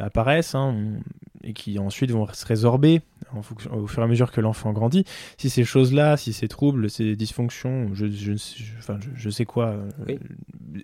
apparaissent 0.00 0.54
hein, 0.54 0.74
et 1.42 1.52
qui 1.52 1.78
ensuite 1.78 2.10
vont 2.10 2.26
se 2.32 2.44
résorber 2.44 3.00
en 3.34 3.42
fonction, 3.42 3.72
au 3.74 3.86
fur 3.86 4.02
et 4.02 4.04
à 4.04 4.08
mesure 4.08 4.32
que 4.32 4.40
l'enfant 4.40 4.72
grandit. 4.72 5.04
Si 5.36 5.50
ces 5.50 5.64
choses-là, 5.64 6.16
si 6.16 6.32
ces 6.32 6.48
troubles, 6.48 6.90
ces 6.90 7.16
dysfonctions, 7.16 7.90
je, 7.94 8.06
je, 8.10 8.32
enfin, 8.78 8.98
je, 9.14 9.30
sais 9.30 9.44
quoi, 9.44 9.76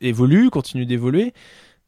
évoluent, 0.01 0.51
continuent 0.51 0.87
d'évoluer, 0.87 1.33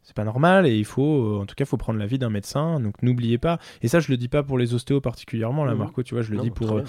c'est 0.09 0.17
pas 0.17 0.25
normal 0.25 0.67
et 0.67 0.75
il 0.75 0.87
faut, 0.87 1.37
euh, 1.37 1.43
en 1.43 1.45
tout 1.45 1.55
cas, 1.55 1.67
faut 1.67 1.77
prendre 1.77 1.99
l'avis 1.99 2.19
d'un 2.19 2.31
médecin. 2.31 2.81
Donc 2.81 3.03
n'oubliez 3.03 3.37
pas. 3.37 3.59
Et 3.83 3.89
ça, 3.89 4.01
je 4.01 4.11
le 4.11 4.17
dis 4.17 4.29
pas 4.29 4.43
pour 4.43 4.57
les 4.57 4.73
ostéos 4.73 5.03
particulièrement, 5.03 5.67
là, 5.67 5.75
Marco, 5.75 6.03
tu 6.03 6.15
vois, 6.15 6.23
je 6.23 6.33
le 6.33 6.39
dis 6.39 6.51
pour, 6.51 6.73
euh, 6.73 6.85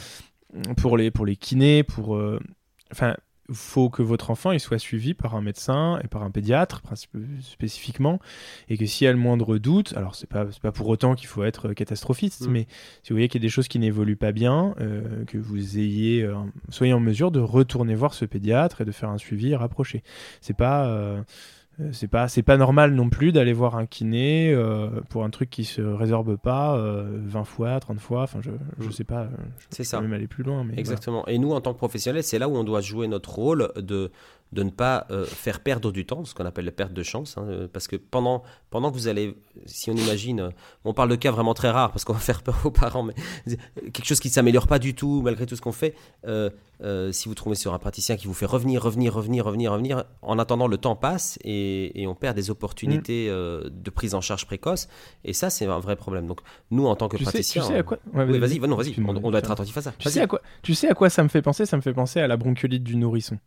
pour, 0.78 0.96
les, 0.98 1.12
pour 1.12 1.26
les 1.26 1.36
kinés, 1.36 1.84
pour. 1.84 2.16
Euh, 2.16 2.40
enfin, 2.94 3.18
faut 3.52 3.90
que 3.90 4.02
votre 4.02 4.32
enfant 4.32 4.52
il 4.52 4.60
soit 4.60 4.80
suivi 4.80 5.14
par 5.14 5.36
un 5.36 5.42
médecin 5.42 6.00
et 6.04 6.08
par 6.08 6.24
un 6.24 6.32
pédiatre 6.32 6.82
spécifiquement 7.42 8.20
et 8.68 8.78
que 8.78 8.86
s'il 8.86 9.06
y 9.06 9.08
a 9.08 9.12
le 9.12 9.18
moindre 9.18 9.58
doute 9.58 9.94
alors 9.96 10.16
c'est 10.16 10.30
pas 10.30 10.46
pas 10.62 10.72
pour 10.72 10.88
autant 10.88 11.16
qu'il 11.16 11.28
faut 11.28 11.44
être 11.44 11.74
catastrophiste 11.74 12.48
mm. 12.48 12.52
mais 12.52 12.68
si 13.04 13.10
vous 13.10 13.16
voyez 13.16 13.28
qu'il 13.28 13.42
y 13.42 13.44
a 13.44 13.48
des 13.48 13.52
choses 13.52 13.68
qui 13.68 13.80
n'évoluent 13.80 14.16
pas 14.16 14.32
bien 14.32 14.76
que 15.28 15.38
vous 15.38 15.78
ayez 15.78 16.30
soyez 16.70 16.94
en 16.94 17.00
mesure 17.00 17.32
de 17.32 17.40
retourner 17.40 17.96
voir 17.96 18.14
ce 18.14 18.26
pédiatre 18.26 18.82
et 18.82 18.86
de 18.86 18.92
faire 18.92 19.10
un 19.10 19.18
suivi 19.18 19.56
rapproché 19.56 20.04
c'est 20.42 20.56
pas 20.56 20.88
euh, 20.88 21.22
c'est 21.92 22.08
pas 22.08 22.28
c'est 22.28 22.44
pas 22.44 22.58
normal 22.58 22.94
non 22.94 23.10
plus 23.10 23.32
d'aller 23.32 23.54
voir 23.54 23.76
un 23.76 23.86
kiné 23.86 24.52
euh, 24.54 24.90
pour 25.10 25.24
un 25.24 25.30
truc 25.30 25.50
qui 25.50 25.64
se 25.64 25.82
résorbe 25.82 26.36
pas 26.36 26.78
20 26.78 26.82
euh, 26.82 27.44
fois 27.44 27.80
30 27.80 28.00
fois. 28.00 28.24
Enfin 28.24 28.40
je, 28.42 28.52
je 28.80 28.88
mm. 28.88 28.92
sais 28.92 29.04
pas 29.04 29.28
c'est 29.70 29.84
ça. 29.84 30.02
même 30.02 30.14
aller 30.14 30.28
plus 30.28 30.44
loin 30.44 30.64
mais 30.64 30.78
exactement. 30.78 31.26
Et 31.28 31.38
nous 31.38 31.52
en 31.52 31.62
tant 31.62 31.74
que 31.74 31.78
professionnels 31.78 32.24
c'est 32.24 32.40
là 32.40 32.50
où 32.50 32.56
on 32.56 32.64
doit 32.64 32.82
jouer 32.82 33.08
notre 33.08 33.34
rôle 33.34 33.72
de 33.78 34.12
de 34.52 34.64
ne 34.64 34.72
pas 34.72 35.06
euh, 35.12 35.26
faire 35.26 35.60
perdre 35.60 35.92
du 35.92 36.06
temps, 36.06 36.26
ce 36.26 36.34
qu'on 36.34 36.46
appelle 36.46 36.66
la 36.66 36.72
perte 36.72 36.94
de 36.94 37.04
chance, 37.04 37.38
hein, 37.38 37.46
euh, 37.48 37.68
parce 37.72 37.88
que 37.88 37.96
pendant, 37.96 38.42
pendant 38.72 38.90
que 38.90 38.96
vous 38.96 39.08
allez, 39.08 39.38
si 39.66 39.92
on 39.92 39.96
imagine, 39.96 40.40
euh, 40.40 40.50
on 40.86 40.94
parle 40.94 41.10
de 41.10 41.16
cas 41.16 41.30
vraiment 41.30 41.54
très 41.54 41.70
rares, 41.70 41.92
parce 41.92 42.04
qu'on 42.04 42.14
va 42.14 42.20
faire 42.20 42.42
peur 42.42 42.60
aux 42.64 42.72
parents, 42.72 43.04
mais 43.04 43.14
quelque 43.92 44.06
chose 44.06 44.20
qui 44.20 44.30
ne 44.30 44.34
s'améliore 44.34 44.68
pas 44.68 44.80
du 44.80 44.96
tout 44.96 45.22
malgré 45.24 45.46
tout 45.46 45.56
ce 45.56 45.62
qu'on 45.62 45.72
fait, 45.72 45.96
si 47.12 47.30
vous 47.30 47.36
trouvez 47.36 47.56
sur 47.56 47.74
un 47.74 47.80
praticien 47.80 48.16
qui 48.16 48.28
vous 48.28 48.34
fait 48.34 48.48
revenir, 48.48 48.82
revenir, 48.82 49.14
revenir, 49.14 49.46
revenir, 49.46 49.72
revenir, 49.72 50.04
en 50.22 50.40
attendant 50.40 50.68
le 50.68 50.78
temps 50.78 50.96
passe 50.96 51.38
et, 51.44 52.06
on 52.08 52.16
perd 52.16 52.36
des 52.36 52.50
opportunités 52.50 53.30
mm. 53.30 53.70
de 53.70 53.90
prise 53.92 54.16
en 54.16 54.22
charge 54.22 54.48
précoce, 54.48 54.88
et 55.24 55.34
ça 55.34 55.52
c'est 55.52 55.68
un 55.68 55.80
vrai 55.80 55.96
problème. 55.96 56.26
Donc 56.26 56.40
nous 56.72 56.88
en 56.88 56.96
tant 56.96 57.08
que 57.08 57.18
praticiens, 57.18 57.62
tu 57.62 57.68
sais 57.68 57.78
à 57.78 57.84
quoi 57.84 58.00
vas-y, 58.14 58.58
vas-y, 58.58 58.96
on, 59.00 59.10
on, 59.10 59.30
doit 59.30 59.40
être 59.40 59.52
attentif 59.52 59.78
à 59.78 59.82
ça. 59.84 59.94
Tu 60.00 60.10
sais 60.10 60.22
à 60.22 60.28
quoi 60.28 60.42
Tu 60.64 60.74
sais 60.74 60.90
à 60.90 60.96
quoi 60.96 61.12
ça 61.12 61.22
me 61.22 61.30
fait 61.30 61.44
penser? 61.44 61.68
Ça 61.68 61.78
me 61.78 61.82
fait 61.82 61.94
penser 61.94 62.20
à 62.20 62.28
la 62.28 62.38
bronchiolite 62.38 62.84
du 62.84 62.96
nourrisson. 62.96 63.38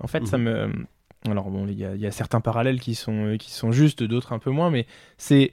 En 0.00 0.06
fait, 0.06 0.26
ça 0.26 0.38
mhm. 0.38 0.44
me. 0.44 0.86
Alors, 1.30 1.50
bon, 1.50 1.66
il 1.66 1.78
y, 1.78 2.06
a 2.06 2.10
certains 2.10 2.40
parallèles 2.40 2.80
qui 2.80 2.94
sont, 2.94 3.36
qui 3.38 3.50
sont 3.50 3.72
justes, 3.72 4.02
d'autres 4.02 4.32
un 4.32 4.38
peu 4.38 4.50
moins, 4.50 4.70
mais 4.70 4.86
c'est. 5.16 5.52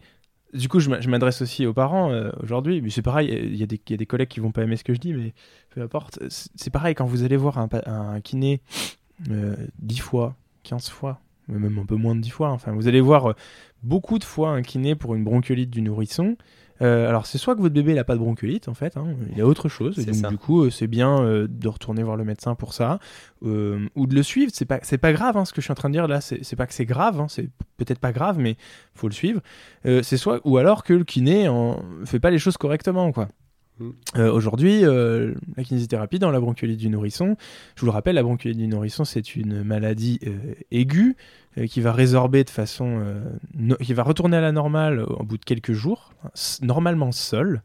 Du 0.53 0.67
coup, 0.67 0.81
je 0.81 0.89
m'adresse 1.09 1.41
aussi 1.41 1.65
aux 1.65 1.73
parents 1.73 2.11
euh, 2.11 2.29
aujourd'hui. 2.43 2.81
Mais 2.81 2.89
c'est 2.89 3.01
pareil, 3.01 3.29
il 3.31 3.55
y, 3.55 3.63
a 3.63 3.65
des 3.65 4.05
collègues 4.05 4.27
qui 4.27 4.41
vont 4.41 4.51
pas 4.51 4.63
aimer 4.63 4.75
ce 4.75 4.83
que 4.83 4.93
je 4.93 4.99
dis, 4.99 5.13
mais 5.13 5.33
peu 5.69 5.81
importe. 5.81 6.19
C'est 6.29 6.71
pareil, 6.71 6.93
quand 6.93 7.05
vous 7.05 7.23
allez 7.23 7.37
voir 7.37 7.57
un, 7.57 7.69
un 7.85 8.19
kiné 8.19 8.61
euh, 9.29 9.55
10 9.79 9.99
fois, 9.99 10.35
15 10.63 10.89
fois, 10.89 11.21
même 11.47 11.77
un 11.79 11.85
peu 11.85 11.95
moins 11.95 12.15
de 12.15 12.21
10 12.21 12.29
fois, 12.29 12.49
enfin, 12.49 12.71
vous 12.71 12.87
allez 12.87 13.01
voir 13.01 13.31
euh, 13.31 13.33
beaucoup 13.83 14.19
de 14.19 14.23
fois 14.23 14.49
un 14.49 14.61
kiné 14.61 14.95
pour 14.95 15.15
une 15.15 15.23
bronchiolite 15.23 15.69
du 15.69 15.81
nourrisson. 15.81 16.37
Euh, 16.82 17.07
alors 17.07 17.25
c'est 17.25 17.38
soit 17.38 17.55
que 17.55 17.61
votre 17.61 17.73
bébé 17.73 17.93
n'a 17.93 18.03
pas 18.03 18.15
de 18.15 18.19
bronchiolite 18.19 18.67
en 18.67 18.73
fait, 18.73 18.97
hein, 18.97 19.05
il 19.32 19.38
y 19.38 19.41
a 19.41 19.45
autre 19.45 19.69
chose, 19.69 19.99
et 19.99 20.05
donc 20.05 20.32
du 20.32 20.38
coup 20.38 20.63
euh, 20.63 20.69
c'est 20.71 20.88
bien 20.88 21.21
euh, 21.21 21.47
de 21.47 21.67
retourner 21.67 22.01
voir 22.01 22.17
le 22.17 22.23
médecin 22.23 22.55
pour 22.55 22.73
ça, 22.73 22.99
ou 23.43 24.07
de 24.07 24.15
le 24.15 24.23
suivre, 24.23 24.51
c'est 24.53 24.65
pas, 24.65 24.79
c'est 24.82 24.97
pas 24.97 25.13
grave 25.13 25.38
hein, 25.38 25.45
ce 25.45 25.53
que 25.53 25.61
je 25.61 25.65
suis 25.65 25.71
en 25.71 25.75
train 25.75 25.89
de 25.89 25.93
dire 25.93 26.07
là, 26.07 26.21
c'est, 26.21 26.55
pas 26.55 26.65
que 26.65 26.73
c'est 26.73 26.86
grave, 26.86 27.19
hein, 27.19 27.27
c'est 27.29 27.49
peut-être 27.77 27.99
pas 27.99 28.11
grave 28.11 28.39
mais 28.39 28.55
faut 28.95 29.07
le 29.07 29.13
suivre, 29.13 29.41
c'est 29.84 30.17
soit, 30.17 30.41
ou 30.43 30.57
alors 30.57 30.84
que 30.84 30.93
le 30.93 31.03
kiné 31.03 31.47
en 31.47 31.84
fait 32.05 32.19
pas 32.19 32.32
les 32.32 32.39
choses 32.39 32.57
correctement 32.57 33.11
quoi. 33.11 33.27
Mm. 33.79 34.19
Aujourd'hui, 34.19 34.82
la 34.82 35.63
kinésithérapie 35.63 36.19
dans 36.19 36.32
la 36.32 36.39
bronchiolite 36.39 36.79
du 36.79 36.89
nourrisson, 36.89 37.36
je 37.75 37.82
vous 37.82 37.88
le 37.88 37.91
rappelle, 37.91 38.15
la 38.15 38.23
bronchiolite 38.23 38.57
du 38.57 38.67
nourrisson, 38.67 39.05
c'est 39.05 39.36
une 39.36 39.63
maladie 39.63 40.19
aiguë 40.71 41.15
qui 41.70 41.82
va 41.82 41.91
résorber 41.91 42.43
de 42.43 42.49
façon. 42.49 43.02
Euh, 43.02 43.76
qui 43.82 43.93
va 43.93 44.04
retourner 44.04 44.38
à 44.38 44.41
la 44.41 44.52
normale 44.52 45.02
au 45.02 45.24
bout 45.24 45.38
de 45.38 45.45
quelques 45.45 45.74
jours, 45.74 46.14
normalement 46.62 47.12
seul. 47.12 47.62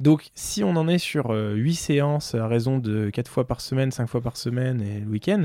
Donc, 0.00 0.30
si 0.34 0.62
on 0.62 0.76
en 0.76 0.88
est 0.88 0.98
sur 0.98 1.30
8 1.30 1.32
euh, 1.32 1.72
séances 1.74 2.34
à 2.34 2.46
raison 2.46 2.78
de 2.78 3.10
4 3.10 3.28
fois 3.28 3.46
par 3.46 3.60
semaine, 3.60 3.90
5 3.90 4.06
fois 4.06 4.20
par 4.20 4.36
semaine 4.36 4.80
et 4.80 5.00
le 5.00 5.06
week-end, 5.06 5.44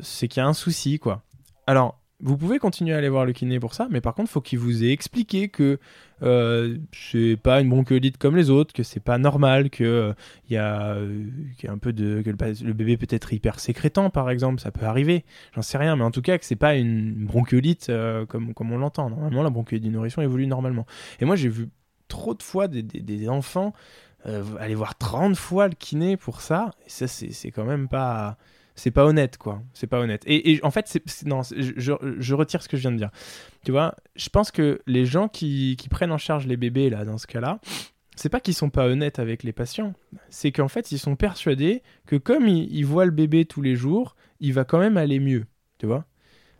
c'est 0.00 0.28
qu'il 0.28 0.40
y 0.40 0.44
a 0.44 0.46
un 0.46 0.54
souci, 0.54 0.98
quoi. 0.98 1.22
Alors, 1.66 1.98
vous 2.20 2.38
pouvez 2.38 2.58
continuer 2.58 2.94
à 2.94 2.98
aller 2.98 3.10
voir 3.10 3.26
le 3.26 3.32
kiné 3.32 3.60
pour 3.60 3.74
ça, 3.74 3.88
mais 3.90 4.00
par 4.00 4.14
contre, 4.14 4.30
faut 4.30 4.40
qu'il 4.40 4.58
vous 4.58 4.84
ait 4.84 4.90
expliqué 4.90 5.48
que 5.48 5.78
euh, 6.22 6.78
c'est 6.92 7.36
pas 7.36 7.60
une 7.60 7.68
bronchiolite 7.68 8.16
comme 8.16 8.36
les 8.36 8.48
autres, 8.48 8.72
que 8.72 8.82
c'est 8.82 9.00
pas 9.00 9.18
normal, 9.18 9.68
que 9.68 9.84
euh, 9.84 10.12
il 10.48 10.54
y, 10.54 10.56
a, 10.56 10.94
euh, 10.94 11.24
un 11.68 11.76
peu 11.76 11.92
de 11.92 12.22
le, 12.24 12.72
bébé 12.72 12.96
peut 12.96 13.06
être 13.10 13.34
hyper 13.34 13.60
sécrétant 13.60 14.08
par 14.08 14.30
exemple, 14.30 14.60
ça 14.60 14.70
peut 14.70 14.86
arriver, 14.86 15.26
j'en 15.54 15.62
sais 15.62 15.76
rien, 15.76 15.94
mais 15.96 16.04
en 16.04 16.10
tout 16.10 16.22
cas 16.22 16.38
que 16.38 16.46
c'est 16.46 16.56
pas 16.56 16.76
une 16.76 17.26
bronchiolite 17.26 17.92
comme 18.28 18.54
comme 18.54 18.72
on 18.72 18.78
l'entend. 18.78 19.10
Normalement, 19.10 19.42
la 19.42 19.50
bronchiolite 19.50 19.84
du 19.84 19.90
nourrisson 19.90 20.22
évolue 20.22 20.46
normalement. 20.46 20.86
Et 21.20 21.26
moi, 21.26 21.36
j'ai 21.36 21.50
vu 21.50 21.68
trop 22.08 22.34
de 22.34 22.42
fois 22.42 22.66
des, 22.68 22.82
des, 22.82 23.28
enfants 23.28 23.74
aller 24.58 24.74
voir 24.74 24.96
30 24.96 25.36
fois 25.36 25.68
le 25.68 25.74
kiné 25.74 26.16
pour 26.16 26.40
ça, 26.40 26.70
et 26.86 26.90
ça 26.90 27.06
c'est 27.06 27.50
quand 27.50 27.64
même 27.64 27.88
pas 27.88 28.38
c'est 28.76 28.90
pas 28.90 29.04
honnête, 29.04 29.38
quoi. 29.38 29.62
C'est 29.72 29.86
pas 29.86 29.98
honnête. 29.98 30.22
Et, 30.26 30.60
en 30.62 30.70
fait, 30.70 31.00
non, 31.24 31.40
je, 31.42 32.34
retire 32.34 32.62
ce 32.62 32.68
que 32.68 32.76
je 32.76 32.82
viens 32.82 32.92
de 32.92 32.98
dire. 32.98 33.10
Tu 33.64 33.72
vois, 33.72 33.94
je 34.14 34.28
pense 34.28 34.50
que 34.50 34.80
les 34.86 35.06
gens 35.06 35.28
qui, 35.28 35.76
qui 35.78 35.88
prennent 35.88 36.12
en 36.12 36.18
charge 36.18 36.46
les 36.46 36.56
bébés, 36.56 36.90
là, 36.90 37.04
dans 37.04 37.18
ce 37.18 37.26
cas-là, 37.26 37.58
c'est 38.16 38.28
pas 38.28 38.40
qu'ils 38.40 38.54
sont 38.54 38.70
pas 38.70 38.86
honnêtes 38.86 39.18
avec 39.18 39.42
les 39.42 39.52
patients, 39.52 39.94
c'est 40.28 40.52
qu'en 40.52 40.68
fait, 40.68 40.92
ils 40.92 40.98
sont 40.98 41.16
persuadés 41.16 41.82
que 42.06 42.16
comme 42.16 42.48
ils 42.48 42.86
voient 42.86 43.06
le 43.06 43.10
bébé 43.10 43.44
tous 43.44 43.62
les 43.62 43.76
jours, 43.76 44.14
il 44.40 44.52
va 44.52 44.64
quand 44.64 44.78
même 44.78 44.96
aller 44.96 45.20
mieux. 45.20 45.46
Tu 45.78 45.86
vois? 45.86 46.04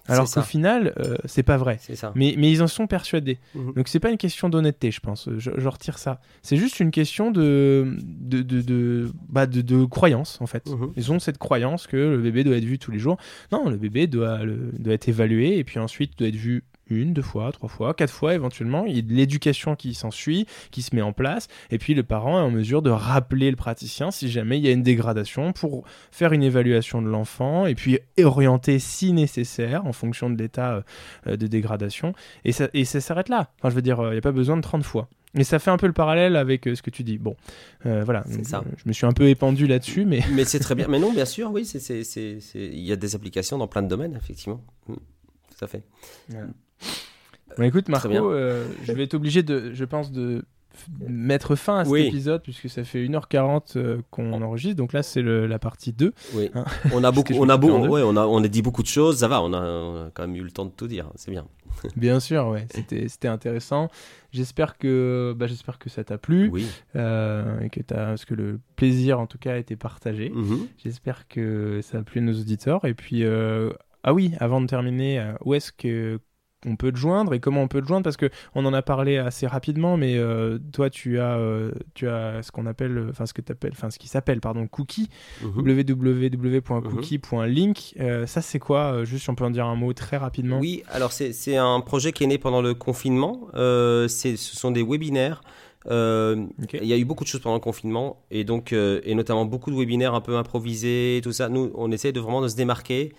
Alors 0.09 0.31
qu'au 0.31 0.43
final, 0.43 0.93
euh, 0.99 1.17
c'est 1.25 1.43
pas 1.43 1.57
vrai. 1.57 1.79
Mais, 2.15 2.35
mais 2.39 2.51
ils 2.51 2.63
en 2.63 2.67
sont 2.67 2.87
persuadés. 2.87 3.39
Mhm. 3.55 3.75
Donc 3.75 3.89
c'est 3.89 4.01
pas 4.01 4.11
une 4.11 4.17
question 4.17 4.49
d'honnêteté, 4.49 4.91
je 4.91 5.01
pense. 5.01 5.29
Je, 5.37 5.51
retire 5.69 5.99
ça. 5.99 6.21
C'est 6.43 6.57
juste 6.57 6.81
une 6.81 6.91
question 6.91 7.31
de 7.31 7.97
de, 7.99 8.43
de, 8.43 8.61
de, 8.61 9.11
bah 9.29 9.47
de, 9.47 9.85
croyance, 9.85 10.39
en 10.41 10.47
fait. 10.47 10.69
Mhm. 10.69 10.93
Ils 10.97 11.13
ont 11.13 11.19
cette 11.19 11.39
croyance 11.39 11.87
que 11.87 11.97
le 11.97 12.19
bébé 12.19 12.45
doit 12.45 12.57
être 12.57 12.65
vu 12.65 12.79
tous 12.79 12.91
les 12.91 12.99
jours. 12.99 13.17
Non, 13.53 13.69
le 13.69 13.77
bébé 13.77 14.07
doit, 14.07 14.41
doit 14.79 14.95
être 14.95 15.09
évalué 15.09 15.59
et 15.59 15.65
puis 15.65 15.79
ensuite 15.79 16.19
doit 16.19 16.29
être 16.29 16.37
vu 16.37 16.65
une, 16.89 17.12
deux 17.12 17.22
fois, 17.22 17.53
trois 17.53 17.68
fois, 17.68 17.95
quatre 17.95 18.12
fois 18.12 18.34
éventuellement. 18.34 18.84
Il 18.87 18.97
y 18.97 18.99
a 18.99 19.03
de 19.03 19.12
l'éducation 19.12 19.76
qui 19.76 19.95
s'ensuit, 19.95 20.47
qui 20.70 20.82
se 20.82 20.95
met 20.95 21.03
en 21.03 21.12
place, 21.12 21.49
et 21.70 21.78
puis 21.78 21.95
le 21.95 22.03
parent 22.03 22.39
est 22.39 22.43
en 22.43 22.51
mesure 22.51 22.82
de 22.82 22.91
rappeler 22.91 23.51
le 23.51 23.57
praticien 23.57 24.11
si 24.11 24.30
jamais 24.30 24.59
il 24.59 24.64
y 24.64 24.68
a 24.68 24.72
une 24.72 24.82
dégradation 24.82 25.53
pour 25.53 25.84
faire 26.11 26.32
une 26.32 26.43
évaluation 26.43 27.03
de 27.03 27.09
l'enfant, 27.09 27.66
et 27.66 27.74
puis 27.74 27.99
orienter 28.22 28.78
si 28.78 29.12
nécessaire 29.12 29.87
en 29.87 29.93
fonction 29.93 30.30
de 30.30 30.37
l'état 30.37 30.84
euh, 31.26 31.37
de 31.37 31.47
dégradation. 31.47 32.14
Et 32.45 32.53
ça, 32.53 32.68
et 32.74 32.84
ça 32.84 33.01
s'arrête 33.01 33.28
là. 33.28 33.51
Enfin, 33.59 33.70
je 33.70 33.74
veux 33.74 33.82
dire, 33.82 34.01
euh, 34.01 34.11
il 34.11 34.12
n'y 34.12 34.18
a 34.18 34.22
pas 34.22 34.32
besoin 34.32 34.57
de 34.57 34.62
30 34.62 34.84
fois. 34.84 35.09
Et 35.34 35.45
ça 35.45 35.59
fait 35.59 35.70
un 35.70 35.76
peu 35.76 35.87
le 35.87 35.93
parallèle 35.93 36.34
avec 36.34 36.66
euh, 36.66 36.74
ce 36.74 36.82
que 36.82 36.89
tu 36.91 37.03
dis. 37.03 37.18
Bon, 37.18 37.37
voilà. 37.84 38.24
Ça. 38.43 38.64
je 38.76 38.89
me 38.89 38.93
suis 38.93 39.05
un 39.05 39.12
peu 39.12 39.28
épandu 39.28 39.66
là-dessus, 39.66 40.07
mais. 40.07 40.20
mais 40.32 40.45
c'est 40.45 40.61
très 40.61 40.74
bien. 40.74 40.87
Mais 40.91 40.99
non, 40.99 41.12
bien 41.12 41.26
sûr, 41.26 41.51
oui, 41.53 41.64
il 41.64 42.80
y 42.80 42.93
a 42.93 42.97
des 42.97 43.14
applications 43.14 43.59
dans 43.59 43.68
plein 43.68 43.82
de 43.82 43.89
domaines, 43.89 44.16
effectivement. 44.16 44.62
Mm. 44.89 44.95
tout 44.95 45.64
à 45.64 45.66
fait. 45.66 45.82
Bon, 47.57 47.65
écoute, 47.65 47.89
Marco, 47.89 48.31
euh, 48.31 48.67
je 48.85 48.93
vais 48.93 49.05
être 49.05 49.15
obligé 49.15 49.43
de, 49.43 49.73
je 49.73 49.85
pense, 49.85 50.13
de 50.13 50.45
mettre 51.09 51.55
fin 51.55 51.79
à 51.79 51.85
cet 51.85 51.95
épisode 51.95 52.43
puisque 52.43 52.69
ça 52.69 52.85
fait 52.85 53.05
1h40 53.07 53.77
euh, 53.77 53.99
qu'on 54.11 54.43
enregistre. 54.43 54.77
Donc 54.77 54.93
là 54.93 55.03
c'est 55.03 55.23
la 55.23 55.59
partie 55.59 55.93
2 55.93 56.13
oui. 56.35 56.51
Hein. 56.55 56.65
On 56.93 57.05
a 57.05 57.11
beaucoup 57.13 57.35
on 57.35 57.49
a 57.49 57.57
beau, 57.57 57.87
ouais, 57.87 58.03
on 58.03 58.17
a 58.17 58.27
on 58.27 58.43
a 58.43 58.49
dit 58.49 58.63
beaucoup 58.63 58.83
de 58.83 58.89
choses 58.89 59.19
ça 59.19 59.29
va 59.29 59.41
on 59.43 59.53
a, 59.53 60.11
quand 60.15 60.27
même 60.27 60.37
eu 60.37 60.43
le 60.43 60.51
temps 60.51 60.65
de 60.65 60.71
tout 60.71 60.87
dire 60.87 61.11
c'est 61.15 61.31
bien. 61.31 61.47
Bien 61.97 62.21
sûr 62.21 62.49
ouais 62.49 62.67
c'était 62.71 63.09
c'était 63.09 63.29
intéressant. 63.29 63.89
J'espère 64.33 64.79
que 64.79 65.35
bah, 65.37 65.47
j'espère 65.47 65.79
que 65.79 65.89
ça 65.89 66.05
t'a 66.05 66.19
plu 66.19 66.51
oui. 66.53 66.67
euh, 66.95 67.61
et 67.61 67.71
que 67.71 67.81
as, 67.93 68.07
parce 68.07 68.25
que 68.25 68.35
le 68.35 68.61
plaisir 68.77 69.21
en 69.21 69.27
tout 69.27 69.39
cas 69.39 69.53
a 69.53 69.57
été 69.57 69.77
partagé. 69.77 70.31
Mm-hmm. 70.31 70.67
j'espère 70.83 71.29
que 71.29 71.81
ça 71.83 71.99
a 71.99 72.03
plu 72.03 72.21
à 72.21 72.25
nos 72.25 72.33
auditeurs. 72.33 72.85
Et 72.85 72.95
puis 72.95 73.25
euh, 73.25 73.73
ah 74.05 74.15
oui, 74.15 74.33
avant 74.41 74.61
de 74.61 74.67
terminer, 74.67 75.33
où 75.45 75.55
est-ce 75.55 75.73
que 75.73 76.21
on 76.65 76.77
peut 76.77 76.91
te 76.91 76.97
joindre 76.97 77.35
et 77.35 77.41
comment 77.41 77.63
on 77.63 77.69
peut 77.69 77.83
te 77.83 77.87
joindre 77.87 78.05
parce 78.05 78.17
que 78.17 78.31
on 78.55 78.65
en 78.65 78.73
a 78.73 78.81
parlé 78.81 79.19
assez 79.19 79.47
rapidement 79.47 79.97
mais 79.97 80.17
euh, 80.17 80.59
toi 80.73 80.89
tu 80.89 81.21
as 81.21 81.37
euh, 81.37 81.73
tu 81.95 82.09
as 82.09 82.43
ce 82.43 82.51
qu'on 82.51 82.65
appelle 82.67 83.09
enfin 83.11 83.27
ce 83.27 83.35
que 83.35 83.43
t'appelles 83.43 83.73
enfin 83.73 83.91
ce 83.91 83.99
qui 83.99 84.09
s'appelle 84.09 84.41
pardon 84.41 84.67
cookie. 84.67 85.11
Mhm. 85.43 85.59
www.cookie.link 85.59 87.95
euh, 88.01 88.27
ça 88.27 88.41
c'est 88.41 88.59
quoi 88.59 89.05
juste 89.05 89.25
si 89.25 89.31
on 89.31 89.35
peut 89.35 89.45
en 89.45 89.51
dire 89.51 89.67
un 89.67 89.77
mot 89.77 89.93
très 89.93 90.17
rapidement? 90.17 90.59
Oui 90.59 90.83
alors 90.91 91.13
c'est 91.13 91.57
un 91.57 91.81
projet 91.81 92.13
qui 92.13 92.25
est 92.25 92.29
né 92.29 92.39
pendant 92.39 92.63
le 92.63 92.73
confinement. 92.75 93.49
Ce 93.55 94.35
sont 94.37 94.71
des 94.71 94.83
webinaires. 94.83 95.43
Il 95.89 96.49
y 96.83 96.93
a 96.93 96.97
eu 96.97 97.05
beaucoup 97.05 97.25
de 97.25 97.29
choses 97.29 97.43
pendant 97.43 97.57
le 97.57 97.61
confinement 97.61 98.23
et 98.31 98.45
donc 98.45 98.73
et 98.73 99.15
notamment 99.15 99.45
beaucoup 99.45 99.71
de 99.71 99.77
webinaires 99.77 100.15
un 100.15 100.21
peu 100.21 100.37
improvisés 100.37 101.21
tout 101.23 101.33
ça. 101.33 101.49
Nous 101.49 101.71
on 101.75 101.93
essaie 101.93 102.13
de 102.13 102.21
vraiment 102.21 102.41
de 102.41 102.49
se 102.49 102.57
démarquer 102.57 103.13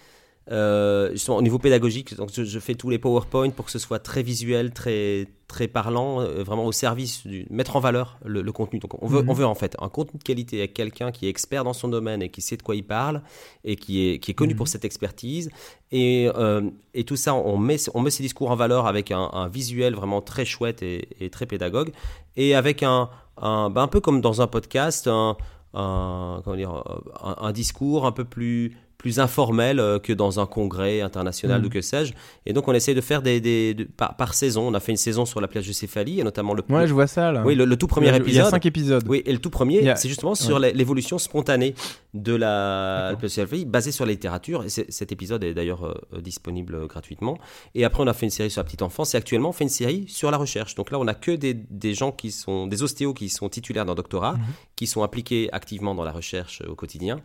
euh, 0.49 1.13
au 1.27 1.41
niveau 1.41 1.59
pédagogique, 1.59 2.15
donc 2.15 2.29
je, 2.33 2.59
fais 2.59 2.73
tous 2.73 2.89
les 2.89 2.99
PowerPoint 2.99 3.49
pour 3.49 3.65
que 3.65 3.71
ce 3.71 3.79
soit 3.79 3.99
très 3.99 4.23
visuel, 4.23 4.71
très 4.71 5.27
très 5.49 5.67
parlant, 5.67 6.21
euh, 6.21 6.43
vraiment 6.43 6.65
au 6.65 6.71
service 6.71 7.27
du 7.27 7.45
mettre 7.49 7.75
en 7.75 7.81
valeur 7.81 8.17
le, 8.23 8.49
contenu. 8.53 8.79
Donc 8.79 9.01
on 9.03 9.07
veut 9.07 9.23
mhm. 9.23 9.29
on 9.29 9.33
veut 9.33 9.45
en 9.45 9.55
fait 9.55 9.75
un 9.79 9.89
contenu 9.89 10.19
de 10.19 10.23
qualité 10.23 10.59
avec 10.59 10.73
quelqu'un 10.73 11.11
qui 11.11 11.25
est 11.25 11.29
expert 11.29 11.65
dans 11.65 11.73
son 11.73 11.89
domaine 11.89 12.21
et 12.21 12.29
qui 12.29 12.41
sait 12.41 12.55
de 12.55 12.63
quoi 12.63 12.77
il 12.77 12.85
parle 12.85 13.23
et 13.65 13.75
qui 13.75 14.07
est 14.07 14.19
qui 14.19 14.31
est 14.31 14.33
connu 14.33 14.55
pour 14.55 14.67
mhm. 14.67 14.71
cette 14.71 14.85
expertise 14.85 15.49
et 15.91 16.29
euh, 16.35 16.69
et 16.93 17.03
tout 17.03 17.17
ça 17.17 17.33
on 17.33 17.57
met 17.57 17.77
on 17.93 17.99
met 17.99 18.09
ces 18.09 18.23
discours 18.23 18.49
en 18.49 18.55
valeur 18.55 18.87
avec 18.87 19.11
un, 19.11 19.49
visuel 19.49 19.95
vraiment 19.95 20.21
très 20.21 20.45
chouette 20.45 20.81
et, 20.81 21.29
très 21.29 21.45
pédagogue 21.45 21.91
et 22.37 22.55
avec 22.55 22.83
un 22.83 23.09
un, 23.35 23.69
ben, 23.69 23.81
un 23.83 23.87
peu 23.87 23.99
comme 23.99 24.21
dans 24.21 24.41
un 24.41 24.47
podcast 24.47 25.07
un, 25.07 25.35
un, 25.73 26.41
comment 26.43 26.55
dire, 26.55 26.83
un 27.21 27.51
discours 27.51 28.05
un 28.05 28.11
peu 28.11 28.23
plus 28.23 28.75
plus 28.97 29.19
informel 29.19 29.79
euh, 29.79 29.99
que 29.99 30.11
dans 30.11 30.39
un 30.39 30.45
congrès 30.45 31.01
international 31.01 31.63
ou 31.63 31.67
mm. 31.67 31.71
que 31.71 31.81
sais-je. 31.81 32.13
Et 32.45 32.53
donc 32.53 32.67
on 32.67 32.73
essaie 32.73 32.95
de 32.95 33.01
faire 33.01 33.21
des, 33.21 33.39
des 33.39 33.75
par, 33.95 34.33
saison. 34.33 34.67
On 34.67 34.73
a 34.73 34.79
fait 34.79 34.91
une 34.91 34.97
saison 34.97 35.25
sur 35.25 35.39
la 35.39 35.47
plage 35.47 35.67
de 35.67 35.73
Céphalie, 35.73 36.19
et 36.19 36.23
notamment 36.23 36.53
le. 36.53 36.63
Ouais, 36.69 36.87
je 36.87 36.93
vois 36.93 37.07
ça 37.07 37.31
là. 37.31 37.43
Oui, 37.45 37.55
le, 37.55 37.75
tout 37.75 37.87
premier 37.87 38.09
épisode. 38.09 38.27
Il 38.27 38.35
y 38.35 38.39
a 38.39 38.49
cinq 38.49 38.65
épisodes. 38.65 39.03
Oui, 39.07 39.21
et 39.25 39.31
le 39.31 39.39
tout 39.39 39.49
premier, 39.49 39.93
c'est 39.95 40.09
justement 40.09 40.35
sur 40.35 40.59
l'évolution 40.59 41.17
spontanée 41.17 41.75
de 42.13 42.33
la 42.33 43.13
plage 43.17 43.21
de 43.21 43.27
Céphalie, 43.27 43.65
basée 43.65 43.91
sur 43.91 44.05
la 44.05 44.11
littérature. 44.11 44.63
Et 44.63 44.69
cet 44.69 45.11
épisode 45.11 45.43
est 45.43 45.53
d'ailleurs 45.53 45.85
euh, 45.85 46.21
disponible 46.21 46.87
gratuitement. 46.87 47.37
Et 47.75 47.85
après, 47.85 48.01
on 48.01 48.07
a 48.07 48.13
fait 48.13 48.25
une 48.25 48.31
série 48.31 48.49
sur 48.49 48.59
la 48.59 48.65
petite 48.65 48.81
enfance. 48.81 49.13
Et 49.13 49.17
actuellement, 49.17 49.49
on 49.49 49.53
fait 49.53 49.65
une 49.65 49.69
série 49.69 50.05
sur 50.07 50.31
la 50.31 50.37
recherche. 50.37 50.75
Donc 50.75 50.91
là, 50.91 50.99
on 50.99 51.07
a 51.07 51.13
que 51.13 51.31
des, 51.31 51.53
des 51.53 51.93
gens 51.93 52.11
qui 52.11 52.31
sont 52.31 52.67
des 52.67 52.81
ostéos 52.81 53.13
qui 53.13 53.29
sont 53.29 53.49
titulaires 53.49 53.85
d'un 53.85 53.95
doctorat, 53.95 54.33
mm-hmm. 54.33 54.75
qui 54.75 54.87
sont 54.87 55.03
impliqués 55.03 55.49
activement 55.51 55.93
dans 55.93 56.03
la 56.03 56.11
recherche 56.11 56.61
euh, 56.61 56.71
au 56.71 56.75
quotidien 56.75 57.21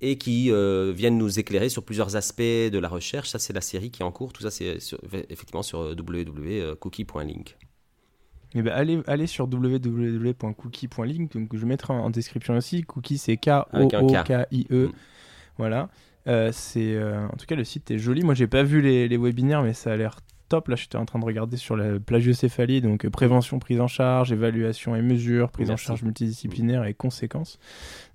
et 0.00 0.18
qui 0.18 0.50
euh, 0.50 0.92
viennent 0.94 1.18
nous 1.18 1.38
éclairer 1.38 1.68
sur 1.68 1.84
plusieurs 1.84 2.16
aspects 2.16 2.40
de 2.42 2.78
la 2.78 2.88
recherche. 2.88 3.28
Ça, 3.30 3.38
c'est 3.38 3.52
la 3.52 3.60
série 3.60 3.90
qui 3.90 4.02
est 4.02 4.04
en 4.04 4.12
cours. 4.12 4.32
Tout 4.32 4.42
ça, 4.42 4.50
c'est 4.50 4.78
effectivement 5.30 5.62
sur 5.62 5.80
www.cookie.link. 5.80 7.56
Eh 8.56 8.62
ben, 8.62 8.72
allez, 8.72 9.00
allez 9.06 9.26
sur 9.26 9.46
www.cookie.link. 9.46 11.32
Donc, 11.32 11.56
je 11.56 11.66
mettrai 11.66 11.92
en, 11.92 12.10
description 12.10 12.56
aussi. 12.56 12.82
Cookie, 12.82 13.18
c'est 13.18 13.36
K-O-O-K-I-E. 13.36 14.86
Mm. 14.86 14.92
Voilà. 15.58 15.88
Euh, 16.26 16.50
c'est 16.52 16.94
euh, 16.94 17.26
en 17.26 17.36
tout 17.36 17.44
cas 17.46 17.54
le 17.54 17.64
site 17.64 17.90
est 17.90 17.98
joli. 17.98 18.22
Moi, 18.22 18.34
j'ai 18.34 18.46
pas 18.46 18.62
vu 18.62 18.80
les, 18.80 19.08
les 19.08 19.16
webinaires, 19.16 19.62
mais 19.62 19.74
ça 19.74 19.92
a 19.92 19.96
l'air 19.96 20.20
top. 20.48 20.68
Là, 20.68 20.76
j'étais 20.76 20.96
en 20.96 21.04
train 21.04 21.18
de 21.18 21.24
regarder 21.24 21.56
sur 21.56 21.76
la 21.76 21.98
plagiocéphalie, 21.98 22.80
donc 22.80 23.04
euh, 23.04 23.10
prévention, 23.10 23.58
prise 23.58 23.80
en 23.80 23.88
charge, 23.88 24.32
évaluation 24.32 24.96
et 24.96 25.02
mesure, 25.02 25.50
prise 25.50 25.70
en 25.70 25.76
charge 25.76 26.02
multidisciplinaire 26.02 26.84
et 26.84 26.94
conséquences. 26.94 27.58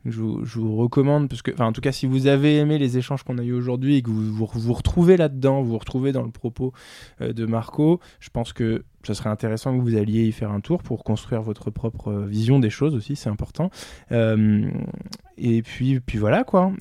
Je 0.05 0.21
vous, 0.21 0.75
recommande, 0.77 1.27
parce 1.27 1.41
que, 1.41 1.51
en 1.61 1.73
tout 1.73 1.82
cas, 1.82 1.91
si 1.91 2.05
vous 2.05 2.27
avez 2.27 2.57
aimé 2.57 2.77
les 2.77 2.97
échanges 2.97 3.23
qu'on 3.23 3.38
a 3.38 3.43
eu 3.43 3.53
aujourd'hui 3.53 3.97
et 3.97 4.01
que 4.01 4.09
vous 4.09 4.34
vous, 4.34 4.73
retrouvez 4.73 5.17
là-dedans, 5.17 5.61
vous 5.61 5.71
vous 5.71 5.77
retrouvez 5.77 6.11
dans 6.11 6.23
le 6.23 6.32
propos 6.32 6.73
euh, 7.21 7.34
de 7.34 7.45
Marco, 7.45 7.99
je 8.19 8.30
pense 8.30 8.53
que 8.53 8.86
ce 9.03 9.13
serait 9.13 9.30
intéressant 9.30 9.77
que 9.77 9.82
vous 9.82 9.95
alliez 9.95 10.25
y 10.25 10.32
faire 10.32 10.51
un 10.51 10.61
tour 10.61 10.84
pour 10.84 11.03
construire 11.03 11.41
votre 11.41 11.69
propre 11.69 12.11
euh, 12.11 12.25
vision 12.25 12.59
des 12.59 12.69
choses 12.69 12.95
aussi, 12.95 13.15
c'est 13.15 13.30
important. 13.30 13.69
et 14.11 15.61
puis, 15.61 15.99
puis 15.99 16.17
voilà 16.17 16.43
quoi. 16.43 16.71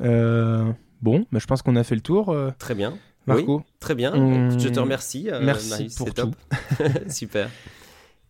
bon, 1.03 1.27
bah, 1.33 1.39
je 1.39 1.47
pense 1.47 1.63
qu'on 1.63 1.77
a 1.77 1.85
fait 1.85 1.95
le 1.95 2.01
tour. 2.01 2.37
Très 2.59 2.75
bien. 2.75 2.95
Marco. 3.29 3.63
très 3.81 3.95
bien. 3.95 4.13
Je 4.59 4.69
te 4.69 4.81
remercie. 4.81 5.29
Euh, 5.31 5.41
Merci 5.43 5.95
pour 5.97 6.13
tout. 6.13 6.33
Super. 7.09 7.49